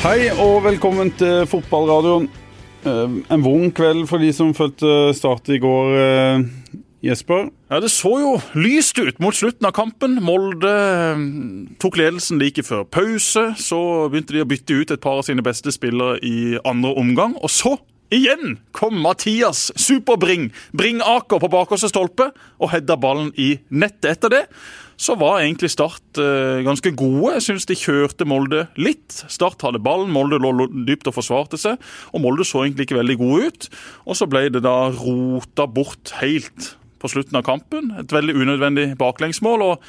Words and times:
Hei 0.00 0.30
og 0.40 0.62
velkommen 0.64 1.10
til 1.20 1.44
fotballradioen. 1.50 2.28
Eh, 2.88 3.16
En 3.34 3.42
vond 3.44 3.72
kveld 3.76 4.06
for 4.08 4.18
de 4.18 4.32
som 4.32 4.54
fulgte 4.56 5.12
Start 5.14 5.48
i 5.52 5.58
går, 5.60 5.90
eh, 5.96 6.44
Jesper. 7.04 7.50
Ja, 7.70 7.80
Det 7.80 7.90
så 7.90 8.18
jo 8.20 8.40
lyst 8.54 8.98
ut 8.98 9.20
mot 9.20 9.34
slutten 9.34 9.66
av 9.66 9.72
kampen. 9.72 10.18
Molde 10.22 10.64
eh, 10.64 11.76
tok 11.78 11.96
ledelsen 11.96 12.38
like 12.38 12.62
før 12.62 12.84
pause. 12.84 13.54
Så 13.56 14.08
begynte 14.10 14.32
de 14.32 14.42
å 14.42 14.48
bytte 14.48 14.80
ut 14.80 14.90
et 14.90 15.00
par 15.00 15.18
av 15.18 15.24
sine 15.24 15.42
beste 15.42 15.70
spillere 15.70 16.18
i 16.22 16.58
andre 16.64 16.94
omgang. 16.96 17.36
Og 17.42 17.50
så, 17.50 17.76
igjen, 18.10 18.58
kom 18.72 18.94
Mathias 19.02 19.70
Superbring 19.76 20.50
Bring 20.72 21.00
Aker 21.02 21.38
på 21.38 21.50
bakerste 21.50 21.88
stolpe 21.88 22.32
og 22.58 22.70
hedda 22.70 22.96
ballen 22.96 23.32
i 23.36 23.58
nettet. 23.70 24.16
Etter 24.16 24.28
det 24.30 24.46
så 25.00 25.16
var 25.16 25.40
egentlig 25.40 25.70
Start 25.72 26.20
eh, 26.20 26.60
ganske 26.66 26.92
gode. 26.92 27.32
Jeg 27.38 27.46
syns 27.46 27.68
de 27.68 27.76
kjørte 27.78 28.26
Molde 28.28 28.66
litt. 28.76 29.22
Start 29.32 29.62
hadde 29.64 29.80
ballen, 29.82 30.12
Molde 30.12 30.40
lå 30.42 30.68
dypt 30.88 31.08
og 31.08 31.16
forsvarte 31.16 31.60
seg. 31.60 31.80
Og 32.12 32.20
Molde 32.24 32.44
så 32.44 32.66
egentlig 32.66 32.88
ikke 32.88 33.00
veldig 33.00 33.16
gode 33.20 33.48
ut. 33.48 33.68
Og 34.04 34.18
så 34.18 34.28
ble 34.28 34.48
det 34.52 34.64
da 34.66 34.90
rota 34.92 35.64
bort 35.70 36.12
helt 36.20 36.74
på 37.00 37.08
slutten 37.08 37.40
av 37.40 37.46
kampen. 37.48 37.94
Et 38.02 38.12
veldig 38.12 38.36
unødvendig 38.36 38.90
baklengsmål. 39.00 39.64
og 39.70 39.86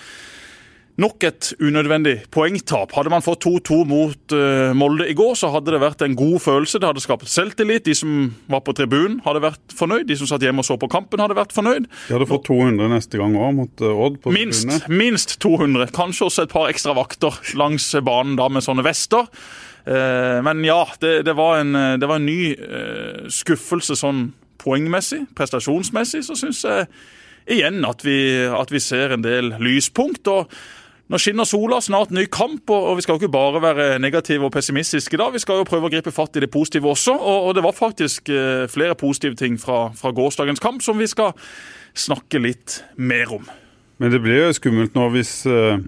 Nok 1.00 1.24
et 1.24 1.52
unødvendig 1.64 2.18
poengtap. 2.34 2.92
Hadde 2.98 3.12
man 3.14 3.24
fått 3.24 3.46
2-2 3.46 3.78
mot 3.88 4.34
uh, 4.36 4.72
Molde 4.76 5.08
i 5.08 5.16
går, 5.16 5.38
så 5.40 5.52
hadde 5.54 5.72
det 5.72 5.80
vært 5.82 6.04
en 6.04 6.18
god 6.20 6.42
følelse. 6.44 6.82
Det 6.82 6.90
hadde 6.90 7.04
skapt 7.04 7.30
selvtillit. 7.32 7.86
De 7.86 7.96
som 7.96 8.34
var 8.52 8.64
på 8.66 8.76
tribunen, 8.76 9.22
hadde 9.26 9.44
vært 9.46 9.76
fornøyd. 9.78 10.04
De 10.10 10.18
som 10.20 10.30
satt 10.30 10.44
hjemme 10.44 10.64
og 10.64 10.68
så 10.68 10.76
på 10.82 10.90
kampen, 10.92 11.24
hadde 11.24 11.38
vært 11.38 11.56
fornøyd. 11.56 11.88
De 11.88 12.16
hadde 12.18 12.28
fått 12.30 12.50
200 12.50 12.92
neste 12.92 13.22
gang 13.22 13.38
òg, 13.40 13.54
mot 13.62 13.86
uh, 13.86 14.04
Odd. 14.06 14.20
på 14.24 14.36
Minst, 14.36 14.90
minst 14.92 15.38
200. 15.44 15.94
Kanskje 15.96 16.28
også 16.28 16.46
et 16.46 16.54
par 16.54 16.68
ekstra 16.72 16.96
vakter 16.98 17.40
langs 17.60 17.88
banen 18.04 18.36
da 18.40 18.50
med 18.52 18.66
sånne 18.66 18.86
vester. 18.86 19.32
Uh, 19.88 20.44
men 20.46 20.66
ja, 20.68 20.84
det, 21.02 21.22
det, 21.30 21.38
var 21.40 21.64
en, 21.64 21.74
det 22.02 22.12
var 22.12 22.20
en 22.20 22.28
ny 22.28 23.32
skuffelse 23.32 23.96
sånn 24.00 24.28
poengmessig. 24.62 25.24
Prestasjonsmessig 25.38 26.26
så 26.28 26.38
syns 26.38 26.62
jeg 26.68 26.92
igjen 27.52 27.82
at 27.88 28.04
vi, 28.06 28.20
at 28.46 28.72
vi 28.74 28.82
ser 28.84 29.16
en 29.16 29.26
del 29.26 29.56
lyspunkt. 29.64 30.28
og 30.30 30.52
nå 31.12 31.20
skinner 31.20 31.48
sola, 31.48 31.82
snart 31.84 32.14
ny 32.16 32.24
kamp, 32.32 32.72
og 32.72 32.96
vi 32.96 33.04
skal 33.04 33.18
jo 33.18 33.22
ikke 33.22 33.34
bare 33.34 33.62
være 33.64 33.88
negative 34.00 34.48
og 34.48 34.54
pessimistiske 34.56 35.20
da. 35.20 35.28
Vi 35.34 35.42
skal 35.44 35.60
jo 35.60 35.68
prøve 35.68 35.90
å 35.90 35.92
gripe 35.92 36.14
fatt 36.16 36.40
i 36.40 36.44
det 36.46 36.52
positive 36.54 36.88
også. 36.88 37.18
Og, 37.20 37.52
det 37.58 37.64
var 37.66 37.76
faktisk 37.76 38.32
eh, 38.32 38.64
flere 38.72 38.96
positive 38.96 39.36
ting 39.40 39.58
fra, 39.60 39.90
fra 39.98 40.14
gårsdagens 40.16 40.64
kamp 40.64 40.80
som 40.86 41.02
vi 41.02 41.10
skal 41.12 41.34
snakke 41.98 42.40
litt 42.40 42.80
mer 42.96 43.34
om. 43.36 43.50
Men 44.00 44.14
det 44.14 44.22
blir 44.24 44.46
jo 44.46 44.56
skummelt 44.56 44.96
nå 44.96 45.10
hvis, 45.12 45.34
eh, 45.52 45.84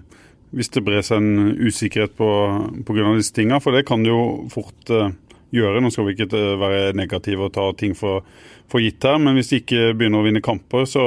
hvis 0.52 0.72
det 0.76 0.84
brer 0.84 1.06
seg 1.06 1.22
en 1.22 1.54
usikkerhet 1.56 2.12
pga. 2.14 3.16
disse 3.16 3.32
tinga, 3.32 3.62
for 3.64 3.72
det 3.72 3.86
kan 3.88 4.04
jo 4.04 4.44
fort 4.52 4.92
eh, 4.92 5.16
gjøre. 5.54 5.82
Nå 5.82 5.90
skal 5.92 6.08
vi 6.08 6.16
ikke 6.16 6.28
eh, 6.36 6.58
være 6.60 6.82
negative 6.98 7.48
og 7.48 7.54
ta 7.54 7.66
ting 7.78 7.94
for, 7.98 8.24
for 8.70 8.82
gitt 8.82 9.04
her, 9.06 9.18
men 9.22 9.38
hvis 9.38 9.52
de 9.52 9.60
ikke 9.62 9.94
begynner 9.96 10.22
å 10.22 10.26
vinne 10.26 10.44
kamper, 10.44 10.86
så, 10.90 11.04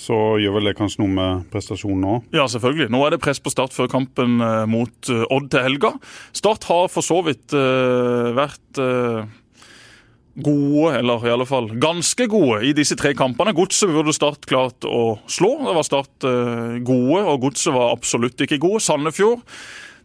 så 0.00 0.20
gjør 0.42 0.58
vel 0.58 0.70
det 0.70 0.76
kanskje 0.78 1.04
noe 1.04 1.14
med 1.16 1.48
prestasjonen 1.52 2.04
nå? 2.04 2.14
Ja, 2.36 2.48
selvfølgelig. 2.50 2.90
Nå 2.94 3.02
er 3.06 3.14
det 3.14 3.22
press 3.24 3.42
på 3.42 3.52
Start 3.54 3.76
før 3.76 3.90
kampen 3.92 4.38
eh, 4.44 4.64
mot 4.70 5.12
eh, 5.12 5.26
Odd 5.34 5.50
til 5.52 5.66
helga. 5.66 5.94
Start 6.36 6.66
har 6.68 6.88
for 6.92 7.04
så 7.04 7.20
vidt 7.26 7.52
uh, 7.56 8.30
vært 8.36 8.80
uh, 8.80 9.26
gode, 10.38 10.92
eller 11.00 11.26
i 11.26 11.32
alle 11.32 11.46
fall 11.48 11.68
ganske 11.80 12.28
gode, 12.30 12.62
i 12.68 12.74
disse 12.76 12.96
tre 12.98 13.14
kampene. 13.18 13.54
Godset 13.56 13.92
burde 13.92 14.14
Start 14.16 14.48
klart 14.48 14.86
å 14.88 15.18
slå. 15.30 15.54
Det 15.66 15.76
var 15.76 15.86
Start 15.86 16.28
gode, 16.86 17.20
og 17.24 17.44
Godset 17.48 17.74
var 17.74 17.94
absolutt 17.96 18.46
ikke 18.46 18.60
gode. 18.62 18.82
Sandefjord 18.84 19.44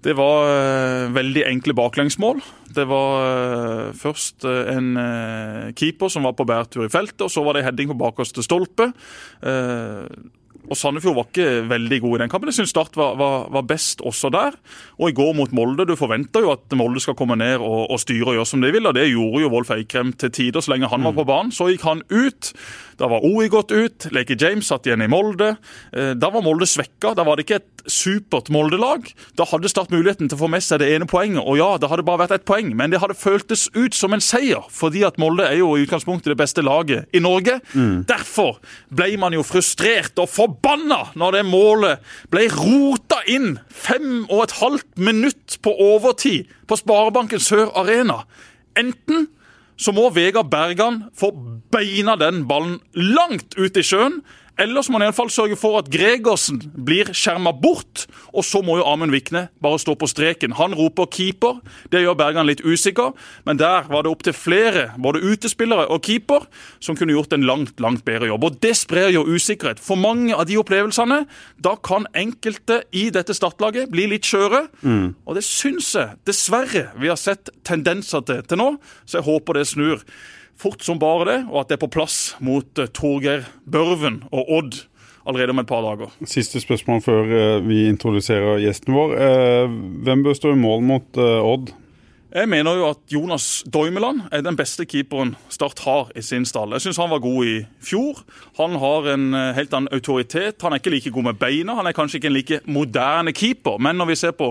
det 0.04 0.16
var 0.20 0.50
eh, 0.52 1.14
veldig 1.16 1.46
enkle 1.48 1.76
baklengsmål. 1.78 2.42
Det 2.76 2.84
var 2.90 3.24
eh, 3.24 3.90
først 3.96 4.44
eh, 4.50 4.74
en 4.76 4.92
keeper 5.80 6.12
som 6.12 6.28
var 6.28 6.36
på 6.36 6.48
bærtur 6.48 6.86
i 6.86 6.92
feltet, 6.92 7.24
og 7.24 7.32
så 7.32 7.44
var 7.46 7.56
det 7.56 7.64
heading 7.68 7.94
på 7.94 8.00
bakerste 8.02 8.44
stolpe. 8.44 8.92
Og 10.72 10.78
Sandefjord 10.80 11.16
var 11.18 11.26
ikke 11.28 11.48
veldig 11.70 11.98
god 12.06 12.16
i 12.16 12.22
den 12.24 12.32
kampen. 12.32 12.50
Jeg 12.50 12.56
syns 12.62 12.72
Start 12.74 12.96
var, 12.96 13.18
var, 13.20 13.50
var 13.52 13.66
best 13.68 14.00
også 14.02 14.30
der. 14.34 14.56
Og 14.98 15.10
i 15.12 15.16
går 15.18 15.34
mot 15.36 15.52
Molde. 15.52 15.86
Du 15.90 15.96
forventer 16.00 16.46
jo 16.46 16.54
at 16.56 16.72
Molde 16.80 17.02
skal 17.04 17.18
komme 17.20 17.36
ned 17.40 17.60
og, 17.60 17.90
og 17.92 18.00
styre 18.02 18.32
og 18.32 18.38
gjøre 18.40 18.48
som 18.50 18.64
de 18.64 18.72
vil. 18.74 18.88
Og 18.88 18.96
det 18.96 19.10
gjorde 19.12 19.44
jo 19.44 19.52
Wolf 19.54 19.74
Eikrem 19.76 20.14
til 20.16 20.32
tider 20.34 20.64
så 20.64 20.72
lenge 20.74 20.88
han 20.92 21.04
var 21.04 21.18
på 21.18 21.26
banen. 21.28 21.52
Så 21.52 21.68
gikk 21.72 21.84
han 21.88 22.02
ut. 22.10 22.54
Da 23.02 23.10
var 23.12 23.26
OI 23.26 23.50
gått 23.52 23.74
ut. 23.76 24.08
Leke 24.16 24.38
James 24.40 24.70
satt 24.72 24.88
igjen 24.88 25.04
i 25.04 25.10
Molde. 25.12 25.56
Eh, 25.92 26.14
Da 26.16 26.30
var 26.32 26.46
Molde 26.46 26.66
svekka. 26.70 27.12
Da 27.18 27.26
var 27.28 27.36
det 27.38 27.48
ikke 27.48 27.60
et 27.60 27.84
supert 27.92 28.48
Molde-lag. 28.54 29.10
Da 29.36 29.44
hadde 29.52 29.68
Start 29.74 29.92
muligheten 29.92 30.30
til 30.32 30.38
å 30.40 30.44
få 30.46 30.50
med 30.54 30.64
seg 30.64 30.80
det 30.80 30.92
ene 30.96 31.10
poenget. 31.10 31.44
Og 31.44 31.60
ja, 31.60 31.74
det 31.82 31.90
hadde 31.92 32.06
bare 32.08 32.24
vært 32.24 32.38
ett 32.40 32.48
poeng, 32.48 32.72
men 32.80 32.94
det 32.94 33.02
hadde 33.04 33.18
føltes 33.20 33.68
ut 33.76 33.94
som 33.98 34.16
en 34.16 34.24
seier. 34.24 34.64
Fordi 34.72 35.04
at 35.04 35.20
Molde 35.20 35.44
er 35.50 35.60
jo 35.60 35.74
i 35.76 35.84
utgangspunktet 35.84 36.32
det 36.32 36.40
beste 36.40 36.64
laget 36.64 37.10
i 37.12 37.20
Norge. 37.24 37.60
Derfor 38.08 38.62
ble 38.94 39.12
man 39.20 39.36
jo 39.36 39.44
frustrert 39.44 40.16
og 40.24 40.30
forbanna 40.32 40.53
når 41.16 41.32
det 41.36 41.46
målet 41.46 42.00
ble 42.32 42.48
rota 42.54 43.22
inn 43.28 43.60
fem 43.70 44.26
og 44.30 44.44
et 44.44 44.58
halvt 44.60 44.98
minutt 44.98 45.58
på 45.62 45.74
overtid 45.74 46.50
på 46.68 46.78
Sparebanken 46.80 47.40
Sør 47.40 47.72
Arena. 47.76 48.24
Enten 48.76 49.28
så 49.78 49.94
må 49.96 50.10
Vegard 50.14 50.52
Bergan 50.52 51.04
få 51.18 51.32
beina 51.74 52.16
den 52.20 52.46
ballen 52.48 52.80
langt 52.94 53.58
ut 53.58 53.78
i 53.78 53.84
sjøen. 53.84 54.22
Eller 54.58 54.86
så 54.86 54.92
må 54.92 55.00
han 55.00 55.08
i 55.08 55.10
alle 55.10 55.18
fall 55.18 55.32
sørge 55.34 55.58
for 55.58 55.80
at 55.80 55.90
Gregersen 55.92 56.60
blir 56.86 57.10
skjerma 57.16 57.54
bort. 57.58 58.06
Og 58.34 58.46
så 58.46 58.62
må 58.66 58.78
jo 58.78 58.86
Amund 58.86 59.14
Vikne 59.14 59.48
bare 59.64 59.80
stå 59.82 59.96
på 59.98 60.10
streken. 60.10 60.54
Han 60.60 60.76
roper 60.78 61.10
keeper. 61.10 61.58
Det 61.90 62.04
gjør 62.04 62.18
Bergan 62.20 62.48
litt 62.50 62.62
usikker, 62.62 63.14
men 63.48 63.58
der 63.62 63.90
var 63.90 64.06
det 64.06 64.12
opp 64.14 64.22
til 64.26 64.36
flere, 64.38 64.92
både 65.02 65.24
utespillere 65.26 65.88
og 65.90 66.04
keeper, 66.06 66.46
som 66.84 66.98
kunne 67.00 67.16
gjort 67.16 67.34
en 67.34 67.48
langt, 67.50 67.80
langt 67.82 68.06
bedre 68.06 68.30
jobb. 68.30 68.46
Og 68.50 68.60
det 68.62 68.76
sprer 68.78 69.10
jo 69.14 69.26
usikkerhet. 69.26 69.82
For 69.82 69.98
mange 70.00 70.36
av 70.38 70.46
de 70.50 70.60
opplevelsene, 70.62 71.24
da 71.58 71.76
kan 71.82 72.06
enkelte 72.14 72.84
i 72.94 73.08
dette 73.14 73.34
startlaget 73.38 73.90
bli 73.94 74.08
litt 74.14 74.30
skjøre. 74.30 74.68
Og 75.26 75.38
det 75.38 75.46
syns 75.48 75.94
jeg 75.98 76.18
dessverre 76.30 76.88
vi 77.02 77.10
har 77.10 77.20
sett 77.20 77.50
tendenser 77.66 78.22
til 78.28 78.44
til 78.44 78.60
nå, 78.60 78.70
så 79.06 79.20
jeg 79.20 79.28
håper 79.28 79.58
det 79.60 79.68
snur 79.70 80.02
fort 80.60 80.84
som 80.86 81.00
bare 81.02 81.28
det, 81.30 81.38
og 81.50 81.62
at 81.64 81.70
det 81.72 81.78
er 81.78 81.84
på 81.86 81.92
plass 81.94 82.36
mot 82.44 82.80
eh, 82.80 82.90
Torgeir 82.94 83.46
Børven 83.70 84.24
og 84.32 84.50
Odd 84.60 84.82
allerede 85.28 85.54
om 85.56 85.62
et 85.62 85.70
par 85.70 85.84
dager. 85.86 86.12
Siste 86.28 86.60
spørsmål 86.64 87.02
før 87.06 87.32
eh, 87.38 87.62
vi 87.68 87.86
introduserer 87.90 88.60
gjesten 88.64 88.96
vår. 88.96 89.16
Eh, 89.16 89.78
Hvem 90.04 90.26
bør 90.26 90.38
stå 90.38 90.52
i 90.54 90.60
mål 90.60 90.84
mot 90.88 91.20
Odd? 91.24 91.74
Jeg 92.34 92.50
mener 92.50 92.80
jo 92.80 92.88
at 92.90 93.02
Jonas 93.14 93.64
Doimeland 93.70 94.24
er 94.34 94.42
den 94.42 94.56
beste 94.58 94.88
keeperen 94.90 95.36
Start 95.54 95.84
har 95.86 96.08
i 96.18 96.22
sin 96.26 96.48
stall. 96.50 96.72
Jeg 96.74 96.82
syns 96.82 96.98
han 96.98 97.12
var 97.12 97.22
god 97.22 97.46
i 97.46 97.60
fjor. 97.86 98.24
Han 98.58 98.80
har 98.82 99.12
en 99.12 99.28
helt 99.54 99.76
annen 99.78 99.92
autoritet. 99.94 100.58
Han 100.66 100.74
er 100.74 100.82
ikke 100.82 100.96
like 100.96 101.14
god 101.14 101.28
med 101.28 101.38
beina. 101.38 101.76
Han 101.78 101.86
er 101.86 101.94
kanskje 101.94 102.18
ikke 102.18 102.32
en 102.32 102.38
like 102.40 102.60
moderne 102.66 103.36
keeper, 103.38 103.78
men 103.78 104.02
når 104.02 104.10
vi 104.10 104.18
ser 104.24 104.34
på 104.34 104.50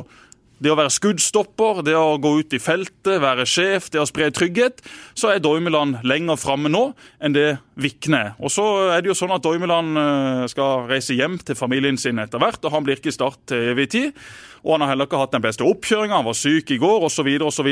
det 0.62 0.70
å 0.70 0.78
være 0.78 0.92
skuddstopper, 0.94 1.82
det 1.86 1.96
å 1.98 2.18
gå 2.22 2.36
ut 2.40 2.54
i 2.54 2.60
feltet, 2.62 3.18
være 3.22 3.46
sjef, 3.48 3.88
det 3.92 4.00
å 4.02 4.06
spre 4.08 4.30
trygghet, 4.34 4.82
så 5.18 5.32
er 5.32 5.42
Doimeland 5.42 6.00
lenger 6.06 6.38
framme 6.40 6.70
nå 6.70 6.84
enn 7.22 7.34
det 7.34 7.48
Vikne 7.82 8.18
er. 8.18 8.32
Og 8.38 8.52
så 8.52 8.64
er 8.92 9.02
det 9.02 9.10
jo 9.10 9.18
sånn 9.18 9.34
at 9.34 9.42
Doimeland 9.44 9.98
eh, 9.98 10.46
skal 10.52 10.86
reise 10.90 11.16
hjem 11.18 11.38
til 11.42 11.58
familien 11.58 11.98
sin 11.98 12.20
etter 12.22 12.42
hvert, 12.42 12.62
og 12.62 12.74
han 12.74 12.86
blir 12.86 13.00
ikke 13.00 13.10
i 13.10 13.16
Start 13.16 13.40
til 13.50 13.72
evig 13.72 13.90
tid. 13.92 14.18
Og 14.62 14.76
han 14.76 14.84
har 14.84 14.92
heller 14.92 15.08
ikke 15.08 15.18
hatt 15.18 15.34
den 15.34 15.42
beste 15.42 15.66
oppkjøringa, 15.66 16.20
han 16.20 16.28
var 16.28 16.38
syk 16.38 16.70
i 16.70 16.78
går 16.80 17.08
osv., 17.08 17.30
osv. 17.42 17.70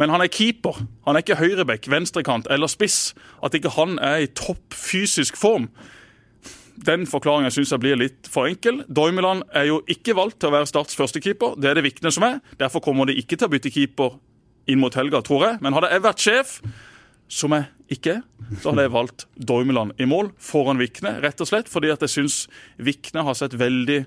Men 0.00 0.14
han 0.14 0.24
er 0.24 0.32
keeper. 0.32 0.80
Han 1.06 1.18
er 1.18 1.24
ikke 1.24 1.40
høyrebekk, 1.42 1.90
venstrekant 1.92 2.48
eller 2.52 2.70
spiss. 2.72 3.12
At 3.44 3.56
ikke 3.58 3.74
han 3.76 3.98
er 4.00 4.24
i 4.24 4.30
topp 4.32 4.72
fysisk 4.72 5.36
form, 5.36 5.68
den 6.86 7.06
forklaringa 7.08 7.50
syns 7.54 7.72
jeg 7.74 7.82
blir 7.82 7.98
litt 8.00 8.28
for 8.30 8.48
enkel. 8.50 8.82
Doimeland 8.88 9.44
er 9.56 9.68
jo 9.68 9.80
ikke 9.90 10.16
valgt 10.18 10.40
til 10.42 10.50
å 10.50 10.56
være 10.56 10.68
Starts 10.70 10.98
førstekeeper. 10.98 11.56
Det 11.60 11.70
er 11.70 11.78
det 11.78 11.86
Vikne 11.86 12.12
som 12.14 12.26
er. 12.26 12.40
Derfor 12.60 12.82
kommer 12.84 13.08
de 13.08 13.16
ikke 13.20 13.38
til 13.38 13.48
å 13.48 13.52
bytte 13.52 13.72
keeper 13.74 14.16
inn 14.70 14.82
mot 14.82 14.94
helga, 14.94 15.22
tror 15.26 15.46
jeg. 15.46 15.60
Men 15.64 15.76
hadde 15.76 15.90
jeg 15.92 16.04
vært 16.04 16.24
sjef, 16.24 16.56
som 17.32 17.54
jeg 17.56 17.96
ikke 17.96 18.18
er, 18.18 18.20
så 18.60 18.70
hadde 18.70 18.84
jeg 18.86 18.94
valgt 18.94 19.26
Doimeland 19.36 19.96
i 20.00 20.06
mål 20.08 20.32
foran 20.42 20.80
Vikne. 20.80 21.16
Rett 21.24 21.40
og 21.40 21.48
slett 21.48 21.70
fordi 21.72 21.92
at 21.92 22.04
jeg 22.04 22.12
syns 22.12 22.42
Vikne 22.82 23.24
har 23.26 23.36
sett 23.38 23.56
veldig 23.58 24.02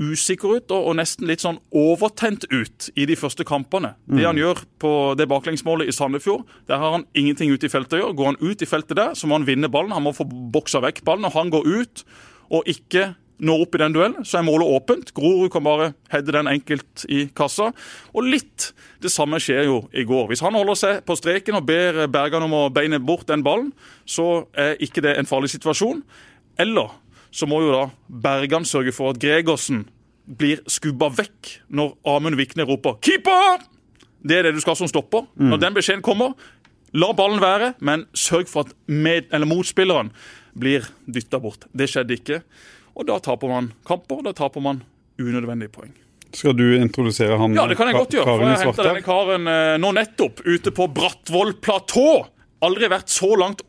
usikker 0.00 0.56
ut 0.56 0.72
og, 0.72 0.88
og 0.90 0.96
nesten 0.98 1.28
litt 1.28 1.44
sånn 1.44 1.60
overtent 1.76 2.46
ut 2.50 2.88
i 2.96 3.06
de 3.08 3.16
første 3.20 3.44
kampene. 3.46 3.92
Det 4.08 4.24
han 4.24 4.40
gjør 4.40 4.64
på 4.80 4.92
det 5.20 5.28
baklengsmålet 5.30 5.90
i 5.90 5.94
Sandefjord, 5.94 6.46
der 6.70 6.80
har 6.80 6.96
han 6.96 7.06
ingenting 7.14 7.52
ute 7.52 7.68
i 7.68 7.72
feltet 7.72 7.98
å 7.98 8.04
gjøre. 8.04 8.16
Går 8.18 8.30
han 8.32 8.40
ut 8.40 8.64
i 8.64 8.68
feltet 8.68 8.96
der, 8.98 9.14
så 9.14 9.28
må 9.28 9.38
han 9.38 9.48
vinne 9.48 9.70
ballen. 9.72 9.92
Han 9.96 10.06
må 10.08 10.16
få 10.16 10.26
boksa 10.26 10.82
vekk 10.84 11.04
ballen. 11.06 11.28
Og 11.28 11.36
han 11.36 11.52
går 11.52 11.68
ut 11.68 12.04
og 12.50 12.70
ikke 12.70 13.12
når 13.40 13.62
opp 13.64 13.76
i 13.76 13.80
den 13.80 13.94
duellen, 13.94 14.24
så 14.26 14.38
er 14.38 14.44
målet 14.44 14.68
åpent. 14.68 15.12
Grorud 15.16 15.50
kan 15.52 15.64
bare 15.64 15.92
heade 16.12 16.34
den 16.34 16.48
enkelt 16.50 17.04
i 17.08 17.22
kassa. 17.36 17.70
Og 18.12 18.26
litt 18.28 18.70
det 19.00 19.12
samme 19.12 19.40
skjer 19.40 19.64
jo 19.64 19.78
i 19.96 20.04
går. 20.08 20.28
Hvis 20.28 20.42
han 20.44 20.56
holder 20.56 20.76
seg 20.76 20.98
på 21.08 21.16
streken 21.16 21.56
og 21.56 21.64
ber 21.68 22.02
Bergan 22.12 22.44
om 22.44 22.56
å 22.58 22.64
beine 22.74 23.00
bort 23.00 23.28
den 23.30 23.44
ballen, 23.46 23.70
så 24.04 24.44
er 24.52 24.76
ikke 24.84 25.04
det 25.04 25.16
en 25.16 25.28
farlig 25.28 25.52
situasjon. 25.54 26.02
Eller 26.60 26.92
så 27.30 27.46
må 27.46 27.62
jo 27.64 27.72
da 27.72 27.84
Bergan 28.08 28.66
sørge 28.68 28.92
for 28.94 29.14
at 29.14 29.20
Gregersen 29.22 29.84
blir 30.38 30.62
skubba 30.70 31.10
vekk 31.14 31.56
når 31.74 31.94
Amund 32.06 32.38
Vikne 32.38 32.66
roper 32.68 32.98
'keeper'! 33.00 33.62
Det 34.20 34.36
er 34.36 34.42
det 34.48 34.54
du 34.54 34.60
skal 34.60 34.76
som 34.76 34.88
stopper. 34.90 35.24
Når 35.40 35.56
den 35.62 35.74
beskjeden 35.74 36.02
kommer, 36.04 36.34
la 36.92 37.12
ballen 37.16 37.40
være, 37.40 37.72
men 37.80 38.04
sørg 38.12 38.50
for 38.50 38.68
at 38.68 38.74
med, 38.86 39.30
eller 39.32 39.48
motspilleren 39.48 40.10
blir 40.52 40.84
dytta 41.06 41.40
bort. 41.40 41.64
Det 41.72 41.88
skjedde 41.88 42.18
ikke. 42.18 42.42
Og 42.98 43.06
da 43.08 43.16
taper 43.22 43.48
man 43.48 43.70
kamper, 43.88 44.20
da 44.26 44.34
taper 44.36 44.60
man 44.60 44.82
unødvendige 45.20 45.72
poeng. 45.72 45.94
Skal 46.36 46.54
du 46.54 46.76
introdusere 46.76 47.38
han 47.38 47.56
Ja, 47.56 47.66
det 47.66 47.78
kan 47.78 47.88
jeg 47.90 47.96
godt 47.96 48.14
gjøre. 48.14 48.26
For 48.28 48.44
jeg 48.44 48.60
henta 48.62 48.86
denne 48.86 49.02
karen 49.06 49.48
eh, 49.50 49.78
nå 49.82 49.90
nettopp 49.96 50.44
ute 50.46 50.72
på 50.74 50.86
Brattvoll 50.94 51.56
platå. 51.62 52.26
Aldri 52.62 52.90
vært 52.92 53.10
så 53.10 53.32
langt 53.40 53.64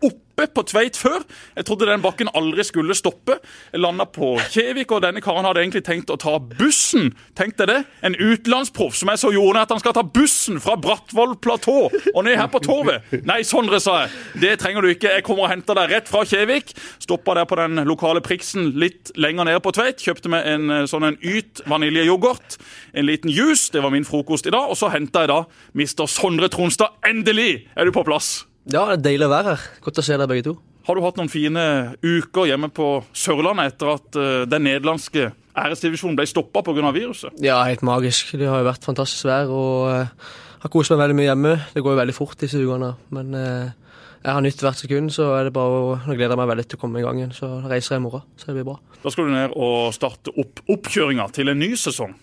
oppe 0.45 0.57
på 0.57 0.65
Tveit 0.71 0.97
før. 0.99 1.23
Jeg 1.55 1.65
trodde 1.67 1.87
den 1.89 2.03
bakken 2.03 2.29
aldri 2.37 2.63
skulle 2.67 2.95
stoppe. 2.97 3.37
Jeg 3.71 3.81
landa 3.81 4.05
på 4.09 4.33
Kjevik, 4.51 4.91
og 4.91 5.03
denne 5.05 5.21
karen 5.23 5.45
hadde 5.47 5.63
egentlig 5.63 5.83
tenkt 5.87 6.11
å 6.13 6.17
ta 6.19 6.37
bussen. 6.39 7.11
Tenk 7.37 7.57
deg 7.59 7.69
det. 7.71 7.79
En 8.05 8.17
utenlandsproff 8.17 8.97
som 8.99 9.11
er 9.11 9.19
så 9.21 9.31
jordnær 9.33 9.67
at 9.67 9.73
han 9.75 9.81
skal 9.83 9.95
ta 9.97 10.03
bussen 10.03 10.59
fra 10.63 10.77
Brattvoll 10.81 11.37
platå 11.41 11.77
og 11.89 12.21
ned 12.25 12.37
her 12.39 12.49
på 12.51 12.61
torvet. 12.63 13.07
Nei, 13.27 13.41
Sondre, 13.47 13.81
sa 13.83 14.03
jeg. 14.03 14.13
Det 14.43 14.53
trenger 14.61 14.85
du 14.85 14.91
ikke. 14.91 15.13
Jeg 15.17 15.25
kommer 15.27 15.47
og 15.47 15.53
henter 15.53 15.77
deg 15.77 15.95
rett 15.95 16.11
fra 16.11 16.23
Kjevik. 16.27 16.75
Stoppa 17.01 17.37
der 17.39 17.49
på 17.49 17.59
den 17.59 17.83
lokale 17.87 18.23
Priksen 18.25 18.73
litt 18.81 19.13
lenger 19.19 19.49
nede 19.49 19.63
på 19.63 19.73
Tveit. 19.75 20.01
Kjøpte 20.03 20.31
meg 20.31 20.47
en 20.49 20.69
eh, 20.71 20.85
sånn 20.89 21.07
en 21.07 21.19
Yt 21.21 21.63
vaniljeyoghurt. 21.69 22.59
En 22.97 23.07
liten 23.07 23.31
juice. 23.33 23.69
Det 23.73 23.83
var 23.83 23.93
min 23.93 24.07
frokost 24.07 24.49
i 24.49 24.53
dag. 24.53 24.71
Og 24.71 24.79
så 24.79 24.91
henta 24.93 25.25
jeg 25.25 25.33
da 25.33 25.43
Mr. 25.77 26.07
Sondre 26.09 26.51
Tronstad. 26.51 26.99
Endelig 27.07 27.67
er 27.75 27.87
du 27.87 27.95
på 27.95 28.05
plass! 28.07 28.50
Ja, 28.69 28.83
det 28.91 28.99
er 28.99 29.05
deilig 29.07 29.25
å 29.25 29.31
være 29.31 29.55
her. 29.55 29.63
Godt 29.81 29.99
å 30.01 30.03
se 30.05 30.13
dere 30.13 30.29
begge 30.29 30.45
to. 30.51 30.55
Har 30.85 30.97
du 30.97 31.01
hatt 31.01 31.17
noen 31.17 31.31
fine 31.31 31.63
uker 32.01 32.49
hjemme 32.49 32.69
på 32.73 32.87
Sørlandet 33.17 33.73
etter 33.73 33.89
at 33.95 34.17
eh, 34.21 34.43
den 34.49 34.65
nederlandske 34.67 35.31
æresdivisjonen 35.57 36.17
ble 36.17 36.27
stoppa 36.29 36.61
pga. 36.65 36.91
viruset? 36.93 37.33
Ja, 37.41 37.59
helt 37.65 37.81
magisk. 37.85 38.35
Det 38.37 38.49
har 38.49 38.61
jo 38.61 38.69
vært 38.69 38.85
fantastisk 38.85 39.25
vær 39.29 39.49
og 39.49 39.89
uh, 39.89 40.31
har 40.61 40.73
kost 40.73 40.93
meg 40.93 41.01
veldig 41.01 41.17
mye 41.17 41.27
hjemme. 41.27 41.53
Det 41.73 41.83
går 41.83 41.95
jo 41.95 42.01
veldig 42.01 42.15
fort 42.15 42.37
disse 42.39 42.61
ukene, 42.61 42.93
men 43.09 43.33
uh, 43.33 43.97
jeg 44.21 44.29
har 44.37 44.45
nytt 44.45 44.61
hvert 44.61 44.79
sekund, 44.79 45.11
så 45.13 45.31
er 45.39 45.49
det 45.49 45.55
bare 45.57 45.81
å 45.81 45.93
Nå 46.05 46.13
gleder 46.13 46.35
jeg 46.35 46.41
meg 46.43 46.51
veldig 46.53 46.67
til 46.69 46.79
å 46.79 46.81
komme 46.83 47.01
i 47.01 47.05
gang 47.05 47.19
igjen. 47.19 47.33
Så 47.35 47.49
reiser 47.65 47.97
jeg 47.97 48.03
i 48.03 48.05
morgen, 48.05 48.25
så 48.37 48.49
det 48.49 48.59
blir 48.59 48.69
bra. 48.69 48.77
Da 49.01 49.13
skal 49.13 49.27
du 49.27 49.33
ned 49.33 49.55
og 49.57 49.89
starte 49.97 50.33
opp 50.37 50.61
oppkjøringa 50.69 51.25
til 51.33 51.49
en 51.51 51.61
ny 51.61 51.73
sesong. 51.79 52.13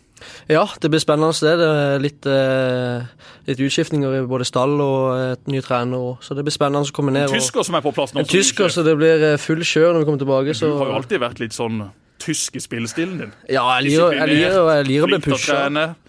Ja, 0.48 0.66
det 0.80 0.90
blir 0.90 1.00
spennende. 1.00 1.32
Det 1.38 1.56
Det 1.58 1.68
er 1.68 1.98
litt, 1.98 2.26
eh, 2.26 3.06
litt 3.48 3.58
utskiftninger 3.58 4.18
i 4.22 4.26
både 4.26 4.44
stall 4.46 4.80
og 4.80 5.32
et 5.32 5.46
ny 5.48 5.60
trener, 5.60 6.18
så 6.20 6.34
det 6.34 6.44
blir 6.44 6.52
spennende 6.54 6.86
å 6.86 6.92
komme 6.92 7.12
ned. 7.12 7.28
og- 7.28 7.34
Tysker 7.36 7.64
som 7.64 7.74
er 7.74 7.80
på 7.80 7.92
plass 7.94 8.12
nå. 8.12 8.20
En 8.20 8.24
tysker, 8.26 8.68
så 8.68 8.84
det 8.84 8.96
blir 8.96 9.32
eh, 9.32 9.36
full 9.36 9.60
kjør 9.60 9.94
når 9.94 9.98
vi 9.98 10.04
kommer 10.04 10.18
tilbake. 10.24 10.58
Du 10.58 10.76
har 10.78 10.86
jo 10.86 10.92
alltid 11.02 11.20
vært 11.20 11.38
litt 11.40 11.52
sånn 11.52 11.90
tysk 12.28 12.58
i 12.58 12.62
spillestilen 12.62 13.16
din. 13.22 13.32
ja, 13.48 13.64
jeg 13.78 13.88
liker, 13.88 14.14
jeg 14.18 14.38
jeg 14.38 14.86
liker 14.88 15.06
å 15.06 15.10
bli 15.10 15.20
pusha. 15.24 15.58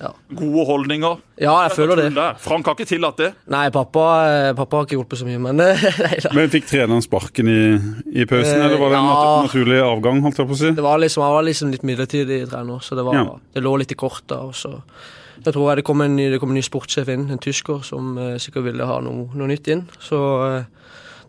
Ja. 0.04 0.12
gode 0.36 0.66
holdninger. 0.70 1.18
Ja, 1.40 1.54
jeg 1.66 1.72
føler 1.78 2.02
det. 2.04 2.10
Frank 2.44 2.68
har 2.68 2.76
ikke 2.76 2.90
tillatt 2.90 3.20
det. 3.22 3.30
Nei, 3.52 3.66
pappa, 3.74 4.06
eh, 4.28 4.50
pappa 4.58 4.82
har 4.82 4.88
ikke 4.90 4.98
hjulpet 4.98 5.22
så 5.22 5.28
mye, 5.30 5.40
men 5.40 5.64
eh, 5.64 5.86
nei 6.06 6.18
da. 6.26 6.34
Men 6.36 6.52
fikk 6.52 6.68
treneren 6.70 7.06
sparken 7.06 7.52
i, 7.52 7.60
i 8.12 8.28
pausen, 8.30 8.58
Eh, 8.60 8.66
eller 8.66 8.82
var 8.82 8.92
det 8.92 9.00
en 9.00 9.08
ja. 9.08 9.30
naturlig 9.46 9.80
avgang? 9.86 10.20
holdt 10.26 10.42
jeg 10.44 10.50
på 10.50 10.58
å 10.58 10.60
si? 10.60 10.74
Det 10.76 10.84
var 10.84 11.00
liksom, 11.00 11.24
han 11.24 11.38
var 11.38 11.48
liksom 11.48 11.72
litt 11.74 11.86
midlertidig 11.88 12.42
trener, 12.52 12.84
så 12.84 12.98
det, 13.00 13.06
var, 13.08 13.16
Ja. 13.22 13.38
det 13.56 13.64
lå 13.64 13.78
litt 13.80 13.96
i 13.96 13.98
korta. 14.00 14.42
Og 14.50 14.56
så 14.60 14.76
jeg 15.40 15.54
tror 15.56 15.70
jeg 15.72 15.80
det 15.80 15.86
kom 15.88 16.02
en 16.04 16.18
ny, 16.20 16.26
det 16.34 16.40
kom 16.42 16.52
en 16.52 16.58
ny 16.60 16.64
sportssjef 16.66 17.08
inn, 17.14 17.30
en 17.32 17.40
tysker, 17.40 17.80
som 17.88 18.18
eh, 18.20 18.36
sikkert 18.44 18.66
ville 18.68 18.84
ha 18.90 19.00
noe, 19.06 19.30
noe 19.40 19.48
nytt 19.48 19.70
inn. 19.72 19.86
Så 20.04 20.20
eh, 20.50 20.66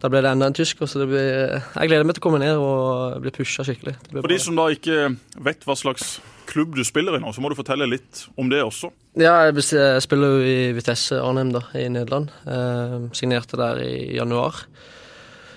da 0.00 0.11
ble 0.12 0.23
det 0.25 0.32
enda 0.32 0.49
en 0.50 0.56
tysker. 0.56 0.88
Så 0.88 1.02
det 1.02 1.08
blir, 1.11 1.56
jeg 1.61 1.91
gleder 1.93 2.08
meg 2.08 2.17
til 2.17 2.25
å 2.25 2.26
komme 2.29 2.43
ned 2.43 2.56
og 2.58 3.20
bli 3.25 3.32
pusha 3.35 3.67
skikkelig. 3.67 3.97
For 4.11 4.23
bra. 4.23 4.31
de 4.32 4.38
som 4.43 4.58
da 4.58 4.69
ikke 4.73 5.11
vet 5.47 5.67
hva 5.69 5.76
slags 5.79 6.19
klubb 6.50 6.75
du 6.75 6.82
spiller 6.87 7.14
i 7.14 7.23
nå, 7.23 7.31
så 7.35 7.43
må 7.43 7.50
du 7.52 7.58
fortelle 7.58 7.87
litt 7.87 8.25
om 8.41 8.49
det 8.50 8.62
også. 8.64 8.91
Ja, 9.20 9.37
jeg 9.47 9.61
jeg 9.61 10.02
spiller 10.02 10.38
jo 10.38 10.47
i 10.47 10.73
Vitesse 10.75 11.20
Arnhem 11.23 11.52
da, 11.55 11.62
i 11.79 11.87
Nederland. 11.93 12.32
Eh, 12.47 12.97
signerte 13.17 13.58
der 13.61 13.82
i 13.85 14.17
januar. 14.17 14.64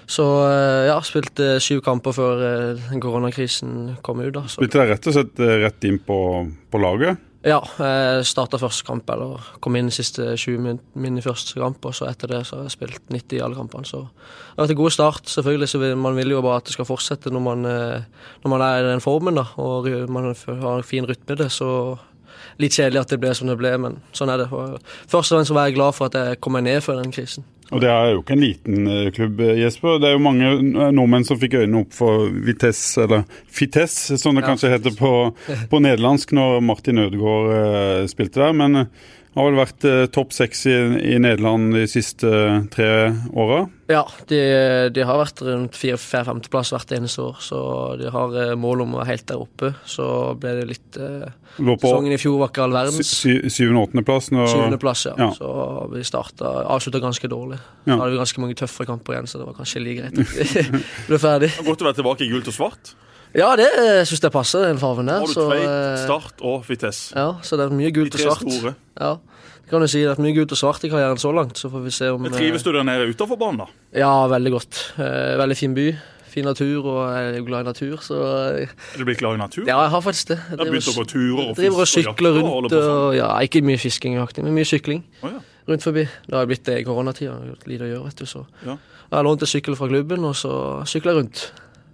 Så 0.09 0.25
eh, 0.45 0.87
ja, 0.89 0.97
spilte 1.05 1.57
syv 1.63 1.81
kamper 1.85 2.15
før 2.15 2.41
eh, 2.47 2.95
koronakrisen 3.01 3.95
kom 4.05 4.21
ut. 4.23 4.33
da. 4.35 4.45
Så. 4.47 4.59
Spilte 4.59 4.81
deg 4.81 4.93
rett 4.93 5.09
og 5.09 5.15
slett 5.15 5.43
eh, 5.43 5.59
rett 5.63 5.87
inn 5.89 5.99
på, 6.03 6.17
på 6.69 6.81
laget? 6.81 7.21
Ja, 7.43 7.57
jeg 7.59 8.23
starta 8.23 8.55
første 8.55 8.85
kamp, 8.87 9.09
eller 9.11 9.41
kom 9.59 9.75
inn 9.75 9.89
siste 9.91 10.29
20 10.39 10.77
min, 10.95 11.17
i 11.19 11.23
første 11.23 11.57
kamp, 11.59 11.83
og 11.83 11.95
så 11.97 12.07
etter 12.07 12.31
det 12.31 12.39
så 12.47 12.55
har 12.55 12.69
jeg 12.69 12.75
spilt 12.77 13.11
90 13.11 13.35
i 13.35 13.41
alle 13.43 13.57
kampene. 13.57 13.83
Så 13.83 13.99
det 14.05 14.55
har 14.55 14.63
vært 14.63 14.75
en 14.77 14.79
god 14.79 14.95
start. 14.95 15.27
Selvfølgelig 15.27 15.69
så 15.73 15.81
man 15.99 16.15
vil 16.15 16.31
jo 16.31 16.39
bare 16.45 16.61
at 16.61 16.69
det 16.69 16.77
skal 16.77 16.87
fortsette 16.87 17.33
når 17.35 17.43
man, 17.43 17.67
eh, 17.67 18.29
når 18.45 18.53
man 18.55 18.63
er 18.63 18.79
i 18.79 18.87
den 18.87 19.03
formen, 19.03 19.35
da, 19.35 19.43
og 19.59 19.91
man 20.07 20.31
har 20.31 20.77
en 20.77 20.87
fin 20.87 21.03
rytme 21.09 21.35
i 21.35 21.41
det. 21.43 21.49
Så 21.51 21.67
litt 22.63 22.77
kjedelig 22.79 23.01
at 23.01 23.11
det 23.11 23.19
ble 23.19 23.33
som 23.35 23.51
det 23.51 23.59
ble, 23.59 23.75
men 23.75 23.99
sånn 24.15 24.31
er 24.31 24.45
det. 24.45 24.47
Først 24.47 25.33
og 25.33 25.35
fremst 25.35 25.51
var 25.51 25.67
jeg 25.67 25.75
glad 25.81 25.99
for 25.99 26.07
at 26.07 26.15
jeg 26.15 26.39
kom 26.39 26.55
meg 26.55 26.63
ned 26.69 26.79
før 26.85 27.01
den 27.01 27.11
krisen. 27.11 27.43
Og 27.73 27.81
Det 27.81 27.89
er 27.89 28.11
jo 28.13 28.21
ikke 28.21 28.35
en 28.35 28.43
liten 28.43 28.87
eh, 28.87 29.07
klubb, 29.15 29.39
eh, 29.41 29.55
Jesper. 29.63 29.97
Det 29.99 30.09
er 30.09 30.15
jo 30.15 30.21
mange 30.23 30.51
eh, 30.51 30.91
nordmenn 30.93 31.25
som 31.25 31.39
fikk 31.41 31.55
øynene 31.61 31.81
opp 31.83 31.93
for 31.97 32.27
Vitesse, 32.45 33.03
eller 33.07 33.23
Fitesse, 33.49 34.17
som 34.21 34.35
det 34.37 34.43
Ja. 34.43 34.51
kanskje 34.51 34.71
heter 34.75 34.95
på, 34.99 35.11
på 35.71 35.81
nederlandsk, 35.81 36.31
når 36.37 36.61
Martin 36.61 36.99
Ødegaard 37.03 38.07
spilte 38.11 38.41
der. 38.43 38.53
Men 38.53 38.85
har 39.33 39.47
vel 39.47 39.55
vært 39.57 39.85
eh, 39.89 40.03
topp 40.13 40.33
seks 40.35 40.65
i, 40.69 40.73
i 41.13 41.19
Nederland 41.21 41.73
de 41.73 41.85
siste 41.89 42.29
eh, 42.29 42.59
tre 42.73 42.89
åra. 43.33 43.63
Ja, 43.91 44.03
de, 44.29 44.39
de 44.95 45.03
har 45.05 45.17
vært 45.19 45.41
rundt 45.45 45.75
fire-femteplass 45.77 46.71
hvert 46.73 46.93
eneste 46.95 47.21
år, 47.25 47.39
så 47.43 47.59
de 47.99 48.11
har 48.13 48.35
eh, 48.43 48.51
mål 48.59 48.85
om 48.85 48.93
å 48.95 49.01
være 49.01 49.11
helt 49.11 49.25
der 49.31 49.41
oppe. 49.43 49.73
Så 49.89 50.05
ble 50.39 50.53
det 50.61 50.67
litt 50.69 50.99
eh, 51.01 51.27
på 51.57 51.75
Sesongen 51.81 52.15
i 52.15 52.17
fjor 52.21 52.39
var 52.41 52.49
ikke 52.53 52.63
all 52.65 52.73
verdens. 52.73 53.09
sy- 53.19 53.43
syvende-åttendeplass. 53.53 54.31
Syvendeplass, 54.33 55.05
ja. 55.11 55.15
Ja. 55.21 55.29
Så 55.37 55.49
vi 55.93 56.01
starta 56.07 56.53
Avslutta 56.73 57.01
ganske 57.03 57.29
dårlig. 57.29 57.59
Ja. 57.85 57.97
Hadde 57.99 58.11
vi 58.15 58.21
ganske 58.23 58.41
mange 58.41 58.57
tøffe 58.57 58.87
kamper 58.89 59.17
igjen, 59.17 59.29
så 59.29 59.41
det 59.41 59.49
var 59.51 59.57
kanskje 59.59 59.83
like 59.85 60.01
greit 60.01 60.23
at 60.23 60.37
vi 60.73 60.83
ble 61.11 61.19
ferdig. 61.21 61.51
Det 61.53 61.61
er 61.65 61.69
Godt 61.73 61.83
å 61.85 61.89
være 61.91 61.99
tilbake 62.01 62.25
i 62.25 62.31
gult 62.33 62.49
og 62.53 62.57
svart. 62.57 62.93
Ja, 63.33 63.55
det 63.57 63.67
syns 64.07 64.21
jeg 64.21 64.31
passer, 64.33 64.67
den 64.67 64.77
fargen 64.81 65.07
der. 65.09 65.19
Har 65.23 65.27
du 65.27 65.33
Så, 65.33 65.47
Tveit, 65.49 65.65
eh, 65.65 66.03
Start 66.05 66.41
og 66.45 66.65
Vitesse. 66.67 67.13
ja, 67.17 67.31
så 67.41 67.57
det 67.57 67.65
er 67.65 67.73
mye 67.73 67.91
gult 67.95 68.13
og 68.13 68.21
svart. 68.21 68.43
store. 68.45 68.75
Ja, 68.99 69.13
det 69.63 69.69
kan 69.71 69.81
du 69.81 69.87
si. 69.87 70.03
Det 70.05 70.11
er 70.19 70.21
mye 70.21 70.35
gult 70.37 70.51
og 70.53 70.57
svart 70.59 70.83
i 70.85 70.89
karrieren 70.89 71.17
så 71.17 71.31
langt, 71.33 71.57
så 71.57 71.69
får 71.71 71.83
vi 71.83 71.89
se 71.91 72.09
om 72.13 72.21
Men 72.21 72.31
Trives 72.31 72.61
du 72.63 72.71
der 72.71 72.83
nede 72.83 73.07
utenfor 73.09 73.37
banen, 73.39 73.57
da? 73.57 73.65
eh, 73.93 73.99
Ja, 73.99 74.27
veldig 74.27 74.51
godt. 74.51 74.93
Eh, 74.99 75.37
veldig 75.41 75.57
fin 75.57 75.73
by. 75.73 75.87
Fin 76.33 76.45
natur, 76.45 76.85
og 76.85 77.13
jeg 77.13 77.33
er 77.33 77.37
jo 77.37 77.43
glad 77.45 77.59
i 77.61 77.63
natur, 77.69 77.97
så 78.01 78.15
eh, 78.57 78.67
Er 78.93 78.97
du 78.97 79.05
blitt 79.05 79.17
glad 79.19 79.35
i 79.35 79.37
natur? 79.37 79.65
Ja, 79.67 79.81
jeg 79.81 79.89
har 79.89 80.01
faktisk 80.01 80.27
det. 80.27 80.39
Jeg 80.49 80.57
driver, 80.57 80.77
å 80.77 80.95
gå 80.97 81.05
turer 81.09 81.49
og 81.49 81.55
driver 81.55 81.79
og 81.81 81.87
sykler 81.87 82.29
og 82.29 82.37
rundt 82.41 82.71
på 82.73 82.81
sånn? 82.81 82.89
og 83.09 83.15
Ja, 83.15 83.27
ikke 83.45 83.61
mye 83.65 83.77
fisking, 83.77 84.15
men 84.17 84.53
mye 84.55 84.65
sykling. 84.65 85.03
oh, 85.23 85.29
ja. 85.29 85.39
rundt 85.67 85.83
forbi. 85.83 86.07
Det 86.29 86.33
har 86.33 86.45
blitt 86.45 86.63
det 86.65 86.79
i 86.81 86.83
koronatida. 86.83 87.33
Lite 87.65 87.85
å 87.85 87.89
gjøre, 87.89 88.03
vet 88.05 88.15
du. 88.15 88.25
Så 88.25 88.45
Ja. 88.65 88.77
jeg 88.77 89.13
har 89.17 89.23
lånt 89.23 89.41
en 89.41 89.47
sykkel 89.47 89.75
fra 89.77 89.87
klubben, 89.87 90.23
og 90.25 90.33
så 90.35 90.81
sykler 90.85 91.13
jeg 91.13 91.17
rundt. 91.23 91.51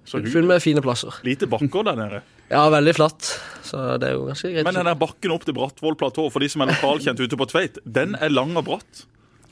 Full 0.09 0.47
med 0.49 0.63
fine 0.63 0.81
plasser. 0.81 1.21
Lite 1.27 1.49
bakker 1.49 1.87
der 1.91 1.99
nede. 1.99 2.21
Ja, 2.49 2.63
veldig 2.73 2.95
flatt. 2.97 3.27
Så 3.61 3.77
det 4.01 4.07
er 4.07 4.15
jo 4.15 4.23
ganske 4.25 4.49
greit. 4.49 4.65
Men 4.65 4.79
den 4.79 4.87
der 4.89 4.95
bakken 4.97 5.35
opp 5.35 5.43
til 5.45 5.53
Brattvoll 5.53 5.93
platå, 5.99 6.23
for 6.33 6.41
de 6.41 6.47
som 6.49 6.63
er 6.65 6.71
lokalkjent 6.71 7.21
ute 7.21 7.37
på 7.37 7.45
Tveit, 7.51 7.77
den 7.85 8.15
er 8.17 8.33
lang 8.33 8.55
og 8.57 8.65
bratt. 8.65 9.03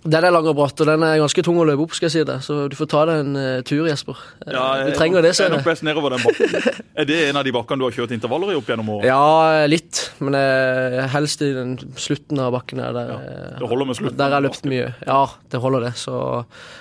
Den 0.07 0.23
er 0.23 0.31
lang 0.31 0.45
og 0.47 0.55
bratt, 0.55 0.79
og 0.81 0.87
den 0.87 1.03
er 1.03 1.17
ganske 1.19 1.43
tung 1.43 1.57
å 1.59 1.65
løpe 1.67 1.83
opp, 1.83 1.93
skal 1.97 2.07
jeg 2.07 2.13
si 2.13 2.23
det. 2.27 2.37
Så 2.45 2.57
du 2.71 2.75
får 2.79 2.89
ta 2.93 3.01
deg 3.09 3.21
en 3.25 3.37
uh, 3.37 3.59
tur, 3.67 3.83
Jesper. 3.89 4.19
Eh, 4.45 4.53
du 4.87 4.93
trenger 4.95 5.25
det, 5.25 5.33
Jeg 5.35 5.51
er 5.51 5.65
best 5.65 5.83
nedover 5.83 6.15
den 6.15 6.23
bakken. 6.23 6.55
Er 7.01 7.05
det 7.09 7.17
en 7.27 7.37
av 7.37 7.45
de 7.45 7.53
bakkene 7.53 7.81
du 7.81 7.85
har 7.85 7.93
kjørt 7.93 8.15
intervaller 8.15 8.53
i 8.53 8.57
opp 8.57 8.69
gjennom 8.71 8.87
året? 8.95 9.09
Ja, 9.09 9.67
litt. 9.69 10.07
Men 10.23 10.37
jeg, 10.39 11.03
helst 11.13 11.43
i 11.45 11.51
den 11.53 11.75
slutten 11.99 12.41
av 12.41 12.55
bakken 12.55 12.81
her. 12.81 12.95
Der, 12.95 13.11
ja, 13.13 13.19
Det 13.59 13.69
holder 13.69 13.91
med 13.91 13.99
slutten. 13.99 14.17
der 14.21 14.33
har 14.37 14.45
løpt 14.45 14.65
mye. 14.69 14.89
Ja, 15.05 15.21
det 15.53 15.61
holder 15.61 15.89
det. 15.89 15.93
Så 16.01 16.17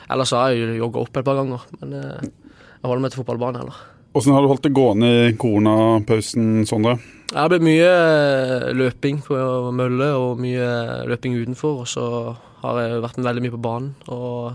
ellers 0.09 0.33
har 0.37 0.55
jeg 0.55 0.65
jo 0.65 0.81
jogga 0.87 1.05
opp 1.05 1.21
et 1.21 1.27
par 1.27 1.41
ganger. 1.43 1.67
Men 1.83 1.97
eh, 1.99 2.09
jeg 2.15 2.46
holder 2.89 3.05
meg 3.07 3.13
til 3.15 3.23
fotballbanen 3.23 3.61
heller. 3.63 3.85
Åssen 4.17 4.33
har 4.33 4.41
du 4.45 4.49
holdt 4.49 4.65
det 4.65 4.73
gående 4.77 5.09
i 5.29 5.33
koronapausen, 5.37 6.65
Sondre? 6.69 6.97
Det 7.29 7.37
har 7.37 7.51
blitt 7.53 7.65
mye 7.67 7.89
eh, 7.91 8.69
løping 8.79 9.19
på 9.27 9.37
mølle 9.77 10.13
og 10.17 10.39
mye 10.41 10.69
løping 11.11 11.35
utenfor. 11.43 11.83
Og 11.83 11.91
så 11.91 12.07
har 12.63 12.79
jeg 12.81 13.03
vært 13.05 13.19
veldig 13.27 13.43
mye 13.45 13.53
på 13.57 13.61
banen 13.67 13.91
og 14.09 14.55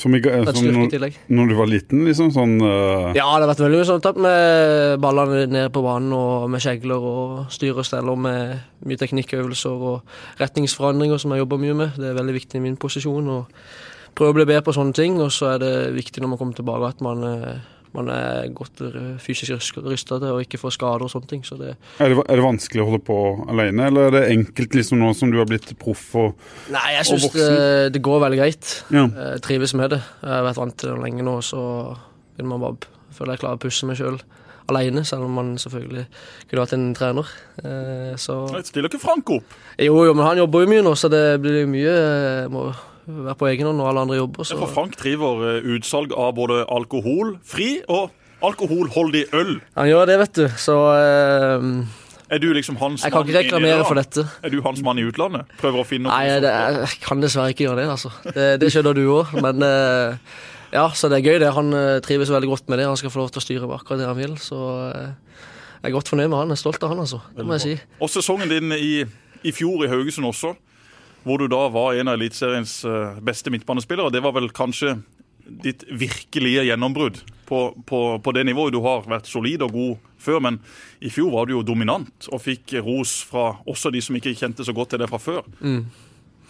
Som, 0.00 0.14
i, 0.16 0.18
ga- 0.24 0.40
som 0.50 0.64
når, 0.66 1.12
når 1.30 1.50
du 1.50 1.54
var 1.54 1.68
liten, 1.70 2.00
liksom? 2.08 2.32
Sånn 2.34 2.56
uh... 2.64 3.12
Ja, 3.14 3.28
det 3.28 3.44
har 3.44 3.50
vært 3.52 3.60
veldig 3.62 3.78
mye 3.78 3.86
sånn 3.92 4.02
tatt 4.02 4.16
med 4.18 4.96
ballene 5.04 5.44
ned 5.52 5.68
på 5.74 5.84
banen 5.84 6.10
og 6.16 6.48
med 6.50 6.64
kjegler 6.64 7.04
og 7.12 7.44
styr 7.54 7.76
og 7.78 7.86
steller 7.86 8.16
med 8.18 8.56
mye 8.88 8.98
teknikkøvelser 8.98 9.84
og 9.92 10.16
retningsforandringer 10.40 11.20
som 11.22 11.30
jeg 11.36 11.44
jobber 11.44 11.62
mye 11.62 11.76
med. 11.78 12.00
Det 12.00 12.08
er 12.10 12.16
veldig 12.18 12.34
viktig 12.40 12.58
i 12.58 12.64
min 12.64 12.80
posisjon. 12.80 13.28
og 13.36 13.60
Prøve 14.14 14.34
å 14.34 14.36
bli 14.38 14.48
bedre 14.48 14.64
på 14.66 14.74
sånne 14.76 14.94
ting, 14.96 15.16
og 15.22 15.30
så 15.34 15.54
er 15.54 15.62
det 15.62 15.72
viktig 15.96 16.22
når 16.22 16.34
man 16.34 16.40
kommer 16.40 16.58
tilbake 16.58 16.90
at 16.94 17.00
man, 17.04 17.24
eh, 17.26 17.62
man 17.96 18.10
er 18.14 18.52
godt 18.54 18.82
eh, 18.86 19.16
fysisk 19.22 19.80
rysta 19.82 20.20
til 20.22 20.36
og 20.36 20.44
ikke 20.44 20.60
får 20.60 20.76
skader 20.76 21.06
og 21.06 21.12
sånne 21.12 21.30
ting. 21.30 21.42
Så 21.46 21.58
det, 21.60 21.74
er, 21.74 22.14
det, 22.14 22.22
er 22.22 22.40
det 22.40 22.46
vanskelig 22.46 22.84
å 22.84 22.88
holde 22.92 23.02
på 23.06 23.18
alene, 23.50 23.90
eller 23.90 24.08
er 24.08 24.16
det 24.18 24.24
enkelt 24.36 24.78
liksom 24.78 25.02
nå 25.02 25.10
som 25.18 25.34
du 25.34 25.40
har 25.42 25.50
blitt 25.50 25.74
proff 25.80 26.06
og 26.14 26.30
voksen? 26.30 26.76
Nei, 26.76 26.86
jeg 26.98 27.10
syns 27.10 27.28
det, 27.34 27.50
det 27.96 28.04
går 28.04 28.22
veldig 28.28 28.40
greit. 28.42 28.76
Ja. 28.94 29.08
Jeg 29.34 29.44
trives 29.48 29.74
med 29.78 29.96
det. 29.96 30.02
Jeg 30.22 30.34
har 30.36 30.48
vært 30.48 30.62
vant 30.62 30.78
til 30.80 30.94
det 30.94 31.02
lenge 31.08 31.26
nå, 31.26 31.40
så 31.44 31.64
vil 32.38 32.50
man 32.50 32.62
bare 32.62 32.94
føle 33.14 33.34
jeg 33.34 33.44
klarer 33.44 33.58
å 33.58 33.62
pusse 33.62 33.86
meg 33.86 33.98
sjøl 33.98 34.18
alene, 34.70 35.04
selv 35.04 35.26
om 35.26 35.36
man 35.36 35.52
selvfølgelig 35.60 36.06
kunne 36.48 36.62
vært 36.62 36.74
en 36.76 36.88
trener. 36.96 37.30
Eh, 37.60 38.14
så 38.20 38.38
stiller 38.64 38.88
ikke 38.88 39.02
Frank 39.02 39.30
opp. 39.36 39.54
Jo, 39.78 39.98
jo, 40.06 40.14
men 40.16 40.26
han 40.26 40.40
jobber 40.40 40.64
jo 40.64 40.72
mye 40.72 40.84
nå, 40.86 40.94
så 40.98 41.10
det 41.12 41.24
blir 41.42 41.66
mye 41.68 41.94
eh, 41.94 42.50
Må 42.52 42.68
være 43.06 43.36
på 43.40 43.48
egen 43.50 43.68
hånd 43.68 43.80
når 43.80 43.90
alle 43.90 44.04
andre 44.06 44.20
jobber. 44.20 44.46
Så. 44.48 44.58
For 44.60 44.72
Frank 44.72 44.96
driver 45.00 45.42
eh, 45.50 45.66
utsalg 45.76 46.14
av 46.16 46.32
både 46.38 46.62
alkoholfri 46.72 47.68
og 47.92 48.14
alkoholholdig 48.44 49.26
øl. 49.36 49.58
Han 49.78 49.90
gjør 49.90 50.08
det, 50.10 50.18
vet 50.24 50.40
du. 50.40 50.48
Så 50.60 50.78
eh, 50.94 51.68
Er 52.34 52.42
du 52.42 52.48
liksom 52.56 52.78
hans 52.80 53.04
jeg 53.04 53.14
kan 53.14 53.26
ikke 53.26 53.38
reklamere 53.42 53.84
for 53.86 54.00
dette. 54.00 54.26
Er 54.44 54.52
du 54.52 54.60
hans 54.64 54.82
mann 54.84 55.00
i 55.00 55.06
utlandet? 55.06 55.48
Prøver 55.60 55.84
å 55.84 55.86
finne 55.88 56.10
Nei, 56.10 56.40
det, 56.42 56.50
jeg 56.50 57.00
kan 57.04 57.22
dessverre 57.22 57.54
ikke 57.54 57.68
gjøre 57.68 57.82
det, 57.82 57.88
altså. 57.94 58.12
Det, 58.26 58.48
det 58.62 58.72
skjønner 58.74 58.96
du 58.96 59.04
òg, 59.06 59.32
men 59.44 59.64
eh, 59.64 60.34
ja, 60.74 60.88
så 60.90 61.08
det 61.10 61.20
er 61.20 61.28
gøy, 61.28 61.38
det. 61.42 61.52
Han 61.54 61.70
eh, 61.78 62.00
trives 62.04 62.32
veldig 62.34 62.50
godt 62.50 62.70
med 62.72 62.80
det. 62.82 62.88
Han 62.90 62.98
skal 62.98 63.12
få 63.14 63.22
lov 63.22 63.30
til 63.30 63.42
å 63.42 63.44
styre 63.44 63.68
med 63.70 63.78
akkurat 63.78 64.00
det 64.02 64.08
han 64.10 64.18
vil. 64.18 64.34
Så 64.42 64.58
eh, 64.90 65.42
jeg 65.84 65.92
er 65.92 65.94
godt 65.94 66.10
fornøyd 66.10 66.32
med 66.32 66.40
han. 66.40 66.50
Jeg 66.50 66.58
er 66.58 66.64
stolt 66.64 66.82
av 66.82 66.94
han, 66.94 67.02
altså. 67.04 67.20
Det 67.36 67.46
må 67.46 67.58
jeg 67.58 67.64
si. 67.64 67.74
Og 68.02 68.10
sesongen 68.10 68.50
din 68.50 68.74
i, 68.74 69.04
i 69.46 69.52
fjor 69.54 69.84
i 69.86 69.90
Haugesund 69.92 70.26
også, 70.32 70.54
hvor 71.24 71.40
du 71.40 71.48
da 71.50 71.66
var 71.72 71.96
en 71.98 72.10
av 72.12 72.18
Eliteseriens 72.18 72.78
eh, 72.84 73.20
beste 73.24 73.52
midtbanespillere. 73.52 74.12
Det 74.12 74.22
var 74.24 74.36
vel 74.36 74.50
kanskje 74.54 74.98
ditt 75.44 75.84
virkelige 75.92 76.64
gjennombrudd 76.64 77.18
på, 77.48 77.60
på, 77.86 78.00
på 78.24 78.32
det 78.32 78.46
nivået. 78.48 78.72
Du 78.72 78.80
har 78.84 79.04
vært 79.08 79.28
solid 79.28 79.64
og 79.66 79.74
god 79.74 80.06
før, 80.24 80.40
men 80.46 80.58
i 81.04 81.12
fjor 81.12 81.32
var 81.34 81.48
du 81.48 81.56
jo 81.56 81.64
dominant 81.66 82.28
og 82.32 82.40
fikk 82.44 82.76
ros 82.84 83.18
fra 83.28 83.50
også 83.68 83.92
de 83.92 84.00
som 84.04 84.16
ikke 84.16 84.32
kjente 84.38 84.64
så 84.64 84.72
godt 84.76 84.94
til 84.94 85.04
det 85.04 85.10
fra 85.12 85.20
før. 85.20 85.42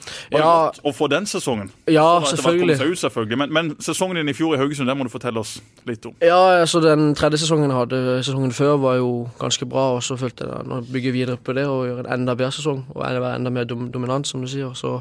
Var 0.04 0.38
det 0.38 0.40
Ja, 0.40 0.52
godt 0.68 0.80
å 0.84 0.92
få 0.94 1.08
den 1.10 1.26
sesongen? 1.30 1.70
ja 1.88 2.06
det 2.20 2.28
selvfølgelig. 2.34 2.76
ut, 2.92 2.98
selvfølgelig. 2.98 3.38
Men, 3.38 3.52
men 3.52 3.70
sesongen 3.80 4.16
din 4.20 4.28
i 4.28 4.36
fjor 4.36 4.54
i 4.54 4.58
Haugesund, 4.60 4.88
den 4.88 4.98
må 4.98 5.04
du 5.06 5.12
fortelle 5.12 5.40
oss 5.40 5.56
litt 5.86 6.04
om. 6.06 6.14
Ja, 6.24 6.40
altså 6.60 6.80
Den 6.84 7.14
tredje 7.18 7.38
sesongen 7.44 7.70
jeg 7.70 7.78
hadde 7.78 8.02
sesongen 8.24 8.52
før, 8.52 8.76
var 8.82 8.96
jo 9.00 9.28
ganske 9.40 9.66
bra. 9.70 9.86
Og 9.96 10.02
så 10.06 10.16
følte 10.20 10.44
jeg 10.48 10.52
at 10.60 10.74
å 10.78 10.82
bygge 10.92 11.12
videre 11.14 11.36
på 11.40 11.54
det 11.56 11.64
og 11.70 11.86
gjøre 11.88 12.04
en 12.06 12.12
enda 12.20 12.34
bedre 12.38 12.52
sesong. 12.58 12.84
Og 12.94 13.02
være 13.02 13.34
enda 13.38 13.50
mer 13.54 13.64
dom 13.70 13.88
dominant, 13.94 14.26
som 14.28 14.40
du 14.44 14.48
sier. 14.50 14.74
Så, 14.78 15.00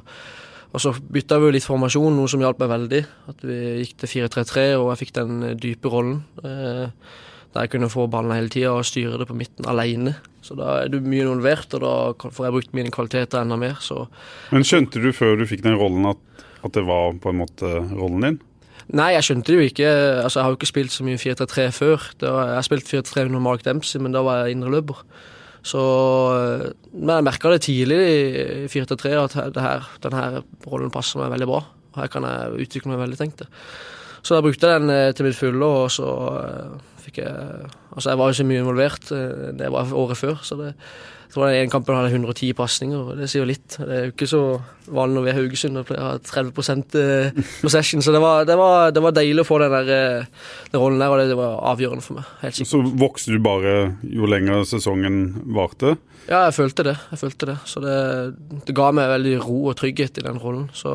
og 0.73 0.81
så 0.81 0.93
bytta 0.93 1.37
vi 1.39 1.49
jo 1.49 1.55
litt 1.57 1.67
formasjon, 1.67 2.15
noe 2.17 2.31
som 2.31 2.41
hjalp 2.41 2.59
meg 2.63 2.71
veldig. 2.73 3.03
At 3.29 3.43
vi 3.45 3.59
gikk 3.83 3.97
til 4.03 4.13
4-3-3, 4.27 4.63
og 4.79 4.89
jeg 4.93 5.03
fikk 5.05 5.13
den 5.19 5.43
dype 5.61 5.91
rollen. 5.93 6.23
Eh, 6.43 6.87
der 7.53 7.65
jeg 7.65 7.73
kunne 7.75 7.91
få 7.91 8.07
ballen 8.11 8.33
hele 8.35 8.49
tida 8.51 8.71
og 8.73 8.85
styre 8.87 9.19
det 9.21 9.27
på 9.29 9.37
midten 9.37 9.67
alene. 9.69 10.15
Så 10.43 10.57
da 10.59 10.79
er 10.83 10.89
du 10.91 10.99
mye 10.99 11.23
involvert, 11.23 11.69
og 11.77 11.83
da 11.83 12.31
får 12.33 12.47
jeg 12.47 12.55
brukt 12.55 12.73
mine 12.75 12.91
kvaliteter 12.93 13.43
enda 13.43 13.57
mer. 13.59 13.77
Så 13.81 14.07
Men 14.51 14.65
skjønte 14.67 15.01
du 15.03 15.11
før 15.15 15.37
du 15.39 15.45
fikk 15.47 15.63
den 15.63 15.77
rollen 15.79 16.09
at, 16.09 16.19
at 16.65 16.73
det 16.75 16.83
var 16.87 17.13
på 17.21 17.31
en 17.31 17.39
måte 17.43 17.69
rollen 17.93 18.25
din? 18.25 18.41
Nei, 18.91 19.13
jeg 19.15 19.23
skjønte 19.29 19.53
det 19.53 19.59
jo 19.59 19.69
ikke. 19.69 19.91
Altså, 20.25 20.39
Jeg 20.39 20.43
har 20.43 20.51
jo 20.51 20.57
ikke 20.59 20.73
spilt 20.73 20.91
så 20.91 21.05
mye 21.07 21.21
4-3-3 21.21 21.69
før. 21.71 22.09
Var, 22.19 22.41
jeg 22.49 22.57
har 22.59 22.67
spilt 22.67 22.89
4-3 22.89 23.29
under 23.29 23.45
Mark 23.45 23.63
Dempsey, 23.63 24.01
men 24.03 24.11
da 24.15 24.25
var 24.25 24.43
jeg 24.43 24.57
indreløper. 24.57 24.99
Så 25.63 25.79
eh, 26.35 26.65
Men 26.91 27.15
jeg 27.15 27.27
merka 27.29 27.53
det 27.53 27.63
tidlig 27.63 27.99
i 28.03 28.67
4-3 28.67 29.13
at 29.21 29.37
det 29.55 29.63
her, 29.63 29.87
denne 30.03 30.43
rollen 30.67 30.91
passer 30.91 31.21
meg 31.21 31.31
veldig 31.37 31.47
bra. 31.47 31.61
Her 31.95 32.09
kan 32.11 32.27
jeg 32.27 32.65
utvikle 32.65 32.91
meg 32.91 33.05
veldig, 33.05 33.19
tenkte 33.21 33.47
jeg. 33.47 33.61
Så 34.23 34.35
da 34.35 34.43
brukte 34.43 34.67
jeg 34.67 34.81
den 34.81 34.91
eh, 34.91 35.11
til 35.15 35.27
mitt 35.27 35.39
fulle, 35.39 35.69
og 35.83 35.91
så 35.91 36.09
eh, 36.41 36.75
fikk 37.05 37.21
jeg 37.23 37.33
Altså, 37.93 38.09
jeg 38.09 38.17
var 38.17 38.31
jo 38.31 38.37
så 38.39 38.45
mye 38.49 38.61
involvert. 38.63 39.11
eh, 39.13 39.51
Det 39.59 39.71
var 39.71 39.91
året 39.93 40.17
før, 40.17 40.39
så 40.43 40.57
det 40.59 40.73
jeg 41.33 41.39
tror 41.39 41.47
den 41.49 41.63
ene 41.63 41.71
kampen 41.73 41.95
hadde 41.97 42.11
110 42.13 42.53
pasninger, 42.53 43.15
det 43.17 43.25
sier 43.25 43.41
jo 43.41 43.47
litt. 43.49 43.73
Det 43.79 43.89
er 43.89 44.03
jo 44.05 44.11
ikke 44.11 44.27
så 44.29 44.41
vanlig 44.93 45.15
når 45.15 45.23
vi 45.25 45.29
er 45.31 45.37
Haugesund 45.39 45.79
og 45.81 45.87
pleier 45.87 46.03
å 46.03 46.11
ha 46.11 46.19
30 46.21 46.99
eh, 47.01 47.39
possession, 47.63 48.03
så 48.05 48.13
det 48.13 48.21
var, 48.21 48.45
det, 48.45 48.53
var, 48.59 48.91
det 48.93 49.01
var 49.01 49.15
deilig 49.17 49.41
å 49.41 49.47
få 49.47 49.57
den, 49.63 49.73
der, 49.73 49.89
eh, 49.89 50.27
den 50.69 50.83
rollen 50.83 51.01
der, 51.01 51.09
og 51.09 51.17
det, 51.17 51.31
det 51.31 51.39
var 51.39 51.55
avgjørende 51.71 52.05
for 52.05 52.19
meg. 52.19 52.29
Helt 52.43 52.59
sikkert. 52.59 52.69
Så 52.69 52.83
vokste 53.01 53.33
du 53.33 53.41
bare 53.41 53.73
jo 54.05 54.29
lenger 54.29 54.61
sesongen 54.69 55.17
varte? 55.57 55.95
Ja, 56.27 56.43
jeg 56.45 56.53
følte 56.59 56.85
det. 56.91 56.95
jeg 57.09 57.23
følte 57.23 57.49
det. 57.49 57.57
Så 57.65 57.81
det, 57.81 57.97
det 58.69 58.77
ga 58.77 58.91
meg 58.93 59.09
veldig 59.15 59.33
ro 59.41 59.57
og 59.71 59.77
trygghet 59.81 60.21
i 60.21 60.27
den 60.29 60.37
rollen. 60.37 60.69
Så 60.77 60.93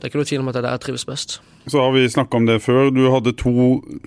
det 0.00 0.06
er 0.06 0.12
ikke 0.14 0.20
noe 0.22 0.28
tvil 0.30 0.40
om 0.40 0.48
at 0.48 0.56
det 0.56 0.60
er 0.62 0.64
der 0.64 0.76
jeg 0.78 0.82
trives 0.86 1.02
best. 1.04 1.34
Så 1.68 1.82
har 1.82 1.90
vi 1.92 2.06
snakka 2.08 2.38
om 2.38 2.46
det 2.48 2.62
før. 2.64 2.88
Du 2.88 3.02
hadde 3.12 3.34
to 3.36 3.52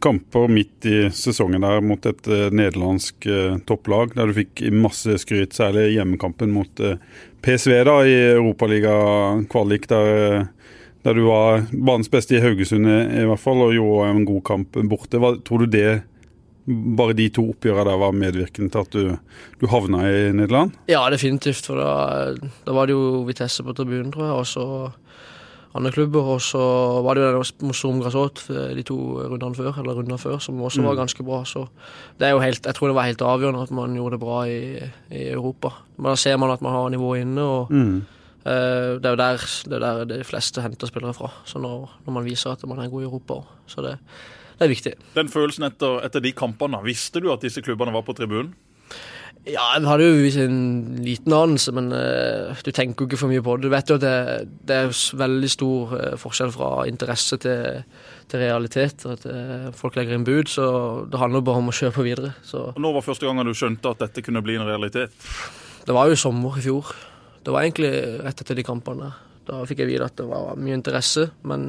kamper 0.01 0.49
midt 0.49 0.87
i 0.89 0.95
sesongen 1.13 1.61
der 1.61 1.83
mot 1.85 2.07
et 2.09 2.29
eh, 2.29 2.47
nederlandsk 2.49 3.27
eh, 3.29 3.59
topplag, 3.69 4.15
der 4.17 4.31
du 4.31 4.37
fikk 4.39 4.63
masse 4.73 5.19
skryt, 5.21 5.53
særlig 5.53 5.91
hjemmekampen 5.93 6.49
mot 6.55 6.81
eh, 6.81 6.97
PSV 7.45 7.75
da 7.85 7.99
i 8.09 8.15
Europaliga-kvalik, 8.31 9.85
der, 9.91 10.47
der 11.05 11.19
du 11.19 11.27
var 11.27 11.67
banens 11.69 12.09
beste 12.09 12.39
i 12.39 12.41
Haugesund 12.41 12.89
i, 12.89 12.97
i 13.21 13.27
hvert 13.29 13.43
fall, 13.43 13.61
og 13.61 13.77
gjorde 13.77 14.09
en 14.09 14.25
god 14.25 14.43
kamp 14.49 14.81
borte. 14.89 15.21
Hva, 15.21 15.35
tror 15.45 15.61
du 15.61 15.77
det 15.77 16.01
bare 16.65 17.15
de 17.17 17.27
to 17.33 17.45
oppgjørene 17.51 17.91
der 17.91 17.99
var 17.99 18.15
medvirkende 18.15 18.71
til 18.71 18.81
at 18.81 18.95
du, 18.95 19.39
du 19.59 19.69
havna 19.69 20.05
i 20.07 20.19
Nederland? 20.33 20.73
Ja, 20.89 21.03
definitivt. 21.11 21.67
For 21.67 21.79
da, 21.79 22.33
da 22.63 22.75
var 22.75 22.87
det 22.87 22.95
jo 22.95 23.23
Vitesse 23.27 23.65
på 23.67 23.75
tribunen, 23.75 24.13
tror 24.15 24.29
jeg, 24.29 24.37
og 24.39 24.47
så 24.47 24.65
andre 25.75 25.91
klubber. 25.91 26.27
Og 26.35 26.41
så 26.41 26.61
var 27.05 27.15
det 27.17 27.23
jo 27.23 27.41
den 27.43 27.67
mot 27.67 27.75
Storm 27.77 28.01
Grasot 28.03 28.43
de 28.49 28.83
to 28.85 28.97
rundene 29.31 29.55
før, 29.57 29.79
eller 29.81 29.97
runder 29.99 30.17
før, 30.21 30.39
som 30.43 30.61
også 30.61 30.83
var 30.85 30.95
ganske 30.99 31.23
bra. 31.25 31.43
Så 31.49 31.67
det 32.19 32.27
er 32.27 32.35
jo 32.35 32.41
helt, 32.43 32.65
jeg 32.65 32.75
tror 32.75 32.91
det 32.91 32.95
var 32.97 33.07
helt 33.09 33.21
avgjørende 33.21 33.63
at 33.63 33.71
man 33.71 33.95
gjorde 33.95 34.17
det 34.17 34.23
bra 34.25 34.43
i, 34.45 34.59
i 35.11 35.23
Europa. 35.33 35.71
Men 35.97 36.11
da 36.11 36.15
ser 36.15 36.37
man 36.37 36.51
at 36.53 36.61
man 36.61 36.71
har 36.75 36.89
nivået 36.93 37.21
inne, 37.25 37.41
og 37.41 37.71
Mm. 37.73 38.05
uh, 38.45 38.99
det 38.99 39.05
er 39.05 39.09
jo 39.15 39.21
der, 39.23 39.37
det 39.69 39.73
er 39.73 39.79
der 39.79 40.05
de 40.17 40.23
fleste 40.23 40.61
henter 40.61 40.87
spillere 40.87 41.13
fra. 41.13 41.31
Så 41.45 41.59
når, 41.59 41.89
når 42.05 42.13
man 42.13 42.25
viser 42.25 42.51
at 42.51 42.67
man 42.67 42.79
er 42.79 42.89
god 42.89 43.01
i 43.01 43.05
Europa. 43.05 43.41
Så 43.67 43.81
det, 43.81 43.97
det 44.59 44.65
er 44.65 44.69
viktig. 44.69 44.93
Den 45.15 45.29
følelsen 45.29 45.63
etter, 45.63 46.01
etter 46.05 46.19
de 46.19 46.31
kampene, 46.31 46.83
visste 46.83 47.19
du 47.19 47.31
at 47.33 47.41
disse 47.41 47.61
klubbene 47.61 47.93
var 47.93 48.01
på 48.05 48.13
tribunen? 48.13 48.53
Ja, 49.43 49.63
jeg 49.75 49.83
hadde 49.83 50.05
jo 50.07 50.27
en 50.39 50.59
liten 51.03 51.33
anelse, 51.35 51.73
men 51.75 51.89
uh, 51.91 52.55
du 52.63 52.69
tenker 52.71 53.03
jo 53.03 53.09
ikke 53.09 53.17
for 53.19 53.31
mye 53.31 53.43
på 53.43 53.57
det. 53.57 53.65
Du 53.65 53.73
vet 53.73 53.89
jo 53.91 53.97
at 53.99 54.05
det, 54.05 54.13
det 54.69 54.77
er 54.77 54.93
veldig 55.19 55.49
stor 55.51 55.91
uh, 55.97 56.13
forskjell 56.21 56.53
fra 56.55 56.69
interesse 56.87 57.35
til, 57.43 57.81
til 58.31 58.39
realitet. 58.39 59.03
At 59.03 59.27
uh, 59.27 59.67
folk 59.75 59.99
legger 59.99 60.15
inn 60.15 60.23
bud, 60.23 60.47
så 60.47 60.69
det 61.11 61.19
handler 61.19 61.43
jo 61.43 61.47
bare 61.51 61.59
om 61.59 61.67
å 61.73 61.75
kjøpe 61.75 62.07
videre. 62.07 62.31
Så 62.47 62.69
Når 62.79 62.97
var 63.01 63.07
første 63.09 63.27
gangen 63.27 63.51
du 63.51 63.57
skjønte 63.57 63.91
at 63.91 64.05
dette 64.05 64.23
kunne 64.23 64.45
bli 64.45 64.55
en 64.61 64.67
realitet? 64.69 65.11
det 65.83 65.91
var 65.91 66.07
jo 66.07 66.15
sommer 66.15 66.55
i 66.55 66.63
fjor. 66.63 66.95
Det 67.43 67.51
var 67.51 67.65
egentlig 67.65 67.91
rett 68.23 68.39
etter 68.39 68.55
de 68.55 68.63
kampene. 68.63 69.11
Da 69.43 69.65
fikk 69.67 69.83
jeg 69.83 69.91
vite 69.91 70.07
at 70.07 70.15
det 70.21 70.29
var 70.29 70.55
mye 70.55 70.77
interesse, 70.79 71.25
men 71.43 71.65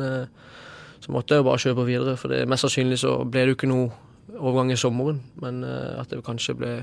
så 1.03 1.11
måtte 1.11 1.35
jeg 1.35 1.43
jo 1.43 1.47
bare 1.49 1.63
kjøpe 1.65 1.87
videre. 1.89 2.15
For 2.15 2.31
det, 2.31 2.45
mest 2.47 2.63
sannsynlig 2.63 3.01
så 3.03 3.17
ble 3.27 3.43
det 3.43 3.57
jo 3.57 3.57
ikke 3.59 3.73
noe 3.73 3.89
overgang 4.39 4.71
i 4.71 4.79
sommeren, 4.79 5.19
men 5.43 5.65
at 5.67 6.15
det 6.15 6.23
kanskje 6.23 6.55
ble 6.61 6.77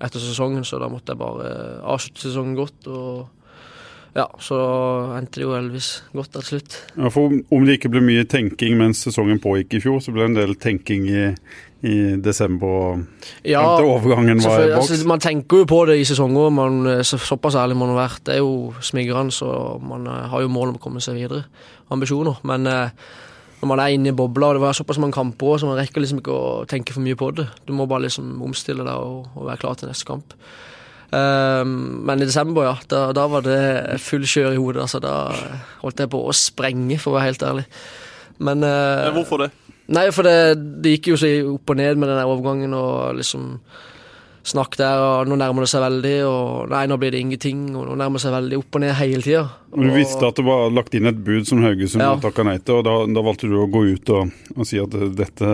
etter 0.00 0.20
sesongen, 0.20 0.64
så 0.64 0.78
da 0.82 0.88
måtte 0.92 1.14
jeg 1.14 1.18
bare 1.22 1.46
eh, 1.48 1.80
avslutte 1.94 2.26
sesongen 2.26 2.56
godt. 2.58 2.86
Og 2.92 3.28
ja, 4.16 4.24
så 4.40 4.56
endte 5.18 5.40
det 5.40 5.44
jo 5.44 5.52
heldigvis 5.52 5.90
godt 6.16 6.30
til 6.38 6.42
slutt. 6.50 6.76
Ja, 6.96 7.10
for 7.12 7.32
om- 7.52 7.64
det 7.68 7.78
ikke 7.78 7.90
ble 7.92 8.00
mye 8.00 8.24
tenking 8.24 8.78
mens 8.80 9.02
sesongen 9.04 9.40
pågikk 9.44 9.74
i 9.76 9.80
fjor, 9.84 10.00
så 10.00 10.12
ble 10.14 10.24
det 10.24 10.30
en 10.30 10.38
del 10.38 10.54
tenking 10.56 11.04
i, 11.12 11.24
i 11.84 11.96
desember 12.24 13.02
Ja, 13.44 13.60
til 13.76 13.90
overgangen 13.92 14.40
var 14.40 14.62
i 14.64 14.70
boks. 14.72 14.90
altså, 14.90 15.06
man 15.06 15.20
tenker 15.20 15.58
jo 15.64 15.68
på 15.68 15.82
det 15.90 15.98
i 16.00 16.04
sesonger, 16.08 16.48
man, 16.50 16.80
eh, 16.86 17.02
så, 17.04 17.18
såpass 17.20 17.54
ærlig 17.60 17.76
man 17.76 17.92
være. 17.96 18.22
Det 18.24 18.34
er 18.38 18.40
jo 18.40 18.72
smigrende, 18.80 19.32
så 19.36 19.78
man 19.84 20.06
eh, 20.06 20.24
har 20.32 20.40
jo 20.40 20.48
mål 20.48 20.72
om 20.72 20.80
å 20.80 20.84
komme 20.86 21.00
seg 21.04 21.14
videre. 21.20 21.44
Ambisjoner. 21.92 22.40
Men 22.48 22.66
eh, 22.66 22.90
når 23.60 23.70
man 23.70 23.80
er 23.80 23.94
inne 23.94 24.12
i 24.12 24.16
bobla, 24.16 24.50
og 24.50 24.58
det 24.58 24.62
var 24.66 24.76
såpass 24.76 25.00
mange 25.00 25.16
kamper, 25.16 25.54
også, 25.54 25.64
så 25.64 25.70
man 25.70 25.78
rekker 25.80 26.02
liksom 26.02 26.20
ikke 26.20 26.34
å 26.36 26.64
tenke 26.68 26.92
for 26.92 27.04
mye 27.04 27.16
på 27.18 27.30
det. 27.38 27.46
Du 27.66 27.72
må 27.76 27.88
bare 27.88 28.04
liksom 28.04 28.34
omstille 28.44 28.84
deg 28.84 28.94
og, 28.94 29.30
og 29.34 29.46
være 29.48 29.62
klar 29.62 29.78
til 29.80 29.90
neste 29.90 30.08
kamp. 30.08 30.36
Um, 31.06 32.02
men 32.04 32.20
i 32.20 32.28
desember, 32.28 32.66
ja, 32.66 32.74
da, 32.90 33.06
da 33.16 33.24
var 33.30 33.46
det 33.46 34.00
full 34.02 34.26
kjør 34.28 34.52
i 34.52 34.60
hodet. 34.60 34.82
Altså, 34.84 35.00
da 35.00 35.14
holdt 35.80 36.02
jeg 36.02 36.12
på 36.12 36.20
å 36.26 36.34
sprenge, 36.36 36.98
for 37.00 37.14
å 37.14 37.18
være 37.18 37.30
helt 37.30 37.46
ærlig. 37.46 37.66
Men 38.44 38.66
uh, 38.66 39.08
Hvorfor 39.16 39.46
det? 39.46 39.50
Nei, 39.96 40.08
for 40.12 40.26
det, 40.26 40.56
det 40.82 40.96
gikk 40.96 41.12
jo 41.12 41.20
så 41.20 41.30
opp 41.54 41.70
og 41.72 41.78
ned 41.78 42.00
med 42.00 42.10
den 42.10 42.24
overgangen 42.26 42.74
og 42.74 43.20
liksom 43.20 43.54
snakk 44.46 44.76
der, 44.78 45.00
og 45.02 45.28
nå 45.30 45.36
nærmer 45.40 45.64
det 45.64 45.70
seg 45.72 45.82
veldig, 45.82 46.14
og 46.28 46.70
nei, 46.70 46.84
nå 46.86 46.98
blir 47.02 47.14
det 47.14 47.20
ingenting, 47.24 47.64
og 47.74 47.88
nå 47.88 47.96
nærmer 47.98 48.20
det 48.20 48.24
seg 48.26 48.34
veldig 48.36 48.60
opp 48.60 48.78
og 48.78 48.82
ned 48.84 48.94
hele 49.00 49.24
tida. 49.24 49.42
Og 49.74 49.82
Du 49.82 49.90
visste 49.92 50.28
at 50.28 50.38
det 50.38 50.44
var 50.46 50.70
lagt 50.74 50.94
inn 50.96 51.10
et 51.10 51.18
bud 51.26 51.48
som 51.48 51.62
Haugesund 51.64 52.04
Ja. 52.04 52.14
takka 52.22 52.44
nei 52.46 52.56
til, 52.58 52.78
og 52.78 52.84
da, 52.86 52.94
da 53.10 53.24
valgte 53.26 53.50
du 53.50 53.56
å 53.58 53.66
gå 53.70 53.82
ut 53.90 54.12
og, 54.14 54.32
og 54.56 54.68
si 54.68 54.78
at 54.80 54.94
dette 55.18 55.50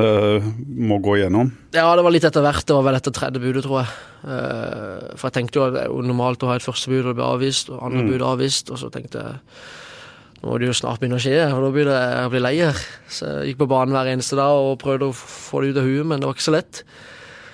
må 0.60 1.00
gå 1.02 1.18
igjennom. 1.18 1.52
Ja, 1.72 1.88
det 1.96 2.04
var 2.04 2.14
litt 2.14 2.26
etter 2.28 2.44
hvert. 2.44 2.66
Det 2.68 2.76
var 2.76 2.88
vel 2.90 3.00
etter 3.00 3.16
tredje 3.16 3.40
budet, 3.40 3.64
tror 3.64 3.80
jeg. 3.80 3.94
Eh, 4.22 5.14
for 5.16 5.28
jeg 5.30 5.38
tenkte 5.40 5.58
jo 5.58 5.64
at 5.66 5.76
det 5.76 5.86
er 5.86 5.94
jo 5.94 6.02
normalt 6.04 6.44
å 6.44 6.52
ha 6.52 6.58
et 6.60 6.66
første 6.66 6.92
bud, 6.92 7.00
og 7.06 7.12
det 7.14 7.20
blir 7.20 7.30
avvist, 7.32 7.72
og 7.72 7.86
andre 7.88 8.04
bud 8.10 8.26
avvist, 8.28 8.70
og 8.70 8.82
så 8.82 8.92
tenkte 8.92 9.24
jeg 9.24 9.40
nå 10.42 10.50
må 10.50 10.56
det 10.58 10.66
jo 10.66 10.74
snart 10.74 10.98
begynne 10.98 11.20
å 11.20 11.22
skje, 11.22 11.36
og 11.54 11.60
da 11.62 11.68
begynner 11.70 11.98
jeg 12.02 12.26
å 12.26 12.30
bli 12.32 12.40
lei 12.42 12.56
her. 12.58 12.78
Så 13.06 13.28
jeg 13.30 13.52
gikk 13.52 13.60
på 13.60 13.68
banen 13.70 13.94
hver 13.94 14.08
eneste 14.10 14.34
dag 14.34 14.50
og 14.58 14.80
prøvde 14.82 15.06
å 15.06 15.14
få 15.14 15.62
det 15.62 15.70
ut 15.70 15.78
av 15.78 15.86
huet, 15.86 16.08
men 16.10 16.18
det 16.18 16.26
var 16.26 16.34
ikke 16.34 16.48
så 16.48 16.54
lett. 16.56 16.80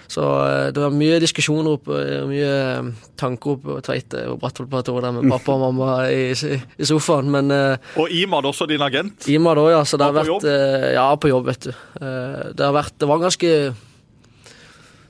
Så 0.09 0.23
eh, 0.25 0.71
det 0.73 0.81
var 0.81 0.95
mye 0.97 1.19
diskusjoner 1.21 1.75
oppe, 1.77 1.97
mye 2.31 2.53
eh, 2.79 2.87
tanker 3.21 3.51
oppe 3.59 3.67
på 3.75 3.83
Tveite 3.85 4.23
og 4.33 4.39
Brattvollplatået 4.41 5.05
der 5.05 5.13
med 5.19 5.29
pappa 5.35 5.53
og 5.53 5.61
mamma 5.67 5.99
i, 6.09 6.31
i 6.33 6.89
sofaen. 6.89 7.29
Men 7.35 7.51
eh, 7.53 7.77
Og 8.01 8.09
Imad, 8.17 8.49
også 8.49 8.65
din 8.71 8.81
agent. 8.81 9.29
Imad 9.29 9.61
òg, 9.61 9.69
ja. 9.75 9.83
Så 9.85 10.01
det 10.01 10.09
har 10.09 10.17
vært 10.17 10.49
eh, 10.49 10.89
Ja, 10.97 11.11
på 11.21 11.29
jobb, 11.29 11.51
vet 11.51 11.69
du. 11.69 11.71
Eh, 12.01 12.41
det 12.57 12.65
har 12.65 12.73
vært 12.79 12.97
Det 12.99 13.09
var 13.11 13.21
ganske 13.27 13.53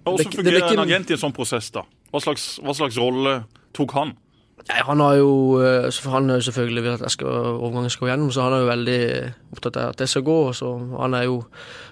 Hvordan 0.08 0.16
det- 0.18 0.24
det 0.24 0.34
fungerer 0.34 0.56
ikke- 0.62 0.72
en 0.72 0.86
agent 0.88 1.10
i 1.10 1.12
en 1.14 1.18
sånn 1.20 1.34
prosess, 1.36 1.70
da? 1.70 1.82
Hva 2.12 2.20
slags, 2.22 2.58
hva 2.64 2.74
slags 2.74 2.96
rolle 2.98 3.44
tok 3.76 3.92
han? 3.92 4.12
Nei, 4.68 4.82
han 4.84 5.00
har 5.00 5.14
jo 5.16 5.30
eh, 5.64 6.00
Han 6.12 6.28
har 6.28 6.42
selvfølgelig 6.44 6.82
vil 6.84 6.96
at 6.98 7.12
skal, 7.14 7.28
overgangen 7.56 7.92
skal 7.92 8.04
gå 8.04 8.10
gjennom, 8.10 8.32
så 8.34 8.44
han 8.44 8.56
er 8.56 8.64
jo 8.64 8.68
veldig 8.68 9.00
opptatt 9.56 9.78
av 9.80 9.94
at 9.94 10.02
det 10.02 10.08
skal 10.12 10.26
gå. 10.26 10.38
Så 10.56 10.72
han 10.92 11.16
er 11.16 11.24
jo 11.24 11.38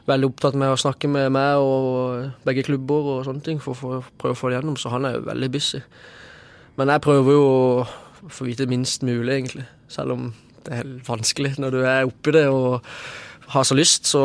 veldig 0.07 0.29
opptatt 0.29 0.59
med 0.61 0.75
å 0.75 0.81
snakke 0.81 1.09
med 1.11 1.31
meg 1.35 1.63
og 1.63 2.45
begge 2.47 2.67
klubber 2.69 3.13
og 3.15 3.25
sånne 3.29 3.45
ting 3.47 3.63
for, 3.65 3.81
å 3.81 4.03
prøve 4.21 4.37
å 4.37 4.39
få 4.39 4.53
det 4.53 4.61
gjennom, 4.61 4.77
så 4.81 4.93
han 4.93 5.09
er 5.09 5.17
jo 5.17 5.25
veldig 5.31 5.51
busy. 5.57 5.81
Men 6.77 6.93
jeg 6.93 7.05
prøver 7.07 7.39
jo 7.39 7.47
å 7.47 8.33
få 8.33 8.49
vite 8.49 8.69
minst 8.69 9.07
mulig, 9.07 9.33
egentlig. 9.33 9.65
Selv 9.89 10.17
om 10.17 10.29
det 10.67 10.75
er 10.75 10.83
helt 10.83 11.09
vanskelig 11.09 11.55
når 11.63 11.73
du 11.73 11.81
er 11.87 12.09
oppi 12.09 12.35
det 12.35 12.49
og 12.51 12.83
har 13.55 13.65
så 13.65 13.77
lyst. 13.79 14.09
Så 14.11 14.21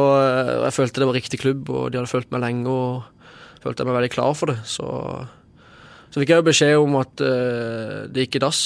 jeg 0.66 0.76
følte 0.76 1.04
det 1.04 1.08
var 1.08 1.20
riktig 1.22 1.40
klubb, 1.40 1.70
og 1.70 1.92
de 1.92 2.02
hadde 2.02 2.12
fulgt 2.12 2.34
meg 2.34 2.44
lenge 2.44 2.68
og 2.68 3.30
følte 3.64 3.84
jeg 3.84 3.92
meg 3.92 4.00
veldig 4.02 4.16
klar 4.18 4.36
for 4.36 4.52
det. 4.52 4.60
Så 4.68 4.88
så 6.12 6.20
fikk 6.20 6.34
jeg 6.34 6.42
jo 6.42 6.48
beskjed 6.50 6.78
om 6.82 7.00
at 7.00 7.24
uh, 7.24 8.04
det 8.12 8.28
gikk 8.28 8.42
i 8.42 8.44
dass. 8.44 8.62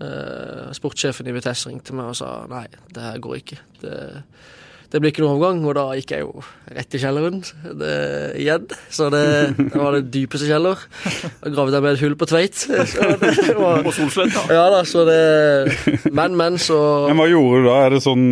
Uh, 0.00 0.70
sportssjefen 0.72 1.28
i 1.28 1.34
Vitesse 1.36 1.68
ringte 1.68 1.92
meg 1.92 2.12
og 2.12 2.16
sa 2.16 2.46
nei, 2.48 2.64
det 2.94 3.02
her 3.04 3.18
går 3.20 3.40
ikke. 3.42 3.58
Det, 3.82 3.96
det 4.90 4.98
blir 4.98 5.12
ikke 5.12 5.22
noen 5.22 5.36
overgang, 5.36 5.58
og 5.66 5.74
da 5.76 5.82
gikk 5.98 6.14
jeg 6.14 6.22
jo 6.24 6.44
rett 6.74 6.94
i 6.96 7.00
kjelleren 7.02 7.42
det, 7.78 7.90
igjen. 8.42 8.64
Så 8.90 9.06
det, 9.12 9.22
det 9.58 9.78
var 9.78 9.94
det 9.94 10.08
dypeste 10.14 10.48
kjeller. 10.48 10.82
Da 11.42 11.52
gravde 11.52 11.76
jeg 11.76 11.84
med 11.84 11.98
et 11.98 12.02
hull 12.02 12.16
på 12.18 12.26
Tveit. 12.30 12.62
Så 12.94 13.10
det 13.20 13.54
var, 13.58 13.84
På 13.86 13.92
Solsletta? 13.94 14.46
ja 14.50 14.64
da, 14.72 14.80
så 14.86 15.04
det 15.06 15.20
Men, 16.10 16.34
men, 16.38 16.58
så 16.58 16.78
Men 17.10 17.20
hva 17.20 17.28
gjorde 17.30 17.60
du 17.60 17.68
da? 17.68 17.76
Er 17.84 17.94
det 17.94 18.02
sånn 18.06 18.24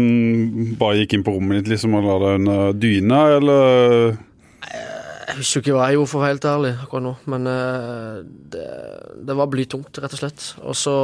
bare 0.80 1.02
gikk 1.02 1.18
inn 1.18 1.26
på 1.26 1.36
rommet 1.36 1.60
ditt 1.60 1.74
liksom 1.74 1.94
og 1.98 2.06
la 2.06 2.16
deg 2.24 2.40
under 2.40 2.80
dyna, 2.86 3.20
eller 3.38 4.18
Jeg 5.28 5.42
husker 5.42 5.60
ikke 5.60 5.74
hva 5.76 5.88
jeg 5.90 5.98
gjorde, 5.98 6.08
for 6.08 6.20
å 6.20 6.24
være 6.24 6.34
helt 6.36 6.46
ærlig, 6.48 6.70
akkurat 6.84 7.04
nå. 7.04 7.16
Men 7.28 7.48
eh, 7.52 8.20
det, 8.54 8.68
det 9.28 9.36
var 9.36 9.50
blytungt, 9.52 10.00
rett 10.00 10.14
og 10.16 10.22
slett. 10.22 10.46
Og 10.64 10.76
så, 10.78 10.94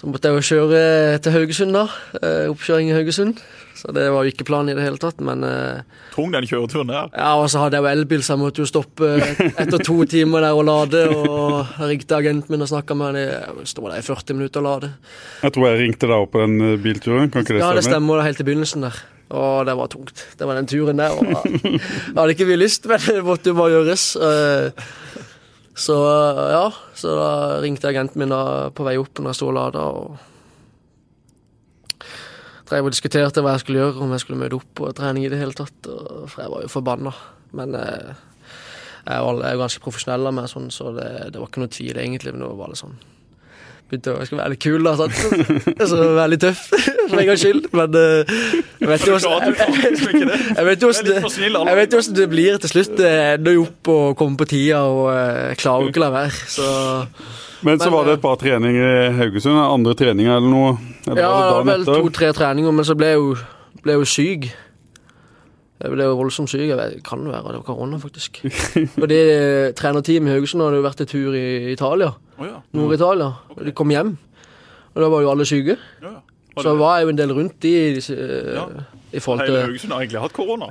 så 0.00 0.08
måtte 0.08 0.30
jeg 0.30 0.40
jo 0.40 0.46
kjøre 0.54 0.80
til 1.20 1.36
Haugesund, 1.36 1.76
da. 1.76 1.84
Eh, 2.22 2.46
oppkjøring 2.52 2.88
i 2.88 2.96
Haugesund. 2.96 3.42
Så 3.74 3.92
det 3.92 4.06
var 4.14 4.24
jo 4.24 4.32
ikke 4.32 4.46
planen 4.48 4.72
i 4.72 4.76
det 4.78 4.86
hele 4.86 5.00
tatt, 5.02 5.18
men 5.20 5.44
eh, 5.44 5.82
Tung 6.14 6.30
den 6.32 6.46
kjøreturen 6.48 6.88
der. 6.88 7.10
Ja, 7.12 7.34
og 7.42 7.50
så 7.52 7.60
hadde 7.60 7.76
jeg 7.76 7.84
jo 7.84 7.90
elbil, 7.90 8.22
så 8.24 8.36
jeg 8.36 8.42
måtte 8.46 8.62
jo 8.62 8.68
stoppe 8.70 9.10
etter 9.50 9.82
to 9.84 9.96
timer 10.08 10.46
der 10.46 10.56
og 10.56 10.64
lade. 10.64 11.02
Og 11.12 11.74
jeg 11.74 11.90
ringte 11.90 12.16
agenten 12.16 12.54
min 12.54 12.64
og 12.64 12.70
snakka 12.70 12.96
med 12.96 13.10
han. 13.10 13.18
Jeg 13.20 13.68
sto 13.74 13.84
der 13.84 13.98
i 14.00 14.06
40 14.06 14.38
minutter 14.38 14.62
og 14.62 14.70
lade. 14.70 14.94
Jeg 15.42 15.56
tror 15.58 15.68
jeg 15.68 15.82
ringte 15.82 16.08
deg 16.08 16.16
opp 16.24 16.32
på 16.32 16.46
den 16.46 16.78
bilturen, 16.80 17.28
kan 17.28 17.44
ikke 17.44 17.58
det 17.58 17.60
stemme? 17.60 17.74
Ja, 17.74 17.74
det 17.82 17.84
stemmer, 17.90 18.16
det 18.16 18.24
er 18.24 18.30
helt 18.30 18.40
i 18.40 18.48
begynnelsen 18.48 18.86
der. 18.88 19.02
Og 19.34 19.64
det 19.66 19.74
var 19.78 19.88
tungt. 19.92 20.22
Det 20.38 20.46
var 20.46 20.54
den 20.60 20.68
turen 20.70 21.00
der. 21.02 21.10
Og 21.18 21.26
jeg 21.26 21.80
hadde 22.14 22.34
ikke 22.36 22.46
mye 22.52 22.60
lyst, 22.62 22.86
men 22.90 23.02
det 23.06 23.24
måtte 23.26 23.50
jo 23.50 23.58
bare 23.58 23.74
gjøres. 23.78 24.04
Eh, 24.16 24.86
Så 25.74 25.94
ja, 26.54 26.68
så 26.94 27.16
da 27.18 27.30
ringte 27.64 27.88
agenten 27.90 28.20
min 28.22 28.30
på 28.78 28.84
vei 28.86 28.92
opp 29.00 29.18
når 29.18 29.32
jeg 29.32 29.38
sto 29.40 29.48
og 29.50 29.56
lada. 29.56 29.80
Og 29.90 30.14
drev 32.68 32.86
og 32.86 32.94
diskuterte 32.94 33.42
hva 33.42 33.56
jeg 33.56 33.64
skulle 33.64 33.80
gjøre, 33.82 33.98
om 34.04 34.12
jeg 34.14 34.22
skulle 34.22 34.38
møte 34.40 34.54
opp 34.60 34.68
på 34.78 34.92
trening 34.96 35.26
i 35.26 35.32
det 35.32 35.40
hele 35.40 35.56
tatt. 35.58 35.88
For 36.30 36.38
jeg 36.44 36.52
var 36.52 36.62
jo 36.62 36.70
forbanna. 36.72 37.12
Men 37.58 37.74
eh, 37.74 38.14
jeg 39.04 39.18
er 39.18 39.26
jo 39.26 39.64
ganske 39.64 39.82
profesjonell 39.84 40.30
av 40.30 40.36
meg, 40.38 40.46
sånn, 40.52 40.70
så 40.74 40.94
det, 40.96 41.08
det 41.34 41.42
var 41.42 41.50
ikke 41.50 41.64
noe 41.64 41.74
tvil, 41.74 41.98
egentlig. 42.06 42.32
Men 42.36 42.44
det 42.46 42.52
var 42.52 42.62
bare 42.68 42.78
sånn 42.78 42.94
Begynte 43.94 44.10
å 44.10 44.24
skal 44.26 44.40
være 44.40 44.50
litt 44.54 44.62
kul, 44.64 44.82
da. 44.82 44.94
Sant? 44.98 45.14
Så 45.86 45.98
være 46.02 46.30
litt 46.32 46.42
tøff, 46.42 46.62
for 47.10 47.20
en 47.20 47.28
gangs 47.28 47.44
skyld. 47.44 47.68
Men 47.78 47.94
vet 48.90 49.06
jo 49.06 49.14
det. 49.14 49.36
jeg 50.58 50.66
vet 50.66 50.82
jo 50.82 50.90
hvordan 50.90 52.18
det 52.18 52.26
blir 52.32 52.58
til 52.64 52.72
slutt. 52.72 52.96
Det 52.98 53.12
ender 53.36 53.54
jo 53.54 53.68
opp 53.68 53.92
å 53.94 53.98
komme 54.18 54.40
på 54.40 54.48
tida, 54.50 54.82
og 54.90 55.06
eh, 55.12 55.52
jeg 55.52 55.60
klarer 55.62 55.86
jo 55.86 55.94
ikke 55.94 56.02
å 56.02 56.06
la 56.08 56.10
være. 56.16 56.50
Så 56.56 56.66
Men 57.64 57.78
så 57.78 57.92
var 57.94 58.08
det 58.08 58.16
eh, 58.16 58.18
et 58.18 58.26
par 58.26 58.42
treninger 58.42 58.90
i 58.96 59.08
Haugesund, 59.20 59.62
andre 59.62 59.94
treninger 60.02 60.34
eller 60.40 60.50
noe? 60.50 60.74
Eller 61.06 61.22
ja, 61.22 61.30
det 61.30 61.54
var 61.54 61.70
vel 61.70 61.88
to-tre 61.92 62.34
treninger, 62.34 62.74
men 62.74 62.90
så 62.90 62.98
ble 62.98 63.14
jeg 63.14 63.22
jo, 63.22 63.32
ble 63.84 63.94
jeg 63.94 64.02
jo 64.02 64.10
syk. 64.16 64.50
Jeg 65.82 65.90
ble 65.90 66.04
voldsomt 66.16 66.48
syk. 66.52 66.62
Jeg 66.70 67.00
kan 67.04 67.24
være 67.26 67.42
det 67.50 67.58
var 67.58 67.64
korona, 67.66 67.98
faktisk. 67.98 68.38
Og 69.02 69.08
det 69.10 69.22
trenerteamet 69.76 70.30
i 70.30 70.36
Haugesund 70.36 70.62
hadde 70.62 70.78
jo 70.78 70.84
vært 70.86 71.02
en 71.02 71.10
tur 71.10 71.34
i 71.34 71.72
Italia. 71.72 72.12
Oh, 72.38 72.46
ja. 72.46 72.60
Nord-Italia. 72.76 73.32
Og 73.56 73.64
de 73.66 73.72
kom 73.76 73.90
hjem. 73.90 74.14
Og 74.94 75.02
da 75.02 75.08
var 75.10 75.24
jo 75.26 75.32
alle 75.34 75.46
syke. 75.48 75.76
ja, 76.02 76.12
ja. 76.14 76.20
Så 76.62 76.70
var 76.78 77.00
jeg 77.00 77.08
jo 77.08 77.10
en 77.10 77.18
del 77.18 77.32
rundt 77.34 77.56
de 77.64 77.70
disse, 77.96 78.14
Ja. 78.14 78.62
i 79.10 79.18
forhold 79.18 79.40
Hele 79.42 79.56
til 79.56 79.64
Haugesund 79.66 79.92
har 79.96 80.04
egentlig 80.04 80.20
hatt 80.22 80.32
korona. 80.36 80.68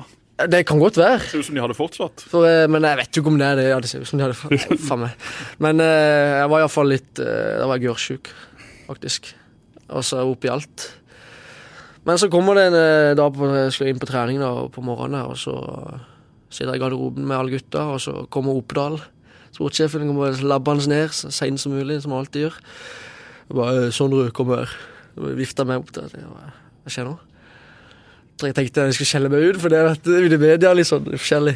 Det 0.50 0.62
kan 0.66 0.80
godt 0.80 0.96
være. 0.98 1.20
Ser 1.28 1.42
ut 1.44 1.46
som 1.50 1.56
de 1.58 1.62
hadde 1.62 1.76
fortsatt. 1.76 2.24
For, 2.32 2.48
eh, 2.48 2.68
men 2.72 2.88
jeg 2.88 2.98
vet 3.02 3.18
jo 3.18 3.22
ikke 3.22 3.32
om 3.34 3.38
det 3.38 3.48
er 3.50 3.56
det. 3.60 3.66
Ja, 3.68 3.80
det 3.84 3.90
ser 3.92 4.00
ut 4.02 4.08
som 4.08 4.18
de 4.22 4.24
hadde 4.24 4.80
faen 4.88 5.04
meg. 5.04 5.28
Men 5.62 5.84
eh, 5.84 6.40
jeg 6.40 6.50
var 6.56 6.64
iallfall 6.64 6.88
litt 6.90 7.20
eh, 7.20 7.60
Da 7.60 7.68
var 7.68 7.78
jeg 7.82 7.90
gørrsjuk, 7.90 8.32
faktisk. 8.88 9.34
Og 9.92 10.08
så 10.08 10.24
oppi 10.24 10.48
alt. 10.50 10.88
Men 12.04 12.20
så 12.20 12.28
kommer 12.32 12.58
det 12.60 12.68
en 12.68 12.78
eh, 12.80 13.16
dag 13.16 13.36
på, 13.36 13.48
jeg 13.48 13.74
skal 13.76 13.92
inn 13.92 14.02
på 14.02 14.10
trening 14.10 14.42
da, 14.44 14.52
på 14.72 14.84
morgenen, 14.84 15.24
og 15.32 15.38
så 15.40 15.56
sitter 16.52 16.74
jeg 16.74 16.82
i 16.82 16.84
garderoben 16.84 17.28
med 17.28 17.38
alle 17.38 17.56
gutta, 17.56 17.86
og 17.96 18.02
så 18.04 18.26
kommer 18.34 18.58
Opedal. 18.60 19.00
Sportssjefen 19.54 20.10
kommer 20.10 20.34
labbende 20.44 20.90
ned 20.90 21.14
så 21.16 21.30
seint 21.34 21.62
som 21.62 21.76
mulig, 21.76 22.02
som 22.02 22.14
han 22.14 22.24
alltid 22.24 22.48
gjør. 22.48 22.58
Jeg 23.50 23.58
bare 23.58 23.92
'Sondre, 23.92 24.32
kom 24.32 24.50
her'. 24.50 24.74
Vifta 25.16 25.64
meg 25.64 25.78
opp 25.78 25.92
der. 25.94 26.10
Hva 26.10 26.90
skjer 26.90 27.06
nå? 27.06 27.18
Jeg 28.42 28.56
tenkte 28.56 28.82
jeg 28.82 28.94
skulle 28.98 29.08
skjelle 29.08 29.30
meg 29.30 29.46
ut, 29.46 29.62
for 29.62 29.70
det 29.70 29.78
er 29.78 29.94
ute 29.94 30.36
i 30.36 30.42
media 30.42 30.74
litt 30.74 30.90
sånn 30.90 31.06
forskjellig. 31.06 31.56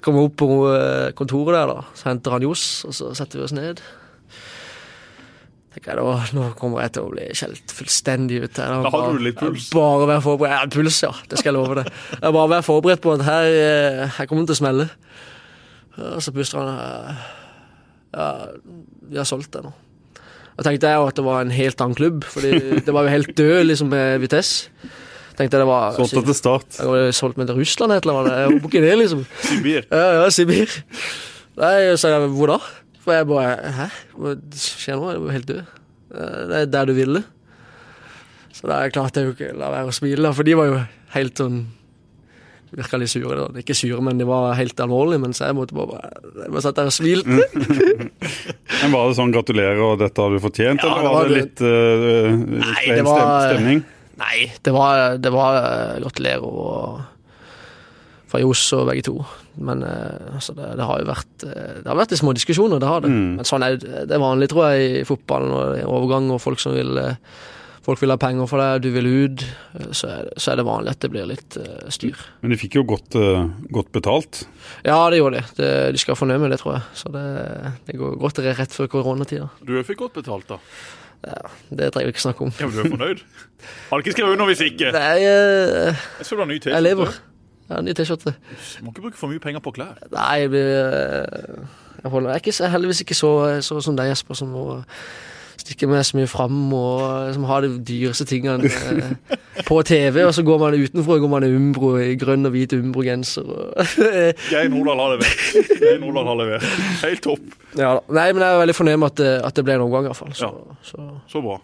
Kommer 0.00 0.24
opp 0.24 0.36
på 0.40 0.48
eh, 0.72 1.12
kontoret 1.12 1.54
der, 1.54 1.66
da. 1.68 1.84
Så 1.94 2.08
henter 2.08 2.30
han 2.30 2.42
Johs, 2.42 2.84
og 2.88 2.94
så 2.96 3.12
setter 3.14 3.38
vi 3.38 3.44
oss 3.44 3.52
ned. 3.52 3.82
Tenker 5.74 5.92
jeg 5.92 6.00
da, 6.00 6.12
Nå 6.34 6.44
kommer 6.58 6.80
jeg 6.86 6.94
til 6.96 7.04
å 7.04 7.10
bli 7.12 7.26
skjelt 7.36 7.74
fullstendig 7.76 8.38
ut 8.46 8.60
her. 8.60 8.78
Da 8.86 8.92
har 8.94 9.10
du 9.18 9.24
litt 9.26 9.36
puls. 9.38 9.66
Bare 9.74 10.06
være 10.08 10.24
forberedt. 10.24 10.54
Ja, 10.54 10.70
puls, 10.72 11.00
ja. 11.04 11.10
Det 11.28 11.40
skal 11.40 11.52
jeg 11.52 11.58
love 11.58 11.76
deg. 11.82 11.90
Jeg 12.14 12.36
bare 12.38 12.52
være 12.54 12.66
forberedt 12.66 13.02
på 13.04 13.12
at 13.18 13.26
her, 13.28 13.48
eh, 13.52 14.06
her 14.16 14.30
kommer 14.30 14.46
det 14.46 14.54
til 14.54 14.58
å 14.58 14.62
smelle. 14.62 14.88
Og 15.98 16.22
så 16.24 16.32
puster 16.32 16.62
han 16.62 16.72
eh, 16.78 17.20
Ja, 18.16 18.28
vi 19.10 19.20
har 19.20 19.28
solgt 19.28 19.52
det 19.52 19.64
nå. 19.66 19.74
Da 20.58 20.64
tenkte 20.66 20.90
jeg 20.90 20.98
jo 20.98 21.10
at 21.10 21.18
det 21.20 21.26
var 21.26 21.44
en 21.44 21.52
helt 21.54 21.82
annen 21.84 21.98
klubb, 21.98 22.24
Fordi 22.26 22.50
det 22.86 22.94
var 22.94 23.06
jo 23.06 23.12
helt 23.14 23.34
død 23.38 23.60
liksom 23.68 23.92
med 23.92 24.24
Vitesse. 24.24 24.72
Tenkte 25.38 25.54
jeg 25.54 25.62
det 25.62 25.70
var 25.70 25.94
Solgt 25.94 26.16
til 26.16 26.34
start. 26.34 26.80
jeg 26.82 27.14
solgt 27.14 27.36
meg 27.38 27.46
til 27.46 27.60
Russland 27.60 27.94
et 27.94 28.02
eller 28.08 28.24
annet. 28.24 28.38
Jeg 28.40 28.54
håper 28.56 28.72
ikke 28.72 28.82
det, 28.82 28.94
liksom. 29.04 29.20
Sibir. 29.46 29.84
Ja, 29.92 30.06
ja, 30.16 30.24
Sibir. 30.34 30.72
Nei, 31.58 31.74
så 31.98 32.10
jeg, 32.10 32.30
hvor 32.34 32.50
da? 32.50 32.58
For 33.08 33.16
jeg 33.16 33.28
bare 33.30 33.72
Hæ? 33.78 33.88
Hva 34.20 34.34
skjer 34.60 35.00
nå? 35.00 35.08
Er 35.14 35.18
du 35.24 35.30
helt 35.32 35.48
død. 35.48 35.74
Det 36.52 36.60
er 36.62 36.68
der 36.72 36.88
du 36.90 36.94
ville. 36.96 37.24
Så 38.52 38.68
da 38.68 38.82
klarte 38.92 39.22
jeg 39.22 39.28
jo 39.30 39.34
ikke 39.36 39.50
å 39.54 39.58
la 39.60 39.68
være 39.72 39.90
å 39.92 39.96
smile, 39.96 40.30
for 40.36 40.44
de 40.48 40.54
var 40.58 40.68
jo 40.68 40.78
helt 41.16 41.40
sånn 41.40 41.58
Virka 42.68 42.98
litt 43.00 43.08
sure. 43.08 43.32
da. 43.32 43.46
Ikke 43.62 43.72
sure, 43.72 43.96
men 44.04 44.18
de 44.20 44.26
var 44.28 44.50
helt 44.58 44.76
alvorlige. 44.84 45.22
Mens 45.22 45.38
jeg 45.40 45.54
måtte 45.56 45.72
bare 45.72 46.02
Jeg 46.42 46.50
bare 46.52 46.60
satt 46.66 46.76
der 46.76 46.90
og 46.90 46.92
smilte. 46.92 47.38
Men 48.82 48.92
Var 48.92 49.06
det 49.08 49.16
sånn 49.16 49.32
'gratulerer, 49.32 49.80
og 49.86 49.94
dette 50.02 50.20
har 50.20 50.34
du 50.34 50.38
fortjent', 50.42 50.84
Ja, 50.84 50.90
eller 50.92 51.00
det 51.00 51.08
var 51.08 51.14
var 51.16 51.30
det 51.30 51.38
litt 51.38 51.62
uh, 51.64 52.28
Nei, 52.60 52.82
det 52.92 53.04
var- 53.06 53.22
stem- 53.24 53.54
stemning? 53.56 53.80
Nei, 54.20 54.38
det 54.66 54.72
var, 54.74 55.16
det 55.22 55.30
var 55.32 55.56
eh, 55.62 55.96
gratulerer 56.02 56.44
og 56.44 57.00
fra 58.28 58.40
Johs 58.42 58.62
og 58.76 58.88
begge 58.90 59.04
to. 59.08 59.18
Men 59.56 59.82
eh, 59.86 60.32
altså, 60.36 60.54
det, 60.56 60.72
det 60.78 60.88
har 60.88 61.02
jo 61.02 61.08
vært 61.08 61.44
eh, 61.48 61.76
Det 61.82 61.90
har 61.90 61.98
vært 61.98 62.16
små 62.20 62.34
diskusjoner, 62.36 62.80
det 62.82 62.90
har 62.90 63.04
det. 63.04 63.12
Mm. 63.12 63.38
Men 63.38 63.48
sånn 63.48 63.66
er 63.66 63.78
det 63.80 64.14
er 64.14 64.22
vanlig, 64.22 64.50
tror 64.52 64.68
jeg, 64.70 64.90
i 65.00 65.06
fotballen 65.08 65.54
og 65.54 65.78
i 65.78 65.86
overgang, 65.86 66.28
og 66.34 66.42
folk 66.42 66.62
som 66.62 66.76
vil 66.76 67.00
eh, 67.02 67.14
Folk 67.88 68.02
vil 68.02 68.12
ha 68.12 68.18
penger 68.20 68.44
for 68.44 68.60
deg, 68.60 68.82
du 68.84 68.90
vil 68.92 69.06
ut. 69.08 69.42
Så 69.96 70.10
er 70.12 70.26
det, 70.26 70.34
så 70.44 70.50
er 70.52 70.58
det 70.60 70.64
vanlig 70.68 70.90
at 70.92 71.00
det 71.00 71.08
blir 71.08 71.24
litt 71.24 71.54
uh, 71.56 71.86
styr. 71.88 72.18
Men 72.42 72.52
de 72.52 72.58
fikk 72.60 72.74
jo 72.76 72.82
godt, 72.84 73.16
uh, 73.16 73.46
godt 73.72 73.88
betalt. 73.96 74.42
Ja, 74.84 74.98
det 75.08 75.22
gjorde 75.22 75.38
de. 75.38 75.54
Det, 75.56 75.70
de 75.96 76.02
skal 76.02 76.12
være 76.12 76.20
fornøyd 76.20 76.42
med 76.42 76.52
det, 76.52 76.58
tror 76.60 76.74
jeg. 76.74 76.82
Så 77.00 77.14
det, 77.14 77.24
det 77.86 77.96
går 77.96 78.18
godt 78.20 78.42
det 78.42 78.50
er 78.52 78.60
rett 78.60 78.76
før 78.76 78.90
koronatida. 78.92 79.48
Du 79.64 79.72
fikk 79.88 80.02
godt 80.02 80.18
betalt, 80.20 80.52
da. 80.52 80.60
Ja, 81.24 81.40
Det 81.70 81.88
trenger 81.94 82.10
vi 82.10 82.16
ikke 82.18 82.26
snakke 82.26 82.44
om. 82.44 82.52
Ja, 82.60 82.68
men 82.68 82.76
du 82.76 82.82
er 82.84 82.92
fornøyd? 82.92 83.24
Har 83.88 83.96
du 83.96 84.04
ikke 84.04 84.18
skrevet 84.18 84.36
under 84.36 84.52
hvis 84.52 84.66
ikke. 84.68 84.92
Nei, 84.98 85.16
uh, 85.24 86.06
Jeg 86.20 86.60
jeg 86.68 86.86
lever. 86.90 87.16
Har 87.68 87.82
ny 87.84 87.92
T-skjorte. 87.92 88.32
Må 88.82 88.92
ikke 88.94 89.02
bruke 89.08 89.18
for 89.20 89.28
mye 89.32 89.42
penger 89.44 89.60
på 89.64 89.74
klær. 89.76 89.96
Nei, 90.14 90.34
jeg 90.40 90.50
blir 90.54 90.68
eh, 90.72 91.64
Jeg, 92.02 92.10
holder, 92.12 92.30
jeg 92.30 92.36
er 92.38 92.44
ikke, 92.44 92.52
så- 92.56 92.70
heldigvis 92.72 93.00
ikke 93.04 93.14
så, 93.18 93.32
så 93.66 93.80
som 93.84 93.96
deg, 93.98 94.08
Jesper, 94.12 94.34
som 94.38 94.48
må 94.54 94.62
stikke 95.58 95.88
meg 95.90 96.04
så 96.06 96.16
mye 96.16 96.28
fram 96.30 96.72
og 96.72 97.00
eh, 97.26 97.32
som 97.34 97.44
har 97.44 97.60
de 97.66 97.68
dyreste 97.84 98.24
tingene 98.30 98.70
eh, 98.70 99.36
på 99.66 99.80
TV, 99.84 100.22
og 100.24 100.32
så 100.32 100.44
går 100.46 100.60
man 100.62 100.76
utenfor 100.78 101.18
går 101.20 101.28
man 101.34 101.44
i 101.44 101.50
Umbro 101.58 101.90
i 102.00 102.14
grønn 102.16 102.46
og 102.48 102.54
hvit 102.54 102.72
Umbro-genser. 102.78 103.44
og- 103.44 103.74
Geir 104.52 104.70
Nordland 104.72 105.02
har 105.02 105.16
levert. 105.16 105.78
Geir 105.82 105.98
Nordland 106.00 106.28
har 106.30 106.38
levert. 106.40 106.68
Helt 107.02 107.22
topp. 107.26 107.52
ja. 107.76 107.96
Nei, 108.08 108.28
men 108.32 108.46
jeg 108.46 108.54
er 108.54 108.62
veldig 108.64 108.78
fornøyd 108.80 109.00
med 109.02 109.10
at 109.20 109.44
at 109.50 109.58
det 109.60 109.64
ble 109.68 109.74
en 109.76 109.84
omgang, 109.90 110.06
i 110.06 110.12
hvert 110.14 110.22
fall. 110.22 110.32
Så, 110.38 110.48
Ja. 110.54 110.78
så 110.94 111.08
Så 111.34 111.42
bra. 111.44 111.58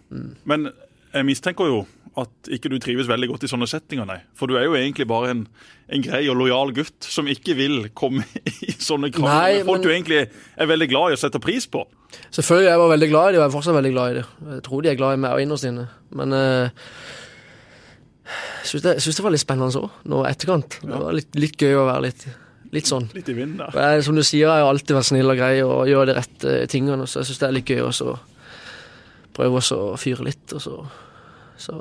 Men 0.44 0.68
jeg 1.14 1.24
mistenker 1.30 1.70
jo 1.70 1.84
at 2.20 2.50
ikke 2.54 2.70
du 2.70 2.76
trives 2.82 3.08
veldig 3.10 3.28
godt 3.32 3.46
i 3.46 3.50
sånne 3.50 3.66
settinger, 3.70 4.06
nei. 4.08 4.20
For 4.38 4.50
du 4.50 4.54
er 4.58 4.68
jo 4.68 4.76
egentlig 4.78 5.06
bare 5.10 5.32
en, 5.32 5.40
en 5.90 6.04
grei 6.04 6.22
og 6.30 6.38
lojal 6.38 6.70
gutt 6.76 7.08
som 7.10 7.26
ikke 7.30 7.56
vil 7.58 7.88
komme 7.96 8.22
i 8.68 8.74
sånne 8.74 9.10
krangler. 9.14 9.64
Folk 9.66 9.80
men- 9.80 9.86
du 9.86 9.90
egentlig 9.92 10.20
er 10.22 10.70
veldig 10.70 10.88
glad 10.92 11.10
i 11.10 11.18
og 11.18 11.22
setter 11.22 11.42
pris 11.42 11.66
på. 11.70 11.82
Selvfølgelig 12.30 12.70
jeg 12.70 12.78
var 12.78 12.92
veldig 12.92 13.10
glad 13.10 13.26
i 13.26 13.32
det, 13.34 13.40
og 13.40 13.42
jeg 13.42 13.50
er 13.50 13.56
fortsatt 13.56 13.78
veldig 13.80 13.92
glad 13.96 14.12
i 14.12 14.16
det. 14.20 14.24
Jeg 14.54 14.64
tror 14.68 14.84
de 14.84 14.90
er 14.92 14.98
glad 15.00 15.16
i 15.16 15.20
meg 15.24 15.34
og 15.34 15.42
innerst 15.42 15.66
inne. 15.70 15.86
Men 16.14 16.36
uh... 16.38 16.90
jeg 18.62 19.02
syns 19.02 19.18
det, 19.18 19.24
var 19.26 19.34
litt 19.34 19.42
spennende 19.42 19.82
òg, 19.82 20.00
nå 20.10 20.22
etterkant. 20.28 20.78
Det 20.84 21.00
var 21.02 21.16
litt, 21.18 21.32
litt 21.34 21.58
gøy 21.58 21.74
å 21.80 21.88
være 21.88 22.04
litt, 22.06 22.28
litt 22.74 22.90
sånn. 22.90 23.08
Litt 23.16 23.32
i 23.32 23.34
vinden 23.34 23.64
da. 23.64 23.72
Jeg, 23.74 24.06
som 24.06 24.14
du 24.14 24.22
sier, 24.22 24.46
jeg 24.46 24.62
har 24.62 24.70
alltid 24.70 24.94
vært 24.94 25.10
snill 25.10 25.34
og 25.34 25.40
grei 25.42 25.56
og 25.66 25.90
gjør 25.90 26.12
de 26.12 26.16
rette 26.20 26.54
tingene, 26.70 27.10
så 27.10 27.20
jeg 27.20 27.32
syns 27.32 27.42
det 27.42 27.50
er 27.50 27.58
litt 27.58 27.74
gøy 27.74 27.82
også 27.88 28.12
å 28.12 28.16
prøve 29.34 29.58
også 29.58 29.80
å 29.90 29.96
fyre 29.98 30.28
litt, 30.28 30.46
og 30.54 30.62
så, 30.62 30.76
så 31.56 31.74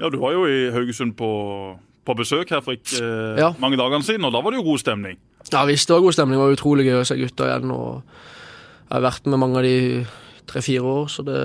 Ja, 0.00 0.08
du 0.12 0.18
var 0.22 0.32
jo 0.36 0.44
i 0.46 0.70
Haugesund 0.74 1.16
på, 1.18 1.30
på 2.06 2.14
besøk 2.18 2.50
her 2.54 2.60
for 2.64 2.76
ikke 2.76 3.00
eh, 3.02 3.40
Ja. 3.40 3.52
mange 3.58 3.76
dagene 3.80 4.04
siden, 4.06 4.24
og 4.24 4.32
da 4.32 4.40
var 4.44 4.50
det 4.54 4.60
jo 4.62 4.68
god 4.70 4.78
stemning. 4.84 5.18
Ja 5.52 5.64
visst, 5.68 5.88
det 5.88 5.94
var 5.94 6.02
god 6.06 6.12
stemning. 6.16 6.38
Det 6.38 6.44
var 6.46 6.56
utrolig 6.56 6.86
gøy 6.88 7.00
å 7.00 7.06
se 7.06 7.16
gutta 7.20 7.46
igjen. 7.50 7.70
Og 7.70 8.02
jeg 8.90 8.94
har 8.96 9.04
vært 9.06 9.26
med 9.30 9.38
mange 9.42 9.58
av 9.60 9.66
de 9.66 10.06
tre-fire 10.46 10.82
år, 10.82 11.06
så 11.10 11.22
det, 11.26 11.40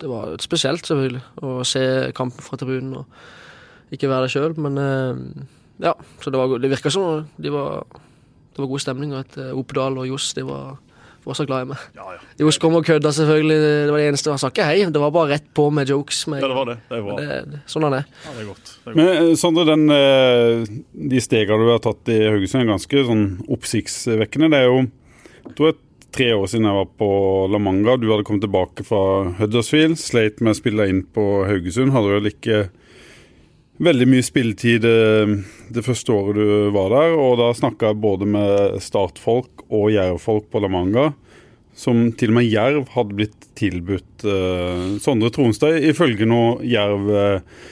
det 0.00 0.08
var 0.08 0.36
spesielt, 0.40 0.84
selvfølgelig. 0.88 1.22
Å 1.44 1.58
se 1.68 1.82
kampen 2.16 2.44
fra 2.44 2.56
tribunen 2.60 3.00
og 3.02 3.92
ikke 3.92 4.08
være 4.08 4.28
der 4.28 4.32
sjøl. 4.32 4.54
Men 4.60 4.78
eh, 4.80 5.44
ja, 5.88 5.92
så 6.22 6.30
det, 6.32 6.40
var, 6.40 6.56
det 6.60 6.70
virka 6.72 6.92
som 6.92 7.26
det 7.36 7.52
var, 7.52 7.84
det 8.52 8.60
var 8.64 8.68
god 8.72 8.84
stemning, 8.84 9.12
og 9.16 9.24
at 9.26 9.36
eh, 9.40 9.52
Opedal 9.56 9.96
og 10.00 10.08
Johs 10.08 10.32
de 10.36 10.44
var 10.48 10.76
fortsatt 11.24 11.48
glad 11.50 11.66
i 11.66 11.70
meg. 11.72 11.82
Ja, 11.98 12.06
ja. 12.16 12.20
Johs 12.42 12.58
kom 12.62 12.74
og 12.78 12.86
kødda, 12.86 13.12
selvfølgelig. 13.14 13.58
Det 13.62 13.92
var 13.94 14.02
det 14.02 14.08
eneste. 14.10 14.32
Han 14.34 14.42
sa 14.42 14.50
ikke 14.52 14.66
hei, 14.66 14.80
det 14.92 15.02
var 15.02 15.14
bare 15.14 15.34
rett 15.36 15.46
på 15.54 15.68
med 15.74 15.92
jokes. 15.92 16.24
Med, 16.32 16.42
Ja, 16.42 16.48
det 16.50 16.58
var 16.58 16.70
det. 16.72 16.76
Det 16.90 17.02
var, 17.06 17.20
det, 17.22 17.60
sånn 17.70 17.86
han 17.86 17.98
er. 18.00 18.10
ja, 18.24 18.34
det 18.34 18.42
er 18.44 18.50
godt. 18.50 18.72
Det 18.72 18.82
er 18.82 18.92
godt. 18.92 18.98
Men 18.98 19.12
eh, 19.12 19.36
Sondre, 19.38 19.64
den, 19.68 19.86
eh, 19.94 20.82
de 21.12 21.22
stegene 21.22 21.68
du 21.68 21.72
har 21.74 21.82
tatt 21.84 22.12
i 22.12 22.18
Haugesund 22.26 22.64
er 22.64 22.72
ganske 22.74 23.06
sånn 23.08 23.24
oppsiktsvekkende. 23.52 24.52
Det 24.52 24.62
er 24.62 24.68
jo 24.70 24.82
jeg 25.42 25.56
tror 25.58 25.72
er 25.72 25.80
tre 26.12 26.28
år 26.36 26.46
siden 26.50 26.68
jeg 26.68 26.76
var 26.76 26.90
på 27.00 27.08
La 27.50 27.58
Manga. 27.62 27.96
Du 27.98 28.10
hadde 28.12 28.24
kommet 28.28 28.44
tilbake 28.44 28.84
fra 28.86 29.32
Huddersfield. 29.40 29.98
Sleit 30.00 30.42
med 30.44 30.54
å 30.54 30.58
spille 30.58 30.86
inn 30.90 31.02
på 31.14 31.24
Haugesund. 31.48 31.94
Hadde 31.94 32.18
vel 32.18 32.30
ikke 32.30 32.58
veldig 33.82 34.06
mye 34.10 34.24
spilletid 34.24 34.84
det, 34.84 35.42
det 35.74 35.84
første 35.86 36.14
året 36.14 36.38
du 36.38 36.70
var 36.74 36.92
der. 36.94 37.16
Og 37.18 37.36
da 37.40 37.50
snakka 37.56 37.92
jeg 37.92 38.02
både 38.02 38.28
med 38.30 38.80
startfolk 38.84 39.66
og 39.68 39.90
jervfolk 39.94 40.48
på 40.52 40.62
La 40.62 40.70
Manga. 40.72 41.10
Som 41.76 42.10
til 42.20 42.34
og 42.34 42.36
med 42.36 42.50
Jerv 42.52 42.90
hadde 42.92 43.16
blitt 43.16 43.46
tilbudt 43.56 44.26
uh, 44.28 44.98
Sondre 45.00 45.30
Tronstad, 45.32 45.78
ifølge 45.88 46.26
noe 46.28 46.58
Jerv 46.68 47.08
uh, 47.08 47.62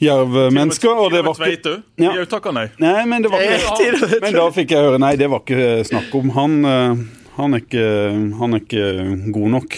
Jerv-mennesker. 0.00 0.96
Og 0.96 1.12
det 1.12 1.22
var 1.26 1.36
ikke. 1.44 1.76
Ja. 2.00 2.14
De 2.14 2.24
òg 2.24 2.30
takka 2.30 2.52
nei. 2.56 2.66
Nei, 2.80 3.04
men 3.08 3.24
det 3.24 3.32
var 3.32 3.44
ikke 3.44 4.20
Men 4.24 4.36
da 4.38 4.46
fikk 4.54 4.74
jeg 4.74 4.86
høre 4.88 5.00
nei, 5.02 5.14
det 5.20 5.28
var 5.30 5.44
ikke 5.44 5.84
snakk 5.88 6.14
om. 6.16 6.32
Han, 6.38 6.56
eh, 6.64 7.02
han, 7.36 7.56
er, 7.56 7.64
ikke, 7.66 7.88
han 8.40 8.56
er 8.56 8.64
ikke 8.64 8.86
god 9.36 9.50
nok. 9.58 9.76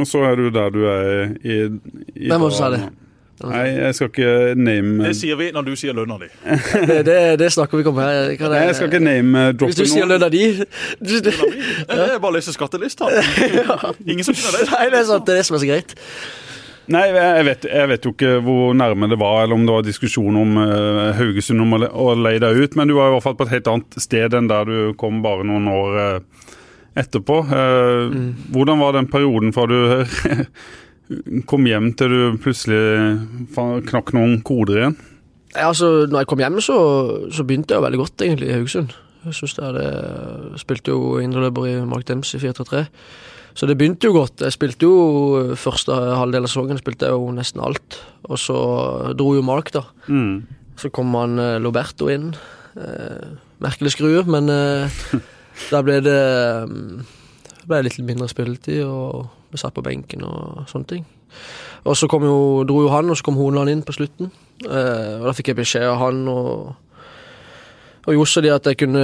Og 0.00 0.08
så 0.08 0.24
er 0.26 0.40
du 0.40 0.50
der 0.50 0.74
du 0.74 0.82
er 0.88 1.36
i, 1.44 1.60
i 2.16 2.26
Hvem 2.26 2.42
var 2.42 2.50
det 2.50 2.56
som 2.56 2.58
sa 2.58 2.72
det? 2.74 2.82
Nei, 3.50 3.64
jeg 3.74 3.94
skal 3.98 4.08
ikke 4.12 4.28
name 4.60 5.06
Det 5.08 5.14
sier 5.18 5.38
vi 5.40 5.48
når 5.54 5.66
du 5.66 5.72
sier 5.80 5.96
lønna 5.96 6.18
di. 6.22 6.28
Det, 6.92 6.98
det, 7.08 7.16
det 7.40 7.48
snakker 7.54 7.78
vi 7.78 7.82
ikke 7.84 7.92
om 7.94 7.98
her. 8.02 8.30
Nei, 8.38 8.60
jeg 8.68 8.76
skal 8.78 8.90
ikke 8.92 9.02
name 9.02 9.42
Hvis 9.64 9.78
du 9.80 9.84
sier 9.86 10.06
noen. 10.06 10.14
lønna 10.14 10.28
di 10.30 10.44
Det 11.02 11.34
er 11.98 12.18
bare 12.22 12.30
å 12.30 12.36
lese 12.36 12.54
skattelista. 12.54 13.08
Ingen 14.10 14.24
som 14.26 14.36
skjønner 14.36 14.62
det. 14.62 14.70
Nei, 14.74 14.86
det 14.94 15.00
er 15.02 15.08
sant. 15.10 15.26
Det 15.26 15.34
er 15.34 15.42
det 15.42 15.46
som 15.48 15.58
er 15.58 15.64
så 15.64 15.70
greit. 15.72 15.96
Nei, 16.92 17.04
jeg 17.14 17.44
vet, 17.46 17.66
jeg 17.70 17.88
vet 17.92 18.06
jo 18.08 18.10
ikke 18.12 18.30
hvor 18.42 18.72
nærme 18.74 19.06
det 19.08 19.16
var, 19.20 19.44
eller 19.44 19.54
om 19.54 19.62
det 19.68 19.74
var 19.76 19.84
diskusjon 19.86 20.34
om 20.40 20.56
uh, 20.58 21.12
Haugesund 21.14 21.62
om 21.62 21.76
å, 21.76 21.78
le- 21.84 21.92
å 21.94 22.08
leie 22.18 22.40
deg 22.42 22.58
ut, 22.58 22.74
men 22.76 22.90
du 22.90 22.96
var 22.98 23.12
i 23.12 23.14
hvert 23.14 23.22
fall 23.28 23.36
på 23.38 23.46
et 23.46 23.52
helt 23.54 23.70
annet 23.70 23.98
sted 24.02 24.34
enn 24.34 24.50
der 24.50 24.66
du 24.66 24.78
kom 24.98 25.20
bare 25.24 25.46
noen 25.46 25.68
år 25.70 26.00
uh, 26.00 26.48
etterpå. 26.98 27.36
Eh, 27.56 28.16
Hvordan 28.52 28.82
var 28.82 28.92
den 28.98 29.06
perioden 29.08 29.54
fra 29.56 29.62
du 29.70 29.78
kom 31.48 31.66
hjem 31.68 31.92
til 31.98 32.12
du 32.12 32.20
plutselig 32.42 32.82
knakk 33.88 34.12
noen 34.16 34.38
koder 34.46 34.80
igjen? 34.80 34.98
Ja, 35.52 35.68
altså, 35.68 36.06
når 36.08 36.22
jeg 36.22 36.30
kom 36.30 36.40
hjem, 36.40 36.60
så, 36.64 36.76
så 37.32 37.44
begynte 37.44 37.74
jeg 37.74 37.82
jo 37.82 37.86
veldig 37.86 38.00
godt, 38.00 38.24
egentlig, 38.24 38.48
i 38.48 38.56
Haugesund. 38.56 38.94
Jeg 39.22 39.36
synes 39.36 39.58
jeg 39.58 39.68
hadde 39.68 40.58
Spilte 40.58 40.94
jo 40.94 41.18
indreløper 41.22 41.68
i 41.68 41.74
Mark 41.86 42.08
Dems 42.08 42.32
i 42.34 42.40
4-3-3. 42.42 42.86
Så 43.54 43.68
det 43.68 43.76
begynte 43.78 44.08
jo 44.08 44.16
godt. 44.16 44.40
Jeg 44.40 44.54
spilte 44.54 44.88
jo 44.88 45.54
første 45.60 45.92
halvdel 45.92 46.46
av 46.46 46.50
sesongen 46.50 46.80
spilte 46.80 47.08
jeg 47.08 47.14
jo 47.14 47.34
nesten 47.36 47.60
alt. 47.62 47.98
Og 48.24 48.40
så 48.40 48.56
dro 49.18 49.34
jo 49.36 49.44
Mark, 49.44 49.70
da. 49.74 49.84
Mm. 50.08 50.46
Så 50.80 50.88
kom 50.94 51.12
han 51.18 51.36
eh, 51.38 51.58
Loberto 51.60 52.08
inn. 52.10 52.30
Eh, 52.72 53.34
merkelig 53.62 53.92
skrue, 53.92 54.24
men 54.24 54.48
eh, 54.50 55.02
da 55.72 55.82
ble 55.84 55.98
det 56.02 56.22
mm, 56.70 57.02
ble 57.66 57.78
det 57.78 57.90
litt 57.90 58.00
mindre 58.08 58.30
spilletid 58.30 58.82
og 58.86 59.28
ble 59.52 59.60
satt 59.60 59.76
på 59.76 59.84
benken 59.84 60.24
og 60.26 60.64
sånne 60.70 60.88
ting. 60.88 61.04
Og 61.88 61.96
så 61.98 62.08
kom 62.10 62.24
jo, 62.26 62.36
dro 62.68 62.82
jo 62.84 62.92
han, 62.92 63.10
og 63.10 63.18
så 63.18 63.26
kom 63.26 63.38
Honeland 63.40 63.72
inn 63.72 63.84
på 63.86 63.94
slutten. 63.96 64.32
Eh, 64.64 65.20
og 65.20 65.28
da 65.28 65.36
fikk 65.36 65.52
jeg 65.52 65.62
beskjed 65.62 65.88
av 65.88 66.00
han 66.02 66.24
og 66.30 66.72
og 68.02 68.16
Josse 68.16 68.42
de 68.42 68.50
at 68.50 68.66
jeg 68.66 68.80
kunne 68.80 69.02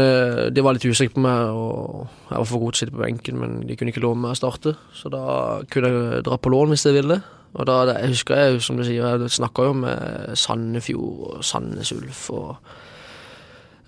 De 0.51 0.63
var 0.65 0.75
litt 0.75 0.87
usikre 0.89 1.15
på 1.15 1.23
meg, 1.23 1.55
og 1.55 2.09
jeg 2.31 2.39
var 2.41 2.49
for 2.51 2.63
god 2.63 2.75
til 2.75 2.79
å 2.79 2.81
sitte 2.81 2.97
på 2.97 3.05
benken, 3.05 3.39
men 3.39 3.59
de 3.67 3.77
kunne 3.79 3.93
ikke 3.93 4.03
love 4.03 4.19
meg 4.19 4.35
å 4.35 4.39
starte. 4.39 4.75
Så 4.95 5.11
da 5.13 5.23
kunne 5.71 5.93
jeg 5.93 6.25
dra 6.27 6.39
på 6.39 6.51
lån 6.51 6.75
hvis 6.75 6.87
jeg 6.89 6.97
ville. 6.99 7.21
Og 7.55 7.69
da, 7.69 7.79
jeg 7.95 8.13
husker 8.13 8.37
jeg, 8.43 8.63
som 8.63 8.77
du 8.77 8.85
sier, 8.85 9.07
jeg 9.07 9.33
snakka 9.33 9.69
jo 9.71 9.77
med 9.85 10.35
Sandefjord 10.37 11.39
og 11.39 11.47
Sandnes 11.47 11.95
Ulf 11.95 12.29
og 12.35 12.57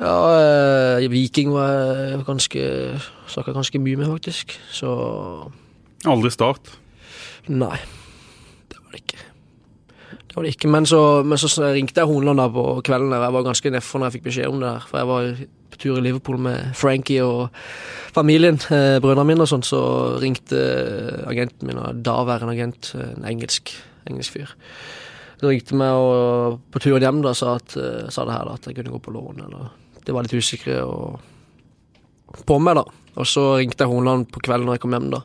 Ja, 0.00 0.14
eh, 0.96 1.10
Viking 1.12 1.50
var 1.52 1.74
jeg 1.74 2.22
ganske 2.24 2.62
Snakka 3.28 3.52
ganske 3.52 3.78
mye 3.82 3.98
med, 4.00 4.08
faktisk. 4.08 4.56
Så 4.72 4.94
Aldri 6.08 6.30
Start. 6.32 6.70
Nei, 7.50 7.76
det 8.70 8.78
var 8.80 8.94
det 8.94 9.02
ikke. 9.02 9.24
Det 10.30 10.36
var 10.36 10.46
det 10.46 10.52
ikke, 10.54 10.68
Men 10.70 10.86
så, 10.86 11.00
men 11.26 11.38
så 11.38 11.50
ringte 11.74 12.00
jeg 12.00 12.08
Hornland 12.08 12.38
da 12.38 12.46
på 12.48 12.64
kvelden. 12.86 13.10
der. 13.10 13.24
Jeg 13.26 13.34
var 13.34 13.42
ganske 13.48 13.72
nedfor 13.74 14.00
når 14.00 14.06
jeg 14.06 14.16
fikk 14.18 14.28
beskjed 14.28 14.46
om 14.48 14.60
det. 14.60 14.70
her, 14.70 14.86
For 14.88 14.98
jeg 14.98 15.10
var 15.10 15.32
på 15.70 15.80
tur 15.82 15.98
i 15.98 16.04
Liverpool 16.04 16.38
med 16.38 16.72
Frankie 16.74 17.24
og 17.24 17.50
familien, 18.14 18.56
eh, 18.70 19.00
brødrene 19.02 19.26
mine 19.26 19.44
og 19.44 19.50
sånn. 19.50 19.66
Så 19.66 19.80
ringte 20.22 20.60
agenten 21.26 21.66
min, 21.68 21.78
og 21.78 22.00
daværende 22.06 22.54
agent, 22.54 22.94
en 22.94 23.26
engelsk, 23.26 23.74
engelsk 24.08 24.38
fyr. 24.38 24.54
Så 25.40 25.48
ringte 25.48 25.74
meg 25.74 25.92
og, 25.96 26.60
på 26.70 26.80
turen 26.84 27.02
hjem 27.02 27.22
da, 27.24 27.34
sa, 27.34 27.56
at, 27.56 27.76
eh, 27.76 28.08
sa 28.12 28.24
det 28.24 28.36
her 28.36 28.44
da, 28.48 28.54
at 28.54 28.66
jeg 28.68 28.76
kunne 28.76 28.94
gå 28.94 29.02
på 29.02 29.12
lån. 29.12 29.44
eller 29.46 29.70
Det 30.04 30.14
var 30.14 30.22
litt 30.22 30.36
usikre 30.36 30.82
og, 30.84 31.20
på 32.46 32.58
meg, 32.60 32.76
da. 32.76 32.84
Og 33.16 33.26
så 33.26 33.56
ringte 33.58 33.82
jeg 33.82 33.90
Hornland 33.90 34.30
på 34.30 34.40
kvelden 34.40 34.66
når 34.68 34.78
jeg 34.78 34.86
kom 34.86 34.92
hjem. 34.96 35.10
da. 35.10 35.24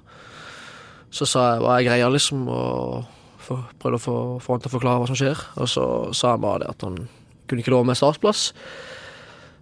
Så 1.15 1.27
sa 1.29 1.45
jeg 1.53 1.63
hva 1.63 1.77
er 1.77 1.87
greia, 1.87 2.09
liksom, 2.11 2.47
og 2.51 3.05
prøvde 3.45 3.99
å 3.99 4.01
få, 4.01 4.15
få 4.43 4.55
han 4.55 4.63
til 4.63 4.71
å 4.71 4.75
forklare 4.75 5.01
hva 5.01 5.09
som 5.09 5.19
skjer. 5.19 5.43
Og 5.61 5.69
så 5.71 5.85
sa 6.17 6.33
han 6.33 6.43
bare 6.43 6.65
det 6.65 6.73
at 6.73 6.85
han 6.87 6.97
kunne 7.45 7.63
ikke 7.63 7.73
love 7.73 7.87
meg 7.87 7.99
startplass. 7.99 8.49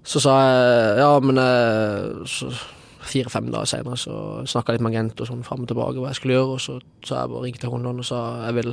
Så 0.03 0.19
sa 0.23 0.37
jeg 0.43 1.03
ja, 1.03 1.11
men 1.23 1.39
eh, 1.39 2.63
Fire-fem 3.03 3.49
dager 3.51 3.67
senere 3.67 3.97
så 3.99 4.13
snakka 4.47 4.71
jeg 4.71 4.79
litt 4.79 4.85
med 4.85 4.93
agent 4.93 5.21
og 5.23 5.27
sånn 5.27 5.41
fram 5.43 5.65
og 5.65 5.67
tilbake 5.67 5.99
hva 5.99 6.11
jeg 6.13 6.21
skulle 6.21 6.37
gjøre, 6.37 6.55
og 6.55 6.61
så 6.63 6.77
sa 7.03 7.17
jeg 7.17 7.31
bare 7.33 7.41
ringte 7.43 7.59
til 7.65 7.73
Hornland 7.73 7.99
og 7.99 8.07
sa 8.07 8.19
jeg 8.45 8.55
vil 8.61 8.69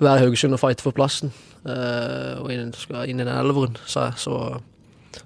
være 0.00 0.14
i 0.14 0.22
Haugesund 0.24 0.56
og 0.56 0.62
fighte 0.62 0.86
for 0.86 0.96
plassen. 0.96 1.34
Uh, 1.66 2.40
og 2.40 2.48
inn, 2.54 2.72
inn 2.72 3.20
i 3.20 3.26
den 3.26 3.34
elveren, 3.34 3.76
sa 3.84 4.06
jeg. 4.08 4.22
Så, 4.24 4.38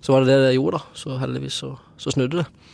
så 0.01 0.15
var 0.15 0.27
det 0.27 0.33
det 0.33 0.51
jeg 0.51 0.59
gjorde, 0.59 0.81
da. 0.81 0.99
Så 1.05 1.21
heldigvis 1.23 1.61
så, 1.63 1.71
så 2.03 2.17
snudde 2.17 2.43
det. 2.43 2.72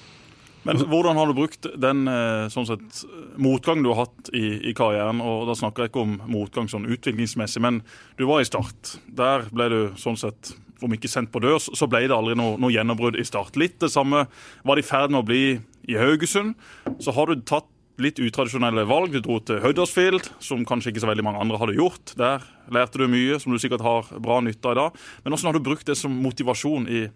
Men 0.69 0.83
hvordan 0.85 1.17
har 1.17 1.31
du 1.31 1.33
brukt 1.33 1.65
den 1.81 2.05
eh, 2.13 2.47
sånn 2.53 2.67
sett, 2.69 3.03
motgang 3.41 3.81
du 3.81 3.89
har 3.89 4.03
hatt 4.03 4.29
i, 4.37 4.59
i 4.69 4.75
karrieren? 4.77 5.23
Og 5.25 5.47
da 5.49 5.55
snakker 5.57 5.87
jeg 5.87 5.95
ikke 5.95 6.03
om 6.05 6.19
motgang 6.29 6.69
sånn 6.69 6.85
utviklingsmessig, 6.93 7.63
men 7.65 7.81
du 8.21 8.27
var 8.29 8.43
i 8.43 8.49
Start. 8.49 8.99
Der 9.09 9.47
ble 9.49 9.71
du 9.73 9.79
sånn 9.97 10.21
sett, 10.21 10.53
om 10.85 10.93
ikke 10.93 11.09
sendt 11.09 11.33
på 11.33 11.41
dør, 11.41 11.57
så 11.57 11.89
ble 11.89 12.05
det 12.05 12.13
aldri 12.13 12.37
noe, 12.37 12.59
noe 12.61 12.75
gjennombrudd 12.75 13.17
i 13.17 13.25
Start. 13.25 13.57
Litt 13.57 13.81
det 13.81 13.89
samme 13.95 14.27
var 14.29 14.77
det 14.77 14.85
i 14.85 14.91
ferd 14.91 15.15
med 15.15 15.23
å 15.23 15.29
bli 15.31 15.43
i 15.89 15.97
Haugesund. 15.97 16.53
Så 17.01 17.17
har 17.17 17.33
du 17.33 17.41
tatt 17.49 17.73
litt 17.99 18.21
utradisjonelle 18.21 18.85
valg. 18.93 19.17
Du 19.17 19.25
dro 19.25 19.41
til 19.41 19.65
Huddersfield, 19.65 20.29
som 20.45 20.69
kanskje 20.69 20.93
ikke 20.93 21.07
så 21.07 21.11
veldig 21.11 21.25
mange 21.27 21.43
andre 21.43 21.59
hadde 21.65 21.81
gjort. 21.81 22.13
Der 22.21 22.45
lærte 22.69 23.01
du 23.01 23.09
mye 23.11 23.41
som 23.41 23.57
du 23.57 23.59
sikkert 23.63 23.89
har 23.89 24.13
bra 24.21 24.43
nytte 24.45 24.69
av 24.69 24.77
i 24.77 24.81
dag. 24.85 25.05
Men 25.25 25.33
hvordan 25.33 25.49
har 25.49 25.57
du 25.57 25.69
brukt 25.73 25.89
det 25.89 25.97
som 25.99 26.13
motivasjon 26.29 26.93
i 26.93 27.07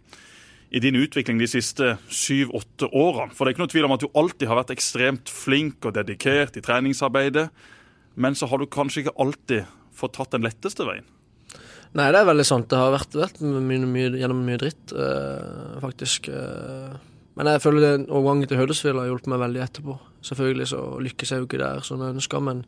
i 0.72 0.80
din 0.80 0.96
utvikling 0.96 1.40
de 1.40 1.48
siste 1.50 1.94
syv-åtte 2.08 2.88
årene. 2.96 3.35
For 3.37 3.44
det 3.44 3.52
er 3.52 3.54
ikke 3.56 3.64
noe 3.66 3.72
tvil 3.74 3.88
om 3.88 3.94
at 3.96 4.04
du 4.04 4.08
alltid 4.16 4.48
har 4.48 4.56
vært 4.62 4.72
ekstremt 4.72 5.28
flink 5.32 5.85
og 5.85 5.96
dedikert 5.98 6.56
i 6.56 6.64
treningsarbeidet, 6.64 7.50
men 8.16 8.37
så 8.37 8.48
har 8.48 8.61
du 8.61 8.68
kanskje 8.72 9.04
ikke 9.04 9.18
alltid 9.20 9.68
fått 9.96 10.16
tatt 10.16 10.32
den 10.32 10.46
letteste 10.46 10.87
veien. 10.88 11.04
Nei, 11.92 12.08
det 12.08 12.22
er 12.22 12.28
veldig 12.28 12.44
sant. 12.48 12.70
Det 12.72 12.78
har 12.80 12.92
vært, 12.94 13.12
vært 13.20 13.40
mye, 13.44 13.85
mye, 13.85 14.14
gjennom 14.16 14.40
mye 14.46 14.61
dritt, 14.62 14.94
øh, 14.96 15.76
faktisk. 15.85 16.30
eh. 16.32 16.94
men 17.37 17.52
jeg 17.52 17.61
føler 17.64 17.85
den 17.85 18.06
overgangen 18.08 18.48
til 18.48 18.61
Hødesvill 18.62 18.96
har 18.96 19.11
hjulpet 19.11 19.28
meg 19.28 19.44
veldig 19.44 19.61
etterpå. 19.66 19.98
Selvfølgelig 20.24 20.70
så 20.72 20.80
lykkes 21.04 21.35
jeg 21.35 21.42
jo 21.42 21.48
ikke 21.50 21.61
der 21.61 21.85
som 21.85 22.00
jeg 22.00 22.16
ønsker, 22.16 22.40
men 22.40 22.64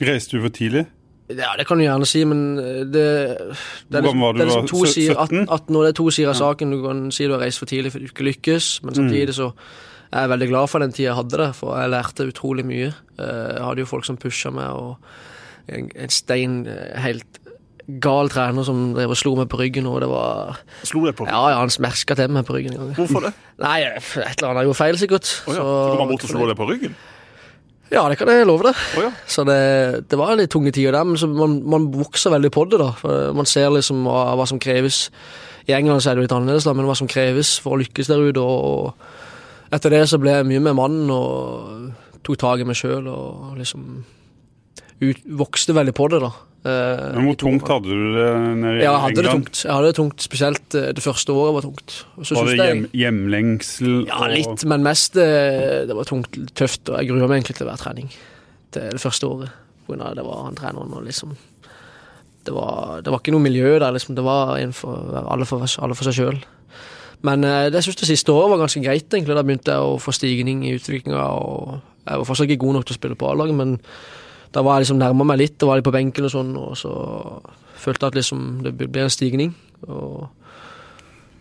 Reiste 0.00 0.36
du 0.36 0.42
for 0.44 0.52
tidlig? 0.52 0.86
Ja, 1.28 1.52
det 1.58 1.64
kan 1.66 1.80
du 1.80 1.82
gjerne 1.84 2.06
si, 2.06 2.20
men 2.28 2.42
eh, 2.62 2.82
det, 2.86 3.04
det, 3.90 3.98
er, 3.98 4.06
var 4.14 4.32
du? 4.32 4.38
det 4.38 4.44
er 4.44 4.50
liksom 4.52 4.68
to 4.70 4.84
sier 4.86 5.14
sider, 5.14 5.24
17? 5.26 5.48
18, 5.48 5.54
18 5.56 5.76
år, 5.80 5.82
det 5.88 5.90
er 5.90 5.98
to 5.98 6.06
sider 6.14 6.30
av 6.30 6.38
saken. 6.38 6.74
Du 6.76 6.82
kan 6.84 7.00
si 7.14 7.26
du 7.26 7.34
har 7.34 7.42
reist 7.42 7.58
for 7.62 7.70
tidlig 7.70 7.90
for 7.94 8.02
du 8.04 8.06
ikke 8.10 8.26
lykkes, 8.28 8.68
men 8.86 8.94
samtidig 9.00 9.34
så 9.38 9.48
er 10.12 10.22
jeg 10.22 10.30
veldig 10.36 10.48
glad 10.52 10.70
for 10.70 10.84
den 10.84 10.92
tida 10.94 11.08
jeg 11.10 11.16
hadde 11.18 11.40
det, 11.42 11.48
for 11.58 11.74
jeg 11.80 11.90
lærte 11.96 12.28
utrolig 12.30 12.66
mye. 12.68 12.92
Eh, 13.18 13.48
Jeg 13.56 13.64
hadde 13.66 13.82
jo 13.82 13.88
folk 13.90 14.06
som 14.06 14.20
pusha 14.22 14.52
meg, 14.54 14.70
og 14.70 15.74
en, 15.74 15.90
en 15.98 16.14
stein 16.14 16.60
eh, 16.70 16.94
helt 17.02 17.42
gal 18.02 18.26
trener 18.30 18.64
som 18.66 18.94
drev 18.96 19.12
og 19.14 19.18
slo 19.18 19.34
meg 19.38 19.46
på 19.50 19.58
ryggen, 19.60 19.86
og 19.86 20.00
det 20.02 20.08
var 20.10 20.56
Slo 20.86 21.04
deg 21.06 21.14
på? 21.18 21.26
Ja, 21.30 21.42
ja, 21.52 21.58
han 21.62 21.70
smerka 21.70 22.16
til 22.18 22.32
meg 22.34 22.46
på 22.48 22.54
ryggen. 22.56 22.78
Hvorfor 22.96 23.26
det? 23.28 23.34
Nei, 23.66 23.76
et 23.82 24.14
eller 24.14 24.48
annet 24.52 24.62
jeg 24.64 24.70
gjorde 24.70 24.78
feil, 24.80 24.98
sikkert. 25.02 25.34
Oh, 25.46 25.52
ja. 25.54 25.66
Så 25.66 25.92
kom 25.92 26.02
han 26.02 26.10
bort 26.14 26.24
og 26.26 26.32
slo 26.32 26.48
deg 26.50 26.58
på 26.58 26.66
ryggen? 26.70 26.96
Ja, 27.92 28.02
det 28.10 28.16
kan 28.18 28.30
jeg 28.32 28.46
love 28.48 28.66
deg. 28.66 28.78
Oh, 28.98 29.04
ja. 29.06 29.10
Så 29.30 29.44
det, 29.46 29.58
det 30.10 30.18
var 30.18 30.34
litt 30.38 30.50
tunge 30.50 30.72
tider 30.74 30.96
der, 30.96 31.06
men 31.06 31.36
man, 31.38 31.58
man 31.70 31.90
vokser 31.94 32.34
veldig 32.34 32.50
på 32.54 32.64
det. 32.70 32.80
da. 32.82 32.90
Man 33.36 33.46
ser 33.46 33.70
liksom 33.74 34.02
hva, 34.08 34.32
hva 34.38 34.46
som 34.48 34.58
kreves. 34.62 35.04
I 35.70 35.74
England 35.76 36.02
så 36.02 36.10
er 36.10 36.18
det 36.18 36.26
litt 36.26 36.34
annerledes, 36.34 36.66
da, 36.66 36.74
men 36.74 36.88
hva 36.88 36.96
som 36.98 37.10
kreves 37.10 37.56
for 37.62 37.76
å 37.76 37.80
lykkes 37.82 38.10
der 38.10 38.26
ute. 38.26 38.42
Og, 38.42 38.90
og 38.90 39.74
etter 39.76 39.94
det 39.94 40.02
så 40.10 40.18
ble 40.22 40.34
jeg 40.34 40.48
mye 40.50 40.64
med 40.66 40.78
mannen 40.78 41.14
og 41.14 42.20
tok 42.26 42.40
tak 42.42 42.62
i 42.62 42.66
meg 42.66 42.78
sjøl 42.78 43.06
og 43.10 43.54
liksom 43.58 43.86
ut, 45.02 45.22
vokste 45.38 45.76
veldig 45.76 45.94
på 45.94 46.08
det, 46.10 46.22
da. 46.24 46.32
Eh, 46.66 47.14
Men 47.14 47.28
hvor 47.28 47.36
tungt 47.38 47.68
hadde 47.70 47.94
du 47.94 48.06
det 48.16 48.28
nede 48.58 48.78
i 48.78 48.82
Ja, 48.82 48.94
jeg 48.96 49.02
hadde 49.04 49.22
det 49.22 49.32
tungt. 49.34 49.58
Jeg 49.62 49.70
hadde 49.70 49.90
det 49.90 49.96
tungt, 49.98 50.24
Spesielt 50.24 50.76
eh, 50.78 50.88
det 50.96 51.04
første 51.04 51.34
året 51.36 51.54
var 51.54 51.66
tungt. 51.66 51.98
Så 52.26 52.38
Var 52.38 52.50
det 52.50 52.56
hjem, 52.56 52.86
hjemlengsel? 52.96 53.92
Ja, 54.08 54.26
litt, 54.32 54.64
men 54.66 54.86
mest 54.86 55.18
eh, 55.20 55.84
Det 55.86 55.94
var 55.94 56.08
tungt, 56.08 56.38
tøft, 56.58 56.88
og 56.90 56.98
jeg 56.98 57.12
gruer 57.12 57.28
meg 57.28 57.38
egentlig 57.38 57.58
til 57.60 57.68
hver 57.68 57.78
trening. 57.78 58.10
Det, 58.74 58.88
det 58.96 59.02
første 59.02 59.28
året. 59.30 59.54
På 59.84 59.92
grunn 59.92 60.02
av 60.08 60.16
det 60.18 60.26
var 60.26 60.42
han 60.48 60.58
treneren 60.58 60.96
og 60.96 61.06
liksom 61.06 61.36
det 62.46 62.54
var, 62.54 63.00
det 63.02 63.10
var 63.10 63.18
ikke 63.18 63.32
noe 63.34 63.42
miljø 63.42 63.72
der, 63.82 63.90
liksom. 63.90 64.14
Det 64.14 64.22
var 64.22 64.52
for, 64.70 65.16
alle, 65.18 65.46
for, 65.50 65.64
alle 65.82 65.96
for 65.98 66.06
seg 66.06 66.14
sjøl. 66.14 66.36
Men 67.26 67.42
det 67.42 67.72
det 67.74 67.80
synes 67.82 67.98
det 67.98 68.06
siste 68.06 68.30
året 68.30 68.52
var 68.52 68.60
ganske 68.60 68.82
greit, 68.84 69.08
egentlig. 69.10 69.34
Da 69.34 69.42
begynte 69.42 69.74
jeg 69.74 69.82
å 69.82 69.96
få 69.98 70.14
stigning 70.14 70.60
i 70.62 70.76
utviklinga. 70.78 71.24
Jeg 72.06 72.20
var 72.20 72.28
fortsatt 72.28 72.46
ikke 72.46 72.62
god 72.62 72.78
nok 72.78 72.86
til 72.86 72.94
å 72.94 73.00
spille 73.00 73.18
på 73.18 73.32
A-laget, 73.32 73.58
men 73.58 73.74
da 74.52 74.62
var 74.62 74.78
jeg 74.78 74.86
liksom 74.86 74.98
nærma 75.02 75.24
meg 75.26 75.38
litt. 75.38 75.58
Da 75.58 75.66
var 75.66 75.76
jeg 75.80 75.84
på 75.84 75.92
benken 75.92 76.24
og 76.24 76.30
sånn, 76.32 76.56
og 76.56 76.76
så 76.76 76.92
følte 77.76 78.06
jeg 78.06 78.12
at 78.14 78.18
liksom 78.22 78.62
det 78.64 78.74
ble 78.78 79.02
en 79.06 79.10
stigning. 79.10 79.54
Og 79.88 80.28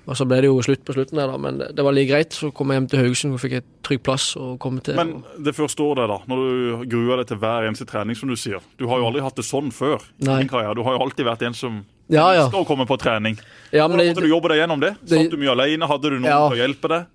og 0.06 0.14
så 0.14 0.26
ble 0.30 0.38
det 0.44 0.50
jo 0.52 0.60
slutt 0.62 0.84
på 0.86 0.94
slutten 0.94 1.18
der, 1.18 1.32
da, 1.32 1.38
men 1.42 1.56
det, 1.58 1.72
det 1.74 1.82
var 1.82 1.96
like 1.96 2.12
greit. 2.12 2.36
Så 2.38 2.52
kom 2.54 2.70
jeg 2.70 2.78
hjem 2.78 2.88
til 2.92 3.00
Haugesund 3.02 3.34
og 3.34 3.40
fikk 3.42 3.56
et 3.58 3.66
trygg 3.82 4.04
plass 4.06 4.36
og 4.38 4.60
komme 4.62 4.84
til 4.86 4.94
Men 5.00 5.24
det 5.42 5.56
første 5.58 5.82
året 5.82 6.04
der, 6.04 6.12
da, 6.14 6.18
når 6.30 6.44
du 6.44 6.84
gruer 6.92 7.18
deg 7.24 7.32
til 7.32 7.40
hver 7.42 7.66
eneste 7.66 7.88
trening, 7.90 8.14
som 8.20 8.30
du 8.30 8.36
sier 8.38 8.62
Du 8.78 8.86
har 8.92 9.02
jo 9.02 9.08
aldri 9.10 9.24
hatt 9.26 9.34
det 9.40 9.48
sånn 9.48 9.72
før. 9.74 10.06
i 10.22 10.28
Nei. 10.28 10.38
din 10.44 10.52
karriere. 10.52 10.76
Du 10.78 10.84
har 10.86 10.94
jo 10.94 11.02
alltid 11.08 11.26
vært 11.26 11.42
en 11.50 11.58
som 11.58 11.82
Ja, 12.08 12.28
ja. 12.38 12.48
skal 12.52 12.68
komme 12.70 12.86
på 12.86 13.00
trening. 13.02 13.40
ja 13.74 13.88
men 13.88 13.98
Hvordan 13.98 14.14
måtte 14.14 14.22
du 14.22 14.30
jobbe 14.30 14.50
deg 14.54 14.62
gjennom 14.62 14.80
det? 14.86 14.94
det- 15.02 15.10
Satt 15.24 15.32
du 15.32 15.38
mye 15.42 15.56
alene? 15.58 15.88
Hadde 15.90 16.04
du 16.14 16.20
noen 16.20 16.30
Ja. 16.30 16.50
til 16.50 16.58
å 16.60 16.62
hjelpe 16.68 16.88
deg? 16.88 17.06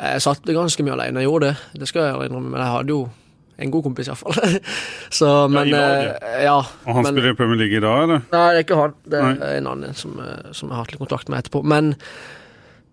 jeg 0.00 0.20
satt 0.22 0.42
ganske 0.42 0.82
mye 0.82 0.92
alene, 0.96 1.20
jeg 1.20 1.28
gjorde 1.28 1.52
det. 1.52 1.56
Det 1.78 1.86
skal 1.88 2.02
jeg 2.02 2.30
innrømme, 2.30 2.48
men 2.50 2.60
jeg 2.64 2.72
hadde 2.72 2.88
jo 2.88 3.10
en 3.58 3.70
god 3.70 3.82
kompis, 3.84 4.08
iallfall. 4.08 4.34
Så, 5.18 5.28
men 5.52 5.68
i 5.68 5.74
laget. 5.74 6.22
eh, 6.22 6.44
Ja. 6.46 6.56
Og 6.86 6.94
han 6.96 7.02
men, 7.04 7.12
spiller 7.14 7.30
i 7.34 7.38
Premier 7.38 7.58
League 7.60 7.76
i 7.76 7.82
dag, 7.84 8.02
eller? 8.06 8.22
Nei, 8.32 8.44
det 8.54 8.60
er 8.62 8.64
ikke 8.66 8.78
han. 8.80 8.94
Det 9.04 9.20
Nei. 9.22 9.32
er 9.48 9.58
en 9.60 9.68
annen 9.74 9.94
som, 9.98 10.14
eh, 10.22 10.52
som 10.52 10.68
jeg 10.70 10.74
har 10.76 10.84
hatt 10.84 10.94
litt 10.94 11.02
kontakt 11.04 11.28
med 11.30 11.42
etterpå. 11.44 11.62
Men 11.64 11.92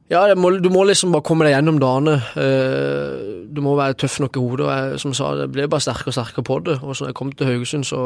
ja, 0.10 0.24
må, 0.36 0.52
du 0.62 0.70
må 0.74 0.84
liksom 0.90 1.12
bare 1.14 1.26
komme 1.26 1.46
deg 1.46 1.54
gjennom 1.56 1.80
dagene. 1.82 2.18
Eh, 2.42 3.26
Du 3.50 3.62
må 3.66 3.76
være 3.80 3.96
tøff 3.98 4.20
nok 4.22 4.36
i 4.38 4.42
hodet. 4.44 4.66
og 4.68 4.72
jeg, 4.74 5.00
Som 5.02 5.12
jeg 5.14 5.18
sa, 5.22 5.32
det 5.40 5.48
ble 5.56 5.68
bare 5.70 5.82
sterkere 5.82 6.12
og 6.12 6.18
sterkere 6.20 6.46
på 6.46 6.60
det. 6.68 6.76
Og 6.84 6.94
så 6.96 7.04
når 7.06 7.10
jeg 7.14 7.18
kom 7.22 7.32
til 7.34 7.48
Haugesund, 7.50 7.86
så, 7.90 8.02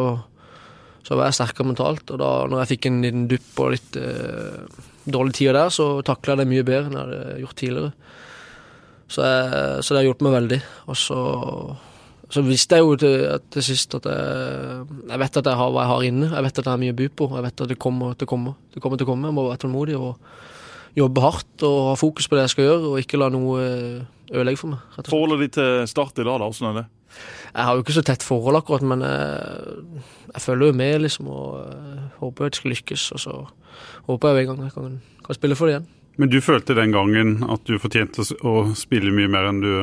så 1.03 1.17
var 1.19 1.27
jeg 1.31 1.37
sterkere 1.39 1.67
mentalt. 1.67 2.05
Og 2.15 2.19
da 2.21 2.31
når 2.47 2.61
jeg 2.63 2.71
fikk 2.77 2.85
en 2.91 3.01
liten 3.03 3.25
dupp 3.31 3.59
og 3.65 3.73
litt 3.75 3.97
eh, 3.99 4.83
dårlige 5.03 5.39
tider 5.41 5.57
der, 5.59 5.73
så 5.73 5.89
takla 6.07 6.35
jeg 6.37 6.43
det 6.45 6.51
mye 6.53 6.63
bedre 6.67 6.87
enn 6.87 6.95
jeg 6.95 7.03
hadde 7.07 7.39
gjort 7.43 7.57
tidligere. 7.59 7.91
Så, 9.13 9.21
jeg, 9.27 9.83
så 9.83 9.93
det 9.93 9.99
har 9.99 10.07
hjulpet 10.07 10.25
meg 10.29 10.37
veldig. 10.39 10.61
Og 10.87 10.97
så, 10.97 11.17
så 12.33 12.41
visste 12.41 12.79
jeg 12.79 12.85
jo 12.85 12.95
til, 12.97 13.27
til 13.53 13.65
sist 13.65 13.93
at 13.99 14.07
jeg, 14.09 14.85
jeg 15.11 15.21
vet 15.21 15.37
at 15.37 15.49
jeg 15.51 15.59
har 15.59 15.69
hva 15.73 15.83
jeg 15.83 15.91
har 15.91 16.07
inne. 16.07 16.29
Jeg 16.31 16.45
vet 16.47 16.59
at 16.59 16.65
jeg 16.65 16.71
har 16.71 16.81
mye 16.81 16.95
å 16.95 16.97
by 16.97 17.09
på. 17.13 17.27
Jeg 17.37 17.45
vet 17.45 17.63
at 17.65 17.69
det 17.69 17.77
kommer 17.81 18.17
til 18.17 18.25
å 18.25 18.31
komme. 18.31 18.55
Det 18.73 18.81
kommer 18.81 18.99
til 18.99 19.05
å 19.05 19.11
komme. 19.11 19.29
Jeg 19.29 19.37
må 19.37 19.45
være 19.49 19.61
tålmodig 19.61 19.99
og 19.99 20.33
jobbe 20.97 21.23
hardt 21.23 21.65
og 21.67 21.77
ha 21.91 21.93
fokus 21.99 22.29
på 22.29 22.37
det 22.37 22.47
jeg 22.47 22.53
skal 22.55 22.67
gjøre, 22.67 22.89
og 22.89 22.99
ikke 23.01 23.19
la 23.21 23.29
noe 23.33 23.61
eh, 23.61 24.03
ødelegge 24.33 24.61
for 24.61 24.73
meg. 24.73 24.81
rett 24.93 24.99
og 24.99 25.05
slett. 25.05 25.13
Forholdet 25.13 25.43
ditt 25.45 25.55
til 25.59 25.87
Start 25.89 26.21
i 26.21 26.25
dag, 26.25 26.41
da, 26.41 26.49
hvordan 26.49 26.69
er 26.69 26.79
det? 26.81 26.85
Jeg 27.53 27.67
har 27.67 27.77
jo 27.77 27.85
ikke 27.85 27.95
så 27.99 28.05
tett 28.05 28.25
forhold 28.25 28.57
akkurat, 28.57 28.85
men 28.89 29.05
jeg, 29.05 30.03
jeg 30.33 30.45
følger 30.47 30.71
jo 30.71 30.77
med, 30.81 30.93
liksom, 31.05 31.29
og 31.33 31.57
eh, 31.61 32.03
håper 32.21 32.49
jeg 32.49 32.59
skal 32.59 32.73
lykkes. 32.73 33.07
Og 33.17 33.23
så 33.25 33.39
håper 34.09 34.29
jeg 34.29 34.35
jo 34.35 34.43
en 34.43 34.51
gang 34.53 34.67
jeg 34.69 34.77
kan, 34.77 34.99
kan 35.27 35.37
spille 35.37 35.57
for 35.59 35.69
det 35.69 35.77
igjen. 35.77 35.89
Men 36.21 36.29
du 36.29 36.37
følte 36.45 36.77
den 36.77 36.93
gangen 36.93 37.39
at 37.49 37.65
du 37.65 37.79
fortjente 37.81 38.21
å 38.21 38.49
å 38.49 38.57
spille 38.77 39.13
mye 39.13 39.29
mer 39.33 39.49
enn 39.49 39.61
du, 39.63 39.73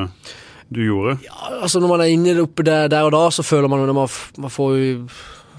du 0.71 0.81
gjorde? 0.85 1.17
Ja, 1.25 1.51
altså 1.61 1.79
Når 1.83 1.89
man 1.95 2.01
er 2.05 2.13
inne 2.13 2.37
oppe 2.45 2.63
der, 2.63 2.87
der 2.91 3.03
og 3.09 3.11
da, 3.15 3.25
så 3.35 3.43
føler 3.43 3.67
man 3.71 3.83
jo 3.85 3.93
man, 3.93 4.07
man 4.39 4.53
får 4.53 4.77
jo 4.79 5.07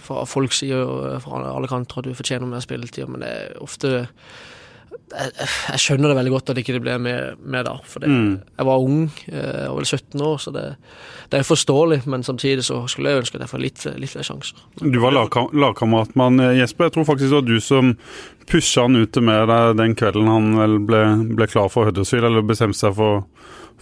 fra 0.03 0.25
folk 0.27 0.53
sier 0.57 0.83
eh, 1.13 1.19
fra 1.23 1.43
alle 1.53 1.69
kanter 1.71 2.01
at 2.01 2.09
du 2.09 2.15
fortjener 2.19 2.49
mer 2.51 2.65
spilletid, 2.65 3.07
men 3.13 3.21
det 3.23 3.29
er 3.31 3.61
ofte 3.63 3.93
jeg, 5.13 5.33
jeg 5.69 5.81
skjønner 5.83 6.09
det 6.09 6.17
veldig 6.17 6.31
godt 6.33 6.51
at 6.55 6.59
ikke 6.63 6.73
det 6.79 6.81
ble 6.87 6.95
med, 7.05 7.37
med 7.45 7.67
da. 7.69 7.75
For 7.85 8.01
det, 8.01 8.09
Mm. 8.09 8.39
jeg 8.57 8.65
var 8.67 8.81
ung, 8.81 9.03
eh, 9.29 9.35
jeg 9.61 9.69
var 9.69 9.77
vel 9.77 9.85
17 9.91 10.23
år, 10.25 10.39
så 10.41 10.53
det, 10.55 10.63
det 11.31 11.39
er 11.39 11.45
forståelig. 11.45 11.99
Men 12.09 12.23
samtidig 12.25 12.65
så 12.65 12.79
skulle 12.89 13.11
jeg 13.13 13.21
ønske 13.21 13.37
at 13.37 13.45
jeg 13.45 13.53
får 13.53 13.61
litt, 13.61 13.85
litt 14.01 14.11
flere 14.15 14.25
sjanser. 14.25 14.57
Du 14.81 14.99
var 15.05 15.13
lagka- 15.13 15.51
lagkamerat 15.53 16.17
med 16.17 16.25
han 16.31 16.41
eh, 16.41 16.59
Jesper. 16.63 16.89
Jeg 16.89 16.95
tror 16.97 17.05
faktisk 17.11 17.29
det 17.29 17.41
var 17.43 17.49
du 17.51 17.61
som 17.61 17.93
pusha 18.49 18.87
han 18.89 18.97
ut 18.97 19.21
med 19.21 19.49
deg 19.53 19.77
den 19.83 19.95
kvelden 20.01 20.33
han 20.33 20.87
ble, 20.89 21.03
ble 21.37 21.47
klar 21.53 21.69
for 21.69 21.85
Huddersfield, 21.91 22.25
eller 22.31 22.43
bestemte 22.49 22.81
seg 22.81 22.97
for 22.97 23.27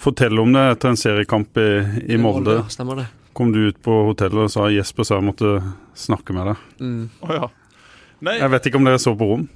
fortelle 0.01 0.41
om 0.43 0.53
det 0.57 0.63
etter 0.75 0.93
en 0.93 0.99
seriekamp 1.01 1.61
i, 1.61 1.69
i 2.15 2.19
Molde. 2.21 2.61
Stemmer 2.73 3.03
det. 3.03 3.07
Kom 3.37 3.53
du 3.55 3.61
ut 3.69 3.79
på 3.85 3.95
hotellet 4.11 4.49
og 4.49 4.51
sa 4.53 4.67
Jesper 4.73 5.07
sa 5.07 5.19
jeg 5.21 5.27
måtte 5.29 5.55
snakke 5.97 6.35
med 6.37 6.51
deg. 6.51 6.65
Mm. 6.83 7.05
Oh, 7.25 7.33
ja. 7.37 7.49
Nei, 8.27 8.35
Jeg 8.41 8.53
vet 8.53 8.67
ikke 8.69 8.81
om 8.81 8.89
dere 8.89 9.01
så 9.01 9.15
på 9.17 9.29
rom. 9.31 9.47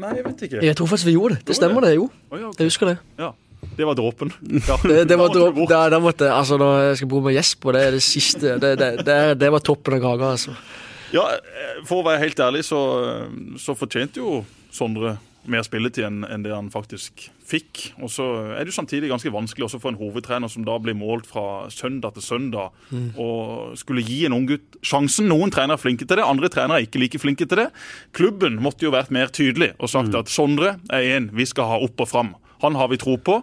nei, 0.00 0.14
jeg 0.16 0.24
vet 0.26 0.42
ikke. 0.48 0.62
Jeg 0.66 0.76
tror 0.78 0.88
faktisk 0.90 1.10
vi 1.10 1.14
gjorde 1.18 1.36
det. 1.36 1.44
Det 1.50 1.56
stemmer 1.58 1.84
det, 1.86 1.92
jo. 1.98 2.08
Oh, 2.30 2.38
ja, 2.40 2.48
okay. 2.48 2.64
Jeg 2.64 2.72
husker 2.72 2.92
det. 2.94 2.98
ja. 3.20 3.32
Det 3.76 3.84
var 3.84 3.92
dråpen. 3.94 4.30
Ja. 4.64 4.76
Det, 4.88 5.02
det 5.04 5.16
var 5.20 5.28
Da 5.28 5.36
måtte 5.36 5.40
du 5.44 5.56
bort. 5.58 5.68
da, 5.68 5.80
da 5.92 5.98
måtte, 6.00 6.28
altså 6.32 6.56
Når 6.56 6.78
jeg 6.88 6.96
skal 6.96 7.08
bo 7.12 7.18
med 7.26 7.34
Jesper, 7.36 7.76
det 7.76 7.82
er 7.84 7.90
det 7.92 8.00
siste 8.02 8.54
Det, 8.62 8.70
det, 8.80 8.88
det, 9.04 9.16
det 9.38 9.50
var 9.52 9.60
toppen 9.60 9.98
av 9.98 10.00
kaka, 10.00 10.30
altså. 10.32 10.54
Ja, 11.12 11.26
eh, 11.36 11.82
For 11.84 12.00
å 12.00 12.06
være 12.06 12.22
helt 12.22 12.40
ærlig, 12.40 12.62
så, 12.64 12.80
så 13.60 13.74
fortjente 13.76 14.22
jo 14.22 14.38
Sondre 14.72 15.12
mer 15.48 15.64
spilletid 15.64 16.04
enn 16.04 16.44
det 16.44 16.52
han 16.52 16.68
faktisk 16.72 17.30
fikk. 17.50 17.94
Og 18.04 18.10
så 18.12 18.26
er 18.52 18.60
det 18.62 18.72
jo 18.72 18.76
samtidig 18.76 19.10
ganske 19.10 19.32
vanskelig 19.32 19.66
også 19.66 19.80
for 19.82 19.92
en 19.92 20.00
hovedtrener 20.00 20.50
som 20.52 20.66
da 20.66 20.76
blir 20.82 20.96
målt 20.98 21.28
fra 21.30 21.70
søndag 21.72 22.14
til 22.16 22.26
søndag, 22.26 22.76
og 23.16 23.72
skulle 23.80 24.04
gi 24.04 24.24
en 24.28 24.36
ung 24.36 24.46
gutt 24.50 24.78
sjansen. 24.86 25.30
Noen 25.30 25.52
trenere 25.54 25.78
er 25.78 25.82
flinke 25.82 26.06
til 26.06 26.20
det, 26.20 26.26
andre 26.26 26.52
trenere 26.52 26.80
er 26.80 26.86
ikke 26.88 27.02
like 27.02 27.22
flinke 27.22 27.48
til 27.48 27.64
det. 27.64 27.68
Klubben 28.16 28.60
måtte 28.62 28.86
jo 28.86 28.94
vært 28.94 29.12
mer 29.14 29.32
tydelig 29.32 29.72
og 29.78 29.90
sagt 29.92 30.14
at 30.18 30.30
Sondre 30.30 30.76
er 30.92 31.16
en 31.16 31.30
vi 31.34 31.48
skal 31.48 31.68
ha 31.72 31.82
opp 31.82 32.00
og 32.00 32.10
fram. 32.10 32.34
Han 32.60 32.76
har 32.76 32.90
vi 32.92 33.00
tro 33.00 33.16
på. 33.16 33.40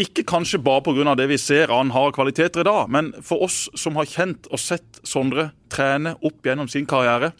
Ikke 0.00 0.24
kanskje 0.24 0.60
bare 0.62 0.80
pga. 0.82 1.14
det 1.14 1.28
vi 1.28 1.36
ser 1.38 1.68
han 1.68 1.90
har 1.90 2.12
kvaliteter 2.12 2.60
i 2.60 2.64
dag, 2.64 2.88
men 2.88 3.12
for 3.22 3.42
oss 3.44 3.68
som 3.74 3.96
har 3.96 4.08
kjent 4.08 4.48
og 4.50 4.58
sett 4.58 5.00
Sondre 5.04 5.50
trene 5.68 6.14
opp 6.22 6.44
gjennom 6.46 6.68
sin 6.68 6.86
karriere, 6.86 7.32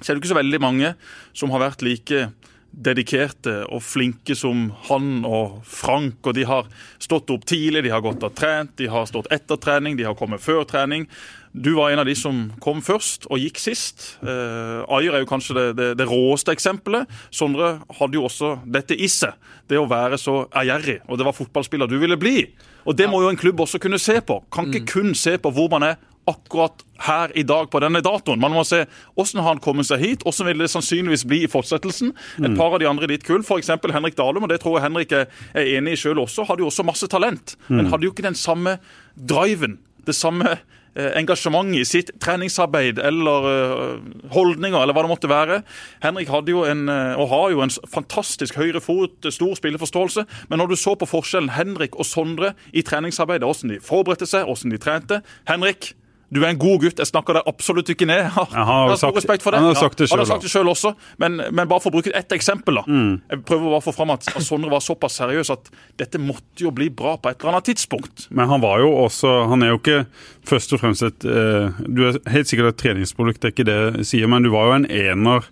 så 0.00 0.10
er 0.10 0.14
det 0.14 0.22
ikke 0.22 0.32
så 0.32 0.40
veldig 0.40 0.60
mange 0.60 0.94
som 1.34 1.50
har 1.50 1.60
vært 1.60 1.82
like 1.82 2.30
dedikerte 2.74 3.60
og 3.72 3.82
flinke 3.84 4.34
som 4.38 4.68
han 4.88 5.22
og 5.28 5.60
Frank. 5.68 6.20
Og 6.26 6.34
de 6.36 6.44
har 6.48 6.68
stått 7.02 7.30
opp 7.34 7.46
tidlig, 7.48 7.84
de 7.86 7.94
har 7.94 8.04
gått 8.04 8.24
og 8.24 8.34
trent, 8.36 8.74
de 8.80 8.90
har 8.90 9.08
stått 9.10 9.30
etter 9.34 9.60
trening, 9.60 9.98
de 9.98 10.06
har 10.08 10.18
kommet 10.18 10.42
før 10.42 10.64
trening. 10.68 11.06
Du 11.54 11.76
var 11.76 11.92
en 11.92 12.02
av 12.02 12.08
de 12.08 12.16
som 12.18 12.48
kom 12.62 12.80
først 12.82 13.28
og 13.30 13.38
gikk 13.38 13.60
sist. 13.62 14.16
Eh, 14.26 14.80
Ayer 14.96 15.14
er 15.14 15.22
jo 15.22 15.30
kanskje 15.30 15.54
det, 15.54 15.66
det, 15.78 15.88
det 16.00 16.08
råeste 16.10 16.50
eksempelet. 16.50 17.10
Sondre 17.30 17.76
hadde 18.00 18.18
jo 18.18 18.24
også 18.26 18.56
dette 18.66 18.98
i 18.98 19.06
seg. 19.06 19.38
Det 19.70 19.78
å 19.78 19.86
være 19.86 20.18
så 20.18 20.40
ærgjerrig. 20.50 21.04
Og 21.06 21.20
det 21.20 21.28
var 21.28 21.36
fotballspiller 21.36 21.90
du 21.90 22.00
ville 22.02 22.18
bli. 22.18 22.40
Og 22.84 22.98
det 22.98 23.06
må 23.08 23.22
jo 23.22 23.30
en 23.30 23.38
klubb 23.38 23.62
også 23.62 23.78
kunne 23.78 24.02
se 24.02 24.18
på. 24.26 24.40
Kan 24.52 24.72
ikke 24.72 24.96
kun 24.96 25.14
se 25.14 25.36
på 25.38 25.54
hvor 25.54 25.70
man 25.72 25.86
er 25.92 26.02
akkurat 26.30 26.84
her 27.04 27.32
i 27.36 27.42
dag 27.42 27.68
på 27.72 27.80
denne 27.82 28.00
datoen. 28.04 28.40
Man 28.40 28.54
må 28.54 28.62
se 28.68 28.84
hvordan 29.14 29.42
har 29.42 29.50
han 29.50 29.62
kommet 29.64 29.88
seg 29.88 30.02
hit, 30.02 30.24
hvordan 30.24 30.48
vil 30.50 30.64
det 30.64 30.70
sannsynligvis 30.72 31.26
bli 31.28 31.42
i 31.44 31.50
fortsettelsen. 31.50 32.14
Et 32.40 32.56
par 32.56 32.76
av 32.76 32.80
de 32.82 32.88
andre 32.88 33.08
i 33.08 33.14
ditt 33.14 33.26
kull, 33.26 33.42
f.eks. 33.44 33.72
Henrik 33.92 34.16
Dalum, 34.18 34.46
og 34.46 34.52
det 34.52 34.60
tror 34.62 34.78
jeg 34.78 34.86
Henrik 34.86 35.12
er 35.12 35.24
er 35.54 35.74
enig 35.78 35.96
i 35.96 36.04
sjøl 36.04 36.22
også, 36.22 36.46
hadde 36.48 36.64
jo 36.64 36.70
også 36.70 36.86
masse 36.86 37.08
talent, 37.10 37.56
men 37.68 37.90
hadde 37.92 38.08
jo 38.08 38.14
ikke 38.14 38.26
den 38.26 38.38
samme 38.38 38.78
driven, 39.14 39.78
det 40.06 40.14
samme 40.16 40.56
eh, 40.96 41.10
engasjementet 41.18 41.80
i 41.80 41.88
sitt 41.88 42.12
treningsarbeid 42.22 43.00
eller 43.02 43.48
eh, 43.50 44.04
holdninger, 44.34 44.78
eller 44.80 44.96
hva 44.96 45.04
det 45.06 45.12
måtte 45.12 45.30
være. 45.30 45.60
Henrik 46.04 46.32
hadde 46.32 46.52
jo 46.52 46.64
en, 46.68 46.86
eh, 46.92 47.14
og 47.20 47.30
har 47.32 47.48
jo 47.54 47.64
en 47.64 47.74
fantastisk 47.90 48.58
høyre 48.60 48.82
fot, 48.84 49.16
stor 49.32 49.56
spilleforståelse, 49.60 50.26
men 50.50 50.62
når 50.62 50.72
du 50.72 50.78
så 50.80 50.96
på 50.98 51.08
forskjellen 51.08 51.54
Henrik 51.56 51.96
og 51.96 52.08
Sondre 52.08 52.54
i 52.72 52.84
treningsarbeidet, 52.86 53.46
hvordan 53.48 53.76
de 53.76 53.82
forberedte 53.84 54.28
seg, 54.28 54.48
hvordan 54.48 54.74
de 54.74 54.82
trente 54.82 55.22
Henrik 55.50 55.94
Du 56.32 56.40
er 56.42 56.48
en 56.52 56.58
god 56.58 56.80
gutt. 56.82 56.98
Jeg 56.98 57.06
snakker 57.10 57.36
deg 57.38 57.48
absolutt 57.50 57.90
ikke 57.92 58.06
ned. 58.08 58.22
Jeg 58.24 58.30
har, 58.36 58.48
Jeg 58.50 58.64
har 58.68 58.80
jeg 58.84 58.90
har 58.94 58.96
stor 58.96 59.08
sagt- 59.10 59.18
respekt 59.20 59.42
for 59.44 59.50
det. 59.54 59.60
han 59.60 59.68
har 59.68 59.80
sagt 59.80 59.98
det 60.00 60.08
sjøl 60.10 60.22
ja, 60.24 60.38
selv 60.54 60.72
også. 60.72 60.94
Men, 61.22 61.36
men 61.52 61.68
bare 61.70 61.80
for 61.84 61.92
å 61.92 61.96
bruke 61.98 62.14
ett 62.16 62.32
eksempel. 62.32 62.80
da. 62.80 62.84
Mm. 62.88 63.20
Jeg 63.30 63.42
prøver 63.44 63.68
bare 63.70 63.82
å 63.82 63.84
få 63.84 63.94
fram 63.94 64.14
at, 64.16 64.26
at 64.32 64.42
Sondre 64.46 64.70
var 64.72 64.80
såpass 64.82 65.18
seriøs 65.20 65.50
at 65.54 65.70
dette 66.00 66.18
måtte 66.22 66.64
jo 66.66 66.72
bli 66.74 66.88
bra 66.90 67.16
på 67.18 67.30
et 67.30 67.38
eller 67.44 67.56
annet 67.58 67.68
tidspunkt. 67.72 68.26
Men 68.34 68.48
han 68.50 68.62
var 68.64 68.80
jo 68.82 68.90
også 69.04 69.34
Han 69.52 69.62
er 69.62 69.74
jo 69.74 69.78
ikke 69.82 70.00
først 70.48 70.72
og 70.74 70.80
fremst 70.82 71.02
et 71.06 71.24
eh, 71.28 71.76
Du 71.86 72.02
er 72.08 72.18
helt 72.32 72.48
sikkert 72.50 72.72
et 72.74 72.80
treningsprodukt, 72.84 73.40
det 73.42 73.50
er 73.50 73.54
ikke 73.54 73.68
det 73.68 73.78
jeg 74.00 74.08
sier, 74.14 74.30
men 74.30 74.42
du 74.46 74.50
var 74.54 74.70
jo 74.72 74.78
en 74.80 74.88
ener 74.90 75.46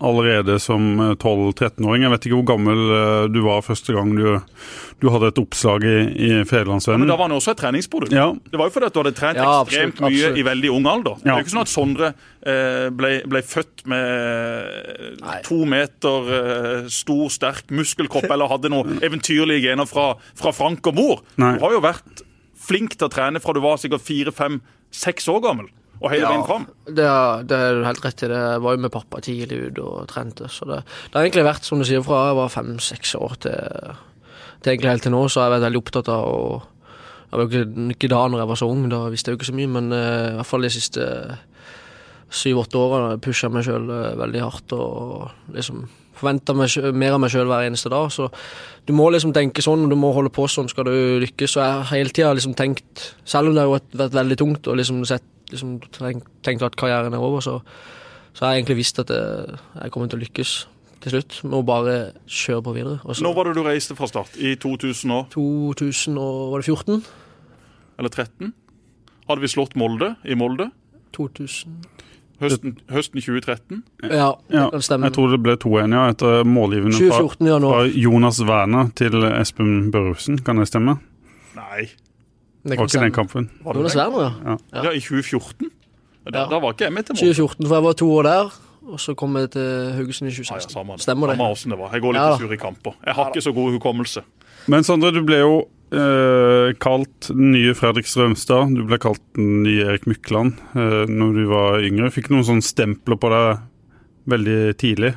allerede 0.00 0.58
som 0.62 1.00
eh, 1.00 1.14
12-13-åring. 1.18 2.04
Jeg 2.06 2.12
vet 2.12 2.26
ikke 2.28 2.38
hvor 2.38 2.46
gammel 2.52 2.82
eh, 2.94 3.24
du 3.34 3.40
var 3.46 3.64
første 3.66 3.94
gang 3.96 4.12
du, 4.14 4.38
du 5.02 5.08
hadde 5.10 5.30
et 5.32 5.40
oppslag 5.42 5.86
i, 5.88 5.96
i 6.28 6.30
Men 6.38 7.08
da 7.08 7.16
var 7.16 7.26
han 7.26 7.34
også 7.36 7.54
et 7.54 7.60
treningsprodukt. 7.62 8.14
Ja, 8.14 8.28
Det 8.50 8.60
var 8.60 8.70
jo 8.70 8.74
fordi 8.76 8.90
at 8.90 8.94
du 8.94 9.00
hadde 9.02 9.14
trent 9.18 9.40
Ja, 9.40 9.56
ekstremt 9.64 10.02
mye 10.04 10.12
absolutt. 10.12 10.38
i 10.38 10.46
veldig 10.46 10.72
ung 10.76 10.86
alder. 10.90 11.18
Det 11.22 11.32
er 11.32 11.40
jo 11.40 11.46
ikke 11.46 11.54
sånn 11.56 11.64
at 11.64 11.72
Sondre 11.72 12.12
eh, 12.12 12.86
ble, 12.94 13.12
ble 13.26 13.42
født 13.42 13.84
med 13.90 15.18
Nei. 15.24 15.40
to 15.48 15.60
meter 15.68 16.32
eh, 16.38 16.88
stor, 16.92 17.26
sterk 17.34 17.74
muskelkropp 17.74 18.30
eller 18.30 18.50
hadde 18.54 18.70
noen 18.74 19.00
eventyrlige 19.06 19.66
gener 19.66 19.88
fra, 19.90 20.12
fra 20.38 20.54
Frank 20.54 20.86
og 20.92 20.98
mor. 20.98 21.24
Nei. 21.42 21.56
Du 21.58 21.66
har 21.66 21.74
jo 21.74 21.82
vært 21.84 22.24
flink 22.68 22.94
til 22.98 23.08
å 23.08 23.12
trene 23.12 23.40
fra 23.42 23.54
du 23.56 23.62
var 23.64 23.80
sikkert 23.80 24.04
fire, 24.04 24.34
fem, 24.34 24.60
seks 24.94 25.26
år 25.32 25.42
gammel. 25.44 25.68
Og 25.98 26.12
hele 26.12 26.28
veien 26.30 26.44
fram. 26.46 26.66
det, 26.86 27.06
det 27.50 27.58
er 27.58 27.78
du 27.78 27.86
helt 27.86 28.04
rett 28.04 28.22
i. 28.22 28.30
Det 28.30 28.38
Jeg 28.38 28.62
var 28.64 28.76
jo 28.76 28.82
med 28.84 28.94
pappa 28.94 29.20
tidlig 29.24 29.58
ute 29.68 29.82
og 29.84 30.08
trente. 30.10 30.50
Så 30.52 30.68
det, 30.68 30.82
det 30.86 31.18
har 31.18 31.26
egentlig 31.26 31.46
vært, 31.48 31.66
som 31.66 31.80
du 31.80 31.86
sier, 31.88 32.04
fra 32.06 32.28
jeg 32.28 32.38
var 32.38 32.54
fem-seks 32.54 33.14
år 33.18 33.38
til, 33.42 33.94
til 34.62 34.72
egentlig 34.74 34.92
helt 34.94 35.06
til 35.08 35.14
nå, 35.14 35.24
så 35.26 35.42
har 35.42 35.48
jeg 35.48 35.56
vært 35.56 35.66
veldig 35.68 35.82
opptatt 35.82 36.12
av 36.14 36.32
å 36.32 36.42
Jeg 37.28 37.36
var 37.36 37.44
jo 37.44 37.48
ikke, 37.48 37.86
ikke 37.92 38.08
da 38.08 38.22
når 38.24 38.40
jeg 38.40 38.48
var 38.48 38.56
så 38.56 38.66
ung, 38.72 38.84
da 38.88 38.98
visste 39.12 39.28
jeg 39.28 39.36
jo 39.36 39.38
ikke 39.42 39.50
så 39.50 39.56
mye, 39.58 39.68
men 39.68 39.90
uh, 39.92 40.28
i 40.30 40.36
hvert 40.38 40.48
fall 40.48 40.64
de 40.64 40.70
siste 40.72 41.08
syv-åtte 42.28 42.80
årene 42.80 43.18
pusha 43.24 43.50
meg 43.52 43.66
sjøl 43.66 43.84
veldig 43.88 44.40
hardt 44.44 44.72
og 44.76 45.52
liksom 45.52 45.82
forventa 46.18 46.54
mer 46.56 47.14
av 47.14 47.20
meg 47.22 47.32
sjøl 47.32 47.48
hver 47.48 47.66
eneste 47.68 47.92
dag. 47.92 48.10
Så 48.12 48.28
du 48.88 48.94
må 48.96 49.08
liksom 49.12 49.34
tenke 49.36 49.64
sånn, 49.64 49.86
og 49.86 49.92
du 49.92 49.98
må 50.00 50.12
holde 50.16 50.32
på 50.34 50.46
sånn 50.50 50.70
skal 50.70 50.88
du 50.88 51.20
lykkes. 51.22 51.54
Så 51.54 51.62
jeg 51.62 51.74
har 51.76 51.90
hele 51.92 52.14
tida 52.14 52.32
liksom 52.36 52.56
tenkt, 52.58 53.10
selv 53.28 53.50
om 53.50 53.56
det 53.56 53.64
har 53.64 53.84
vært 54.02 54.16
veldig 54.18 54.38
tungt 54.40 54.70
og 54.70 54.80
liksom 54.80 55.04
sett 55.08 55.26
liksom 55.52 55.78
tenkt, 55.94 56.26
tenkt 56.46 56.64
at 56.66 56.76
karrieren 56.78 57.14
er 57.14 57.22
over, 57.22 57.44
så, 57.44 57.60
så 58.32 58.44
har 58.44 58.54
jeg 58.54 58.64
egentlig 58.64 58.80
visst 58.82 58.98
at 59.02 59.12
jeg, 59.14 59.60
jeg 59.82 59.94
kommer 59.94 60.10
til 60.10 60.20
å 60.20 60.24
lykkes 60.24 60.56
til 61.04 61.14
slutt. 61.14 61.38
Må 61.46 61.62
bare 61.66 62.12
kjøre 62.26 62.64
på 62.66 62.74
videre. 62.74 62.98
Også. 63.04 63.22
Når 63.26 63.38
var 63.38 63.48
det 63.48 63.56
du 63.58 63.64
reiste 63.66 63.96
fra 63.98 64.10
start? 64.10 64.36
I 64.36 64.56
2000 64.58 65.14
og, 65.14 65.32
2014? 65.34 67.02
eller 67.98 68.08
13? 68.08 68.52
Hadde 69.28 69.42
vi 69.42 69.50
slått 69.50 69.76
Molde 69.76 70.14
i 70.24 70.36
Molde? 70.38 70.70
2000 71.16 71.80
Høsten, 72.38 72.76
høsten 72.86 73.18
2013? 73.18 73.80
Ja, 74.04 74.28
det 74.46 74.54
ja. 74.54 74.68
kan 74.70 74.82
stemme. 74.86 75.08
Jeg 75.08 75.16
tror 75.16 75.32
det 75.32 75.40
ble 75.42 75.56
2-1 75.58 75.94
ja, 75.96 76.04
etter 76.12 76.44
målgivende 76.46 76.94
fra, 76.94 77.16
2014 77.18 77.48
i 77.48 77.56
fra 77.64 77.80
Jonas 78.04 78.38
Werner 78.46 78.92
til 78.94 79.26
Espen 79.26 79.88
Børresen. 79.90 80.38
Kan 80.46 80.62
det 80.62 80.68
stemme? 80.70 81.00
Nei. 81.56 81.88
Det 82.64 82.78
Var 82.78 82.86
ikke 82.88 83.00
den 83.04 83.12
kampen? 83.14 83.50
Var 83.64 83.72
det 83.78 83.84
den? 83.86 83.98
Werner, 84.00 84.32
ja. 84.44 84.56
Ja. 84.74 84.82
Ja, 84.88 84.90
i 84.92 85.00
2014? 85.00 85.70
Da, 86.28 86.38
Ja. 86.42 86.46
da 86.50 86.58
var 86.60 86.72
ikke 86.74 86.84
jeg 86.88 86.92
med 86.92 87.06
til 87.06 87.14
mål. 87.14 87.20
2014, 87.34 87.66
for 87.68 87.74
jeg 87.78 87.84
var 87.84 87.92
to 87.92 88.08
år 88.18 88.22
der, 88.26 88.50
og 88.88 88.98
så 89.00 89.14
kom 89.16 89.36
jeg 89.36 89.50
til 89.54 89.92
Haugesund 89.96 90.28
i 90.28 90.32
Ja, 90.32 90.36
ja, 90.36 90.44
2016. 90.44 90.70
samme 90.74 90.92
det. 90.98 91.00
Stemmer 91.06 91.26
det? 91.32 91.36
Samme 91.38 91.72
det 91.76 91.78
var. 91.78 91.90
Jeg 91.92 92.02
går 92.02 92.12
litt 92.12 92.22
Ja 92.22 92.36
sur 92.36 92.52
i 92.52 92.56
kamper. 92.56 92.92
Jeg 93.06 93.14
har 93.14 93.30
ikke 93.30 93.42
så 93.46 93.52
god 93.54 93.72
hukommelse. 93.78 94.22
Men 94.68 94.84
Sondre, 94.84 95.12
du 95.12 95.22
ble 95.24 95.38
jo 95.40 95.54
eh, 95.92 96.72
kalt 96.78 97.28
den 97.30 97.52
nye 97.52 97.72
Fredrik 97.74 98.06
Strømstad. 98.06 98.74
Du 98.76 98.84
ble 98.84 98.98
kalt 98.98 99.22
den 99.38 99.62
nye 99.62 99.86
Erik 99.94 100.04
Mykland 100.06 100.58
eh, 100.76 101.06
når 101.08 101.32
du 101.38 101.46
var 101.48 101.80
yngre. 101.80 102.10
Fikk 102.12 102.28
noen 102.30 102.44
sånne 102.44 102.62
stempler 102.66 103.16
på 103.16 103.30
deg 103.32 103.62
veldig 104.28 104.76
tidlig. 104.76 105.14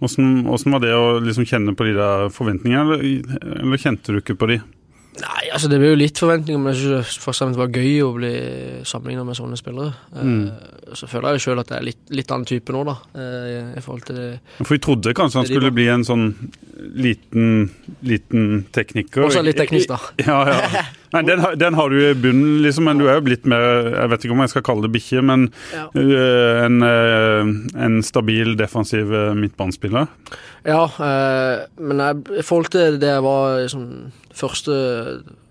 Hvordan, 0.00 0.44
hvordan 0.46 0.72
var 0.76 0.80
det 0.84 0.92
å 0.94 1.06
liksom 1.24 1.46
kjenne 1.48 1.72
på 1.74 1.84
de 1.88 1.94
der 1.96 2.28
forventningene, 2.30 2.98
eller, 3.00 3.38
eller 3.64 3.80
kjente 3.80 4.12
du 4.12 4.20
ikke 4.20 4.36
på 4.38 4.46
de? 4.52 4.60
Nei, 5.18 5.48
altså 5.50 5.66
det 5.70 5.78
blir 5.80 5.90
jo 5.94 5.98
litt 5.98 6.18
forventninger, 6.20 6.60
men 6.62 6.70
jeg 6.74 6.82
synes 6.84 7.08
det 7.08 7.22
først 7.24 7.42
og 7.42 7.46
fremst 7.48 7.58
var 7.58 7.72
gøy 7.74 7.94
å 8.06 8.10
bli 8.14 8.32
sammenlignet 8.86 9.26
med 9.26 9.38
sånne 9.38 9.56
spillere. 9.58 9.94
Eh, 10.14 10.92
så 10.94 11.08
føler 11.10 11.34
jeg 11.34 11.40
jo 11.40 11.44
selv 11.48 11.62
at 11.64 11.72
jeg 11.74 11.80
er 11.80 11.86
litt, 11.88 12.00
litt 12.14 12.30
annen 12.34 12.46
type 12.48 12.74
nå, 12.74 12.84
da, 12.86 12.94
Uh, 13.18 13.74
i 13.74 13.80
forhold 13.82 14.04
til 14.06 14.16
det. 14.18 14.26
For 14.60 14.76
vi 14.76 14.78
trodde 14.84 15.12
kanskje 15.16 15.40
han 15.40 15.46
skulle 15.48 15.72
bli 15.74 15.88
en 15.90 16.04
sånn 16.06 16.28
liten, 17.02 17.70
liten 18.06 18.44
tekniker. 18.74 19.24
Også 19.26 19.42
litt 19.42 19.58
teknisk, 19.58 19.90
da. 19.90 19.98
Ja, 20.28 20.38
ja. 20.52 20.84
Nei, 21.16 21.22
den, 21.24 21.40
den 21.58 21.74
har 21.78 21.88
du 21.90 21.96
i 21.98 22.12
bunnen, 22.20 22.58
liksom, 22.62 22.84
men 22.86 23.00
du 23.00 23.06
er 23.08 23.16
jo 23.16 23.24
blitt 23.24 23.46
mer 23.48 23.62
Jeg 23.94 24.10
vet 24.12 24.26
ikke 24.26 24.34
om 24.36 24.42
jeg 24.44 24.52
skal 24.52 24.64
kalle 24.68 24.84
det 24.84 24.92
bikkje, 24.92 25.22
men 25.24 25.46
Ja. 25.72 25.86
øh, 25.96 26.58
en, 26.66 26.84
en 27.88 27.98
stabil 28.04 28.52
defensiv 28.60 29.10
midtbanespiller. 29.40 30.06
Ja, 30.68 30.82
men 31.80 32.02
jeg, 32.04 32.22
i 32.42 32.44
forhold 32.44 32.68
til 32.74 32.98
det 33.00 33.08
jeg 33.14 33.24
var 33.24 33.64
sånn, 33.72 33.88
første 34.38 34.74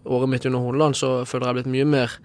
året 0.08 0.30
mitt 0.32 0.45
under 0.47 0.60
Horneland, 0.63 0.95
så 0.95 1.26
føler 1.28 1.43
jeg 1.43 1.47
jeg 1.47 1.56
har 1.56 1.60
blitt 1.62 1.73
mye 1.78 1.86
mer 1.97 2.19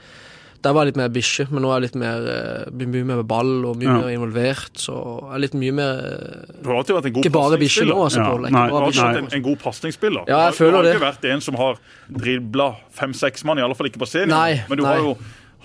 Der 0.62 0.70
var 0.72 0.85
jeg 0.87 0.92
litt 0.92 0.98
mer 1.01 1.09
bikkje, 1.11 1.44
men 1.51 1.64
nå 1.64 1.70
er 1.75 1.81
jeg 1.81 1.83
litt 1.88 1.96
mer, 1.98 2.22
eh, 2.31 2.70
mye 2.70 3.05
mer 3.05 3.16
med 3.18 3.27
ball 3.27 3.64
og 3.66 3.81
mye 3.81 3.88
Ja. 3.88 3.96
mer 3.98 4.12
involvert. 4.14 4.77
Så 4.79 4.94
jeg 4.94 5.35
er 5.35 5.40
litt 5.42 5.55
mye 5.59 5.72
mer 5.75 5.98
eh, 5.98 6.53
Du 6.62 6.68
har 6.70 6.77
alltid 6.79 6.94
vært 6.94 7.07
en 7.09 7.12
god 7.16 7.25
Ikke 7.25 7.33
bare 7.35 7.59
bikkje 7.59 7.83
nå, 7.88 7.96
pasningsspiller. 7.96 8.05
altså. 8.05 8.20
Ja, 8.22 8.31
Pål, 8.31 8.40
nei, 8.46 8.51
Du 8.68 8.75
har 8.77 8.83
alltid 8.87 9.03
vært 9.03 9.18
en, 9.18 9.29
en 9.33 9.42
god 9.42 9.59
pasningsspiller. 9.59 10.22
Ja, 10.29 10.38
jeg 10.51 10.59
Du 10.59 10.70
har- 10.70 10.83
Du 10.83 10.88
ikke 10.92 11.03
vært 11.03 11.25
en 11.35 11.40
som 11.40 11.55
har 11.57 11.75
dribla 12.09 12.77
fem-seks 12.92 13.44
mann, 13.44 13.59
i 13.59 13.62
alle 13.62 13.75
fall 13.75 13.87
ikke 13.90 13.98
på 13.98 14.07
scenen. 14.07 14.29
Nei, 14.29 14.62
Men 14.68 14.79
du 14.79 14.85
nei. 14.85 14.92
har 14.94 15.03
jo 15.03 15.16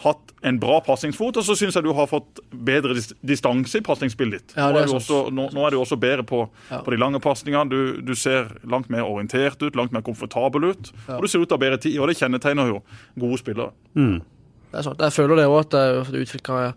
hatt 0.02 0.27
en 0.48 0.60
bra 0.62 0.80
pasningsfot, 0.86 1.38
og 1.40 1.46
så 1.46 1.56
syns 1.60 1.76
jeg 1.78 1.84
du 1.86 1.92
har 1.98 2.08
fått 2.10 2.40
bedre 2.52 2.96
dis 2.98 3.12
distanse 3.26 3.80
i 3.80 3.84
pasningsspillet 3.86 4.40
ditt. 4.40 4.56
Ja, 4.58 4.70
nå, 4.72 4.82
er 4.82 4.90
du 4.90 4.96
også, 4.98 5.20
nå, 5.34 5.50
nå 5.56 5.66
er 5.68 5.76
du 5.76 5.80
også 5.82 5.98
bedre 6.02 6.24
på, 6.28 6.42
Ja. 6.72 6.82
på 6.86 6.92
de 6.94 6.98
lange 7.02 7.20
pasningene. 7.24 7.70
Du, 7.70 8.02
du 8.02 8.14
ser 8.16 8.50
langt 8.68 8.90
mer 8.94 9.06
orientert 9.08 9.62
ut, 9.62 9.76
langt 9.76 9.92
mer 9.96 10.02
komfortabel 10.06 10.72
ut. 10.72 10.92
Ja. 11.08 11.18
Og 11.18 11.28
du 11.28 11.32
ser 11.32 11.44
ut 11.44 11.48
til 11.50 11.56
å 11.56 11.60
ha 11.60 11.66
bedre 11.68 11.80
tid, 11.84 12.00
og 12.00 12.10
det 12.12 12.18
kjennetegner 12.20 12.74
jo 12.74 12.82
gode 13.20 13.40
spillere. 13.44 13.72
Det 13.94 14.82
er 14.82 14.84
sant. 14.84 15.00
Jeg 15.00 15.16
føler 15.16 15.40
det 15.40 15.48
òg, 15.48 15.60
at 15.66 15.78
jeg 15.78 16.02
har 16.04 16.20
utvikla 16.24 16.74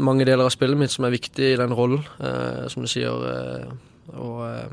mange 0.00 0.24
deler 0.24 0.46
av 0.48 0.54
spillet 0.54 0.78
mitt 0.80 0.90
som 0.94 1.04
er 1.04 1.12
viktig 1.12 1.50
i 1.52 1.58
den 1.60 1.74
rollen. 1.76 2.00
Eh, 2.20 2.64
som 2.72 2.82
du 2.84 2.88
sier. 2.88 3.12
Eh, 3.28 4.16
og 4.16 4.38
eh, 4.48 4.72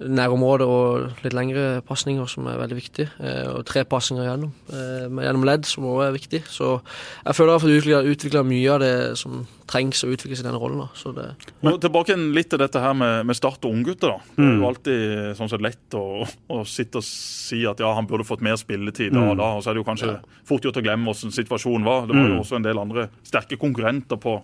nærområde 0.00 0.66
og 0.66 1.24
litt 1.24 1.34
lengre 1.36 1.80
pasninger 1.86 2.28
som 2.30 2.48
er 2.48 2.58
veldig 2.60 2.78
viktig. 2.78 3.06
Eh, 3.20 3.46
og 3.52 3.64
tre 3.68 3.84
pasninger 3.84 4.24
gjennom, 4.24 4.52
eh, 4.72 5.06
gjennom 5.26 5.46
ledd, 5.46 5.66
som 5.68 5.84
også 5.84 6.06
er 6.06 6.16
viktig. 6.16 6.42
Så 6.48 6.80
jeg 7.26 7.34
føler 7.36 7.52
jeg 7.52 7.60
har 7.60 8.04
fått 8.04 8.12
utvikla 8.14 8.44
mye 8.46 8.70
av 8.72 8.80
det 8.80 8.94
som 9.18 9.46
trengs 9.70 10.02
å 10.04 10.10
utvikles 10.10 10.40
i 10.42 10.46
den 10.46 10.56
rollen. 10.58 10.80
Da. 10.82 10.88
Så 10.98 11.12
det, 11.14 11.28
Og 11.62 11.76
tilbake 11.82 12.16
litt 12.34 12.48
til 12.50 12.58
dette 12.58 12.80
her 12.82 12.94
med, 12.98 13.24
med 13.28 13.36
Start 13.38 13.62
og 13.68 13.70
unggutter. 13.76 14.16
da. 14.16 14.34
Det 14.36 14.44
er 14.48 14.56
jo 14.58 14.66
alltid 14.68 15.36
sånn 15.38 15.50
sett 15.52 15.62
lett 15.62 15.96
å, 15.98 16.04
å 16.50 16.60
sitte 16.66 16.98
og 16.98 17.06
si 17.06 17.62
at 17.70 17.78
ja, 17.82 17.92
han 17.94 18.08
burde 18.10 18.26
fått 18.26 18.42
mer 18.42 18.58
spilletid 18.58 19.14
da 19.14 19.22
og 19.30 19.38
da. 19.38 19.50
Og 19.58 19.62
så 19.62 19.70
er 19.70 19.78
det 19.78 19.82
jo 19.84 19.86
kanskje 19.86 20.14
fort 20.50 20.66
gjort 20.66 20.80
å 20.80 20.84
glemme 20.84 21.06
hvordan 21.06 21.34
situasjonen 21.36 21.86
var. 21.86 22.08
Det 22.10 22.16
var 22.18 22.28
jo 22.32 22.40
også 22.42 22.58
en 22.58 22.66
del 22.66 22.80
andre 22.82 23.06
sterke 23.26 23.58
konkurrenter 23.60 24.18
på, 24.20 24.36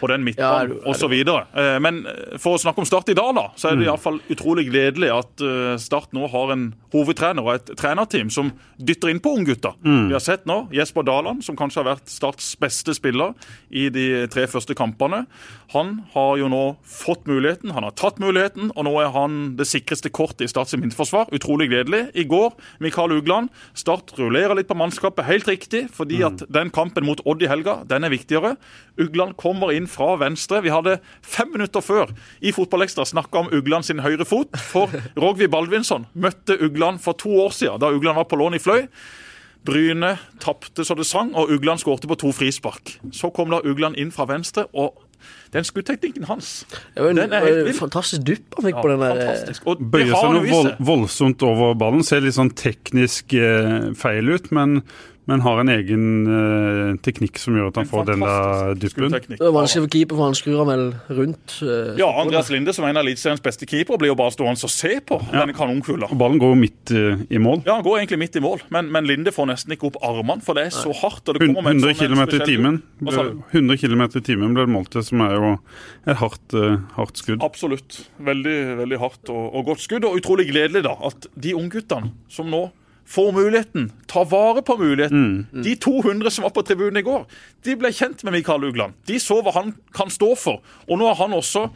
på 0.00 0.10
den 0.12 0.20
Ja, 0.20 0.28
midtbanen 0.28 0.76
ja, 0.76 0.92
osv. 0.92 1.14
Eh, 1.16 1.78
Men 1.80 2.02
for 2.42 2.56
å 2.56 2.60
snakke 2.60 2.84
om 2.84 2.88
Start 2.88 3.08
i 3.12 3.16
dag, 3.16 3.32
da, 3.36 3.46
så 3.56 3.70
er 3.72 3.80
det 3.80 3.88
iallfall 3.88 4.20
utrolig 4.32 4.66
gledelig 4.68 5.10
at 5.16 5.40
eh, 5.46 5.76
Start 5.80 6.12
nå 6.16 6.28
har 6.32 6.52
en 6.54 6.66
hovedtrener 6.92 7.42
og 7.44 7.54
et 7.56 7.72
trenerteam 7.80 8.28
som 8.32 8.52
dytter 8.76 9.10
inn 9.12 9.20
på 9.24 9.32
unggutta. 9.36 9.72
Vi 9.82 10.12
har 10.12 10.22
sett 10.22 10.44
nå 10.48 10.66
Jesper 10.74 11.04
Daland, 11.06 11.42
som 11.44 11.56
kanskje 11.58 11.80
har 11.82 11.88
vært 11.94 12.12
Starts 12.12 12.52
beste 12.60 12.94
spiller 12.96 13.32
i 13.70 13.88
de 13.92 14.06
tre 14.32 14.44
første 14.50 14.65
kampene. 14.74 15.26
Han 15.70 16.00
har 16.14 16.36
jo 16.40 16.48
nå 16.50 16.62
fått 16.82 17.26
muligheten, 17.30 17.70
han 17.76 17.86
har 17.86 17.94
tatt 17.94 18.18
muligheten, 18.18 18.72
og 18.74 18.86
nå 18.88 18.94
er 19.02 19.12
han 19.14 19.56
det 19.58 19.68
sikreste 19.70 20.10
kortet 20.10 20.46
i 20.46 20.50
Starts 20.50 20.74
midtforsvar. 20.74 21.30
Utrolig 21.36 21.68
gledelig. 21.70 22.08
I 22.18 22.24
går, 22.26 22.56
Mikael 22.82 23.14
Ugland. 23.18 23.52
Start 23.78 24.14
rullerer 24.18 24.56
litt 24.58 24.70
på 24.70 24.78
mannskapet, 24.78 25.26
helt 25.28 25.48
riktig, 25.50 25.86
fordi 25.94 26.22
at 26.26 26.46
den 26.52 26.72
kampen 26.74 27.06
mot 27.06 27.20
Odd 27.26 27.44
i 27.44 27.50
helga, 27.50 27.82
den 27.86 28.06
er 28.06 28.14
viktigere. 28.14 28.56
Ugland 28.98 29.36
kommer 29.36 29.74
inn 29.76 29.86
fra 29.90 30.14
venstre. 30.20 30.62
Vi 30.64 30.72
hadde 30.72 30.98
fem 31.22 31.52
minutter 31.52 31.84
før 31.84 32.10
i 32.40 32.54
Fotballekstra 32.56 33.06
snakka 33.06 33.44
om 33.44 33.52
Ugland 33.52 33.86
sin 33.86 34.02
høyre 34.04 34.26
fot, 34.26 34.56
for 34.70 34.90
Rogvi 35.22 35.50
Baldvinsson 35.52 36.08
møtte 36.14 36.58
Ugland 36.58 37.02
for 37.04 37.18
to 37.18 37.36
år 37.44 37.54
siden, 37.54 37.80
da 37.82 37.92
Ugland 37.92 38.16
var 38.16 38.28
på 38.30 38.40
lån 38.40 38.58
i 38.58 38.62
Fløy. 38.62 38.86
Bryne 39.66 40.12
tapte 40.42 40.84
så 40.86 40.94
det 40.98 41.06
sang, 41.08 41.32
og 41.36 41.50
Ugland 41.52 41.82
skårte 41.82 42.08
på 42.10 42.16
to 42.20 42.30
frispark. 42.36 42.96
Så 43.12 43.32
kom 43.34 43.50
da 43.52 43.60
Ugland 43.66 43.98
inn 44.00 44.12
fra 44.14 44.26
venstre, 44.30 44.66
og 44.74 45.02
den 45.54 45.64
skuddteknikken 45.64 46.26
hans 46.28 46.66
det 46.94 47.02
var 47.02 47.08
en, 47.10 47.16
Den 47.18 47.32
er 47.34 47.44
helt 47.46 47.64
vill. 47.66 47.74
fantastisk 47.78 48.22
dupp 48.28 48.54
han 48.58 48.66
fikk 48.68 48.80
på 48.84 48.90
den 48.92 49.00
der. 49.00 49.20
eh, 49.24 49.80
Bøyer 49.80 50.12
seg 50.12 50.34
noe 50.36 50.50
vold, 50.50 50.72
voldsomt 50.86 51.42
over 51.46 51.74
ballen. 51.78 52.04
Ser 52.06 52.20
litt 52.22 52.36
sånn 52.36 52.52
teknisk 52.54 53.34
eh, 53.34 53.92
feil 53.98 54.28
ut, 54.36 54.50
men, 54.54 54.82
men 55.26 55.40
har 55.42 55.58
en 55.60 55.68
egen 55.72 56.02
eh, 56.30 56.96
teknikk 57.02 57.38
som 57.42 57.56
gjør 57.58 57.68
at 57.72 57.78
han 57.80 57.86
En 57.86 57.90
får 57.90 58.04
den 58.06 58.20
der 58.22 58.74
duppen. 58.78 59.10
Det 59.10 59.40
er 59.42 59.54
vanskelig 59.54 59.82
for 59.86 59.92
keeper, 59.96 60.14
for 60.20 60.24
han 60.28 60.36
skrur 60.38 60.60
han 60.62 60.68
vel 60.70 60.84
rundt. 61.18 61.56
eh, 61.66 61.96
Ja, 61.98 62.06
Andreas 62.22 62.50
Linde, 62.54 62.72
som 62.76 62.84
er 62.86 62.92
en 62.94 63.00
av 63.00 63.04
Eliteseriens 63.06 63.42
beste 63.42 63.66
keepere, 63.66 63.98
blir 63.98 64.12
jo 64.12 64.16
bare 64.18 64.30
stående 64.34 64.62
og 64.62 64.70
se 64.70 64.92
på 65.02 65.18
denne 65.32 65.54
kanonkula. 65.56 66.08
Ballen 66.14 66.38
går 66.42 66.54
jo 66.54 66.60
midt 66.60 66.92
eh, 66.94 67.24
i 67.34 67.40
mål. 67.42 67.64
Ja, 67.66 67.74
Han 67.80 67.84
går 67.88 67.98
egentlig 68.04 68.20
midt 68.22 68.36
i 68.38 68.44
mål, 68.44 68.62
men, 68.70 68.92
men 68.94 69.04
Linde 69.10 69.34
får 69.34 69.50
nesten 69.50 69.74
ikke 69.76 69.90
opp 69.90 69.98
armene, 70.06 70.40
for 70.46 70.54
det 70.54 70.68
er 70.68 70.76
så 70.78 70.94
hardt. 71.02 71.26
og 71.28 71.34
det 71.40 71.48
kommer 71.48 71.66
med 71.66 71.74
en 71.74 71.82
100 71.82 71.98
sånn- 71.98 72.06
km 72.06 72.22
i 72.40 72.46
timen. 72.46 72.80
Hva 73.02 73.26
100 73.52 73.76
km 73.82 74.06
i 74.06 74.24
timen 74.30 74.54
ble 74.54 74.66
det 74.66 74.72
målt 74.78 74.90
til, 74.94 75.02
som 75.02 75.20
er 75.26 75.34
jo 75.36 75.52
et 76.06 76.16
hardt, 76.22 76.54
eh, 76.54 76.78
hardt 76.96 77.18
skudd. 77.18 77.42
Absolutt. 77.42 78.04
Veldig 78.22 78.56
veldig 78.78 78.98
hardt 79.02 79.28
og, 79.34 79.44
og 79.58 79.64
godt 79.74 79.82
skudd. 79.82 80.04
Og 80.06 80.18
utrolig 80.22 80.46
gledelig 80.54 80.82
da, 80.86 80.94
at 81.10 81.26
de 81.34 81.52
ungguttene 81.58 82.12
som 82.30 82.46
nå 82.50 82.68
får 83.06 83.32
muligheten, 83.32 83.92
tar 84.10 84.24
vare 84.26 84.62
på 84.66 84.76
muligheten. 84.80 85.46
De 85.64 85.76
200 85.76 86.30
som 86.30 86.42
var 86.42 86.50
på 86.56 86.62
tribunen 86.66 86.98
i 87.00 87.04
går, 87.06 87.22
de 87.66 87.76
ble 87.78 87.92
kjent 87.94 88.24
med 88.26 88.34
Mikael 88.34 88.64
Ugland. 88.66 88.96
De 89.06 89.18
så 89.22 89.38
hva 89.46 89.54
han 89.54 89.72
kan 89.94 90.10
stå 90.10 90.32
for. 90.38 90.58
Og 90.88 90.98
nå 90.98 91.06
har 91.06 91.18
han 91.20 91.36
også 91.36 91.68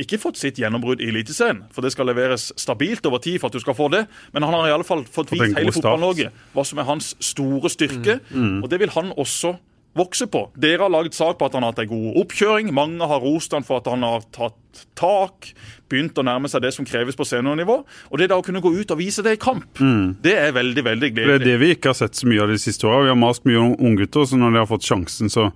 ikke 0.00 0.20
fått 0.22 0.40
sitt 0.40 0.60
gjennombrudd 0.62 1.02
i 1.04 1.10
Eliteserien, 1.12 1.64
for 1.74 1.84
det 1.84 1.92
skal 1.92 2.08
leveres 2.08 2.48
stabilt 2.56 3.04
over 3.08 3.20
tid 3.24 3.40
for 3.40 3.50
at 3.50 3.58
du 3.58 3.60
skal 3.60 3.76
få 3.76 3.90
det, 3.92 4.06
men 4.32 4.46
han 4.46 4.54
har 4.56 4.70
i 4.70 4.74
alle 4.78 4.86
fall 4.86 5.04
fått 5.04 5.32
vist 5.34 5.58
hele. 5.58 5.74
Fotball-Norge 5.76 6.30
hva 6.54 6.64
som 6.64 6.80
er 6.80 6.88
hans 6.88 7.12
store 7.20 7.68
styrke, 7.72 8.20
og 8.62 8.68
det 8.72 8.80
vil 8.80 8.94
han 8.96 9.12
også 9.16 9.58
vokse 9.96 10.28
på. 10.30 10.48
Dere 10.58 10.84
har 10.84 10.92
laget 10.92 11.16
sak 11.16 11.38
på 11.38 11.48
at 11.48 11.56
han 11.56 11.64
har 11.64 11.72
hatt 11.72 11.84
en 11.84 11.90
god 11.90 12.20
oppkjøring. 12.22 12.72
Mange 12.74 13.06
har 13.08 13.22
rost 13.24 13.54
han 13.56 13.66
for 13.66 13.80
at 13.80 13.88
han 13.90 14.04
har 14.06 14.26
tatt 14.34 14.56
tak, 14.98 15.48
begynt 15.90 16.18
å 16.20 16.22
nærme 16.22 16.46
seg 16.50 16.62
det 16.62 16.70
som 16.76 16.86
kreves 16.86 17.16
på 17.18 17.26
seniornivå. 17.26 17.80
Og 18.12 18.20
det 18.20 18.28
da 18.30 18.36
å 18.38 18.44
kunne 18.46 18.62
gå 18.62 18.70
ut 18.76 18.92
og 18.94 19.00
vise 19.00 19.24
det 19.26 19.34
i 19.34 19.40
kamp, 19.42 19.80
det 20.22 20.36
er 20.38 20.52
veldig, 20.54 20.84
veldig 20.86 21.10
Det 21.16 21.24
er 21.38 21.42
det 21.42 21.56
vi 21.62 21.72
ikke 21.74 21.90
har 21.90 21.98
sett 21.98 22.14
så 22.18 22.28
mye 22.30 22.44
av 22.44 22.52
de 22.52 22.58
siste 22.62 22.86
åra. 22.86 23.06
Vi 23.08 23.12
har 23.14 23.18
mast 23.18 23.48
mye 23.48 23.58
om 23.58 23.74
unggutter, 23.90 24.28
så 24.28 24.38
når 24.38 24.54
de 24.54 24.62
har 24.62 24.70
fått 24.70 24.86
sjansen, 24.86 25.32
så 25.32 25.48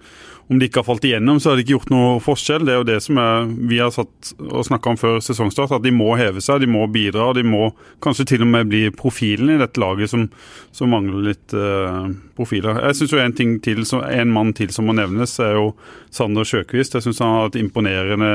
om 0.51 0.59
de 0.59 0.67
ikke 0.67 0.83
har 0.83 0.87
falt 0.87 1.05
igjennom, 1.07 1.39
så 1.41 1.51
har 1.51 1.59
de 1.59 1.65
ikke 1.65 1.77
gjort 1.77 1.93
noe 1.93 2.17
forskjell. 2.23 2.65
Det 2.67 2.75
er 2.75 2.81
jo 2.81 2.89
det 2.89 2.99
som 3.05 3.21
er, 3.23 3.47
vi 3.71 3.79
har 3.81 3.93
satt 3.95 4.33
og 4.43 4.67
snakka 4.67 4.93
om 4.93 4.99
før 5.01 5.21
sesongstart, 5.25 5.75
at 5.77 5.85
de 5.85 5.93
må 5.95 6.11
heve 6.21 6.43
seg, 6.45 6.63
de 6.65 6.71
må 6.71 6.85
bidra. 6.93 7.31
og 7.31 7.39
De 7.39 7.45
må 7.47 7.71
kanskje 8.05 8.27
til 8.33 8.45
og 8.45 8.51
med 8.53 8.71
bli 8.73 8.83
profilen 8.97 9.55
i 9.55 9.61
dette 9.61 9.81
laget 9.81 10.13
som, 10.13 10.27
som 10.75 10.93
mangler 10.93 11.31
litt 11.31 11.57
uh, 11.57 12.11
profiler. 12.39 12.83
Jeg 12.89 13.01
syns 13.01 13.17
en 13.23 13.39
ting 13.39 13.57
til, 13.65 13.85
en 13.87 14.35
mann 14.35 14.53
til 14.59 14.75
som 14.75 14.89
må 14.91 14.97
nevnes, 14.99 15.39
er 15.41 15.57
jo 15.57 15.73
Sander 16.13 16.49
Sjøkvist. 16.49 16.99
Jeg 16.99 17.07
syns 17.07 17.23
han 17.23 17.37
har 17.39 17.53
et 17.53 17.61
imponerende 17.63 18.33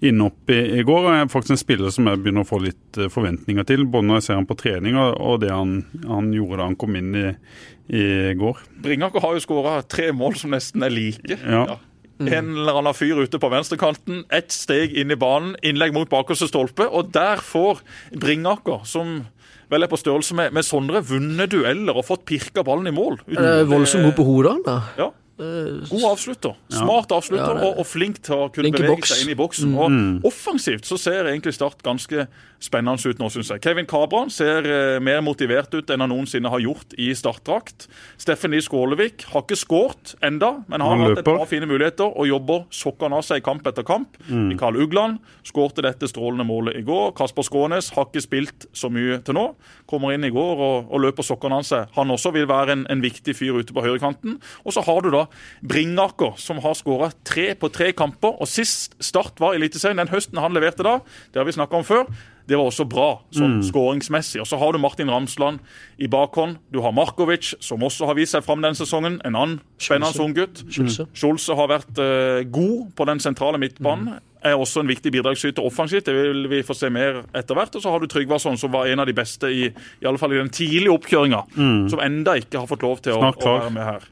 innhopp 0.00 0.50
i, 0.50 0.58
i 0.78 0.84
går. 0.86 1.06
og 1.08 1.14
er 1.14 1.30
faktisk 1.32 1.56
en 1.56 1.60
spiller 1.60 1.94
som 1.94 2.06
jeg 2.06 2.20
begynner 2.22 2.44
å 2.44 2.48
få 2.48 2.60
litt 2.62 3.00
eh, 3.00 3.10
forventninger 3.12 3.66
til, 3.68 3.84
både 3.90 4.08
når 4.08 4.20
jeg 4.20 4.28
ser 4.28 4.38
han 4.40 4.48
på 4.48 4.58
trening 4.60 4.98
og, 4.98 5.16
og 5.18 5.40
det 5.42 5.50
han, 5.52 5.80
han 6.06 6.30
gjorde 6.34 6.60
da 6.60 6.68
han 6.70 6.78
kom 6.78 6.98
inn 6.98 7.10
i, 7.18 7.26
i 7.90 8.06
går. 8.38 8.62
Bringaker 8.84 9.24
har 9.24 9.36
jo 9.36 9.44
skåra 9.44 9.78
tre 9.82 10.10
mål 10.14 10.38
som 10.38 10.54
nesten 10.54 10.86
er 10.86 10.94
like. 10.94 11.38
Ja. 11.42 11.80
En 12.18 12.54
eller 12.56 12.80
annen 12.80 12.96
fyr 12.98 13.20
ute 13.22 13.38
på 13.38 13.50
venstrekanten, 13.50 14.24
ett 14.34 14.50
steg 14.54 14.94
inn 14.98 15.14
i 15.14 15.18
banen, 15.18 15.54
innlegg 15.62 15.94
mot 15.94 16.10
bakerste 16.10 16.48
stolpe, 16.50 16.88
og 16.90 17.12
der 17.14 17.42
får 17.42 17.84
Bringaker, 18.18 18.82
som 18.90 19.20
vel 19.70 19.84
er 19.84 19.90
på 19.90 20.00
størrelse 20.00 20.34
med, 20.34 20.54
med 20.56 20.66
Sondre, 20.66 21.02
vunnet 21.06 21.52
dueller 21.52 21.98
og 21.98 22.06
fått 22.08 22.24
pirka 22.28 22.64
ballen 22.66 22.90
i 22.90 22.94
mål. 22.94 23.20
Er 23.36 23.38
det 23.38 23.70
voldsomt 23.70 24.08
god 24.08 24.16
på 24.18 24.26
hodet, 24.26 24.56
da? 24.66 24.80
Ja. 24.98 25.12
God 25.38 26.04
avslutter. 26.10 26.56
Smart 26.72 27.12
avslutter 27.14 27.60
Ja, 27.60 27.68
og, 27.68 27.78
og 27.78 27.86
flink 27.86 28.18
til 28.26 28.34
å 28.34 28.48
kunne 28.50 28.72
bevege 28.74 28.96
boks. 28.96 29.12
seg 29.12 29.24
inn 29.24 29.32
i 29.32 29.38
boksen. 29.38 29.74
Og 29.78 30.26
Offensivt 30.28 30.88
så 30.88 30.98
ser 31.00 31.30
egentlig 31.30 31.54
Start 31.54 31.82
ganske 31.86 32.26
spennende 32.58 32.98
ut 33.06 33.20
nå, 33.20 33.28
syns 33.30 33.52
jeg. 33.52 33.62
Kevin 33.62 33.86
Kabran 33.86 34.32
ser 34.34 34.66
eh, 34.66 34.96
mer 35.02 35.20
motivert 35.22 35.70
ut 35.76 35.90
enn 35.94 36.02
han 36.02 36.10
noensinne 36.10 36.50
har 36.50 36.58
gjort 36.58 36.96
i 36.98 37.12
startdrakt. 37.14 37.86
Steffen 38.18 38.50
Lie 38.50 38.64
Skålevik 38.64 39.28
har 39.30 39.44
ikke 39.44 39.58
skåret 39.58 40.16
enda, 40.26 40.64
men 40.66 40.82
har 40.82 40.98
hatt 41.04 41.20
et 41.20 41.28
par 41.28 41.44
fine 41.46 41.68
muligheter 41.70 42.10
og 42.10 42.26
jobber 42.26 42.64
sokkene 42.74 43.20
av 43.20 43.22
seg 43.26 43.44
kamp 43.46 43.66
etter 43.70 43.86
kamp. 43.86 44.18
Mikael 44.26 44.74
Ugland 44.82 45.20
skårte 45.46 45.84
dette 45.86 46.10
strålende 46.10 46.48
målet 46.48 46.80
i 46.80 46.82
går. 46.86 47.12
Kasper 47.18 47.46
Skånes 47.46 47.92
har 47.94 48.08
ikke 48.10 48.24
spilt 48.26 48.66
så 48.74 48.90
mye 48.90 49.20
til 49.22 49.38
nå. 49.38 49.46
Kommer 49.86 50.16
inn 50.16 50.26
i 50.26 50.32
går 50.34 50.58
og, 50.58 50.90
og 50.90 51.04
løper 51.06 51.26
sokkene 51.30 51.62
av 51.62 51.68
seg. 51.68 51.86
Han 51.94 52.10
også 52.10 52.34
vil 52.34 52.50
være 52.50 52.74
en, 52.74 52.86
en 52.90 53.04
viktig 53.06 53.36
fyr 53.38 53.62
ute 53.62 53.76
på 53.76 53.86
høyrekanten. 53.86 54.40
Og 54.66 54.74
så 54.74 54.82
har 54.82 55.06
du 55.06 55.12
da 55.14 55.27
Bringaker, 55.60 56.34
som 56.40 56.62
har 56.64 56.78
skåra 56.78 57.10
tre 57.26 57.52
på 57.58 57.70
tre 57.74 57.92
kamper. 57.96 58.36
Og 58.38 58.50
sist 58.50 58.96
Start 59.02 59.40
var 59.42 59.54
i 59.54 59.60
Eliteserien, 59.60 60.00
den 60.00 60.12
høsten 60.12 60.40
han 60.42 60.56
leverte 60.56 60.86
da, 60.86 60.98
det 61.32 61.40
har 61.40 61.48
vi 61.48 61.56
snakka 61.56 61.80
om 61.80 61.86
før, 61.86 62.08
det 62.48 62.56
var 62.56 62.70
også 62.70 62.86
bra 62.88 63.08
sånn 63.34 63.58
skåringsmessig. 63.66 64.40
Og 64.40 64.48
så 64.48 64.56
har 64.60 64.72
du 64.72 64.80
Martin 64.80 65.10
Ramsland 65.12 65.60
i 66.00 66.08
bakhånd. 66.08 66.56
Du 66.72 66.80
har 66.80 66.94
Markovic, 66.96 67.50
som 67.60 67.84
også 67.84 68.08
har 68.08 68.16
vist 68.16 68.32
seg 68.32 68.46
fram 68.46 68.64
denne 68.64 68.78
sesongen. 68.78 69.18
En 69.28 69.36
annen 69.36 69.58
spennende 69.76 70.24
unggutt. 70.24 70.62
Scholze 71.12 71.58
har 71.58 71.68
vært 71.74 72.00
uh, 72.00 72.40
god 72.48 72.88
på 72.96 73.08
den 73.10 73.20
sentrale 73.20 73.60
midtbanen. 73.60 74.16
Er 74.46 74.56
også 74.56 74.80
en 74.80 74.88
viktig 74.88 75.12
bidragsyter 75.12 75.66
offensivt. 75.66 76.08
Det 76.08 76.14
vil 76.16 76.48
vi 76.48 76.64
få 76.64 76.76
se 76.78 76.88
mer 76.94 77.20
etter 77.36 77.58
hvert. 77.58 77.76
Og 77.76 77.84
så 77.84 77.92
har 77.92 78.00
du 78.00 78.08
Trygvason, 78.08 78.56
som 78.56 78.72
var 78.72 78.88
en 78.88 79.04
av 79.04 79.10
de 79.10 79.16
beste 79.18 79.52
i, 79.52 79.66
i 79.68 80.08
alle 80.08 80.20
fall 80.20 80.32
i 80.32 80.40
den 80.40 80.48
tidlige 80.48 80.94
oppkjøringa. 80.94 81.42
Som 81.92 82.00
enda 82.00 82.38
ikke 82.40 82.62
har 82.62 82.70
fått 82.70 82.86
lov 82.86 83.02
til 83.04 83.18
å, 83.18 83.28
å 83.28 83.58
være 83.58 83.74
med 83.76 83.84
her. 83.92 84.08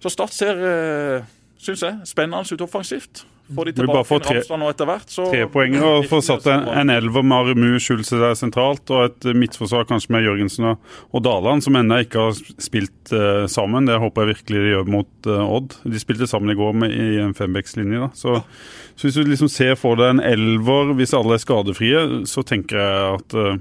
Så 0.00 0.12
Start 0.12 0.32
ser, 0.36 0.56
uh, 0.64 1.28
syns 1.60 1.84
jeg, 1.84 2.00
spennende 2.08 2.44
ut 2.48 2.64
offensivt. 2.64 3.24
Får 3.50 3.66
de 3.66 3.72
tilbake 3.80 4.06
får 4.06 4.20
tre- 4.22 4.34
Ramsland 4.38 4.62
nå 4.62 4.68
etter 4.70 4.86
hvert, 4.86 5.08
så 5.10 5.24
Tre 5.26 5.40
poenger 5.50 5.82
og 5.82 6.04
får 6.06 6.20
satt 6.22 6.44
en, 6.52 6.68
en 6.70 6.92
elver 6.94 7.24
med 7.26 7.34
Aremu 7.50 7.80
Schulze 7.82 8.20
der 8.20 8.36
sentralt, 8.38 8.92
og 8.94 9.08
et 9.08 9.26
midtforsvar 9.34 9.88
kanskje 9.88 10.12
med 10.14 10.22
Jørgensen 10.22 10.68
og, 10.70 10.92
og 11.10 11.24
Daland, 11.26 11.64
som 11.66 11.74
ennå 11.80 11.98
ikke 12.04 12.28
har 12.28 12.38
spilt 12.62 13.10
uh, 13.10 13.48
sammen. 13.50 13.88
Det 13.90 13.98
håper 13.98 14.22
jeg 14.22 14.36
virkelig 14.36 14.62
de 14.62 14.70
gjør 14.70 14.92
mot 14.94 15.10
uh, 15.26 15.42
Odd. 15.56 15.74
De 15.82 16.02
spilte 16.02 16.30
sammen 16.30 16.54
i 16.54 16.58
går 16.60 16.78
med, 16.84 16.94
i 16.94 17.18
en 17.24 17.34
fembeckslinje. 17.34 18.04
da. 18.04 18.12
Så, 18.14 18.38
så 18.94 19.08
hvis 19.08 19.18
du 19.18 19.26
liksom 19.26 19.50
ser 19.50 19.74
for 19.80 19.98
deg 19.98 20.14
en 20.14 20.22
elver, 20.30 20.94
hvis 21.00 21.16
alle 21.18 21.34
er 21.34 21.42
skadefrie, 21.42 22.04
så 22.30 22.46
tenker 22.46 22.78
jeg 22.78 23.18
at 23.18 23.34
eh, 23.34 23.58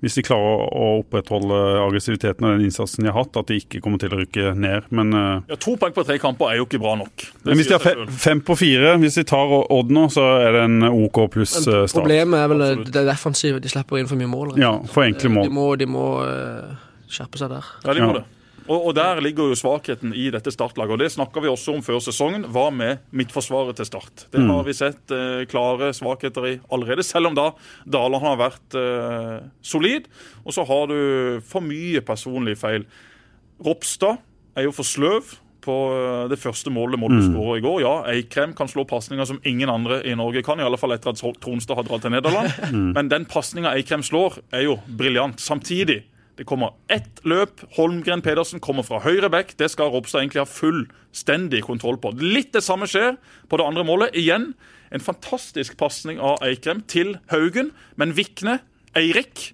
hvis 0.00 0.14
de 0.16 0.22
klarer 0.24 0.62
å 0.72 0.86
opprettholde 1.02 1.56
aggressiviteten 1.84 2.46
og 2.46 2.54
den 2.56 2.64
innsatsen 2.70 3.04
de 3.04 3.10
har 3.12 3.18
hatt, 3.20 3.36
at 3.36 3.50
de 3.50 3.58
ikke 3.60 3.82
kommer 3.84 4.00
til 4.00 4.14
å 4.14 4.20
rykke 4.22 4.54
ned. 4.56 4.86
Men, 4.96 5.12
eh, 5.12 5.42
ja, 5.52 5.56
To 5.60 5.76
poeng 5.76 5.92
på 5.92 6.04
tre 6.08 6.16
kamper 6.22 6.50
er 6.52 6.56
jo 6.60 6.66
ikke 6.66 6.80
bra 6.80 6.94
nok. 6.96 7.16
Det 7.16 7.44
men 7.50 7.60
hvis 7.60 7.68
de 7.68 7.76
har 7.76 7.84
fe, 7.84 7.94
fem 8.08 8.40
på 8.40 8.56
fire, 8.56 8.96
hvis 9.02 9.20
de 9.20 9.24
tar 9.28 9.52
Odd 9.70 9.90
nå, 9.92 10.06
så 10.10 10.24
er 10.46 10.52
det 10.56 10.62
en 10.68 10.82
OK 10.88 11.20
pluss 11.34 11.54
eh, 11.66 11.84
start. 11.86 12.00
Problemet 12.00 12.40
er 12.40 12.48
vel 12.48 12.60
eh, 12.64 12.70
Absolutt. 12.74 12.92
det 12.96 13.06
defensive. 13.10 13.60
De 13.60 13.68
slipper 13.68 13.98
inn 14.00 14.08
for 14.08 14.16
mye 14.16 14.30
mål. 14.32 14.54
rett 14.54 14.64
Ja, 14.64 14.72
for 14.88 15.04
enkle 15.04 15.30
mål. 15.36 15.48
De 15.48 15.54
må, 15.60 15.66
de 15.84 15.86
må 15.90 16.06
skjerpe 17.10 17.40
seg 17.40 17.50
der. 17.52 17.64
Ja, 17.84 17.92
de 17.94 18.00
må 18.04 18.12
Ja. 18.14 18.20
det. 18.20 18.24
Og, 18.70 18.86
og 18.86 18.94
Der 18.94 19.20
ligger 19.24 19.50
jo 19.50 19.58
svakheten 19.58 20.14
i 20.14 20.28
dette 20.30 20.52
startlaget. 20.54 20.94
og 20.94 21.02
Det 21.02 21.10
snakka 21.10 21.42
vi 21.42 21.50
også 21.50 21.74
om 21.74 21.82
før 21.82 21.98
sesongen. 22.04 22.46
Hva 22.54 22.68
med 22.70 23.02
midtforsvaret 23.10 23.76
til 23.80 23.88
Start? 23.88 24.26
Det 24.30 24.44
har 24.46 24.64
vi 24.66 24.76
sett 24.76 25.14
eh, 25.14 25.42
klare 25.50 25.90
svakheter 25.96 26.46
i 26.46 26.56
allerede, 26.70 27.04
selv 27.06 27.32
om 27.32 27.38
da 27.38 27.50
Daland 27.84 28.22
har 28.22 28.38
vært 28.38 28.78
eh, 28.78 29.36
solid. 29.62 30.06
Og 30.44 30.54
så 30.54 30.66
har 30.68 30.90
du 30.90 30.98
for 31.46 31.66
mye 31.66 32.02
personlige 32.06 32.60
feil. 32.62 32.86
Ropstad 33.60 34.20
er 34.56 34.68
jo 34.68 34.74
for 34.74 34.86
sløv 34.86 35.34
på 35.64 35.76
eh, 35.96 36.28
det 36.30 36.38
første 36.40 36.70
målet 36.72 37.00
Molde 37.00 37.24
skåra 37.26 37.58
i 37.58 37.64
går. 37.64 37.80
Ja, 37.82 37.94
Eikrem 38.12 38.54
kan 38.56 38.70
slå 38.70 38.86
pasninger 38.88 39.26
som 39.28 39.42
ingen 39.42 39.72
andre 39.72 39.98
i 40.06 40.14
Norge 40.14 40.44
kan, 40.46 40.62
i 40.62 40.66
alle 40.66 40.78
fall 40.80 40.94
etter 40.94 41.10
at 41.10 41.42
Tronstad 41.42 41.80
har 41.80 41.90
dratt 41.90 42.06
til 42.06 42.14
Nederland. 42.14 42.54
Men 42.96 43.10
den 43.10 43.26
pasninga 43.30 43.74
Eikrem 43.74 44.06
slår, 44.06 44.38
er 44.54 44.68
jo 44.68 44.78
briljant. 44.86 45.42
Samtidig 45.42 46.04
det 46.38 46.46
kommer 46.48 46.74
ett 46.88 47.20
løp. 47.28 47.62
Holmgren 47.76 48.22
Pedersen 48.24 48.62
kommer 48.62 48.86
fra 48.86 49.00
høyre 49.04 49.30
back. 49.32 49.54
Det 49.60 49.70
skal 49.72 49.90
Ropstad 49.92 50.22
egentlig 50.22 50.42
ha 50.42 50.48
fullstendig 50.48 51.62
kontroll 51.66 51.98
på. 52.00 52.14
Litt 52.22 52.52
det 52.56 52.62
samme 52.64 52.88
skjer 52.90 53.18
på 53.50 53.60
det 53.60 53.66
andre 53.66 53.84
målet. 53.86 54.16
Igjen 54.16 54.52
en 54.90 55.04
fantastisk 55.04 55.76
pasning 55.80 56.20
av 56.22 56.40
Eikrem 56.46 56.82
til 56.90 57.16
Haugen, 57.30 57.70
men 58.00 58.14
Vikne, 58.16 58.58
Eirik, 58.98 59.50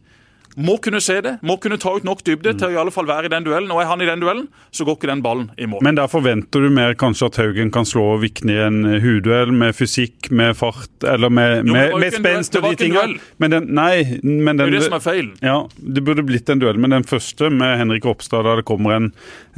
må 0.56 0.78
kunne 0.82 1.00
se 1.04 1.18
det. 1.20 1.36
Må 1.46 1.58
kunne 1.60 1.76
ta 1.80 1.92
ut 1.96 2.04
nok 2.06 2.22
dybde 2.24 2.54
til 2.56 2.70
å 2.70 2.72
i 2.72 2.78
alle 2.80 2.92
fall 2.94 3.08
være 3.08 3.28
i 3.28 3.32
den 3.32 3.44
duellen. 3.44 3.70
Og 3.74 3.82
er 3.82 3.90
han 3.90 4.00
i 4.00 4.08
den 4.08 4.22
duellen, 4.22 4.46
så 4.72 4.86
går 4.88 4.96
ikke 4.98 5.10
den 5.10 5.22
ballen 5.24 5.50
i 5.60 5.68
mål. 5.68 5.82
Men 5.84 5.98
der 5.98 6.08
forventer 6.10 6.64
du 6.64 6.70
mer 6.72 6.96
kanskje 6.98 7.28
at 7.28 7.40
Haugen 7.42 7.72
kan 7.74 7.88
slå 7.88 8.06
Vikne 8.22 8.54
i 8.54 8.60
en 8.64 8.78
hudduell 9.02 9.52
med 9.52 9.76
fysikk, 9.76 10.30
med 10.30 10.56
fart, 10.56 10.92
eller 11.04 11.32
med, 11.32 11.66
Jo, 11.66 11.76
med, 11.76 11.96
med 12.00 12.16
spenst 12.16 12.56
og 12.56 12.64
var 12.66 12.78
de 12.80 12.88
duell. 12.94 13.16
Men 13.42 13.52
den, 13.52 13.68
nei, 13.76 14.18
men 14.22 14.56
det 14.56 14.68
er 14.68 14.76
det 14.78 14.84
som 14.86 14.96
er 14.96 15.04
feilen. 15.04 15.34
Ja, 15.44 15.58
det 15.76 16.04
burde 16.06 16.24
blitt 16.26 16.48
en 16.52 16.62
duell, 16.62 16.80
men 16.80 16.94
den 16.94 17.04
første 17.06 17.50
med 17.52 17.76
Henrik 17.82 18.08
Ropstad, 18.08 18.46
da 18.48 18.56
det 18.56 18.64
kommer 18.68 18.96
en, 18.96 19.10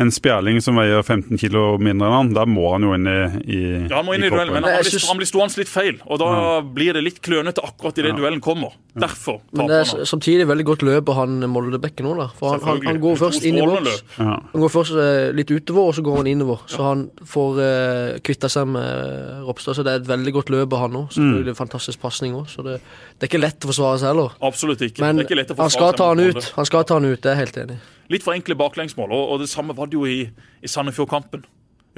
en 0.02 0.12
spjærling 0.14 0.58
som 0.64 0.78
veier 0.80 1.04
15 1.04 1.38
kilo 1.38 1.76
mindre 1.78 2.08
enn 2.10 2.16
han, 2.18 2.34
da 2.34 2.46
må 2.48 2.72
han 2.74 2.86
jo 2.86 2.96
inn 2.96 3.06
i, 3.06 3.18
i 3.46 3.60
Ja, 3.86 4.00
han 4.00 4.08
må 4.08 4.18
inn 4.18 4.26
i 4.26 4.32
duellen, 4.32 4.54
men 4.56 4.66
han 4.66 4.82
blir, 4.82 4.98
han 5.06 5.22
blir 5.22 5.30
stående 5.30 5.62
litt 5.62 5.70
feil. 5.70 6.02
Og 6.10 6.18
da 6.22 6.30
blir 6.64 6.98
det 6.98 7.06
litt 7.06 7.22
klønete 7.24 7.62
akkurat 7.64 7.98
idet 8.02 8.16
duellen 8.18 8.42
kommer. 8.42 8.74
Derfor 8.98 9.40
Men 9.54 9.68
det 9.70 9.76
er 9.84 10.06
samtidig 10.08 10.48
veldig 10.48 10.64
godt 10.66 10.82
løp 10.88 11.12
han 11.14 11.38
Moldebekken 11.52 12.06
nå, 12.08 12.14
da. 12.18 12.26
For 12.34 12.56
han, 12.56 12.64
han, 12.64 12.80
han 12.88 13.00
går 13.02 13.18
først 13.20 13.44
inn 13.48 13.60
i 13.60 13.66
boks. 13.66 14.00
Ja. 14.16 14.38
Han 14.52 14.64
går 14.64 14.72
først 14.72 14.96
eh, 14.98 15.28
litt 15.36 15.52
utover, 15.52 15.90
og 15.90 15.96
så 15.98 16.04
går 16.06 16.22
han 16.22 16.30
innover. 16.32 16.64
Så 16.70 16.82
han 16.84 17.04
får 17.28 17.60
uh, 17.60 18.16
kvitta 18.24 18.50
seg 18.52 18.70
med 18.72 19.44
Ropstad. 19.46 19.78
Så 19.78 19.84
det 19.86 19.94
er 19.94 20.02
et 20.02 20.08
veldig 20.08 20.34
godt 20.38 20.52
løp 20.54 20.74
av 20.74 20.86
han 20.86 20.98
òg. 21.02 21.12
Selvfølgelig 21.14 21.56
fantastisk 21.58 22.02
pasning 22.02 22.34
òg. 22.38 22.48
Så 22.50 22.64
det, 22.66 22.78
det 22.80 23.28
er 23.28 23.32
ikke 23.32 23.42
lett 23.42 23.68
å 23.68 23.70
forsvare 23.72 24.00
seg 24.02 24.12
heller. 24.12 24.34
Absolutt 24.48 24.82
ikke. 24.88 25.04
Men 25.04 25.20
det 25.20 25.26
er 25.26 25.30
ikke 25.30 25.40
lett 25.42 25.54
å 25.54 25.60
han 25.60 25.74
skal 25.76 25.94
ta 25.98 26.10
han 26.14 26.24
ut. 26.24 26.50
Han 26.56 26.68
skal 26.68 26.88
ta 26.88 26.98
han 26.98 27.08
ut, 27.08 27.20
det 27.20 27.30
er 27.30 27.36
jeg 27.36 27.44
helt 27.46 27.60
enig 27.64 27.78
i. 27.78 27.84
Litt 28.14 28.24
for 28.24 28.32
enkle 28.32 28.56
baklengsmål, 28.56 29.12
og, 29.12 29.34
og 29.34 29.42
det 29.44 29.50
samme 29.52 29.76
var 29.76 29.90
det 29.90 29.98
jo 29.98 30.08
i, 30.08 30.22
i 30.64 30.70
Sandefjord-kampen. 30.70 31.44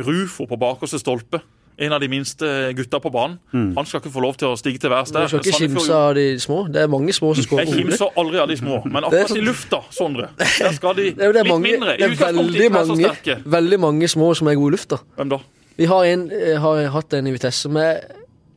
Rufo 0.01 0.47
på 0.51 0.59
bakerste 0.59 0.99
stolpe. 0.99 1.43
En 1.81 1.93
av 1.97 2.01
de 2.03 2.09
minste 2.13 2.45
gutta 2.77 2.99
på 3.01 3.09
banen. 3.15 3.39
Han 3.77 3.87
skal 3.89 4.03
ikke 4.03 4.11
få 4.13 4.21
lov 4.21 4.35
til 4.37 4.51
å 4.51 4.57
stige 4.61 4.79
til 4.83 4.91
værs 4.93 5.09
Du 5.15 5.21
skal 5.31 5.41
ikke 5.41 5.59
kimse 5.63 5.95
av 5.97 6.15
de 6.19 6.27
små. 6.43 6.59
Det 6.69 6.83
er 6.83 6.91
mange 6.93 7.15
små 7.17 7.31
som 7.39 7.47
skårer 7.47 7.65
Jeg 7.71 7.87
kimser 7.87 8.11
aldri 8.21 8.39
av 8.43 8.49
de 8.53 8.57
små, 8.61 8.83
men 8.93 8.99
er 9.01 9.09
akkurat 9.09 9.33
sånn- 9.33 9.41
i 9.41 9.47
lufta, 9.47 9.81
Sondre, 9.97 10.29
der 10.39 10.75
skal 10.77 10.95
de 10.99 11.07
Det 11.17 11.25
er, 11.25 11.33
det 11.33 11.41
er 11.41 11.49
litt 11.49 11.53
mange, 11.55 11.73
mindre. 11.73 11.97
det 11.97 12.11
er 12.11 12.37
veldig 12.37 12.71
mange, 12.77 13.39
veldig 13.57 13.81
mange 13.81 14.09
små 14.13 14.35
som 14.37 14.51
er 14.53 14.59
gode 14.61 14.75
i 14.75 14.77
lufta. 14.77 15.01
Hvem 15.17 15.33
da? 15.33 15.41
Vi 15.81 15.89
har, 15.89 16.05
en, 16.05 16.27
eh, 16.37 16.59
har 16.61 16.83
hatt 16.93 17.15
en 17.17 17.27
i 17.27 17.33
Vitesse 17.33 17.71
med 17.73 18.05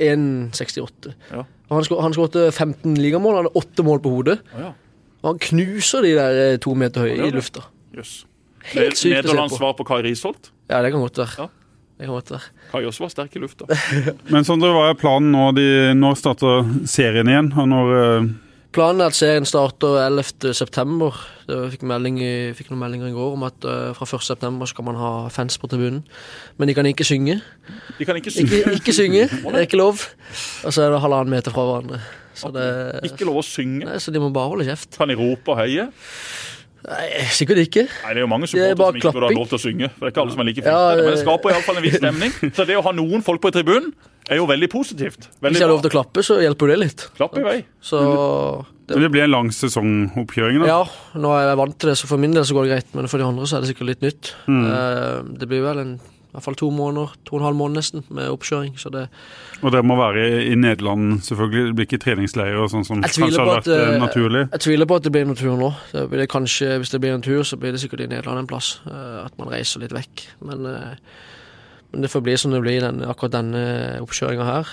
1,68. 0.03 1.13
Ja. 1.31 1.45
Han 1.71 1.83
skår 1.87 2.01
Han 2.03 2.13
skåret 2.13 2.37
15 2.53 2.95
ligamål, 2.99 3.37
han 3.39 3.45
hadde 3.45 3.55
åtte 3.63 3.85
mål 3.87 4.01
på 4.03 4.11
hodet. 4.17 4.39
Ja. 4.57 4.73
Han 5.23 5.39
knuser 5.39 6.03
de 6.03 6.13
der 6.17 6.39
eh, 6.51 6.57
to 6.61 6.75
meter 6.75 7.05
høye 7.07 7.15
Ja, 7.21 7.29
i 7.29 7.31
lufta. 7.31 7.63
Jøss. 7.95 8.25
Helt 8.73 8.95
sykt 8.99 8.99
å 8.99 8.99
se 8.99 9.13
Nederlands 9.15 9.53
på. 9.55 9.59
svar 9.61 9.73
på 9.79 9.85
Kai 9.87 10.01
Risholt. 10.05 10.51
Ja, 10.71 10.81
det 10.83 10.91
kan 10.93 11.01
godt 11.03 11.17
være. 11.23 11.45
Ja. 11.45 11.62
Det 11.97 12.07
kan 12.71 12.81
jo 12.81 12.89
også 12.89 13.05
være 13.05 13.13
sterk 13.13 13.35
i 13.37 13.41
lufta. 13.43 13.67
Men 14.33 14.47
Sondre, 14.47 14.71
hva 14.73 14.87
er 14.89 14.97
planen 14.99 15.33
nå? 15.35 15.51
De, 15.57 15.67
når 15.97 16.17
starter 16.19 16.65
serien 16.89 17.29
igjen? 17.29 17.51
Og 17.53 17.69
når 17.69 17.93
uh... 17.93 18.31
Planen 18.73 19.03
er 19.05 19.11
at 19.11 19.17
serien 19.17 19.45
starter 19.45 19.99
11. 20.01 20.49
september. 20.57 21.13
Det 21.45 21.59
fikk, 21.75 21.83
melding 21.85 22.17
i, 22.25 22.33
fikk 22.57 22.71
noen 22.71 22.81
meldinger 22.81 23.11
i 23.11 23.13
går 23.13 23.35
om 23.35 23.45
at 23.45 23.67
uh, 23.69 23.91
fra 23.93 24.07
1. 24.07 24.25
september 24.25 24.69
skal 24.69 24.87
man 24.87 24.97
ha 24.97 25.11
fans 25.33 25.59
på 25.61 25.69
tribunen. 25.69 26.01
Men 26.57 26.71
de 26.71 26.75
kan 26.77 26.89
ikke 26.89 27.05
synge. 27.05 27.37
De 27.99 28.09
kan 28.09 28.17
ikke 28.17 28.33
synge. 28.33 28.63
Ikke, 28.63 28.79
ikke 28.79 28.97
synge, 28.97 29.27
det 29.43 29.53
er 29.53 29.67
ikke 29.67 29.77
lov. 29.77 30.01
Og 30.65 30.73
så 30.73 30.87
er 30.87 30.95
det 30.95 31.03
halvannen 31.05 31.35
meter 31.35 31.53
fra 31.53 31.67
hverandre. 31.69 32.01
Så, 32.33 32.49
det, 32.49 32.65
Ikke 33.05 33.27
lov 33.29 33.43
å 33.43 33.45
synge. 33.45 33.85
nei, 33.85 33.99
så 34.01 34.09
de 34.09 34.21
må 34.21 34.31
bare 34.33 34.49
holde 34.49 34.65
kjeft. 34.65 34.97
Kan 34.97 35.13
de 35.13 35.19
rope 35.19 35.53
og 35.53 35.59
heie? 35.61 35.85
Nei, 36.83 37.05
sikkert 37.31 37.61
ikke. 37.63 37.85
Nei, 37.87 38.13
Det 38.13 38.19
er 38.19 38.25
jo 38.25 38.29
mange 38.31 38.43
er 38.47 38.51
supportere 38.51 38.75
som 38.91 38.97
ikke 38.99 39.13
burde 39.15 39.29
ha 39.29 39.37
lov 39.37 39.47
til 39.51 39.57
å 39.57 39.61
synge. 39.63 39.89
For 39.93 40.03
det 40.03 40.09
er 40.09 40.13
ikke 40.13 40.23
alle 40.25 40.33
som 40.35 40.41
er 40.43 40.47
like 40.49 40.63
Ja, 40.65 40.79
det... 40.91 40.97
Men 40.97 41.05
det 41.05 41.13
det- 41.13 41.21
skaper 41.23 41.53
iallfall 41.53 41.77
en 41.79 41.85
viss 41.85 41.95
stemning. 42.01 42.35
Så 42.57 42.65
det 42.67 42.75
å 42.79 42.83
ha 42.83 42.91
noen 42.97 43.23
folk 43.23 43.41
på 43.43 43.51
tribunen 43.55 43.93
er 44.31 44.39
jo 44.39 44.45
veldig 44.47 44.69
positivt. 44.71 45.29
Hvis 45.43 45.57
jeg 45.59 45.65
har 45.65 45.71
lov 45.71 45.81
til 45.83 45.91
å 45.91 45.95
klappe, 45.97 46.23
så 46.23 46.37
hjelper 46.43 46.71
det 46.73 46.77
litt. 46.79 47.05
Klapp 47.17 47.35
i 47.39 47.43
vei. 47.43 47.57
Så 47.83 47.99
Det 48.87 48.99
det 48.99 49.09
blir 49.11 49.23
en 49.25 49.31
lang 49.31 49.49
sesongoppkjøring, 49.55 50.59
da? 50.63 50.67
ja, 50.67 50.81
nå 51.19 51.31
er 51.35 51.47
jeg 51.49 51.59
vant 51.59 51.75
til 51.79 51.89
det, 51.91 51.97
så 51.99 52.07
for 52.07 52.19
min 52.19 52.31
del 52.35 52.43
så 52.47 52.55
går 52.55 52.67
det 52.67 52.71
greit. 52.75 52.89
Men 52.95 53.07
for 53.11 53.19
de 53.19 53.27
andre 53.27 53.47
så 53.47 53.57
er 53.57 53.63
det 53.63 53.71
sikkert 53.71 53.89
litt 53.93 54.03
nytt. 54.03 54.33
Mm. 54.47 55.35
det 55.39 55.47
blir 55.51 55.63
vel 55.63 55.79
en, 55.83 55.93
i 56.33 56.35
hvert 56.35 56.45
fall 56.47 56.55
to 56.57 56.67
måneder, 56.73 57.11
to 57.29 57.35
og 57.35 57.41
en 57.41 57.45
halv 57.45 57.57
måned 57.59 57.77
nesten, 57.77 58.03
med 58.09 58.25
oppkjøring. 58.33 58.71
Så 58.81 58.89
det, 58.89 59.03
Og 59.61 59.71
dere 59.71 59.85
må 59.85 59.93
være 59.99 60.23
i 60.49 60.55
Nederland, 60.57 61.19
selvfølgelig. 61.21 61.67
Det 61.67 61.75
blir 61.77 61.85
ikke 61.85 61.99
treningsleirer 62.01 62.57
og 62.63 62.71
sånn 62.73 62.87
som 62.87 63.03
kanskje 63.03 63.27
hadde 63.27 63.45
vært 63.51 63.67
at, 63.67 63.67
eh, 63.75 63.93
eh, 63.93 63.99
naturlig? 64.01 64.41
Jeg 64.55 64.63
tviler 64.65 64.89
på 64.89 64.95
at 64.97 65.03
det 65.05 65.11
blir 65.13 65.27
noen 65.29 65.37
tur 65.37 65.53
nå. 65.61 65.69
Det 65.91 66.07
blir 66.09 66.25
kanskje, 66.25 66.71
hvis 66.81 66.89
det 66.89 67.01
blir 67.05 67.13
en 67.13 67.21
tur, 67.21 67.43
så 67.45 67.59
blir 67.61 67.71
det 67.71 67.83
sikkert 67.85 68.01
i 68.01 68.09
Nederland 68.09 68.39
en 68.39 68.47
plass. 68.49 68.79
eh, 68.87 69.25
At 69.27 69.37
man 69.37 69.47
reiser 69.53 69.79
litt 69.85 69.93
vekk. 69.93 70.25
Men, 70.41 70.63
men 71.93 72.01
det 72.01 72.09
får 72.09 72.23
bli 72.25 72.35
som 72.41 72.49
det 72.51 72.63
blir 72.65 72.81
den, 72.81 73.03
akkurat 73.05 73.31
denne 73.37 74.01
oppkjøringa 74.01 74.43
her. 74.49 74.65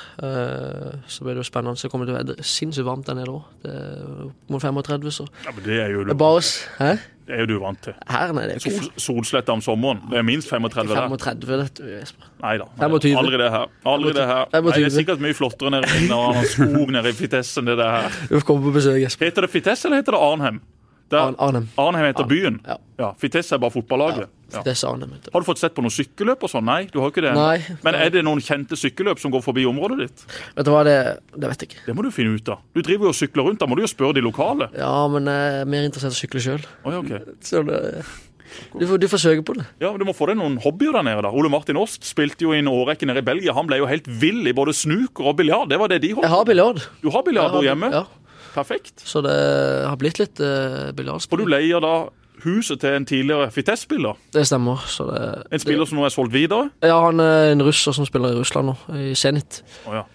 Så 1.07 1.21
blir 1.23 1.37
det 1.37 1.45
jo 1.45 1.51
spennende. 1.53 1.77
Så 1.77 1.91
kommer 1.93 2.07
det 2.09 2.15
til 2.17 2.25
å 2.25 2.37
være 2.41 2.43
sinnssykt 2.49 2.87
varmt 2.89 3.05
der 3.05 3.15
nede 3.21 3.29
òg. 3.37 4.33
Mot 4.49 4.63
35, 4.65 5.11
så 5.13 5.29
Ja, 5.45 5.53
men 5.53 5.65
det 5.65 5.77
er 5.85 5.91
jo 5.93 6.05
det 6.05 6.17
er 6.17 6.21
bare 6.25 6.41
Hæ? 6.81 6.97
Det 7.31 7.37
er 7.37 7.45
jo 7.45 7.47
du 7.47 7.61
vant 7.63 7.79
til. 7.85 7.95
Her 8.11 8.33
nei, 8.35 8.47
det 8.49 8.57
er 8.57 8.65
ikke 8.65 8.73
Sol, 8.75 8.89
solsletta 9.05 9.55
om 9.55 9.63
sommeren. 9.63 10.01
Det 10.11 10.19
er 10.19 10.27
minst 10.27 10.51
35 10.51 10.91
der. 10.91 11.07
35, 11.07 11.61
vet 11.61 11.79
du, 11.79 11.85
Jesper. 11.93 12.27
Nei 12.43 12.57
da. 12.59 12.67
Aldri 12.89 13.39
det 13.39 13.51
her. 13.55 13.71
Aldri 13.87 14.15
det 14.17 14.27
her. 14.27 14.51
Nei, 14.51 14.63
det 14.67 14.89
er 14.89 14.95
sikkert 14.97 15.23
mye 15.23 15.37
flottere 15.39 15.71
nede 15.77 15.87
i 16.01 16.45
skog 16.51 16.91
nede 16.97 17.13
i 17.13 17.17
Fitesse 17.17 17.63
enn 17.63 17.71
det 17.71 17.79
der. 17.79 18.11
Du 18.27 18.35
får 18.41 18.47
komme 18.49 18.67
på 18.67 18.75
besøk, 18.81 18.99
Jesper. 19.05 19.31
Heter 19.31 19.47
det 19.47 19.53
Fitesse 19.55 19.87
eller 19.89 20.03
heter 20.03 20.19
det 20.19 20.23
Arnhem? 20.27 20.61
Der, 21.11 21.19
Arn- 21.27 21.37
Arnhem. 21.43 21.69
Arnhem 21.79 22.05
heter 22.07 22.27
byen. 22.31 22.61
Ja. 22.67 22.77
Ja, 23.01 23.09
Fitesse 23.19 23.57
er 23.57 23.59
bare 23.63 23.73
fotballaget. 23.75 24.29
Ja. 24.53 24.63
Vet. 24.67 25.29
Har 25.33 25.41
du 25.41 25.47
fått 25.47 25.59
sett 25.63 25.75
på 25.77 25.83
noen 25.83 25.95
sykkelløp 25.95 26.43
og 26.47 26.51
sånn? 26.51 26.65
Nei, 26.67 26.85
du 26.91 26.99
har 27.03 27.11
ikke 27.13 27.23
det. 27.23 27.35
Nei. 27.37 27.59
Men 27.87 27.95
er 27.99 28.11
det 28.11 28.23
noen 28.27 28.41
kjente 28.43 28.75
sykkelløp 28.79 29.19
som 29.23 29.31
går 29.35 29.43
forbi 29.45 29.63
området 29.71 29.99
ditt? 30.05 30.25
Vet 30.57 30.67
du 30.67 30.71
hva, 30.75 30.83
det, 30.87 30.97
det 31.37 31.51
vet 31.53 31.63
jeg 31.63 31.71
ikke. 31.71 31.85
Det 31.87 31.95
må 31.99 32.03
du 32.07 32.11
finne 32.15 32.35
ut 32.35 32.49
av. 32.51 32.59
Du 32.75 32.83
driver 32.83 33.07
jo 33.11 33.13
og 33.15 33.19
sykler 33.19 33.47
rundt, 33.47 33.61
da 33.63 33.69
må 33.71 33.79
du 33.79 33.85
jo 33.87 33.91
spørre 33.91 34.19
de 34.19 34.25
lokale. 34.27 34.71
Ja, 34.79 34.91
men 35.13 35.31
jeg 35.31 35.61
er 35.63 35.71
mer 35.71 35.87
interessert 35.87 36.15
i 36.15 36.19
å 36.19 36.23
sykle 36.25 36.43
sjøl. 36.47 36.67
Så 37.47 37.63
det 37.67 38.03
du 38.75 38.83
får, 38.83 38.99
du 38.99 39.07
får 39.07 39.21
søke 39.23 39.43
på 39.47 39.55
det. 39.55 39.65
Ja, 39.79 39.93
men 39.93 40.01
Du 40.03 40.05
må 40.09 40.13
få 40.17 40.27
deg 40.27 40.35
noen 40.41 40.57
hobbyer 40.59 40.97
der 40.97 41.05
nede. 41.07 41.23
da. 41.23 41.31
Ole 41.31 41.47
Martin 41.53 41.79
Åst 41.79 42.03
spilte 42.09 42.43
jo 42.43 42.51
i 42.51 42.59
en 42.59 42.67
årrekke 42.67 43.07
nede 43.07 43.23
i 43.23 43.27
Belgia. 43.29 43.55
Han 43.55 43.69
ble 43.71 43.79
jo 43.79 43.87
helt 43.87 44.09
vill 44.11 44.43
i 44.51 44.53
både 44.57 44.75
snooker 44.75 45.29
og 45.31 45.37
biljard. 45.39 45.69
Det 45.71 45.79
var 45.79 45.87
det 45.93 46.01
de 46.03 46.11
holdt 46.17 46.27
Jeg 46.27 46.33
har 46.35 46.45
biljard. 46.49 46.83
Du 47.01 47.07
har 47.15 47.23
biljard 47.23 47.55
hjemme? 47.63 47.93
Ja, 47.95 48.03
Perfekt. 48.55 49.05
så 49.07 49.23
det 49.25 49.37
har 49.87 49.99
blitt 50.01 50.19
litt 50.19 50.41
uh, 50.43 50.91
Og 50.91 51.39
du 51.39 51.47
leier 51.47 51.83
da 51.83 51.95
huset 52.45 52.81
til 52.81 52.97
en 52.97 53.07
tidligere 53.07 53.51
Fites-spiller? 53.53 54.17
Det 54.33 54.47
stemmer. 54.49 54.81
Så 54.89 55.07
det, 55.11 55.43
En 55.53 55.63
spiller 55.63 55.85
som 55.85 56.01
nå 56.01 56.07
er 56.07 56.15
solgt 56.15 56.33
videre. 56.33 56.71
Ja, 56.83 56.97
han 57.07 57.21
er 57.21 57.53
en 57.53 57.63
russer 57.65 57.93
som 57.93 58.07
spiller 58.09 58.33
i 58.33 58.41
Russland 58.41 58.73
nå, 58.73 58.77
i 58.97 59.15
Zenit. 59.15 59.63
Oh, 59.87 59.95
ja. 59.95 60.07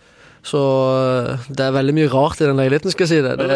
Så 0.46 0.62
eh, 0.62 1.46
det 1.58 1.66
er 1.66 1.74
veldig 1.74 1.94
mye 1.98 2.10
rart 2.14 2.42
i 2.42 2.46
den 2.46 2.60
leiligheten, 2.60 2.94
skal 2.94 3.08
jeg 3.08 3.14
si 3.16 3.22
det. 3.26 3.34
det, 3.42 3.56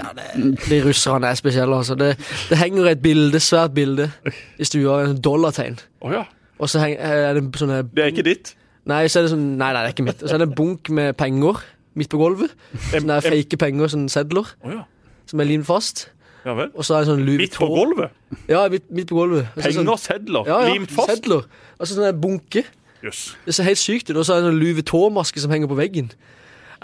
ja, 0.00 0.12
det 0.16 0.54
de 0.70 0.80
russerne 0.86 1.28
er 1.28 1.36
spesielle, 1.36 1.76
altså. 1.76 1.96
Det, 2.00 2.14
det 2.48 2.60
henger 2.60 2.88
et 2.94 3.02
bilde, 3.04 3.40
svært 3.44 3.74
bilde 3.76 4.08
i 4.56 4.68
stua, 4.68 5.02
en 5.04 5.20
dollartegn. 5.20 5.76
Oh, 6.00 6.12
ja. 6.14 6.24
Og 6.58 6.70
så 6.70 6.80
henger, 6.80 7.00
er 7.02 7.36
det 7.36 7.44
sånne 7.60 7.82
Det 7.90 8.06
er 8.06 8.12
ikke 8.14 8.24
ditt. 8.24 8.54
Nei, 8.88 9.04
så 9.08 9.20
er 9.20 9.26
det 9.26 9.32
sånn 9.32 9.46
Nei, 9.56 9.70
nei, 9.72 9.80
det 9.82 9.90
er 9.90 9.94
ikke 9.96 10.06
mitt. 10.06 10.22
Og 10.22 10.28
så 10.28 10.36
er 10.36 10.42
det 10.42 10.48
en 10.50 10.56
bunk 10.56 10.90
med 10.96 11.16
penger 11.20 11.60
midt 11.98 12.10
på 12.12 12.20
gulvet. 12.20 12.54
Sånne 12.90 13.16
der 13.16 13.24
fake 13.24 13.58
penger, 13.60 13.92
sånne 13.92 14.12
sedler, 14.12 14.50
oh, 14.64 14.74
ja. 14.74 14.84
som 15.30 15.42
er 15.42 15.50
limt 15.50 15.68
fast. 15.68 16.08
Ja 16.44 16.52
vel. 16.58 16.70
Og 16.76 16.84
så 16.84 16.98
er 16.98 17.04
det 17.04 17.08
sånn 17.08 17.22
Louis 17.24 17.40
Midt 17.40 17.54
på 17.56 17.68
gulvet. 17.70 18.12
Ja, 18.50 18.66
midt, 18.72 18.90
midt 18.92 19.08
på 19.08 19.16
gulvet. 19.16 19.48
Penger, 19.56 19.78
sånn, 19.80 19.92
sedler, 20.02 20.50
ja, 20.50 20.58
ja, 20.66 20.74
limt 20.74 20.92
fast. 20.92 21.14
Sedler. 21.14 21.46
Og 21.78 21.88
sånn 21.88 22.04
der 22.04 22.18
bunke. 22.26 22.64
Yes. 23.04 23.26
Det 23.44 23.54
ser 23.56 23.68
helt 23.68 23.80
sykt 23.80 24.10
ut. 24.10 24.16
Og 24.16 24.26
så 24.26 24.36
er 24.36 24.44
det 24.44 24.52
en 24.52 24.60
Louis 24.60 24.76
Vuitton-maske 24.76 25.40
som 25.40 25.52
henger 25.52 25.70
på 25.70 25.78
veggen. 25.78 26.10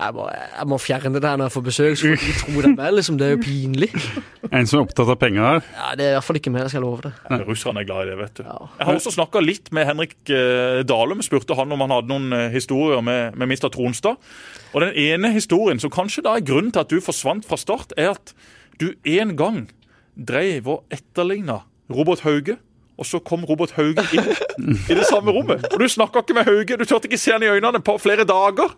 Jeg 0.01 0.15
må, 0.17 0.27
jeg 0.33 0.67
må 0.71 0.77
fjerne 0.81 1.11
det 1.13 1.21
der 1.23 1.37
når 1.37 1.51
jeg 1.51 1.53
får 1.53 1.65
besøk, 1.67 1.97
så 2.01 2.11
folk 2.17 2.39
tror 2.41 2.63
det 2.65 2.69
er 2.71 2.77
meg. 2.79 2.93
Liksom. 2.97 3.17
Det 3.21 3.27
er 3.27 3.35
jo 3.35 3.41
pinlig. 3.45 3.89
En 4.49 4.67
som 4.71 4.79
er 4.81 4.85
opptatt 4.87 5.11
av 5.13 5.19
penger 5.21 5.45
her? 5.45 5.67
Ja, 5.77 5.89
Det 5.99 6.07
er 6.07 6.13
i 6.13 6.15
hvert 6.17 6.27
fall 6.27 6.39
ikke 6.41 6.53
meg, 6.55 6.63
jeg 6.65 6.73
skal 6.73 6.85
love 6.87 7.05
det. 7.05 7.13
Russerne 7.49 7.83
er 7.83 7.89
glad 7.91 8.07
i 8.07 8.11
det, 8.11 8.17
vet 8.23 8.41
du. 8.41 8.43
Ja. 8.47 8.57
Jeg 8.79 8.89
har 8.89 9.01
også 9.01 9.13
snakka 9.19 9.43
litt 9.45 9.69
med 9.77 9.87
Henrik 9.91 10.17
eh, 10.33 10.81
Dalum. 10.89 11.21
Spurte 11.27 11.59
han 11.59 11.77
om 11.77 11.85
han 11.85 11.93
hadde 11.99 12.11
noen 12.15 12.33
eh, 12.39 12.47
historier 12.55 13.05
med, 13.05 13.37
med 13.37 13.53
Mr. 13.53 13.69
Tronstad. 13.75 14.17
Og 14.73 14.87
den 14.87 14.97
ene 15.05 15.35
historien 15.37 15.83
som 15.83 15.93
kanskje 15.93 16.25
da 16.25 16.39
er 16.39 16.47
grunnen 16.49 16.73
til 16.73 16.85
at 16.87 16.91
du 16.91 16.99
forsvant 17.05 17.45
fra 17.47 17.61
start, 17.61 17.93
er 18.01 18.15
at 18.15 18.33
du 18.81 18.95
en 19.05 19.37
gang 19.37 19.63
dreiv 20.17 20.69
og 20.69 20.97
etterligna 20.97 21.61
Robert 21.93 22.25
Hauge. 22.25 22.57
Og 23.01 23.07
så 23.09 23.21
kom 23.25 23.47
Robert 23.49 23.73
Hauge 23.79 24.03
inn 24.13 24.27
i 24.91 24.97
det 24.97 25.07
samme 25.09 25.33
rommet. 25.33 25.65
Og 25.73 25.81
du 25.81 25.87
snakka 25.89 26.21
ikke 26.21 26.37
med 26.37 26.49
Hauge. 26.49 26.77
Du 26.77 26.85
turte 26.85 27.09
ikke 27.09 27.21
se 27.21 27.33
han 27.33 27.45
i 27.45 27.49
øynene 27.49 27.81
på 27.85 27.95
flere 28.01 28.27
dager. 28.29 28.75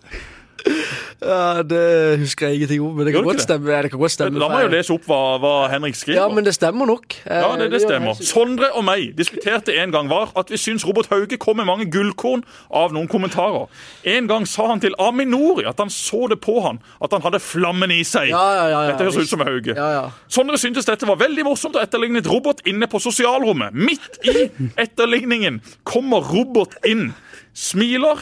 Ja, 1.22 1.62
Det 1.62 2.18
husker 2.18 2.48
jeg 2.48 2.56
ingenting 2.56 2.82
om, 2.82 2.94
men 2.96 3.06
det 3.06 3.12
kan 3.14 3.24
godt 3.24 3.36
det? 3.38 3.44
stemme. 3.46 3.70
Ja, 3.70 3.82
det 3.82 3.90
kan 3.92 4.00
godt 4.00 4.10
stemme 4.14 4.38
La 4.42 4.48
meg 4.50 4.64
jo 4.64 4.70
lese 4.72 4.92
opp 4.94 5.04
hva, 5.06 5.18
hva 5.42 5.52
Henrik 5.70 5.94
skriver. 5.98 6.18
Ja, 6.20 6.26
men 6.34 6.44
det 6.46 6.54
stemmer 6.56 6.86
nok. 6.90 7.14
Ja, 7.26 7.52
det, 7.58 7.68
det 7.72 7.80
stemmer. 7.84 8.18
Sondre 8.26 8.70
og 8.78 8.84
meg 8.86 9.12
diskuterte 9.18 9.74
en 9.78 9.94
gang 9.94 10.10
var 10.10 10.32
at 10.38 10.50
vi 10.50 10.58
syns 10.60 10.86
Robert 10.86 11.10
Hauge 11.12 11.38
kom 11.42 11.58
med 11.60 11.68
mange 11.68 11.86
gullkorn 11.94 12.42
av 12.74 12.94
noen 12.94 13.08
kommentarer. 13.10 13.68
En 14.16 14.26
gang 14.30 14.46
sa 14.50 14.66
han 14.72 14.82
til 14.82 14.96
Aminori 15.02 15.66
at 15.70 15.78
han 15.82 15.90
så 15.94 16.24
det 16.32 16.40
på 16.42 16.58
han, 16.66 16.80
at 17.02 17.14
han 17.14 17.22
hadde 17.26 17.42
flammen 17.42 17.94
i 17.94 18.02
seg. 18.06 18.30
Ja, 18.34 18.42
ja, 18.58 18.66
ja, 18.74 18.82
Dette 18.92 19.06
høres 19.06 19.22
ut 19.22 19.30
som 19.30 19.44
Hauge. 19.46 19.76
Ja, 19.78 19.90
ja. 19.98 20.04
Sondre 20.32 20.58
syntes 20.62 20.88
dette 20.90 21.06
var 21.08 21.20
veldig 21.22 21.46
morsomt 21.46 21.78
og 21.78 21.84
etterlignet 21.86 22.26
Robert 22.30 22.62
inne 22.66 22.90
på 22.90 22.98
sosialrommet. 23.02 23.74
Midt 23.74 24.18
i 24.26 24.48
etterligningen 24.80 25.60
kommer 25.86 26.22
Robert 26.34 26.78
inn, 26.88 27.12
smiler 27.54 28.18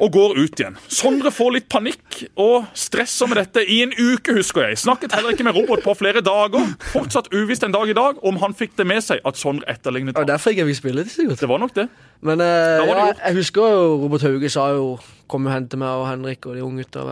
og 0.00 0.12
går 0.14 0.36
ut 0.38 0.60
igjen. 0.62 0.76
Sondre 0.88 1.30
får 1.34 1.52
litt 1.58 1.66
panikk 1.72 2.22
og 2.40 2.66
stresser 2.78 3.28
med 3.28 3.36
dette 3.42 3.64
i 3.68 3.82
en 3.84 3.92
uke, 3.92 4.32
husker 4.38 4.64
jeg. 4.70 4.78
Snakket 4.80 5.12
heller 5.16 5.34
ikke 5.36 5.44
med 5.44 5.58
Robert 5.58 5.82
på 5.84 5.94
flere 5.98 6.22
dager. 6.24 6.70
Fortsatt 6.94 7.28
uvisst 7.36 7.66
en 7.66 7.74
dag 7.76 7.88
i 7.92 7.96
dag 7.96 8.20
om 8.26 8.38
han 8.40 8.56
fikk 8.56 8.76
det 8.80 8.86
med 8.88 9.04
seg 9.04 9.20
at 9.28 9.36
Sondre 9.40 9.68
etterlignet 9.68 10.16
ham. 10.16 10.26
derfor 10.30 10.56
jeg 10.56 10.66
fikk 10.70 10.80
spille 10.80 11.04
det, 11.04 11.12
sikkert. 11.12 11.40
Det 11.44 11.48
var 11.50 11.60
nok 11.62 11.74
det. 11.76 11.88
Men 12.24 12.40
eh, 12.44 12.80
var 12.86 12.94
det 12.96 13.04
ja, 13.10 13.12
jeg 13.28 13.36
husker 13.42 13.74
jo 13.74 13.84
Robert 14.02 14.24
Hauge 14.28 14.50
sa 14.52 14.66
jo 14.76 14.88
Kom 15.30 15.46
og 15.46 15.52
hente 15.54 15.78
meg 15.78 15.88
og 16.00 16.08
Henrik 16.08 16.44
og 16.50 16.56
de 16.58 16.64
unge 16.66 16.82
gutta. 16.82 17.04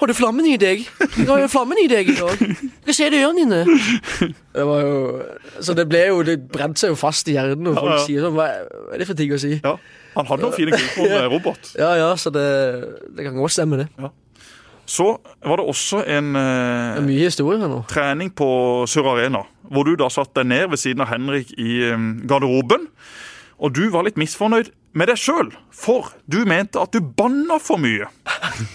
Har 0.00 0.08
du 0.08 0.14
flammen 0.16 0.46
i 0.48 0.56
deg? 0.60 0.86
Jeg 1.16 1.26
har 1.28 1.40
jo 1.42 1.48
flammen 1.52 1.76
i 1.82 1.86
deg 1.90 2.08
i 2.08 2.14
dag. 2.16 2.40
Hva 2.86 2.94
se 2.96 3.10
det 3.12 3.18
i 3.20 3.24
ørene 3.26 3.44
dine. 3.44 4.32
Det 4.56 4.64
var 4.64 4.80
jo 4.80 4.96
Så 5.64 5.74
det 5.76 5.84
ble 5.90 6.02
jo 6.08 6.22
Det 6.24 6.38
brente 6.52 6.80
seg 6.80 6.92
jo 6.94 6.96
fast 7.00 7.28
i 7.28 7.36
hjernen, 7.36 7.68
og 7.72 7.76
folk 7.76 7.92
Ja, 7.92 7.98
ja. 8.00 8.04
sier 8.06 8.24
sånn 8.24 8.36
hva 8.36 8.48
er 8.48 9.00
det 9.02 9.08
for 9.08 9.18
ting 9.18 9.32
å 9.36 9.40
si? 9.40 9.58
Ja. 9.60 9.74
Han 10.16 10.28
hadde 10.30 10.46
noen 10.46 10.56
fine 10.56 10.76
gullkorn, 10.76 11.26
Robert. 11.32 11.72
Ja 11.82 11.92
ja, 11.98 12.08
så 12.18 12.32
det, 12.34 12.46
det 13.16 13.26
kan 13.26 13.36
godt 13.36 13.54
stemme, 13.56 13.82
det. 13.84 14.10
så 14.86 15.10
var 15.44 15.60
det 15.60 15.66
også 15.68 16.02
en 16.06 16.32
eh, 16.38 17.02
mye 17.04 17.28
historie 17.28 17.60
her 17.60 17.70
nå. 17.70 17.82
trening 17.90 18.32
på 18.34 18.48
Sør 18.90 19.12
Arena, 19.16 19.44
hvor 19.68 19.86
du 19.88 19.96
da 19.98 20.08
satt 20.12 20.34
deg 20.38 20.48
ned 20.52 20.68
ved 20.72 20.80
siden 20.82 21.04
av 21.04 21.12
Henrik 21.12 21.52
i 21.58 21.80
eh, 21.90 22.10
garderoben. 22.28 22.88
Og 23.56 23.72
du 23.72 23.86
var 23.88 24.04
litt 24.04 24.18
misfornøyd 24.20 24.68
med 24.96 25.08
deg 25.10 25.20
sjøl, 25.20 25.50
for 25.72 26.10
du 26.28 26.42
mente 26.48 26.80
at 26.80 26.92
du 26.92 27.00
banna 27.00 27.56
for 27.60 27.80
mye. 27.80 28.08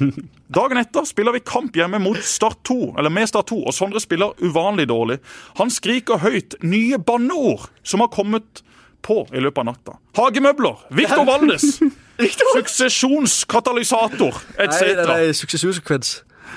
Dagen 0.58 0.82
etter 0.82 1.06
spiller 1.08 1.36
vi 1.38 1.44
kamp 1.46 1.78
hjemme 1.78 2.02
mot 2.02 2.18
Start 2.26 2.60
2, 2.68 2.96
eller 3.00 3.14
med 3.14 3.30
Start 3.30 3.50
2, 3.54 3.62
og 3.70 3.76
Sondre 3.78 4.02
spiller 4.04 4.34
uvanlig 4.42 4.88
dårlig. 4.92 5.20
Han 5.62 5.72
skriker 5.74 6.22
høyt 6.22 6.58
nye 6.66 7.00
banneord 7.02 7.70
som 7.88 8.04
har 8.04 8.12
kommet 8.14 8.64
på 9.06 9.26
i 9.34 9.40
løpet 9.44 9.64
av 9.64 9.66
natta. 9.72 9.96
Hagemøbler, 10.18 10.86
Victor 10.98 11.26
Valdes, 11.26 11.80
suksesjonskatalysator 12.56 14.36
Nei, 14.58 14.68
det 14.68 14.68
etc. 14.68 15.16
er 15.16 15.32
suksesjonssekvens. 15.38 16.12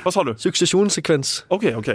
Hva 0.04 0.10
sa 0.12 0.24
du? 0.26 0.34
Suksesjonssekvens. 0.42 1.30
OK, 1.54 1.64
OK. 1.78 1.88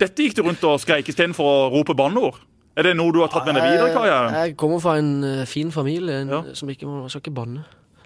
Dette 0.00 0.24
gikk 0.26 0.34
du 0.38 0.42
rundt 0.46 0.64
og 0.66 0.80
skreik 0.82 1.08
istedenfor 1.12 1.44
å 1.46 1.70
rope 1.74 1.94
banneord? 1.98 2.40
Er 2.74 2.88
det 2.88 2.96
noe 2.98 3.12
du 3.14 3.20
har 3.22 3.30
tatt 3.30 3.46
med 3.46 3.54
deg 3.60 3.68
videre 3.70 3.92
Kaja? 3.94 4.16
Jeg 4.48 4.56
kommer 4.58 4.80
fra 4.82 4.96
en 4.98 5.12
eh, 5.22 5.44
fin 5.46 5.70
familie 5.70 6.24
en, 6.24 6.32
Ja. 6.32 6.40
som 6.58 6.70
ikke 6.72 6.88
må 6.90 7.04
skal 7.08 7.22
ikke 7.22 7.34
banne. 7.36 7.62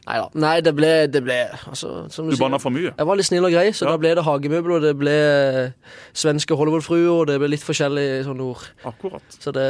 Neida. 0.09 0.29
Nei 0.41 0.61
det 0.65 0.73
ble, 0.77 0.91
det 1.13 1.21
ble 1.25 1.37
altså, 1.69 2.07
som 2.13 2.29
Du 2.29 2.35
sier, 2.35 2.41
banna 2.43 2.59
for 2.61 2.73
mye? 2.73 2.93
Jeg 2.97 3.07
var 3.09 3.17
litt 3.17 3.29
snill 3.29 3.45
og 3.49 3.53
grei, 3.53 3.71
så 3.77 3.85
Ja. 3.87 3.91
da 3.95 4.01
ble 4.01 4.13
det 4.17 4.25
hagemøbler, 4.25 4.81
det 4.85 4.93
ble 5.01 5.17
eh, 5.17 5.73
svenske 6.17 6.57
Hollywood-fruer, 6.57 7.09
og 7.23 7.27
det 7.29 7.39
ble 7.41 7.49
litt 7.55 7.65
forskjellige 7.65 8.25
sånne 8.29 8.45
ord. 8.45 8.69
Akkurat. 8.89 9.25
Så 9.41 9.53
det 9.57 9.69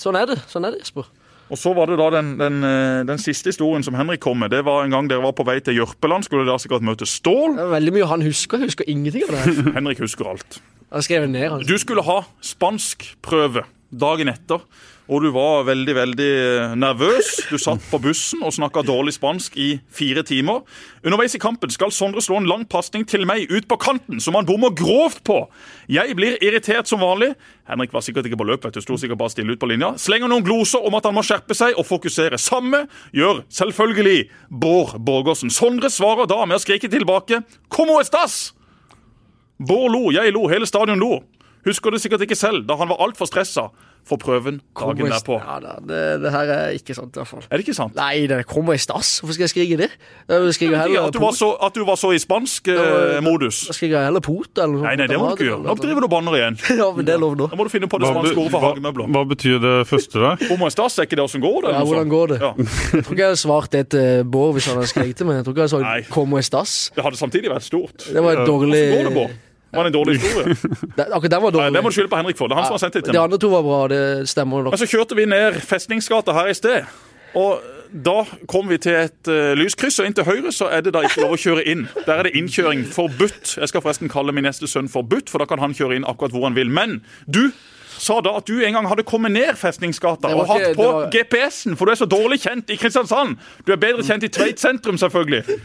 Sånn 0.00 0.18
er 0.18 0.26
det. 0.30 0.40
Sånn 0.50 0.66
er 0.66 0.74
det, 0.74 0.84
Jesper. 0.84 1.08
Og 1.52 1.60
så 1.60 1.74
var 1.76 1.90
det 1.90 1.98
da 2.00 2.06
den, 2.14 2.30
den, 2.40 2.62
eh, 2.64 3.02
den 3.06 3.20
siste 3.20 3.52
historien 3.52 3.84
som 3.84 3.96
Henrik 3.98 4.22
kom 4.24 4.38
med. 4.40 4.50
Det 4.54 4.62
var 4.64 4.84
en 4.84 4.94
gang 4.94 5.10
dere 5.10 5.22
var 5.26 5.34
på 5.36 5.44
vei 5.46 5.58
til 5.60 5.76
Jørpeland. 5.76 6.24
Skulle 6.24 6.46
dere 6.48 6.62
sikkert 6.62 6.86
møte 6.86 7.06
Stål. 7.08 7.58
Det 7.58 7.66
er 7.66 7.74
veldig 7.74 7.94
mye 7.98 8.08
han 8.14 8.24
husker. 8.24 8.62
Jeg 8.62 8.72
husker 8.72 8.88
ingenting 8.88 9.26
av 9.26 9.34
det 9.34 9.42
her. 9.44 9.74
Henrik 9.76 10.00
husker 10.02 10.30
alt. 10.32 10.58
Jeg 10.58 10.96
har 10.96 11.04
skrevet 11.04 11.30
ned. 11.34 11.46
Altså. 11.50 11.68
Du 11.68 11.78
skulle 11.82 12.04
ha 12.06 12.18
spanskprøve 12.40 13.66
dagen 13.94 14.32
etter, 14.32 14.64
og 15.04 15.20
du 15.20 15.28
var 15.34 15.66
veldig, 15.68 15.94
veldig 15.98 16.28
nervøs. 16.80 17.34
Du 17.50 17.58
satt 17.60 17.82
på 17.90 17.98
bussen 18.00 18.40
og 18.44 18.54
snakka 18.56 18.80
dårlig 18.88 19.12
spansk 19.18 19.56
i 19.60 19.74
fire 19.92 20.22
timer. 20.24 20.62
Underveis 21.04 21.36
i 21.36 21.40
kampen 21.42 21.72
skal 21.72 21.92
Sondre 21.92 22.22
slå 22.24 22.38
en 22.40 22.48
lang 22.48 22.64
pasning 22.70 23.04
til 23.08 23.26
meg 23.28 23.50
ut 23.52 23.68
på 23.68 23.76
kanten, 23.80 24.22
som 24.24 24.38
han 24.38 24.48
bommer 24.48 24.72
grovt 24.72 25.20
på. 25.28 25.42
Jeg 25.92 26.16
blir 26.16 26.40
irritert 26.40 26.88
som 26.88 27.04
vanlig. 27.04 27.34
Henrik 27.68 27.92
var 27.92 28.04
sikkert 28.06 28.30
ikke 28.30 28.40
på 28.40 28.48
løp, 28.48 28.64
vet 28.64 28.78
du, 28.78 28.80
sto 28.84 28.96
sikkert 29.00 29.20
bare 29.20 29.34
stille 29.34 29.52
ut 29.52 29.60
på 29.60 29.68
linja. 29.68 29.92
Slenger 30.00 30.32
noen 30.32 30.46
gloser 30.46 30.80
om 30.80 30.96
at 30.96 31.04
han 31.04 31.16
må 31.16 31.24
skjerpe 31.26 31.56
seg 31.56 31.76
og 31.76 31.84
fokusere. 31.88 32.40
Samme 32.40 32.86
gjør 33.12 33.44
selvfølgelig 33.52 34.30
Bård 34.48 34.96
Borgersen. 35.04 35.52
Sondre 35.52 35.92
svarer 35.92 36.30
da 36.30 36.40
med 36.48 36.56
å 36.56 36.64
skrike 36.64 36.88
tilbake 36.88 37.44
'Como 37.68 38.00
estas?' 38.00 38.54
Bård 39.60 39.92
lo, 39.92 40.10
jeg 40.10 40.32
lo, 40.32 40.48
hele 40.48 40.66
stadion 40.66 40.98
lo. 40.98 41.22
Husker 41.64 41.90
det 41.90 42.00
sikkert 42.00 42.20
ikke 42.20 42.36
selv, 42.36 42.66
da 42.66 42.76
han 42.76 42.88
var 42.88 43.00
altfor 43.00 43.26
stressa 43.26 43.70
for 44.04 44.16
prøven 44.20 44.60
dagen 44.76 45.08
derpå. 45.08 45.38
Ja, 45.40 45.58
da, 45.64 45.74
det, 45.80 46.00
det 46.22 46.30
her 46.34 46.50
er 46.54 46.74
ikke 46.76 46.94
sant, 46.96 47.14
i 47.16 47.20
hvert 47.20 47.28
fall. 47.30 47.44
Er 47.50 47.56
det 47.56 47.64
ikke 47.66 47.76
sant? 47.76 47.94
Nei, 47.96 48.26
det 48.30 48.42
kommer 48.50 48.74
i 48.76 48.80
stas. 48.82 49.18
Hvorfor 49.22 49.34
skal 49.38 49.46
jeg 49.46 49.52
skrike 49.54 49.78
det? 49.80 49.88
Jeg 50.28 50.54
skriker 50.58 50.76
heller 50.82 51.06
At 51.08 51.14
du 51.16 51.20
var 51.22 51.32
så, 51.38 51.52
at 51.64 51.74
du 51.74 51.84
var 51.88 51.96
så 52.00 52.10
i 52.12 52.18
spansk 52.20 52.68
eh, 52.74 53.20
modus. 53.24 53.62
Da 53.68 53.76
skriker 53.76 53.96
jeg 53.98 54.08
heller 54.10 54.24
pot 54.24 54.50
eller 54.60 54.74
noe 54.76 54.84
Nei, 54.88 54.94
nei, 55.00 55.06
det 55.08 55.18
må 55.20 55.30
du 55.30 55.36
ikke 55.38 55.48
gjøre. 55.50 55.62
Nå 55.64 55.76
driver 55.80 56.04
du 56.04 56.08
og 56.08 56.12
banner 56.16 56.38
igjen. 56.40 56.58
Ja, 56.84 56.90
men 56.92 57.06
det 57.08 57.14
er 57.14 57.20
lov 57.22 57.36
nå. 57.38 57.46
Da 57.52 57.56
må 57.56 57.64
du 57.64 57.72
finne 57.72 57.88
på 57.88 57.98
det 58.02 58.10
spanske 58.10 58.36
ordet 58.36 58.52
for 58.52 58.66
hagemøbler. 58.68 59.08
hva 59.14 59.24
betyr 59.30 59.58
det 59.62 59.74
første 59.88 60.20
der? 60.20 60.44
Homo 60.50 60.68
stas, 60.74 60.98
er 60.98 61.08
ikke 61.08 61.16
det 61.20 61.24
åssen 61.24 61.40
går 61.44 61.58
det? 61.64 61.70
eller 61.70 61.80
Ja, 61.80 61.84
hvordan 61.88 62.12
går 62.12 62.32
det? 62.34 62.38
Ja. 62.42 62.52
Jeg 62.58 63.04
tror 63.06 63.14
ikke 63.14 63.22
jeg 63.24 63.30
hadde 63.30 63.40
svart 63.44 63.72
det 63.72 63.84
til 63.94 64.24
Bård 64.36 64.52
hvis 64.58 64.68
han 64.68 64.78
hadde 64.80 64.90
skreket 64.92 65.16
til 65.22 65.28
meg. 65.30 65.40
Jeg 65.40 65.46
tror 65.48 65.54
ikke 65.56 65.64
jeg 65.64 65.74
hadde 65.78 66.04
sagt 66.04 66.12
'como 66.14 66.38
estas'. 66.42 66.76
Det 66.96 67.04
hadde 67.06 67.16
samtidig 67.20 67.50
vært 67.54 67.64
stort. 67.70 68.06
Det 68.12 68.22
var 68.22 68.32
et 68.42 68.46
dårlig 68.48 68.82
Hvordan 68.84 69.04
går 69.04 69.08
det, 69.08 69.14
Bård? 69.14 69.30
Var 69.76 69.84
det 69.88 69.92
en 69.92 69.96
dårlig 69.98 70.16
historie? 70.20 70.56
Det- 70.96 71.06
Akkurat 71.10 71.30
den 71.36 71.42
var 71.42 71.58
Nei, 71.58 71.70
det 71.74 71.82
må 71.84 71.90
du 71.92 71.96
skylde 71.98 72.12
på 72.12 72.20
Henrik 72.20 72.36
for. 72.40 72.48
Det 72.48 72.56
er 72.56 72.62
han 72.62 72.68
som 72.70 72.76
har 72.78 72.82
sendt 72.84 72.94
det 73.00 73.04
til 73.04 73.12
De 73.12 73.18
meg. 73.18 73.24
andre 73.28 73.38
to 73.44 73.50
var 73.52 73.62
bra, 73.66 73.80
det 73.92 74.02
stemmer 74.30 74.62
nok. 74.66 74.74
Men 74.76 74.82
så 74.84 74.88
kjørte 74.90 75.16
vi 75.18 75.26
ned 75.30 75.60
Festningsgata 75.64 76.32
her 76.36 76.50
i 76.52 76.54
sted. 76.58 76.84
Og 77.34 77.60
da 78.04 78.24
kom 78.50 78.66
vi 78.70 78.76
til 78.82 78.94
et 79.04 79.28
uh, 79.30 79.52
lyskryss, 79.58 80.00
og 80.02 80.06
inn 80.08 80.14
til 80.14 80.26
høyre 80.26 80.50
så 80.54 80.66
er 80.70 80.82
det 80.86 80.92
da 80.94 81.02
ikke 81.06 81.22
lov 81.22 81.34
å 81.36 81.38
kjøre 81.38 81.62
inn. 81.70 81.84
Der 82.06 82.14
er 82.20 82.26
det 82.28 82.32
innkjøring 82.38 82.82
forbudt. 82.90 83.56
Jeg 83.60 83.70
skal 83.70 83.82
forresten 83.84 84.10
kalle 84.10 84.34
min 84.34 84.46
neste 84.46 84.66
sønn 84.70 84.88
forbudt, 84.90 85.30
for 85.30 85.38
da 85.42 85.46
kan 85.50 85.62
han 85.62 85.74
kjøre 85.78 85.98
inn 86.00 86.06
akkurat 86.10 86.34
hvor 86.34 86.46
han 86.48 86.56
vil. 86.58 86.70
Men 86.74 87.00
du 87.30 87.50
sa 87.98 88.20
da 88.20 88.36
at 88.38 88.46
du 88.46 88.58
en 88.64 88.72
gang 88.76 88.86
hadde 88.88 89.04
kommet 89.06 89.32
ned 89.32 89.56
Festningsgata 89.60 90.30
og 90.34 90.46
hatt 90.50 90.74
på 90.76 90.84
var- 90.86 91.10
GPS-en, 91.12 91.76
for 91.76 91.86
du 91.86 91.92
er 91.92 92.00
så 92.00 92.06
dårlig 92.10 92.40
kjent 92.42 92.70
i 92.70 92.76
Kristiansand. 92.80 93.36
Du 93.66 93.72
er 93.72 93.76
bedre 93.80 94.02
kjent 94.02 94.24
i 94.24 94.28
Tveit 94.28 94.58
sentrum, 94.62 94.96
selvfølgelig. 94.98 95.58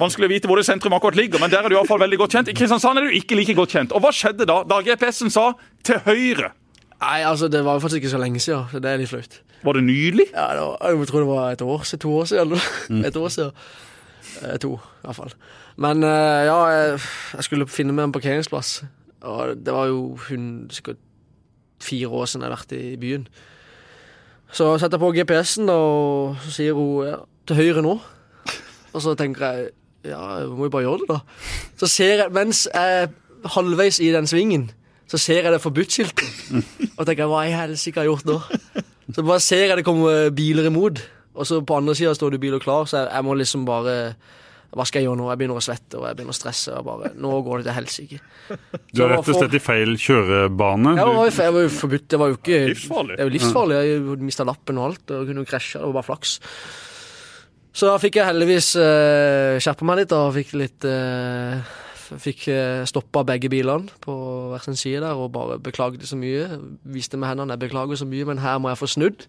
Vanskelig 0.00 0.28
å 0.28 0.32
vite 0.32 0.48
hvor 0.48 0.56
det 0.56 0.64
sentrum 0.66 0.92
akkurat 0.96 1.16
ligger, 1.18 1.40
men 1.40 1.50
der 1.52 1.62
er 1.64 1.68
du 1.68 1.74
i 1.76 1.78
hvert 1.78 1.90
fall 1.90 2.00
veldig 2.00 2.18
godt 2.18 2.32
kjent. 2.38 2.48
I 2.48 2.56
Kristiansand 2.56 2.98
er 2.98 3.08
du 3.08 3.16
ikke 3.18 3.36
like 3.36 3.54
godt 3.54 3.74
kjent. 3.76 3.92
Og 3.92 4.00
hva 4.04 4.12
skjedde 4.14 4.46
da? 4.48 4.62
Da 4.64 4.80
GPS-en 4.82 5.30
sa 5.30 5.52
'til 5.84 6.00
høyre'. 6.06 6.52
Nei, 7.00 7.20
altså, 7.22 7.48
det 7.50 7.64
var 7.64 7.78
faktisk 7.80 8.00
ikke 8.02 8.10
så 8.16 8.18
lenge 8.18 8.40
siden. 8.40 8.64
så 8.70 8.80
Det 8.80 8.90
er 8.90 8.96
litt 8.96 9.08
flaut. 9.08 9.40
Var 9.64 9.72
det 9.72 9.84
nylig? 9.84 10.26
Ja, 10.32 10.52
det 10.52 10.60
var, 10.60 10.78
jeg 10.88 11.06
tror 11.08 11.18
det 11.20 11.28
var 11.28 11.50
et 11.52 11.62
år 11.62 11.82
siden, 11.84 12.00
to 12.00 12.10
år 12.16 12.24
siden. 12.24 12.40
Eller? 12.40 12.62
noe. 12.88 13.06
Et 13.06 13.16
år 13.16 13.28
siden. 13.28 13.52
Eh, 14.42 14.56
to, 14.58 14.74
i 14.74 15.04
hvert 15.06 15.16
fall. 15.16 15.32
Men 15.76 16.02
eh, 16.04 16.44
ja, 16.48 16.58
jeg, 16.66 17.00
jeg 17.34 17.44
skulle 17.44 17.66
finne 17.66 17.92
meg 17.92 18.04
en 18.04 18.12
parkeringsplass. 18.12 18.84
Og 19.22 19.56
det 19.64 19.72
var 19.74 19.86
jo 19.86 20.16
hun, 20.28 20.68
sikkert 20.70 20.96
fire 21.84 22.08
år 22.08 22.30
siden 22.30 22.44
jeg 22.44 22.50
har 22.50 22.56
vært 22.56 22.74
i 22.76 22.96
byen. 23.00 23.28
Så 24.54 24.68
setter 24.78 24.98
jeg 24.98 25.02
på 25.02 25.14
GPS-en, 25.16 25.70
og 25.72 26.36
så 26.44 26.52
sier 26.58 26.76
hun 26.78 27.08
ja, 27.08 27.16
til 27.48 27.58
høyre 27.58 27.82
nå. 27.84 27.96
Og 28.94 29.02
så 29.02 29.16
tenker 29.18 29.46
jeg 29.46 29.72
ja, 30.04 30.20
jeg 30.42 30.52
må 30.52 30.68
jo 30.68 30.72
bare 30.72 30.84
gjøre 30.84 31.04
det, 31.04 31.08
da. 31.14 31.20
Så 31.80 31.88
ser 31.88 32.24
jeg, 32.24 32.32
mens 32.36 32.66
jeg 32.68 32.98
er 33.00 33.48
halvveis 33.54 34.00
i 34.04 34.10
den 34.12 34.28
svingen, 34.28 34.68
så 35.08 35.20
ser 35.20 35.46
jeg 35.46 35.54
det 35.54 35.62
forbudt-skiltet. 35.64 36.28
Og 36.98 37.06
tenker 37.08 37.28
hva 37.30 37.44
i 37.48 37.54
helsike 37.54 38.00
har 38.00 38.06
jeg 38.06 38.12
gjort 38.12 38.28
nå? 38.28 38.38
Så 39.14 39.24
bare 39.24 39.42
ser 39.42 39.66
jeg 39.68 39.78
det 39.80 39.86
kommer 39.86 40.30
biler 40.34 40.68
imot, 40.68 41.00
og 41.34 41.48
så 41.48 41.60
på 41.66 41.76
andre 41.80 41.96
sida 41.96 42.14
står 42.16 42.34
det 42.34 42.42
biler 42.44 42.62
klar, 42.62 42.86
så 42.88 43.02
jeg, 43.02 43.10
jeg 43.12 43.26
må 43.26 43.34
liksom 43.40 43.64
bare 43.68 43.96
Hva 44.74 44.84
skal 44.88 45.00
jeg 45.02 45.08
gjøre 45.08 45.18
nå? 45.20 45.26
Jeg 45.30 45.40
begynner 45.40 45.60
å 45.60 45.64
svette 45.64 45.98
og 46.00 46.06
jeg 46.08 46.16
begynner 46.18 46.34
å 46.34 46.38
stresse. 46.38 46.72
og 46.74 46.86
bare, 46.88 47.10
Nå 47.14 47.30
går 47.46 47.62
det 47.62 47.66
til 47.68 47.76
helsike. 47.78 48.18
Du 48.92 49.04
er 49.04 49.12
rett 49.14 49.28
og 49.30 49.38
slett 49.38 49.54
i 49.54 49.62
feil 49.62 49.94
kjørebane. 50.00 50.96
Jo- 50.98 51.28
jeg 51.30 51.54
var 51.54 51.60
jo 51.66 51.70
forbudt. 51.76 52.08
Det 52.10 52.18
var 52.20 52.32
jo 52.32 52.38
ikke 52.40 52.58
Livsfarlig. 52.72 53.16
Det 53.16 53.22
er 53.24 53.30
jo 53.30 53.34
livsfarlig. 53.38 53.78
Jeg 53.84 54.18
mista 54.30 54.44
lappen 54.48 54.80
og 54.82 54.90
alt 54.90 55.14
og 55.14 55.28
kunne 55.30 55.44
jo 55.44 55.50
krasje. 55.52 55.78
Det 55.78 55.86
var 55.86 55.96
bare 56.00 56.08
flaks. 56.10 56.34
Så 57.74 57.88
da 57.90 57.96
fikk 57.98 58.20
jeg 58.20 58.28
heldigvis 58.28 58.68
uh, 58.78 59.56
skjerpa 59.62 59.86
meg 59.88 60.04
litt 60.04 60.12
og 60.14 60.28
fikk 60.36 60.52
litt 60.60 60.86
uh, 60.86 61.58
Fikk 62.20 62.44
uh, 62.52 62.84
stoppa 62.86 63.24
begge 63.26 63.48
bilene 63.50 63.88
på 64.04 64.14
hver 64.52 64.62
sin 64.62 64.76
side 64.78 65.00
der 65.02 65.16
og 65.18 65.32
bare 65.34 65.56
beklagde 65.58 66.06
så 66.06 66.18
mye. 66.20 66.44
Viste 66.94 67.16
med 67.18 67.32
hendene 67.32 67.56
jeg 67.56 67.64
beklager 67.64 67.98
så 67.98 68.06
mye, 68.06 68.26
men 68.28 68.42
her 68.44 68.60
må 68.62 68.70
jeg 68.70 68.78
få 68.82 68.90
snudd. 68.92 69.24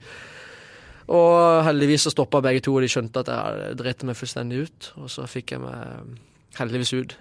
Og 1.07 1.65
heldigvis 1.67 2.07
så 2.07 2.13
stoppa 2.13 2.41
begge 2.41 2.63
to, 2.65 2.73
og 2.73 2.81
de 2.81 2.89
skjønte 2.89 3.21
at 3.21 3.29
jeg 3.29 3.77
dreit 3.77 4.03
meg 4.07 4.17
fullstendig 4.17 4.65
ut. 4.65 4.91
Og 5.03 5.11
så 5.13 5.27
fikk 5.29 5.53
jeg 5.55 5.61
meg 5.61 6.15
heldigvis 6.57 6.93
ut. 6.97 7.17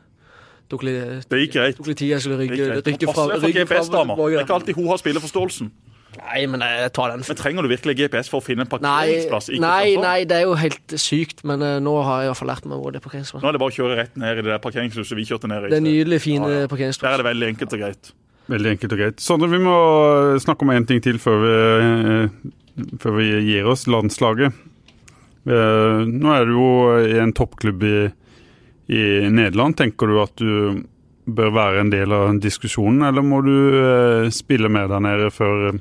Tok 0.72 0.86
litt, 0.86 1.28
Det 1.28 1.40
gikk 1.42 1.56
greit. 1.58 1.76
tok 1.76 1.90
litt 1.90 1.98
tid, 2.00 2.14
jeg 2.14 2.24
skulle 2.24 2.38
Det 2.38 2.46
rygge, 2.48 2.56
fra, 2.56 3.26
rygge 3.36 3.66
fra 3.68 3.82
Det 3.84 4.38
er 4.38 4.46
ikke 4.46 4.56
alltid 4.56 4.78
hun 4.78 4.88
har 4.88 5.02
spilleforståelsen. 5.02 5.68
Nei, 6.14 6.46
men 6.46 6.62
jeg 6.62 6.92
tar 6.94 7.10
den. 7.12 7.24
Men 7.26 7.38
trenger 7.38 7.66
du 7.66 7.68
virkelig 7.68 7.96
GPS 7.98 8.30
for 8.30 8.42
å 8.42 8.44
finne 8.44 8.64
en 8.64 8.70
parkeringsplass? 8.70 9.50
Nei, 9.50 9.58
nei, 9.60 9.86
nei, 10.02 10.16
det 10.30 10.38
er 10.40 10.44
jo 10.46 10.56
helt 10.58 10.96
sykt, 11.00 11.42
men 11.48 11.62
uh, 11.64 11.76
nå 11.82 11.94
har 12.06 12.22
jeg 12.22 12.28
i 12.28 12.32
hvert 12.32 12.40
fall 12.40 12.52
lært 12.52 12.68
meg 12.70 12.82
hvor 12.82 12.94
det 12.94 13.00
er 13.00 13.06
parkeringsplass. 13.06 13.42
Nå 13.42 13.50
er 13.50 13.56
det 13.56 13.62
bare 13.64 13.74
å 13.74 13.78
kjøre 13.78 13.96
rett 13.98 14.18
ned 14.20 14.40
i 14.40 14.44
det 14.44 14.52
der 14.52 14.60
parkeringshuset 14.62 15.18
vi 15.18 15.26
kjørte 15.28 15.50
ned 15.50 15.66
i. 15.66 15.72
Det 15.74 15.80
er 15.80 15.86
nydelig, 15.86 16.20
fine 16.24 16.50
Ja, 16.50 16.66
ja. 16.66 16.90
Der 16.92 17.08
er 17.10 17.22
det 17.22 17.28
veldig 17.30 17.48
enkelt 17.54 17.76
og 17.76 17.82
greit. 17.84 18.12
veldig 18.54 18.74
enkelt 18.76 18.94
og 18.94 19.00
greit. 19.02 19.24
Sondre, 19.24 19.48
vi 19.50 19.62
må 19.64 19.76
snakke 20.44 20.66
om 20.66 20.74
én 20.74 20.86
ting 20.86 21.02
til 21.02 21.18
før 21.18 21.40
vi, 21.42 21.54
eh, 21.84 22.54
før 23.00 23.18
vi 23.18 23.28
gir 23.46 23.68
oss. 23.70 23.86
Landslaget. 23.90 24.56
Eh, 25.44 26.00
Nå 26.08 26.34
er 26.34 26.48
du 26.48 26.56
jo 26.56 26.68
i 27.04 27.18
en 27.22 27.34
toppklubb 27.36 27.84
i, 27.84 27.96
i 28.94 29.04
Nederland. 29.28 29.78
Tenker 29.78 30.10
du 30.10 30.20
at 30.22 30.36
du 30.40 30.82
bør 31.24 31.54
være 31.56 31.80
en 31.80 31.92
del 31.92 32.12
av 32.12 32.34
diskusjonen, 32.42 33.06
eller 33.08 33.24
må 33.24 33.40
du 33.44 33.54
eh, 33.80 34.30
spille 34.34 34.68
med 34.72 34.90
der 34.92 35.04
nede 35.04 35.30
før, 35.32 35.72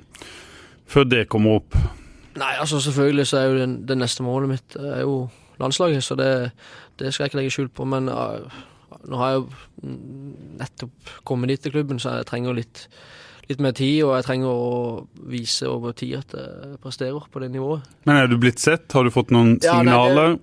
før 0.88 1.08
det 1.10 1.28
kommer 1.32 1.60
opp? 1.60 1.80
Nei, 2.40 2.54
altså 2.58 2.80
selvfølgelig 2.82 3.26
så 3.30 3.40
er 3.40 3.50
jo 3.50 3.58
det, 3.60 3.68
det 3.90 3.98
neste 4.00 4.26
målet 4.26 4.54
mitt 4.56 4.78
eh, 4.80 5.00
er 5.00 5.02
jo 5.04 5.18
landslaget, 5.62 6.04
så 6.04 6.18
det, 6.18 6.30
det 7.00 7.12
skal 7.14 7.26
jeg 7.26 7.34
ikke 7.34 7.42
legge 7.42 7.56
skjul 7.58 7.70
på. 7.76 7.86
Men 7.86 8.08
uh, 8.10 8.48
nå 9.10 9.20
har 9.20 9.34
jeg 9.34 9.42
jo 9.42 9.98
nettopp 10.62 11.14
kommet 11.28 11.54
dit 11.54 11.62
til 11.62 11.76
klubben, 11.76 12.00
så 12.02 12.18
jeg 12.18 12.30
trenger 12.32 12.58
litt, 12.58 12.88
litt 13.50 13.60
mer 13.60 13.74
tid, 13.76 14.04
og 14.08 14.14
jeg 14.16 14.26
trenger 14.28 14.48
å 14.48 15.08
vise 15.30 15.68
over 15.68 15.92
tid 15.98 16.16
at 16.22 16.36
jeg 16.38 16.78
presterer 16.84 17.26
på 17.32 17.42
det 17.44 17.50
nivået. 17.52 17.84
Men 18.08 18.22
er 18.22 18.28
du 18.32 18.38
blitt 18.40 18.60
sett? 18.64 18.86
Har 18.96 19.04
du 19.04 19.12
fått 19.12 19.32
noen 19.36 19.58
Ja, 19.62 19.82
nei, 19.82 19.92
det- 19.92 19.94
signaler? 19.94 20.38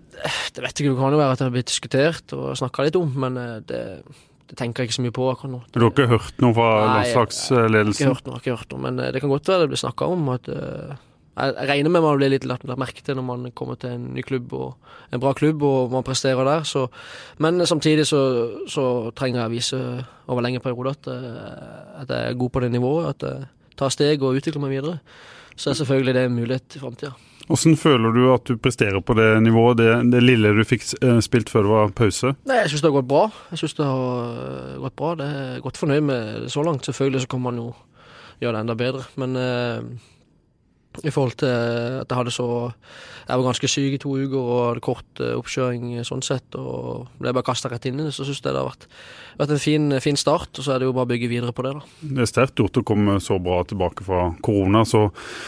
Det 0.54 0.62
vet 0.64 0.74
jeg 0.78 0.86
ikke, 0.86 0.94
det 0.94 1.00
kan 1.00 1.12
jo 1.16 1.18
være 1.22 1.32
at 1.32 1.38
det 1.38 1.46
har 1.48 1.54
blitt 1.54 1.70
diskutert 1.72 2.32
og 2.36 2.56
snakka 2.60 2.84
litt 2.84 2.96
om, 3.00 3.12
men 3.16 3.36
eh, 3.40 3.60
det, 3.64 3.82
det 4.50 4.56
tenker 4.58 4.82
jeg 4.84 4.90
ikke 4.90 4.98
så 4.98 5.02
mye 5.06 5.16
på 5.16 5.28
akkurat 5.32 5.50
nå. 5.54 5.60
Du 5.72 5.80
har 5.80 5.90
ikke 5.94 6.08
hørt 6.10 6.40
noe 6.44 6.52
fra 6.54 6.70
landslagsledelsen? 7.00 7.60
Nei, 7.60 7.68
Ikke 7.70 7.84
landslagsledelsen? 7.84 8.10
hørt 8.14 8.26
noe, 8.26 8.40
ikke 8.42 8.56
hørt 8.58 8.70
noe, 8.74 8.80
men 8.84 8.98
eh, 9.00 9.12
det 9.12 9.20
kan 9.24 9.30
godt 9.32 9.48
være 9.48 9.60
det 9.64 9.70
blir 9.72 9.80
snakka 9.84 10.10
om 10.12 10.28
at 10.34 10.48
eh, 10.52 10.96
jeg 11.38 11.68
regner 11.70 11.92
med 11.92 12.02
man 12.02 12.18
blir 12.18 12.32
litt 12.32 12.44
lagt 12.48 12.66
merke 12.66 13.04
til 13.06 13.16
når 13.16 13.24
man 13.24 13.46
kommer 13.56 13.78
til 13.80 13.94
en 13.94 14.08
ny 14.16 14.22
klubb 14.26 14.52
og 14.56 14.90
en 15.14 15.22
bra 15.22 15.32
klubb 15.36 15.62
og 15.64 15.94
man 15.94 16.04
presterer 16.06 16.44
der. 16.44 16.66
Så, 16.68 16.88
men 17.38 17.62
samtidig 17.66 18.06
så, 18.10 18.20
så, 18.68 18.84
trenger 19.16 19.44
jeg 19.44 19.48
å 19.48 19.54
vise 19.54 19.80
over 20.26 20.44
lengre 20.44 20.62
perioder 20.64 20.96
at, 20.96 21.10
at, 22.02 22.10
jeg 22.10 22.34
er 22.34 22.38
god 22.40 22.52
på 22.52 22.64
det 22.64 22.72
nivået. 22.74 23.14
At 23.14 23.26
jeg 23.28 23.76
tar 23.78 23.94
steg 23.94 24.22
og 24.22 24.40
utvikler 24.40 24.64
meg 24.64 24.74
videre. 24.74 25.00
Så 25.56 25.70
er 25.70 25.80
selvfølgelig 25.80 26.16
det 26.16 26.26
en 26.26 26.38
mulighet 26.38 26.76
i 26.76 26.82
framtida. 26.82 27.14
Hvordan 27.50 27.74
føler 27.80 28.14
du 28.14 28.20
at 28.30 28.46
du 28.46 28.60
presterer 28.62 29.00
på 29.02 29.14
det 29.18 29.28
nivået, 29.42 29.80
det, 29.80 29.88
det 30.12 30.20
lille 30.22 30.52
du 30.54 30.62
fikk 30.66 30.84
spilt 31.24 31.50
før 31.50 31.66
det 31.66 31.72
var 31.72 31.94
pause? 31.98 32.34
Nei, 32.46 32.60
Jeg 32.62 32.70
syns 32.70 32.84
det 32.84 32.90
har 32.90 32.98
gått 33.00 33.10
bra. 33.10 33.24
Jeg 33.50 33.62
synes 33.62 33.74
det 33.80 33.88
har 33.88 34.76
gått 34.84 34.96
bra. 35.00 35.16
Det 35.18 35.26
er 35.40 35.64
godt 35.64 35.80
fornøyd 35.80 36.04
med 36.06 36.44
det 36.44 36.52
så 36.54 36.62
langt. 36.66 36.86
Selvfølgelig 36.86 37.24
så 37.24 37.32
kan 37.32 37.42
man 37.48 37.58
jo 37.58 37.72
gjøre 38.40 38.54
det 38.54 38.62
enda 38.62 38.76
bedre. 38.78 39.02
Men 39.18 39.34
eh, 39.40 40.10
i 41.04 41.12
forhold 41.14 41.36
til 41.38 41.50
at 42.02 42.10
jeg 42.10 42.18
hadde 42.18 42.32
så 42.34 42.46
Jeg 43.30 43.38
var 43.38 43.46
ganske 43.46 43.68
syk 43.70 43.92
i 43.94 43.98
to 44.02 44.16
uker 44.18 44.38
og 44.40 44.60
hadde 44.64 44.82
kort 44.82 45.20
eh, 45.22 45.36
oppkjøring 45.38 46.00
sånn 46.02 46.22
sett, 46.26 46.56
og 46.58 47.06
ble 47.20 47.30
bare 47.30 47.46
kasta 47.46 47.68
rett 47.70 47.84
inn 47.86 48.00
i 48.00 48.06
det, 48.08 48.14
så 48.16 48.24
syns 48.26 48.40
jeg 48.40 48.48
det 48.48 48.58
har 48.58 48.66
vært, 48.66 48.86
vært 49.38 49.52
en 49.54 49.60
fin, 49.62 49.84
fin, 50.02 50.16
start. 50.18 50.50
Og 50.58 50.66
så 50.66 50.72
er 50.74 50.80
det 50.82 50.88
jo 50.88 50.94
bare 50.96 51.06
å 51.06 51.10
bygge 51.12 51.28
videre 51.30 51.54
på 51.54 51.62
det, 51.62 51.76
da. 51.76 52.08
Det 52.10 52.24
er 52.24 52.26
sterkt 52.26 52.58
gjort 52.58 52.80
å 52.80 52.82
komme 52.90 53.20
så 53.22 53.38
bra 53.38 53.60
tilbake 53.70 54.02
fra 54.02 54.24
korona 54.42 54.82
så, 54.82 55.04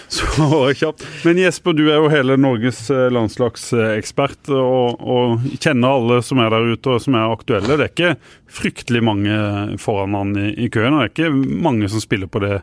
så 0.06 0.60
kjapt. 0.78 1.02
Men 1.26 1.40
Jesper, 1.42 1.74
du 1.74 1.82
er 1.88 1.98
jo 1.98 2.12
hele 2.12 2.36
Norges 2.38 2.84
eh, 2.94 3.08
landslagsekspert 3.10 4.52
og, 4.54 5.02
og, 5.02 5.48
kjenner 5.58 5.96
alle 5.96 6.20
som 6.22 6.38
er 6.44 6.54
der 6.54 6.76
ute 6.76 6.94
og 6.94 7.02
som 7.02 7.18
er 7.18 7.34
aktuelle. 7.34 7.80
Det 7.80 7.88
er 7.88 7.96
ikke 7.96 8.14
fryktelig 8.62 9.02
mange 9.10 9.40
foran 9.82 10.14
han 10.20 10.38
i, 10.38 10.52
i 10.68 10.70
køen, 10.70 10.94
og 10.94 11.02
det 11.02 11.08
er 11.08 11.12
ikke 11.16 11.58
mange 11.66 11.90
som 11.90 12.04
spiller 12.04 12.30
på 12.30 12.44
det 12.46 12.60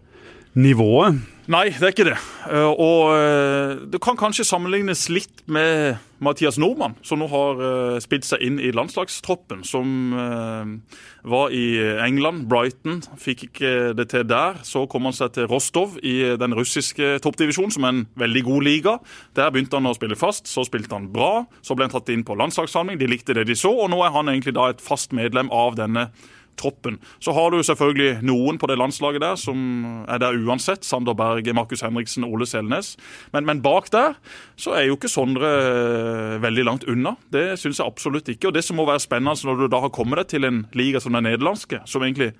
nivået. 0.56 1.20
Nei, 1.50 1.72
det 1.74 1.82
er 1.82 1.94
ikke 1.96 2.06
det. 2.06 2.18
Eh, 2.46 2.72
og 2.78 3.08
eh, 3.16 3.80
det 3.90 3.98
kan 4.06 4.18
kanskje 4.20 4.46
sammenlignes 4.46 5.08
litt 5.10 5.42
med 5.50 5.98
Mathias 6.22 6.60
Nordmann, 6.62 6.94
som 7.02 7.24
nå 7.24 7.26
har 7.32 7.64
eh, 7.66 7.96
spilt 8.04 8.28
seg 8.28 8.44
inn 8.46 8.60
i 8.62 8.70
landslagstroppen. 8.76 9.64
Som 9.66 10.14
var 10.14 11.50
i 11.56 11.64
England, 12.06 12.46
Brighton. 12.52 13.02
Fikk 13.18 13.48
ikke 13.50 13.74
det 13.98 14.10
til 14.14 14.30
der. 14.30 14.62
Så 14.68 14.86
kom 14.92 15.10
han 15.10 15.18
seg 15.18 15.34
til 15.40 15.50
Rostov 15.50 15.98
i 16.06 16.36
den 16.38 16.54
russiske 16.54 17.16
toppdivisjonen, 17.26 17.74
som 17.74 17.88
er 17.88 17.96
en 17.96 18.06
veldig 18.22 18.46
god 18.46 18.68
liga. 18.70 18.98
Der 19.40 19.50
begynte 19.50 19.82
han 19.82 19.90
å 19.90 19.98
spille 19.98 20.20
fast. 20.20 20.46
Så 20.52 20.68
spilte 20.70 20.94
han 20.94 21.10
bra. 21.14 21.48
Så 21.66 21.74
ble 21.74 21.90
han 21.90 21.96
tatt 21.96 22.14
inn 22.14 22.28
på 22.28 22.38
landslagssamling. 22.38 23.02
De 23.02 23.10
likte 23.10 23.34
det 23.34 23.50
de 23.50 23.58
så, 23.58 23.74
og 23.74 23.90
nå 23.90 24.04
er 24.06 24.14
han 24.14 24.30
egentlig 24.30 24.54
da 24.60 24.70
et 24.70 24.86
fast 24.86 25.18
medlem 25.18 25.50
av 25.50 25.82
denne 25.82 26.12
troppen. 26.60 27.00
Så 27.24 27.34
har 27.36 27.52
du 27.52 27.62
selvfølgelig 27.64 28.20
noen 28.26 28.60
på 28.60 28.70
det 28.70 28.78
landslaget 28.80 29.24
der 29.24 29.40
som 29.40 30.04
er 30.10 30.22
der 30.22 30.38
uansett. 30.44 30.86
Sander 30.88 31.18
Berge, 31.18 31.56
Markus 31.56 31.84
Henriksen, 31.86 32.28
Ole 32.28 32.48
Selnes. 32.50 32.96
Men, 33.34 33.48
men, 33.48 33.64
bak 33.64 33.90
der 33.94 34.18
så 34.60 34.76
er 34.78 34.88
jo 34.88 34.98
ikke 34.98 35.12
Sondre 35.12 35.50
eh, 35.50 36.38
veldig 36.44 36.66
langt 36.68 36.88
unna. 36.90 37.16
Det 37.34 37.58
syns 37.60 37.82
jeg 37.82 37.88
absolutt 37.88 38.30
ikke. 38.32 38.50
Og 38.50 38.56
det 38.56 38.64
som 38.68 38.80
må 38.80 38.88
være 38.90 39.04
spennende 39.04 39.38
når 39.46 39.64
du 39.64 39.68
da 39.72 39.84
har 39.84 39.94
kommet 39.94 40.22
deg 40.22 40.32
til 40.36 40.48
en 40.48 40.64
liga 40.78 41.02
som 41.04 41.16
den 41.16 41.28
nederlandske, 41.28 41.82
som 41.90 42.04
egentlig 42.06 42.34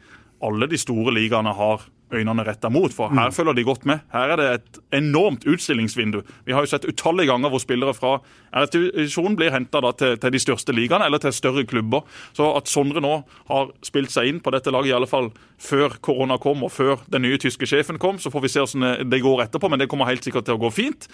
alle 0.46 0.70
de 0.72 0.78
store 0.80 1.14
ligaene 1.16 1.54
har 1.56 1.88
øynene 2.14 2.44
retta 2.46 2.70
mot. 2.70 2.94
For 2.94 3.10
her 3.10 3.30
mm. 3.30 3.34
følger 3.34 3.54
de 3.54 3.64
godt 3.64 3.86
med. 3.86 4.00
Her 4.14 4.34
er 4.34 4.36
det 4.36 4.48
et 4.54 4.80
enormt 4.98 5.46
utstillingsvindu. 5.48 6.22
Vi 6.46 6.54
har 6.54 6.66
jo 6.66 6.72
sett 6.72 6.88
utallige 6.90 7.30
ganger 7.30 7.50
hvor 7.50 7.62
spillere 7.62 7.94
fra 7.94 8.16
R-divisjonen 8.54 9.38
blir 9.38 9.54
henta 9.54 9.82
til, 9.92 10.18
til, 10.18 10.34
de 10.34 10.42
største 10.42 10.74
ligaene 10.74 11.06
eller 11.06 11.22
til 11.22 11.34
større 11.34 11.66
klubber. 11.66 12.02
Så 12.34 12.50
at 12.58 12.68
Sondre 12.68 13.02
nå 13.02 13.16
har 13.50 13.72
spilt 13.86 14.14
seg 14.14 14.32
inn 14.32 14.42
på 14.42 14.54
dette 14.56 14.74
laget, 14.74 14.92
i 14.92 14.98
alle 14.98 15.10
fall 15.10 15.32
før 15.62 16.00
korona 16.02 16.40
kom 16.42 16.64
og 16.66 16.74
før 16.74 17.06
den 17.12 17.26
nye 17.28 17.38
tyske 17.38 17.70
sjefen 17.70 18.00
kom, 18.02 18.20
så 18.20 18.32
får 18.34 18.46
vi 18.46 18.54
se 18.54 18.66
hvordan 18.66 19.10
det 19.10 19.22
går 19.22 19.46
etterpå, 19.46 19.70
men 19.70 19.82
det 19.82 19.90
kommer 19.92 20.10
helt 20.10 20.26
sikkert 20.26 20.50
til 20.50 20.58
å 20.58 20.64
gå 20.66 20.74
fint. 20.74 21.10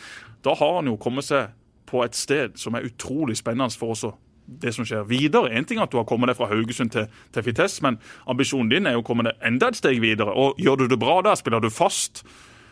Da 0.45 0.55
har 0.55 0.79
han 0.79 0.91
jo 0.91 0.99
kommet 1.01 1.27
seg 1.27 1.51
på 1.85 2.01
et 2.05 2.15
sted 2.17 2.55
som 2.59 2.75
er 2.75 2.87
utrolig 2.87 3.37
spennende 3.37 3.75
for 3.77 3.93
oss 3.93 4.05
å 4.07 4.15
det 4.45 4.73
som 4.75 4.85
skjer 4.85 5.07
videre. 5.09 5.51
En 5.57 5.65
ting 5.65 5.79
er 5.79 5.87
at 5.87 5.93
du 5.93 5.97
har 5.99 6.07
kommet 6.09 6.29
deg 6.29 6.37
fra 6.37 6.49
Haugesund 6.51 6.93
til, 6.93 7.09
til 7.33 7.45
Fites, 7.45 7.79
men 7.85 7.97
ambisjonen 8.29 8.69
din 8.71 8.89
er 8.89 8.97
jo 8.97 9.03
å 9.03 9.07
komme 9.07 9.25
deg 9.27 9.41
enda 9.45 9.71
et 9.71 9.79
steg 9.79 10.01
videre. 10.03 10.33
Og 10.33 10.61
Gjør 10.61 10.83
du 10.83 10.87
det 10.91 11.01
bra 11.01 11.19
der, 11.25 11.37
spiller 11.39 11.63
du 11.63 11.71
fast, 11.73 12.23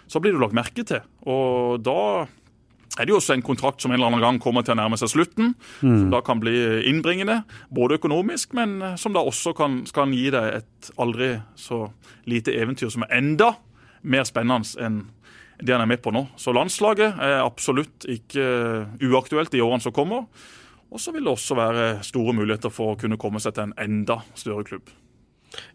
så 0.07 0.21
blir 0.21 0.36
du 0.36 0.41
lagt 0.41 0.55
merke 0.57 0.86
til. 0.88 1.03
Og 1.26 1.82
da 1.84 2.26
er 2.99 3.07
det 3.07 3.13
jo 3.13 3.17
også 3.17 3.34
en 3.34 3.45
kontrakt 3.45 3.82
som 3.82 3.91
en 3.91 3.97
eller 3.97 4.11
annen 4.11 4.21
gang 4.21 4.39
kommer 4.41 4.65
til 4.65 4.76
å 4.76 4.78
nærme 4.78 4.99
seg 5.01 5.09
slutten. 5.09 5.53
Mm. 5.82 5.97
Som 6.03 6.09
da 6.13 6.21
kan 6.26 6.41
bli 6.43 6.53
innbringende, 6.91 7.41
både 7.74 7.97
økonomisk, 7.97 8.53
men 8.57 8.78
som 9.01 9.15
da 9.15 9.24
også 9.26 9.55
kan, 9.57 9.82
kan 9.95 10.13
gi 10.13 10.28
deg 10.34 10.59
et 10.61 10.93
aldri 11.01 11.34
så 11.59 11.88
lite 12.30 12.53
eventyr 12.53 12.93
som 12.93 13.07
er 13.07 13.17
enda 13.17 13.53
mer 14.03 14.28
spennende 14.28 14.84
enn 14.84 15.03
det 15.63 15.74
han 15.74 15.84
er 15.86 15.89
med 15.89 16.01
på 16.03 16.11
nå. 16.13 16.26
Så 16.38 16.53
landslaget 16.55 17.19
er 17.24 17.39
absolutt 17.43 18.05
ikke 18.09 18.43
uaktuelt 19.05 19.53
i 19.55 19.61
årene 19.63 19.86
som 19.86 19.95
kommer. 19.95 20.28
Og 20.93 21.01
så 21.01 21.13
vil 21.13 21.25
det 21.25 21.33
også 21.33 21.57
være 21.57 21.87
store 22.05 22.35
muligheter 22.37 22.69
for 22.73 22.93
å 22.93 22.99
kunne 22.99 23.17
komme 23.21 23.41
seg 23.41 23.55
til 23.55 23.65
en 23.65 23.73
enda 23.81 24.19
større 24.37 24.65
klubb. 24.67 24.91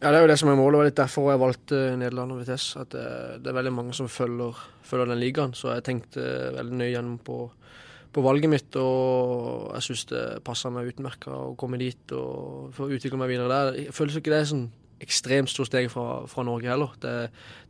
Ja, 0.01 0.11
Det 0.11 0.17
er 0.19 0.23
jo 0.23 0.31
det 0.31 0.39
som 0.39 0.49
er 0.51 0.59
målet. 0.59 0.79
og 0.79 0.85
litt 0.87 0.99
derfor 0.99 1.31
jeg 1.31 1.41
valgte 1.43 1.97
Nederland 1.99 2.33
og 2.33 2.41
Vitesse. 2.41 2.81
At 2.81 2.91
det, 2.91 3.43
det, 3.43 3.51
er 3.51 3.59
veldig 3.59 3.75
mange 3.75 3.95
som 3.95 4.09
følger, 4.09 4.55
følger 4.83 5.07
den 5.11 5.23
ligaen. 5.23 5.55
Så 5.55 5.73
jeg 5.75 5.85
tenkte 5.85 6.23
veldig 6.55 6.79
nøye 6.79 6.93
gjennom 6.93 7.19
på, 7.19 7.51
på, 8.13 8.23
valget 8.23 8.51
mitt. 8.51 8.77
Og 8.77 9.71
jeg 9.75 9.89
syns 9.89 10.05
det 10.11 10.25
passer 10.47 10.75
meg 10.75 10.91
utmerka 10.93 11.35
å 11.35 11.55
komme 11.59 11.79
dit 11.79 12.15
og 12.15 12.75
få 12.75 12.91
utvikle 12.91 13.19
meg 13.19 13.35
videre 13.35 13.49
der. 13.49 13.81
Jeg 13.89 13.95
føler 13.95 14.19
ikke 14.19 14.35
det 14.35 14.43
er 14.43 14.53
sånn 14.53 14.69
ekstremt 14.99 15.51
stort 15.51 15.71
steg 15.71 15.91
fra, 15.91 16.25
fra 16.31 16.43
Norge 16.47 16.71
heller. 16.71 16.95
Det, 16.99 17.17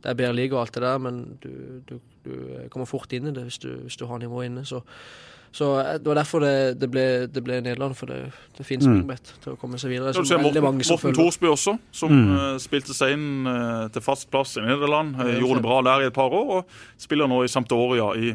det, 0.01 0.09
er 0.09 0.17
bedre 0.17 0.37
liga 0.37 0.57
og 0.57 0.63
alt 0.63 0.77
det 0.77 0.85
der, 0.85 1.01
men 1.01 1.19
du, 1.41 1.51
du, 1.85 1.99
du 2.25 2.33
kommer 2.73 2.89
fort 2.89 3.13
inn 3.13 3.29
i 3.29 3.33
det 3.35 3.45
hvis 3.45 3.61
du, 3.61 3.69
hvis 3.85 3.97
du 4.01 4.07
har 4.09 4.21
nivået 4.21 4.49
inne. 4.49 4.65
Så 4.65 4.81
så 5.51 5.79
eh, 5.79 5.93
Det 5.99 6.07
var 6.07 6.15
derfor 6.15 6.43
det, 6.43 6.73
det, 6.79 6.89
ble, 6.91 7.05
det 7.27 7.43
ble, 7.43 7.59
Nederland, 7.65 7.97
for 7.97 8.11
det, 8.11 8.19
det 8.57 8.65
finnes 8.67 8.85
mm. 8.85 8.93
springbrett 8.93 9.31
til 9.43 9.55
å 9.55 9.59
komme 9.59 9.79
seg 9.81 9.93
videre. 9.93 10.13
Så 10.13 10.23
Morten, 10.41 10.65
Morten 10.65 11.15
Thorsby 11.17 11.49
også, 11.49 11.75
som 11.95 12.13
mm. 12.13 12.33
uh, 12.33 12.57
spilte 12.61 12.95
seg 12.95 13.15
inn 13.17 13.47
uh, 13.49 13.87
til 13.93 14.05
fast 14.05 14.29
plass 14.33 14.57
i 14.59 14.65
Nederland. 14.65 15.17
Gjorde 15.39 15.61
det 15.61 15.65
bra 15.65 15.79
der 15.89 16.05
i 16.05 16.09
et 16.09 16.15
par 16.15 16.33
år, 16.35 16.59
og 16.59 17.01
spiller 17.01 17.29
nå 17.29 17.41
i 17.45 17.51
Sampdoria 17.51 18.11
i, 18.19 18.33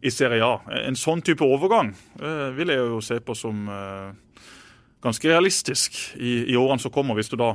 i 0.00 0.12
Serie 0.12 0.44
A. 0.46 0.60
En 0.86 0.98
sånn 0.98 1.24
type 1.24 1.44
overgang 1.44 1.92
vil 2.56 2.72
jeg 2.72 2.80
jo 2.80 3.02
se 3.04 3.18
på 3.24 3.36
som 3.36 3.66
ganske 5.04 5.28
realistisk 5.28 5.98
i, 6.16 6.46
i 6.50 6.56
årene 6.58 6.82
som 6.82 6.92
kommer, 6.94 7.18
hvis 7.18 7.30
du 7.30 7.36
da 7.38 7.54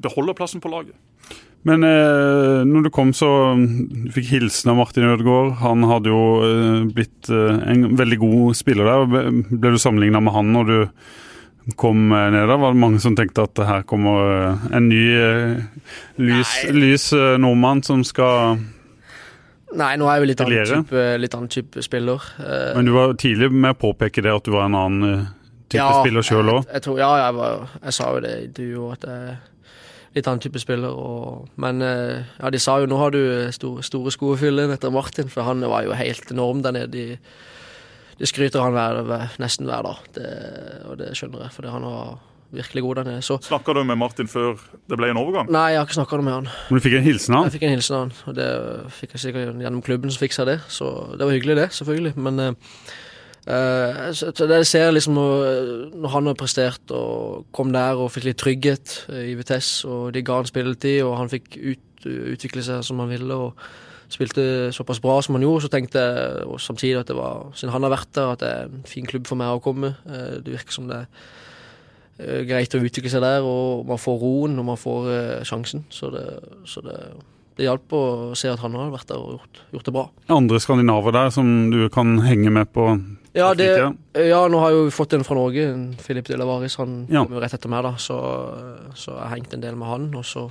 beholder 0.00 0.36
plassen 0.36 0.62
på 0.62 0.72
laget. 0.72 0.96
Men 1.68 1.84
eh, 1.84 2.62
når 2.64 2.86
du 2.86 2.90
kom, 2.94 3.10
så 3.12 3.28
du 3.52 4.08
fikk 4.14 4.30
hilsen 4.32 4.72
av 4.72 4.78
Martin 4.78 5.04
Ødegaard. 5.10 5.58
Han 5.60 5.84
hadde 5.90 6.08
jo 6.08 6.20
eh, 6.46 6.84
blitt 6.88 7.28
eh, 7.28 7.58
en 7.72 7.90
veldig 7.98 8.18
god 8.22 8.56
spiller 8.56 8.88
der. 8.88 9.34
Ble 9.50 9.74
du 9.74 9.80
sammenligna 9.80 10.22
med 10.24 10.32
han 10.32 10.54
når 10.54 10.70
du 10.70 10.78
kom 11.76 12.08
eh, 12.16 12.30
ned 12.32 12.48
der? 12.48 12.56
Var 12.62 12.72
det 12.72 12.80
mange 12.80 13.02
som 13.04 13.16
tenkte 13.18 13.44
at 13.44 13.60
her 13.68 13.84
kommer 13.88 14.32
eh, 14.38 14.68
en 14.78 14.88
ny 14.88 15.02
eh, 15.18 15.82
lys, 16.16 16.54
lys 16.72 17.10
nordmann 17.42 17.84
som 17.84 18.04
skal 18.08 18.62
Nei, 19.70 19.92
nå 20.00 20.08
er 20.10 20.16
jeg 20.16 20.24
jo 20.24 20.28
litt 20.32 20.40
annen, 20.42 20.70
type, 20.82 21.02
litt 21.22 21.34
annen 21.36 21.50
type 21.54 21.82
spiller. 21.86 22.24
Men 22.74 22.88
du 22.88 22.90
var 22.90 23.12
tidlig 23.14 23.52
med 23.54 23.76
å 23.76 23.78
påpeke 23.78 24.24
det, 24.26 24.32
at 24.34 24.48
du 24.48 24.50
var 24.50 24.64
en 24.66 24.74
annen 24.74 25.28
type 25.70 25.78
ja, 25.78 25.92
spiller 26.00 26.26
sjøl 26.26 26.50
òg? 26.56 26.72
Ja, 26.98 27.10
jeg, 27.20 27.36
var, 27.36 27.68
jeg 27.76 27.94
sa 27.94 28.08
jo 28.16 28.24
det 28.24 28.32
i 28.34 28.48
intervjuet 28.48 28.96
at 28.96 29.06
jeg 29.06 29.36
litt 30.16 30.26
annen 30.26 30.42
type 30.42 30.60
spiller. 30.62 30.94
Og, 30.94 31.50
men 31.60 31.84
eh, 31.86 32.26
ja, 32.40 32.50
de 32.50 32.62
sa 32.62 32.78
jo 32.80 32.88
nå 32.90 32.98
har 33.00 33.14
du 33.14 33.22
store, 33.54 33.84
store 33.86 34.14
sko 34.14 34.34
å 34.34 34.40
fylle 34.40 34.66
etter 34.74 34.94
Martin, 34.94 35.30
for 35.32 35.46
han 35.46 35.62
var 35.66 35.86
jo 35.86 35.96
helt 35.98 36.32
enorm 36.34 36.64
der 36.66 36.76
nede. 36.76 36.90
De, 36.94 38.16
de 38.20 38.28
skryter 38.28 38.64
han 38.64 38.74
hver, 38.76 39.30
nesten 39.42 39.68
hver 39.70 39.86
dag, 39.86 40.10
det, 40.18 40.32
og 40.90 40.98
det 41.00 41.14
skjønner 41.18 41.46
jeg, 41.46 41.54
for 41.56 41.70
han 41.72 41.86
var 41.86 42.18
virkelig 42.50 42.82
god 42.82 42.94
der 42.94 43.04
nede. 43.04 43.22
Så, 43.22 43.38
Snakka 43.46 43.72
du 43.72 43.84
med 43.86 43.98
Martin 44.00 44.28
før 44.28 44.58
det 44.90 44.98
ble 44.98 45.12
en 45.12 45.20
overgang? 45.20 45.50
Nei, 45.52 45.68
jeg 45.72 45.80
har 45.80 45.86
ikke 45.86 45.98
snakka 46.00 46.18
med 46.20 46.34
han. 46.34 46.48
Men 46.68 46.80
du 46.80 46.84
fikk 46.84 46.96
en 46.98 47.06
hilsen 47.06 47.36
av 47.36 47.44
han? 47.44 47.50
Jeg 47.50 47.56
fikk 47.56 47.68
en 47.68 47.76
hilsen 47.76 47.96
av 47.96 48.02
han, 48.02 48.16
og 48.26 48.36
det 48.38 48.48
fikk 48.98 49.14
jeg 49.14 49.24
sikkert 49.26 49.62
gjennom 49.62 49.84
klubben 49.86 50.12
som 50.12 50.24
fiksa 50.24 50.46
det. 50.48 50.58
Så 50.68 50.90
det 51.14 51.22
var 51.22 51.36
hyggelig, 51.36 51.56
det, 51.60 51.68
selvfølgelig. 51.78 52.16
Men 52.26 52.42
uh, 52.42 52.74
Uh, 53.48 54.10
så, 54.12 54.28
det 54.36 54.66
ser 54.68 54.90
jeg 54.90 54.96
liksom 54.98 55.14
når, 55.16 55.44
når, 55.94 56.10
han 56.12 56.28
har 56.28 56.36
prestert 56.38 56.92
og 56.92 57.46
kom 57.56 57.70
der 57.72 57.96
og 57.96 58.10
fikk 58.12 58.26
litt 58.28 58.40
trygghet 58.42 58.96
uh, 59.08 59.22
i 59.24 59.32
Vitesse, 59.38 59.88
og 59.88 60.10
de 60.14 60.22
ga 60.26 60.36
han 60.42 60.48
spilletid, 60.48 61.00
og 61.06 61.16
han 61.16 61.32
fikk 61.32 61.56
ut, 61.56 62.04
utvikle 62.04 62.64
seg 62.66 62.84
som 62.84 63.00
han 63.00 63.10
ville, 63.10 63.38
og 63.48 64.12
spilte 64.12 64.44
såpass 64.74 65.00
bra 65.00 65.20
som 65.24 65.38
han 65.38 65.46
gjorde, 65.46 65.64
så 65.64 65.72
tenkte 65.72 66.02
jeg 66.02 66.46
og 66.50 66.60
samtidig 66.60 67.00
at 67.00 67.12
det 67.12 67.16
var, 67.16 67.48
siden 67.56 67.72
han 67.72 67.86
har 67.86 67.94
vært 67.94 68.12
der, 68.18 68.32
at 68.34 68.42
det 68.42 68.50
er 68.52 68.68
en 68.68 68.88
fin 68.90 69.08
klubb 69.08 69.30
for 69.30 69.40
meg 69.40 69.54
å 69.54 69.64
komme. 69.64 69.94
Uh, 70.04 70.36
det 70.44 70.58
virker 70.58 70.76
som 70.76 70.90
det 70.90 71.04
er 72.20 72.44
greit 72.44 72.74
å 72.76 72.82
utvikle 72.84 73.08
seg 73.08 73.24
der, 73.24 73.46
og 73.46 73.86
man 73.88 74.00
får 74.00 74.18
roen 74.20 74.58
og 74.60 74.66
man 74.74 74.76
får 74.76 75.06
sjansen. 75.48 75.86
Så 75.88 76.10
det, 76.12 76.26
så 76.68 76.82
det 76.84 76.98
det 77.60 77.66
hjalp 77.66 77.92
å 77.92 78.02
se 78.38 78.48
at 78.48 78.60
han 78.62 78.76
har 78.78 78.92
vært 78.92 79.10
der 79.10 79.20
og 79.20 79.34
gjort, 79.34 79.58
gjort 79.74 79.88
det 79.88 79.92
bra. 79.92 80.04
Andre 80.32 80.60
skandinaver 80.62 81.12
der 81.12 81.32
som 81.34 81.48
du 81.72 81.82
kan 81.92 82.14
henge 82.24 82.52
med 82.54 82.70
på? 82.72 82.86
Ja, 83.36 83.52
det, 83.54 83.66
ja, 84.18 84.38
nå 84.50 84.58
har 84.58 84.72
jeg 84.72 84.78
jo 84.80 84.94
fått 84.94 85.12
en 85.14 85.22
fra 85.26 85.36
Norge, 85.38 85.66
Filip 86.02 86.26
Delavaris. 86.26 86.74
Han 86.80 87.04
ja. 87.06 87.22
kom 87.22 87.36
jo 87.36 87.42
rett 87.42 87.54
etter 87.54 87.70
meg, 87.70 87.84
da, 87.86 87.92
så, 88.02 88.16
så 88.98 89.12
jeg 89.14 89.22
har 89.22 89.36
hengt 89.36 89.54
en 89.54 89.62
del 89.62 89.78
med 89.78 89.90
han. 89.90 90.08
Og 90.18 90.26
så 90.26 90.48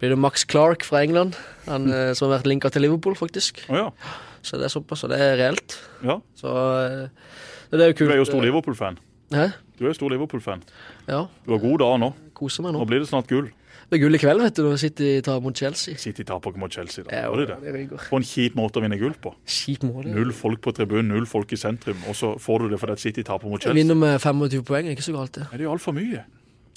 blir 0.00 0.14
det 0.14 0.18
Max 0.18 0.46
Clark 0.48 0.86
fra 0.86 1.04
England, 1.06 1.38
han, 1.66 1.86
mm. 1.86 2.16
som 2.18 2.28
har 2.28 2.38
vært 2.38 2.50
linka 2.50 2.72
til 2.74 2.86
Liverpool, 2.86 3.14
faktisk. 3.18 3.62
Oh, 3.70 3.78
ja. 3.84 4.16
Så 4.42 4.58
det 4.58 4.66
er 4.66 4.72
såpass, 4.72 5.04
og 5.06 5.12
det 5.12 5.20
er 5.22 5.38
reelt. 5.38 5.78
Ja. 6.06 6.18
Så 6.38 6.54
eh, 6.82 7.30
det 7.70 7.84
er 7.84 7.92
jo 7.92 8.06
Du 8.06 8.12
er 8.14 8.20
jo 8.20 8.26
stor 8.28 8.42
Liverpool-fan. 8.42 8.98
Hæ? 9.34 9.50
Du 9.78 9.84
er 9.84 9.92
jo 9.92 9.96
stor 9.98 10.10
Liverpool-fan. 10.14 10.62
Ja. 11.06 11.24
Du 11.44 11.54
har 11.54 11.62
god 11.62 11.82
dag 11.84 11.98
nå. 12.02 12.12
Koser 12.38 12.66
meg 12.66 12.74
Nå 12.74 12.82
nå. 12.82 12.88
blir 12.88 13.02
det 13.02 13.10
snart 13.10 13.30
gull. 13.30 13.50
Det 13.88 13.96
er 13.96 14.02
gull 14.02 14.18
i 14.18 14.20
kveld, 14.20 14.42
vet 14.44 14.56
du, 14.58 14.66
når 14.66 14.80
City 14.82 15.06
tar 15.24 15.38
mot 15.40 15.56
Chelsea. 15.56 15.96
City 15.96 16.24
taper 16.28 16.52
ikke 16.52 16.60
mot 16.60 16.74
Chelsea. 16.74 17.06
da. 17.06 17.22
Ja, 17.22 17.30
det 17.40 17.46
det? 17.48 17.86
det. 17.88 18.00
På 18.10 18.18
en 18.20 18.26
kjip 18.28 18.56
måte 18.58 18.76
å 18.76 18.84
vinne 18.84 18.98
gull 19.00 19.14
på. 19.16 19.32
Kjip 19.48 19.86
måte. 19.88 20.12
Null 20.12 20.34
folk 20.36 20.60
på 20.66 20.74
tribunen, 20.76 21.08
null 21.08 21.24
folk 21.30 21.54
i 21.56 21.58
sentrum, 21.60 22.02
og 22.04 22.18
så 22.18 22.34
får 22.36 22.66
du 22.66 22.74
det 22.74 22.80
fordi 22.82 22.98
City 23.00 23.24
taper 23.24 23.48
mot 23.48 23.62
Chelsea. 23.62 23.78
Vinner 23.78 23.96
med 23.96 24.20
25 24.20 24.66
poeng, 24.68 24.90
ikke 24.92 25.06
så 25.06 25.14
galt 25.16 25.38
det. 25.40 25.46
Er 25.48 25.62
det 25.62 25.64
jo 25.64 25.72
altfor 25.72 25.96
mye? 25.96 26.26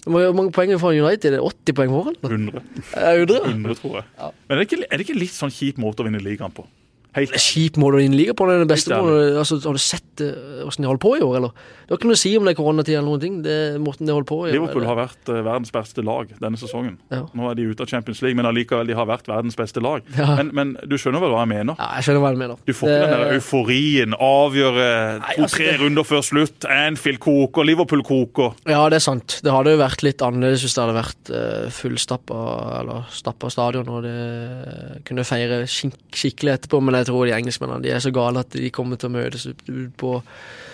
Hvor 0.05 0.31
mange 0.33 0.53
poeng 0.55 0.71
får 0.79 0.95
United? 0.97 1.35
Det 1.35 1.41
er 1.41 1.49
80 1.51 1.77
poeng 1.77 1.91
for, 1.97 2.13
eller? 2.13 2.31
100. 2.31 2.63
100? 2.95 3.41
100 3.51 3.75
tror 3.83 3.97
jeg. 3.99 4.05
Men 4.47 4.55
er 4.55 4.61
det, 4.63 4.69
ikke, 4.71 4.85
er 4.87 4.97
det 5.01 5.09
ikke 5.09 5.19
litt 5.19 5.35
sånn 5.35 5.51
kjip 5.53 5.83
måte 5.83 6.01
å 6.01 6.07
vinne 6.07 6.23
ligaen 6.23 6.55
på? 6.55 6.63
Helt 7.11 7.33
Det 7.35 7.41
kjip 7.43 7.75
måte 7.81 7.99
å 7.99 8.03
innligge 8.05 8.33
på. 8.39 8.45
Det 8.47 8.59
den 8.61 8.69
beste 8.71 8.95
måten. 8.95 9.37
Altså, 9.41 9.57
har 9.65 9.75
du 9.75 9.81
sett 9.83 10.21
eh, 10.23 10.61
hvordan 10.63 10.85
de 10.85 10.87
holder 10.87 11.01
på 11.03 11.09
i 11.17 11.23
år, 11.25 11.33
eller? 11.41 11.51
Det 11.83 11.91
har 11.91 11.99
ikke 11.99 12.07
noe 12.07 12.15
å 12.15 12.21
si 12.21 12.29
om 12.39 12.45
det 12.47 12.53
er 12.53 12.57
koronatid 12.61 12.95
eller 12.95 13.07
noen 13.09 13.19
ting. 13.19 13.33
Det 13.43 13.51
er 13.51 13.79
måten 13.83 14.07
de 14.07 14.13
holder 14.15 14.29
på 14.29 14.37
i. 14.47 14.53
Liverpool 14.55 14.85
har 14.87 14.95
vært 14.95 15.31
eh, 15.33 15.41
verdens 15.43 15.73
beste 15.75 16.05
lag 16.07 16.31
denne 16.39 16.59
sesongen. 16.61 16.95
Ja. 17.11 17.25
Nå 17.35 17.49
er 17.51 17.57
de 17.59 17.65
ute 17.67 17.83
av 17.83 17.91
Champions 17.91 18.21
League, 18.23 18.37
men 18.39 18.47
allikevel 18.47 18.87
de 18.87 18.95
har 18.95 19.09
vært 19.09 19.27
verdens 19.27 19.59
beste 19.59 19.83
lag. 19.83 20.07
Ja. 20.15 20.29
Men, 20.39 20.53
men 20.55 20.71
du 20.87 20.95
skjønner 20.95 21.19
vel 21.25 21.33
hva 21.35 21.41
jeg 21.43 21.51
mener? 21.51 21.75
Ja, 21.81 21.89
jeg 21.99 22.07
skjønner 22.07 22.23
hva 22.23 22.31
jeg 22.31 22.41
mener. 22.45 22.63
Du 22.69 22.73
får 22.79 22.87
ikke 22.87 23.01
Det- 23.01 23.11
den 23.11 23.25
der 23.25 23.35
euforien, 23.35 24.15
avgjøre 24.15 24.87
to-tre 25.19 25.43
altså, 25.43 25.61
det- 25.67 25.75
runder 25.83 26.07
før 26.07 26.23
slutt, 26.29 26.69
Anfield 26.71 27.19
koker, 27.27 27.67
Liverpool 27.67 28.05
koker. 28.07 28.55
Ja, 28.71 28.85
det 28.87 29.01
er 29.01 29.05
sant. 29.09 29.41
Det 29.43 29.51
hadde 29.51 29.75
jo 29.75 29.83
vært 29.83 30.07
litt 30.07 30.23
annerledes 30.23 30.63
hvis 30.63 30.79
det 30.79 30.85
hadde 30.85 30.95
vært 31.01 31.35
fullstappa 31.75 32.39
eller 32.79 33.03
stappa 33.11 33.49
stadion 33.51 33.89
og 33.91 34.03
det 34.07 35.03
kunne 35.07 35.25
feire 35.27 35.63
skik 35.67 35.97
skikkelig 36.15 36.53
etterpå, 36.55 36.79
men 36.83 37.00
jeg 37.01 37.09
tror 37.11 37.25
de 37.27 37.35
engelskmennene 37.37 37.83
de 37.85 37.93
er 37.95 38.01
så 38.03 38.11
gale 38.15 38.43
at 38.45 38.53
de 38.55 38.69
kommer 38.73 38.99
til 39.01 39.09
å 39.11 39.15
møtes 39.19 39.47
ut, 39.49 39.61
ut 39.69 39.93
på 40.01 40.15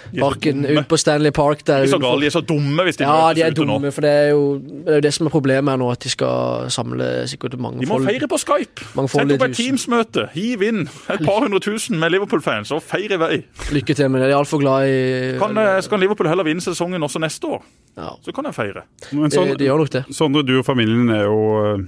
De 0.08 0.20
er 0.20 0.24
parken, 0.24 0.62
ut 0.64 0.88
på 0.88 0.98
Stanley 1.02 1.34
Park 1.36 1.66
der 1.68 1.82
De 1.84 1.90
er 1.90 1.92
så 1.92 2.00
gale, 2.00 2.22
de 2.24 2.30
er 2.30 2.36
så 2.38 2.42
dumme 2.48 2.86
hvis 2.88 3.00
de 3.00 3.04
Ja, 3.04 3.34
de 3.36 3.42
er 3.44 3.50
møtes 3.52 3.58
ute 3.60 3.66
nå. 3.68 3.74
dumme, 3.80 3.92
for 3.96 4.06
det 4.08 4.12
er, 4.22 4.30
jo, 4.32 4.44
det 4.62 4.94
er 4.94 5.00
jo 5.02 5.04
det 5.08 5.12
som 5.18 5.28
er 5.28 5.34
problemet 5.34 5.74
her 5.74 5.82
nå, 5.82 5.90
at 5.92 6.06
de 6.06 6.12
skal 6.14 6.70
samle 6.72 7.10
sikkert 7.28 7.58
mange 7.60 7.82
folk. 7.84 8.00
De 8.00 8.06
må 8.08 8.12
feire 8.12 8.30
på 8.32 8.40
Skype. 8.40 8.88
Sett 8.88 9.34
opp 9.36 9.46
et. 9.50 9.58
Teams-møte. 9.58 10.28
Hiv 10.38 10.64
inn 10.70 10.86
et 10.88 11.26
par 11.28 11.44
hundre 11.44 11.60
tusen 11.66 12.00
med 12.00 12.14
Liverpool-fans 12.16 12.72
og 12.78 12.84
feir 12.88 13.18
i 13.18 13.20
vei. 13.20 13.34
Lykke 13.76 13.98
til 14.00 14.08
med 14.14 14.24
det. 14.24 14.30
De 14.32 14.38
er 14.38 14.40
altfor 14.40 14.64
glad 14.64 14.88
i 14.88 15.36
Kan, 15.42 15.60
Skal 15.84 16.00
Liverpool 16.06 16.32
heller 16.32 16.48
vinne 16.48 16.64
sesongen 16.64 17.04
også 17.04 17.20
neste 17.24 17.52
år. 17.58 17.62
ja, 17.98 18.14
Så 18.24 18.32
kan 18.36 18.48
de 18.48 18.54
feire. 18.56 18.84
Men 19.12 19.28
de, 19.30 19.36
sånn, 19.36 19.56
de 19.60 19.68
gjør 19.68 19.84
nok 19.84 19.92
det. 19.98 20.06
Sondre, 20.16 20.44
du 20.48 20.56
og 20.62 20.66
familien 20.68 21.10
er 21.12 21.26
jo 21.28 21.40
eh, 21.76 21.86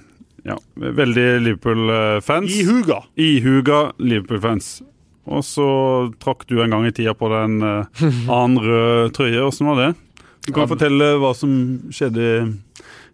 ja, 0.49 0.55
veldig 0.99 1.25
Liverpool-fans. 1.45 2.51
I 2.51 2.63
huga. 2.67 3.01
I 3.19 3.29
huga 3.45 3.81
Liverpool-fans. 4.01 4.79
Og 5.29 5.43
så 5.45 5.65
trakk 6.23 6.47
du 6.49 6.57
en 6.63 6.71
gang 6.73 6.87
i 6.89 6.93
tida 6.95 7.13
på 7.13 7.27
den 7.29 7.59
uh, 7.61 7.83
annen 8.33 8.57
rød 8.63 9.11
trøye. 9.17 9.43
Åssen 9.45 9.67
var 9.69 9.77
det? 9.83 9.89
Du 10.47 10.53
kan 10.55 10.63
Ja. 10.65 10.69
fortelle 10.71 11.09
hva 11.21 11.33
som 11.37 11.51
skjedde 11.93 12.23
i, 12.25 12.39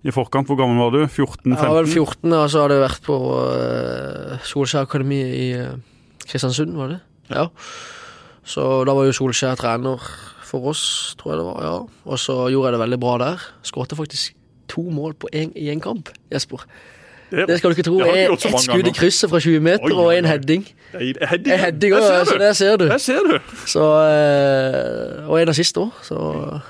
i 0.08 0.14
forkant. 0.16 0.48
Hvor 0.48 0.56
gammel 0.62 0.80
var 0.80 0.94
du? 0.96 1.02
14-15? 1.10 1.58
Jeg 1.58 1.74
var 1.74 1.82
vel 1.82 1.92
14, 1.92 2.38
og 2.38 2.46
så 2.54 2.62
hadde 2.64 2.78
jeg 2.78 2.86
vært 2.86 3.10
på 3.10 3.18
uh, 3.20 4.38
Solskjær 4.48 4.88
Akademi 4.88 5.20
i 5.26 5.50
eh, 5.60 5.76
Kristiansund, 6.30 6.72
var 6.78 6.94
det? 6.96 7.02
Ja. 7.34 7.48
Så 8.46 8.64
da 8.88 8.94
var 8.96 9.10
jo 9.10 9.18
Solskjær 9.18 9.58
trener 9.60 10.00
for 10.46 10.70
oss, 10.72 11.16
tror 11.20 11.34
jeg 11.34 11.42
det 11.42 11.48
var. 11.50 11.62
ja. 11.66 11.76
Og 12.06 12.20
så 12.22 12.36
gjorde 12.54 12.70
jeg 12.70 12.78
det 12.78 12.84
veldig 12.86 13.00
bra 13.02 13.18
der. 13.26 13.46
Skårte 13.66 13.98
faktisk 13.98 14.38
to 14.72 14.86
mål 14.94 15.18
på 15.20 15.28
en, 15.36 15.52
i 15.58 15.68
én 15.74 15.82
kamp, 15.84 16.14
Jesper. 16.32 16.64
Det 17.32 17.58
skal 17.58 17.72
du 17.72 17.76
ikke 17.76 17.86
tro. 17.88 17.98
Det 18.00 18.12
ikke 18.30 18.50
Et 18.54 18.62
skudd 18.64 18.88
i 18.88 18.94
krysset 18.96 19.30
fra 19.32 19.40
20 19.42 19.60
meter 19.66 19.88
Oi, 19.90 19.92
og 19.96 20.12
oi, 20.12 20.18
en 20.20 20.28
heading. 20.30 20.66
En 20.94 21.60
heading 21.60 21.96
også, 21.98 22.22
så 22.30 22.38
det 22.38 22.46
der 22.46 22.54
ser 22.54 22.78
du. 22.78 22.86
Der 22.92 23.02
ser 23.02 23.26
du. 23.26 23.40
Så, 23.68 23.84
eh, 24.36 25.26
og 25.30 25.42
en 25.42 25.50
assist 25.52 25.78
òg, 25.82 25.92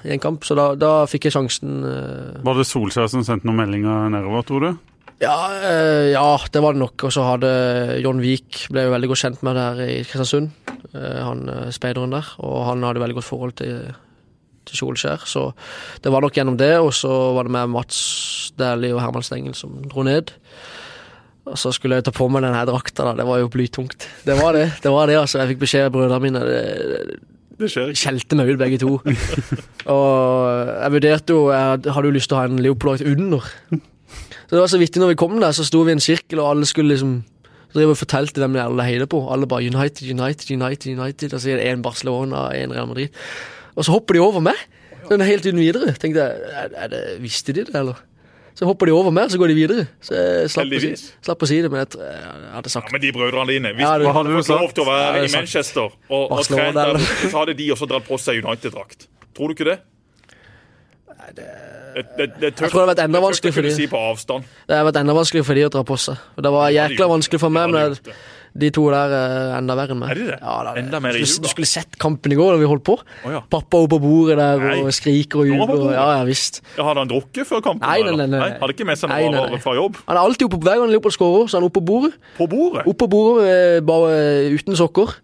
i 0.06 0.14
en 0.16 0.24
kamp. 0.24 0.46
Så 0.48 0.56
da, 0.58 0.70
da 0.80 0.92
fikk 1.12 1.28
jeg 1.28 1.36
sjansen. 1.36 1.84
eh, 1.86 2.42
Var 2.46 2.60
det 2.60 2.68
Solskjær 2.70 3.12
som 3.12 3.26
sendte 3.28 3.48
noen 3.50 3.60
meldinger 3.64 4.10
nedover, 4.14 4.46
tror 4.48 4.66
du? 4.66 4.72
Ja, 5.24 5.36
eh, 5.64 6.12
ja, 6.14 6.26
det 6.52 6.64
var 6.64 6.76
det 6.76 6.82
nok. 6.84 7.08
Og 7.08 7.14
så 7.14 7.24
hadde 7.28 7.52
John 8.04 8.24
Vik 8.24 8.66
ble 8.72 8.88
jo 8.88 8.96
veldig 8.96 9.12
godt 9.12 9.24
kjent 9.26 9.44
med 9.48 9.60
der 9.60 9.84
i 9.86 10.00
Kristiansund. 10.08 10.52
Han 10.96 11.46
speideren 11.76 12.14
der. 12.16 12.28
Og 12.40 12.66
han 12.70 12.84
hadde 12.88 13.04
veldig 13.04 13.20
godt 13.20 13.28
forhold 13.28 13.56
til, 13.60 13.94
til 14.66 14.80
Solskjær. 14.82 15.24
Så 15.30 15.48
det 16.04 16.12
var 16.14 16.22
nok 16.26 16.34
gjennom 16.38 16.58
det. 16.60 16.74
Og 16.82 16.92
så 16.94 17.12
var 17.38 17.44
det 17.48 17.52
med 17.56 17.70
Mats 17.74 18.00
Dæhlie 18.60 18.94
og 18.96 19.02
Herman 19.04 19.24
Stengel 19.26 19.56
som 19.58 19.78
dro 19.92 20.04
ned. 20.08 20.34
Og 21.46 21.58
så 21.62 21.70
skulle 21.76 22.00
jeg 22.00 22.08
ta 22.08 22.12
på 22.16 22.26
meg 22.34 22.42
denne 22.42 22.64
drakta. 22.66 23.04
da, 23.06 23.14
Det 23.20 23.26
var 23.28 23.38
jo 23.44 23.50
blytungt. 23.54 24.08
Det 24.26 24.36
var 24.42 24.54
det. 24.58 24.72
det 24.82 24.92
var 24.92 25.06
det, 25.12 25.20
altså. 25.22 25.40
Jeg 25.44 25.54
fikk 25.54 25.60
beskjed 25.66 25.86
av 25.90 25.92
brødrene 25.94 26.22
mine. 26.24 26.42
Det, 26.42 27.20
Det 27.60 27.70
skjelte 27.96 28.36
meg 28.36 28.50
ut, 28.50 28.58
begge 28.60 28.80
to. 28.82 28.96
og 29.94 30.72
jeg 30.82 30.92
vurderte 30.98 31.36
jo 31.38 31.44
Jeg 31.54 31.94
hadde- 31.94 32.10
jo 32.10 32.16
lyst 32.18 32.30
til 32.32 32.38
å 32.38 32.42
ha 32.42 32.48
en 32.50 32.58
Leopold 32.60 33.02
under. 33.06 33.46
Så 34.46 34.52
det 34.54 34.60
var 34.62 34.68
så 34.70 34.78
vittig 34.82 35.02
når 35.02 35.14
vi 35.14 35.20
kom 35.22 35.40
der, 35.40 35.52
så 35.54 35.64
sto 35.66 35.84
vi 35.84 35.92
i 35.94 35.98
en 35.98 36.04
sirkel, 36.04 36.40
og 36.40 36.50
alle 36.52 36.66
skulle 36.70 36.94
liksom 36.94 37.24
drive 37.76 37.92
og 37.96 37.98
fortalte 37.98 38.40
hvem 38.42 38.56
alle 38.62 38.84
heier 38.86 39.06
på. 39.10 39.20
Alle 39.32 39.48
bare 39.50 39.66
United, 39.68 40.06
United, 40.08 40.50
United, 40.54 40.92
United. 41.00 41.34
Og 41.34 41.42
så 41.42 41.50
er 41.54 41.58
det 41.62 41.66
én 41.74 41.82
Barcelona, 41.84 42.50
én 42.56 42.72
Real 42.74 42.88
Madrid. 42.88 43.10
Og 43.76 43.86
så 43.86 43.92
hopper 43.96 44.18
de 44.18 44.24
over 44.24 44.44
meg. 44.44 44.60
Sånn 45.06 45.22
helt 45.22 45.46
uten 45.46 45.60
videre. 45.62 45.94
Tenkte 46.02 46.24
jeg, 46.24 46.52
er, 46.64 46.76
er 46.86 46.92
det, 46.92 47.02
Visste 47.22 47.54
de 47.54 47.66
det, 47.68 47.76
eller? 47.78 48.00
Så 48.56 48.64
hopper 48.70 48.88
de 48.88 48.94
over 48.96 49.12
meg, 49.12 49.28
så 49.34 49.38
går 49.38 49.52
de 49.52 49.56
videre. 49.58 49.84
Så 50.00 50.16
jeg 50.16 50.50
slapp, 50.54 50.72
å 50.72 50.80
si, 50.80 50.92
slapp 51.28 51.42
å 51.44 51.48
si 51.50 51.58
det, 51.60 51.70
men 51.74 51.82
jeg, 51.84 51.98
jeg 52.00 52.54
hadde 52.56 52.72
Ja, 52.72 52.84
men 52.94 53.02
de 53.04 53.10
brødrene 53.12 53.52
dine 53.52 53.74
Hvis 53.76 53.84
Ja, 53.84 53.98
det- 54.00 54.08
du 54.08 54.14
hadde 54.16 54.32
fått 54.38 54.54
lov 54.56 54.72
til 54.78 54.86
å 54.86 54.88
være 54.88 55.10
det 55.12 55.20
er 55.20 55.28
i. 55.28 55.34
Manchester 55.36 55.90
og, 55.92 56.32
og 56.32 56.46
trent 56.48 56.78
der, 56.80 57.02
så 57.28 57.34
hadde 57.36 57.54
de 57.60 57.68
også 57.76 57.90
dratt 57.92 58.08
på 58.08 58.16
seg 58.24 58.40
United-drakt. 58.46 59.10
Tror 59.36 59.52
du 59.52 59.58
ikke 59.58 59.68
det? 59.74 59.78
Det, 61.36 61.46
det, 61.96 62.28
det 62.40 62.48
er 62.48 62.56
tøft. 62.56 62.62
Jeg 62.62 62.72
tror 62.72 62.80
det 62.80 62.86
har 62.86 62.90
vært 62.94 63.04
enda 63.06 63.20
Det 63.20 63.26
er 63.26 63.26
tøft 63.26 63.26
å 63.26 63.28
vanskelig 63.28 63.54
for 63.58 63.68
de. 63.68 63.74
si 63.76 63.88
på 63.92 64.00
avstand. 64.12 64.48
Det 64.72 64.78
har 64.80 64.88
vært 64.88 65.00
enda 65.02 65.16
vanskeligere 65.20 65.48
for 65.50 65.60
de 65.60 65.66
å 65.68 65.74
dra 65.76 65.84
på 65.92 65.98
seg. 66.06 66.24
Det 66.48 66.52
var 66.56 66.74
jækla 66.76 67.08
vanskelig 67.12 67.42
for 67.44 67.56
meg, 67.56 67.70
men 67.76 67.96
det. 67.96 68.16
De 68.56 68.70
to 68.72 68.86
der 68.88 69.12
er 69.12 69.54
enda 69.58 69.76
verre 69.76 69.92
enn 69.92 70.00
meg. 70.00 70.12
Er 70.14 70.20
de 70.20 70.26
det? 70.30 70.36
Ja, 70.40 70.54
da, 70.64 70.74
Enda 70.80 71.00
mer 71.04 71.18
i 71.18 71.24
huet, 71.26 71.42
du 71.44 71.50
skulle 71.52 71.68
sett 71.68 71.98
kampen 72.00 72.32
i 72.32 72.38
går 72.40 72.54
da 72.54 72.60
vi 72.62 72.70
holdt 72.70 72.86
på. 72.88 72.94
Oh, 72.96 73.34
ja. 73.34 73.42
Pappa 73.52 73.82
oppe 73.84 73.98
på 73.98 74.00
bordet 74.06 74.38
der 74.40 74.62
Nei. 74.64 74.78
og 74.80 74.94
skriker 74.96 75.42
og 75.44 75.50
jubler. 75.50 75.90
Ja, 75.92 76.06
ja, 76.16 76.22
visst. 76.28 76.62
Ja, 76.78 76.86
hadde 76.88 77.04
han 77.04 77.12
drukket 77.12 77.50
før 77.50 77.60
kampen? 77.66 77.84
Nei, 77.84 77.98
nei, 78.06 78.14
nei. 78.16 78.30
nei, 78.32 78.40
nei. 78.40 78.54
Hadde 78.62 78.76
ikke 78.78 78.88
med 78.88 79.02
seg 79.02 79.12
noe 79.12 79.34
nei, 79.34 79.42
nei. 79.58 79.60
fra 79.64 79.74
jobb? 79.76 80.00
Han 80.06 80.16
er 80.16 80.22
alltid 80.22 80.48
oppe 80.48 80.60
på 80.62 80.70
hver 80.70 80.80
gang 80.80 80.94
Leopold 80.94 81.16
scorer, 81.18 81.50
så 81.52 81.60
er 81.60 81.68
oppe 81.68 81.82
på 81.82 81.84
bordet. 81.90 82.14
På 82.38 82.48
bordet? 82.54 82.86
Oppe 82.86 83.02
på 83.04 83.10
bordet, 83.12 83.50
eh, 83.52 83.82
bare 83.92 84.14
eh, 84.22 84.56
uten 84.56 84.80
sokker. 84.80 85.18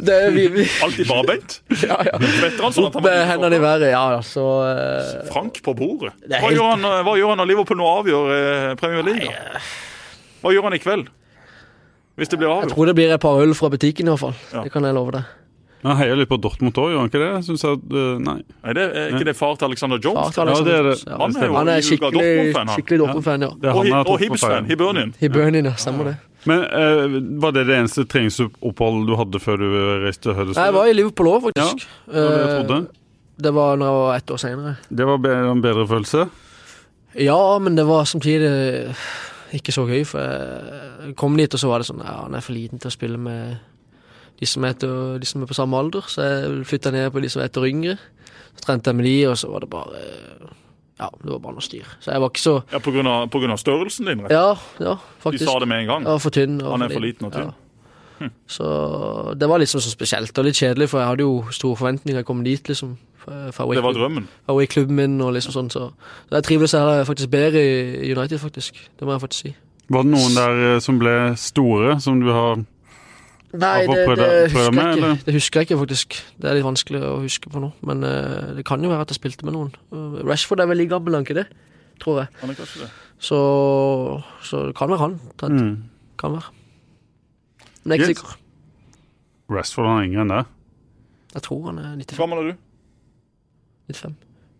Det 0.00 0.18
vi, 0.32 0.46
vi 0.56 0.64
Alltid 0.86 1.12
barbeint? 1.12 1.58
ja, 1.90 2.00
ja. 2.08 2.16
Svetter 2.38 2.70
han 2.70 2.78
sånn 2.78 2.88
at 2.88 2.96
Opp 2.96 3.04
med 3.04 3.20
hendene 3.28 3.60
i 3.60 3.64
været. 3.66 3.92
Ja, 3.92 4.06
så 4.24 4.46
uh... 4.64 5.28
Frank 5.28 5.60
på 5.60 5.76
bordet? 5.76 6.14
Hva, 6.24 6.40
helt- 6.46 6.56
gjør 6.56 6.72
han, 6.72 6.88
hva 7.04 7.20
gjør 7.20 7.34
han 7.34 7.44
når 7.44 7.52
Liverpool 7.52 7.82
nå 7.82 7.92
avgjør 8.00 8.34
eh, 8.38 8.74
Premier 8.80 9.04
League? 9.12 9.62
Hva 10.40 10.56
gjør 10.56 10.70
han 10.70 10.78
i 10.78 10.82
kveld? 10.82 11.12
Hvis 12.18 12.28
det 12.32 12.38
blir 12.40 12.50
Jeg 12.64 12.72
tror 12.74 12.86
det 12.90 12.94
blir 12.98 13.12
et 13.14 13.20
par 13.22 13.38
øl 13.40 13.54
fra 13.54 13.68
butikken 13.70 14.08
i 14.08 14.10
hvert 14.10 14.20
fall. 14.26 14.34
Ja. 14.52 14.62
Det 14.66 14.72
kan 14.74 14.84
jeg 14.84 14.94
love 14.96 15.12
deg. 15.14 15.22
Han 15.84 15.94
heier 15.96 16.16
litt 16.18 16.26
på 16.28 16.34
Dortmund 16.42 16.74
òg, 16.74 16.88
gjør 16.90 16.98
han 16.98 17.06
ikke 17.06 17.20
det? 17.22 17.26
Jeg 17.36 17.44
synes 17.46 17.62
at, 17.68 17.82
eh, 17.94 18.14
nei. 18.18 18.40
Nei, 18.64 18.72
det 18.74 18.84
er 18.98 19.12
ikke 19.14 19.26
det 19.28 19.34
far 19.38 19.54
til 19.60 19.68
Alexander 19.68 20.00
Jones? 20.02 20.32
Far 20.34 20.48
til 20.50 20.56
Ja, 20.56 20.64
det 20.66 20.74
er 20.74 20.82
det. 20.88 20.94
Ja. 21.06 21.18
Han 21.20 21.36
er 21.38 21.46
jo 21.46 21.54
Han 21.54 21.68
er 21.70 21.84
skikkelig, 21.86 22.16
Dortmund-fan, 22.18 22.66
han. 22.66 22.74
skikkelig 22.80 22.98
Dortmund-fan, 23.04 23.44
ja. 23.46 23.50
Det 23.62 23.68
er 23.70 23.78
Og, 23.78 23.86
jeg 23.86 23.94
og 24.10 24.18
Hibs-fan. 24.24 24.66
Hibernian. 24.66 25.14
Hibernian, 25.20 25.64
ja. 25.70 25.74
Stemmer 25.78 26.04
det. 26.10 26.16
Men 26.50 26.58
uh, 26.66 27.40
var 27.42 27.50
det 27.54 27.66
det 27.68 27.76
eneste 27.78 28.04
treningsoppholdet 28.10 29.06
du 29.06 29.14
hadde 29.18 29.38
før 29.42 29.56
du 29.62 29.68
reiste 30.02 30.34
til? 30.34 30.50
Nei, 30.50 30.64
Jeg 30.66 30.74
var 30.74 30.86
i 30.90 30.92
Liverpool 30.98 31.30
òg, 31.36 31.42
faktisk. 31.46 31.86
Det 32.10 32.26
var 32.26 32.34
det 32.34 32.42
jeg 32.42 32.48
Eh, 32.48 32.58
trodde. 32.66 32.80
Det 33.46 33.54
var 33.54 33.76
når 33.78 33.86
jeg 33.86 33.94
var 34.02 34.16
ett 34.18 34.30
år 34.34 34.38
senere. 34.42 34.76
Det 34.90 35.06
var 35.06 35.30
en 35.52 35.62
bedre 35.62 35.86
følelse? 35.86 36.28
Ja, 37.14 37.58
men 37.62 37.76
det 37.78 37.86
var 37.86 38.02
samtidig 38.04 38.50
ikke 39.56 39.72
så 39.72 39.86
gøy, 39.88 40.04
for 40.06 40.20
jeg 40.22 41.14
kom 41.16 41.36
dit, 41.38 41.54
og 41.54 41.60
så 41.60 41.68
var 41.70 41.80
det 41.82 41.88
sånn 41.88 42.02
Ja, 42.04 42.22
han 42.26 42.34
er 42.36 42.44
for 42.44 42.52
liten 42.56 42.78
til 42.82 42.90
å 42.90 42.94
spille 42.94 43.18
med 43.18 43.58
de 44.38 44.46
som 44.46 44.64
er, 44.68 44.76
til, 44.78 44.92
de 45.18 45.26
som 45.26 45.42
er 45.42 45.50
på 45.50 45.56
samme 45.56 45.78
alder, 45.78 46.04
så 46.06 46.22
jeg 46.22 46.64
flytta 46.68 46.92
ned 46.94 47.08
på 47.14 47.22
de 47.24 47.30
som 47.32 47.42
er 47.42 47.48
ett 47.48 47.56
år 47.58 47.66
yngre. 47.66 47.96
Så 48.58 48.66
trente 48.66 48.90
jeg 48.92 48.98
med 48.98 49.08
de, 49.08 49.16
og 49.30 49.38
så 49.40 49.50
var 49.50 49.64
det 49.64 49.70
bare 49.72 50.02
Ja, 50.98 51.08
det 51.22 51.30
var 51.30 51.38
bare 51.42 51.56
noe 51.56 51.62
styr. 51.62 51.86
Så 52.02 52.10
jeg 52.12 52.22
var 52.22 52.30
ikke 52.32 52.42
så 52.42 52.54
Ja, 52.72 52.78
på 52.82 52.92
grunn, 52.94 53.06
av, 53.06 53.28
på 53.30 53.38
grunn 53.42 53.54
av 53.54 53.58
størrelsen 53.62 54.06
din? 54.10 54.22
rett? 54.26 54.34
Ja, 54.34 54.54
ja, 54.82 54.96
faktisk. 55.22 55.44
De 55.46 55.50
sa 55.50 55.58
det 55.62 55.68
med 55.70 55.84
en 55.84 55.90
gang. 55.92 56.06
Ja, 56.10 56.16
for 56.22 56.34
tynn. 56.34 56.60
Han 56.62 56.82
er 56.82 56.94
for 56.94 57.04
liten 57.04 57.26
og 57.30 57.34
tynn. 57.34 57.52
Ja. 57.52 58.30
Så 58.50 59.34
det 59.38 59.46
var 59.48 59.60
liksom 59.62 59.80
så 59.82 59.90
spesielt 59.92 60.38
og 60.38 60.46
litt 60.48 60.58
kjedelig, 60.58 60.88
for 60.90 60.98
jeg 61.02 61.12
hadde 61.12 61.22
jo 61.26 61.36
store 61.54 61.78
forventninger. 61.78 62.18
Jeg 62.18 62.26
kom 62.26 62.40
dit, 62.46 62.70
liksom. 62.70 62.96
Fra, 63.28 63.64
fra 63.64 63.74
Det 63.74 63.82
var 63.84 63.96
drømmen. 63.96 64.28
Away-klubben 64.48 64.96
min 64.98 65.20
og 65.24 65.32
liksom 65.36 65.54
sånn, 65.54 65.70
så, 65.72 65.88
så 66.28 66.38
jeg 66.38 66.46
trives 66.48 66.74
her 66.76 67.04
faktisk 67.08 67.30
bedre 67.32 67.62
i 67.62 68.12
United, 68.12 68.38
faktisk. 68.42 68.78
Det 68.98 69.06
må 69.08 69.14
jeg 69.16 69.24
faktisk 69.24 69.48
si. 69.48 69.54
Var 69.88 70.04
det 70.04 70.12
noen 70.12 70.34
der 70.36 70.58
eh, 70.74 70.80
som 70.84 70.98
ble 71.00 71.14
store, 71.40 71.94
som 72.04 72.20
du 72.20 72.28
har 72.34 72.58
Nei, 73.48 73.86
det, 73.88 74.02
det, 74.20 74.26
husker 74.52 74.74
med, 74.76 74.82
jeg 74.84 74.96
ikke. 74.98 75.12
det 75.24 75.34
husker 75.38 75.60
jeg 75.60 75.68
ikke, 75.70 75.78
faktisk. 75.80 76.16
Det 76.36 76.50
er 76.50 76.58
litt 76.58 76.66
vanskelig 76.66 76.98
å 77.00 77.14
huske 77.22 77.48
på 77.48 77.62
nå. 77.62 77.70
Men 77.88 78.04
uh, 78.04 78.50
det 78.58 78.64
kan 78.68 78.82
jo 78.84 78.90
være 78.92 79.06
at 79.06 79.14
jeg 79.14 79.16
spilte 79.22 79.46
med 79.48 79.56
noen. 79.56 79.70
Uh, 79.88 80.18
Rashford 80.28 80.60
er 80.60 80.68
vel 80.68 80.76
like 80.82 80.92
gammel, 80.92 81.16
han 81.16 81.24
ikke 81.24 81.38
det? 81.38 81.46
Tror 82.02 82.20
jeg. 82.20 82.28
Han 82.42 82.52
er 82.52 82.58
kanskje 82.58 82.82
det. 82.84 82.90
Så, 83.24 83.38
så 84.44 84.66
det 84.68 84.76
kan 84.76 84.92
være 84.92 85.00
han. 85.00 85.16
Mm. 85.48 85.72
kan 86.20 86.36
være. 86.36 86.52
Men 87.88 87.96
jeg 87.96 88.04
er 88.04 88.12
ikke 88.12 88.12
Yes. 88.12 88.20
sikker. 88.20 88.36
Rashford 89.56 89.88
han 89.88 90.02
er 90.02 90.10
yngre 90.10 90.26
enn 90.26 90.34
det. 90.36 90.42
Jeg 91.38 91.42
tror 91.48 91.64
han 91.70 91.80
er 91.80 92.04
Hvor 92.04 92.20
gammel 92.26 92.42
er 92.42 92.50
du? 92.52 92.60
95. 93.88 94.14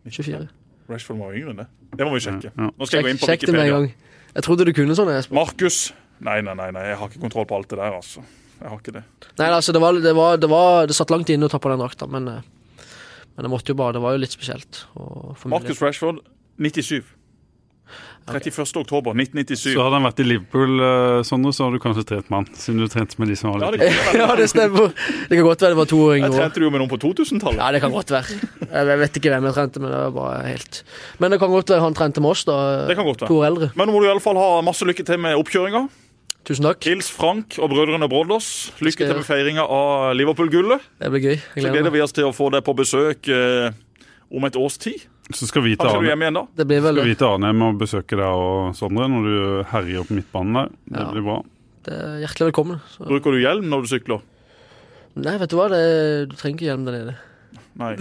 24. 0.09 0.49
Rashford 0.89 1.19
var 1.21 1.37
yngre 1.37 1.53
enn 1.53 1.63
det. 1.63 1.69
Det 1.99 2.07
må 2.09 2.15
vi 2.17 2.21
sjekke. 2.25 2.53
Nå 2.57 2.87
skal 2.89 2.99
jeg 2.99 3.05
gå 3.07 3.11
inn 3.13 3.21
på 3.21 3.29
Sjekk 3.29 3.45
det 3.45 3.53
med 3.53 3.61
en 3.61 3.67
Wikipedia. 3.69 3.79
gang. 3.79 4.35
Jeg 4.39 4.45
trodde 4.47 4.65
du 4.69 4.73
kunne 4.77 4.97
sånn. 4.97 5.11
Espen. 5.13 5.37
Markus 5.37 5.81
Nei, 6.19 6.41
nei, 6.43 6.55
nei, 6.59 6.71
nei, 6.75 6.83
jeg 6.89 6.97
har 6.99 7.11
ikke 7.13 7.21
kontroll 7.23 7.45
på 7.47 7.55
alt 7.55 7.69
det 7.71 7.77
der, 7.79 7.95
altså. 7.95 8.25
Jeg 8.59 8.67
har 8.73 8.79
ikke 8.81 8.95
det. 8.97 9.03
Nei, 9.39 9.47
altså, 9.55 9.71
det, 9.77 9.81
var, 9.85 9.99
det, 10.03 10.15
var, 10.19 10.41
det, 10.43 10.49
var, 10.51 10.89
det 10.91 10.97
satt 10.99 11.13
langt 11.15 11.29
inne 11.31 11.47
å 11.47 11.53
ta 11.53 11.61
på 11.63 11.71
den 11.71 11.79
drakta, 11.79 12.09
men, 12.11 12.27
eh, 12.33 12.89
men 13.37 13.47
det 13.47 13.51
måtte 13.53 13.71
jo 13.71 13.77
bare 13.79 13.95
Det 13.95 14.03
var 14.03 14.17
jo 14.17 14.23
litt 14.25 14.35
spesielt. 14.35 14.81
Markus 15.47 15.79
Rashford, 15.85 16.19
97. 16.59 17.05
31. 18.29 18.77
oktober 18.83 19.15
1997. 19.17 19.73
Så 19.75 19.83
hadde 19.85 19.97
han 19.99 20.07
vært 20.09 20.21
i 20.23 20.27
Liverpool, 20.29 20.75
sånn, 21.25 21.25
Sondre, 21.29 21.53
så 21.57 21.67
hadde 21.67 21.79
du 21.79 21.83
kanskje 21.85 22.05
trent 22.09 22.29
med 22.31 22.37
han. 22.39 22.49
Siden 22.59 22.81
du 22.83 22.89
trente 22.93 23.19
med 23.23 23.29
de 23.33 23.37
som 23.41 23.53
var 23.55 23.65
Ja, 23.67 23.71
litt 23.75 23.81
det, 23.85 23.93
ja, 24.23 24.29
det 24.39 24.49
stemmer. 24.53 24.91
Det 25.29 25.35
kan 25.39 25.47
godt 25.49 25.63
være 25.67 25.75
det 25.77 25.81
var 25.81 25.91
to 25.93 26.01
år 26.05 26.13
jeg 26.15 26.23
yngre. 26.23 26.31
også. 26.33 26.43
trente 26.45 26.65
jo 26.67 26.71
med 26.75 26.83
noen 26.85 26.93
på 26.93 27.01
2000-tallet. 27.07 27.61
Ja, 27.63 27.69
det 27.77 27.81
kan 27.85 27.95
godt 27.95 28.11
være. 28.15 28.41
Jeg 28.69 28.99
vet 29.05 29.21
ikke 29.23 29.33
hvem 29.35 29.49
jeg 29.51 29.57
trente 29.61 29.81
med. 29.85 29.93
Det 29.95 30.03
var 30.03 30.13
bare 30.19 30.43
helt 30.49 30.83
Men 31.23 31.31
det 31.35 31.39
kan 31.41 31.51
godt 31.55 31.73
være 31.75 31.85
han 31.87 31.97
trente 31.99 32.21
med 32.25 32.31
oss, 32.35 32.45
da. 32.49 32.59
Det 32.91 32.97
kan 32.99 33.07
godt 33.09 33.25
være. 33.25 33.31
To 33.33 33.41
år 33.43 33.49
eldre. 33.53 33.71
Men 33.79 33.89
nå 33.89 33.95
må 33.97 34.03
du 34.05 34.09
i 34.09 34.13
alle 34.13 34.25
fall 34.25 34.37
ha 34.41 34.51
masse 34.67 34.85
lykke 34.89 35.07
til 35.09 35.19
med 35.25 35.39
oppkjøringa. 35.41 35.87
Tusen 36.49 36.65
takk. 36.65 36.81
Hils 36.87 37.11
Frank 37.13 37.59
og 37.61 37.69
brødrene 37.69 38.07
Brothers. 38.09 38.71
Lykke 38.81 39.05
til 39.05 39.19
med 39.19 39.27
feiringa 39.27 39.67
av 39.69 40.15
Liverpool-gullet. 40.17 40.81
Det 41.03 41.11
blir 41.13 41.25
gøy. 41.27 41.35
Jeg 41.37 41.65
Så 41.67 41.73
gleder 41.75 41.93
vi 41.93 42.01
oss 42.01 42.15
til 42.17 42.25
å 42.25 42.33
få 42.33 42.49
deg 42.55 42.65
på 42.65 42.73
besøk 42.79 43.29
eh, 43.29 43.69
om 44.33 44.47
et 44.49 44.57
års 44.57 44.79
tid. 44.81 45.03
Så 45.35 45.47
skal 45.49 45.63
vi 45.63 45.75
til 45.77 45.85
Arnhem, 45.87 46.01
Arne- 46.01 46.09
hjemme 46.09 46.25
igjen 46.25 46.35
da? 46.39 46.45
Det 46.57 46.67
blir 46.71 46.81
vel 46.81 46.95
skal 46.97 47.09
vi 47.11 47.15
til 47.21 47.27
Arnhem 47.29 47.63
og 47.67 47.79
besøke 47.79 48.17
deg 48.17 48.43
og 48.47 48.75
Sondre 48.79 49.09
når 49.13 49.23
du 49.29 49.65
herjer 49.73 50.07
på 50.09 50.17
midtbanen 50.17 50.55
der. 50.55 50.69
Det 50.89 51.01
Ja. 51.05 51.11
blir 51.13 51.23
bra. 51.27 51.39
det 51.85 51.95
er 51.95 52.19
hjertelig 52.27 52.47
velkommen. 52.53 52.81
Så. 52.97 53.05
Bruker 53.09 53.33
du 53.33 53.39
hjelm 53.41 53.69
når 53.69 53.83
du 53.83 53.89
sykler? 53.89 54.21
Nei, 55.17 55.37
vet 55.39 55.49
du 55.51 55.57
hva, 55.57 55.69
det, 55.69 56.29
du 56.31 56.37
trenger 56.37 56.57
ikke 56.57 56.69
hjelm 56.71 56.85
der 56.87 56.93
nede. 56.93 57.15
Nei. 57.79 57.95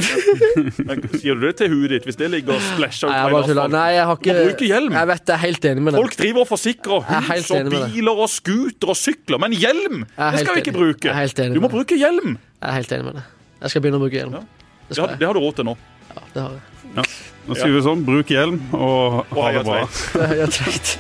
Sier 1.21 1.36
du 1.38 1.43
det 1.45 1.53
til 1.59 1.69
huet 1.69 1.89
ditt 1.93 2.05
hvis 2.07 2.17
det 2.17 2.30
ligger 2.34 2.55
og 2.55 2.61
splæsjer 2.65 3.11
ut 3.11 3.32
bare. 3.32 3.67
Nei, 3.69 3.89
jeg 3.93 4.05
har 4.09 4.15
Du 4.17 4.21
ikke 4.23 4.34
må 4.38 4.45
bruke 4.49 4.67
hjelm. 4.71 4.91
Jeg 4.97 5.07
vet, 5.11 5.23
jeg 5.28 5.36
er 5.36 5.41
helt 5.43 5.67
enig 5.69 5.84
med 5.86 5.93
deg. 5.93 6.01
Folk 6.01 6.15
driver 6.17 6.41
og 6.41 6.47
forsikrer 6.49 7.05
er 7.05 7.21
hus 7.28 7.51
og 7.51 7.57
enig 7.59 7.71
med 7.71 7.82
deg. 7.84 7.91
biler 7.93 8.21
og 8.25 8.30
scooter 8.34 8.89
og 8.93 8.97
sykler, 8.97 9.38
men 9.43 9.51
hjelm 9.53 10.05
det 10.17 10.39
skal 10.41 10.55
vi 10.55 10.61
ikke 10.63 10.73
enig. 10.73 10.80
bruke. 10.80 11.05
Jeg 11.05 11.13
er 11.13 11.21
helt 11.21 11.39
enig 11.45 11.53
Du 11.53 11.61
må 11.61 11.69
bruke 11.69 11.99
hjelm. 11.99 12.38
Jeg 12.38 12.69
er 12.71 12.78
helt 12.80 12.91
enig 12.97 13.05
med 13.05 13.13
deg. 13.19 13.23
Jeg 13.61 13.69
skal 13.75 13.82
begynne 13.86 13.99
å 13.99 14.03
bruke 14.07 14.17
hjelm. 14.17 14.34
Ja. 14.34 14.39
Det 14.88 14.95
Det 14.95 15.03
har, 15.03 15.15
det 15.19 15.28
har 15.28 15.34
du 15.34 15.39
råd 15.45 15.55
til 15.61 15.65
nå. 15.65 15.78
Ja, 16.15 16.21
det 16.34 16.41
har 16.41 16.49
jeg. 16.57 16.61
Da 16.95 17.55
sier 17.55 17.71
vi 17.71 17.81
sånn, 17.85 18.01
bruk 18.07 18.27
hjelm 18.33 18.57
og 18.75 19.21
Og 19.31 19.39
ha 19.43 19.51
det 19.55 19.63
bra. 19.67 19.83
Det 20.13 20.25
er 20.25 20.35
jeg 20.41 20.49
tenkt. 20.57 20.97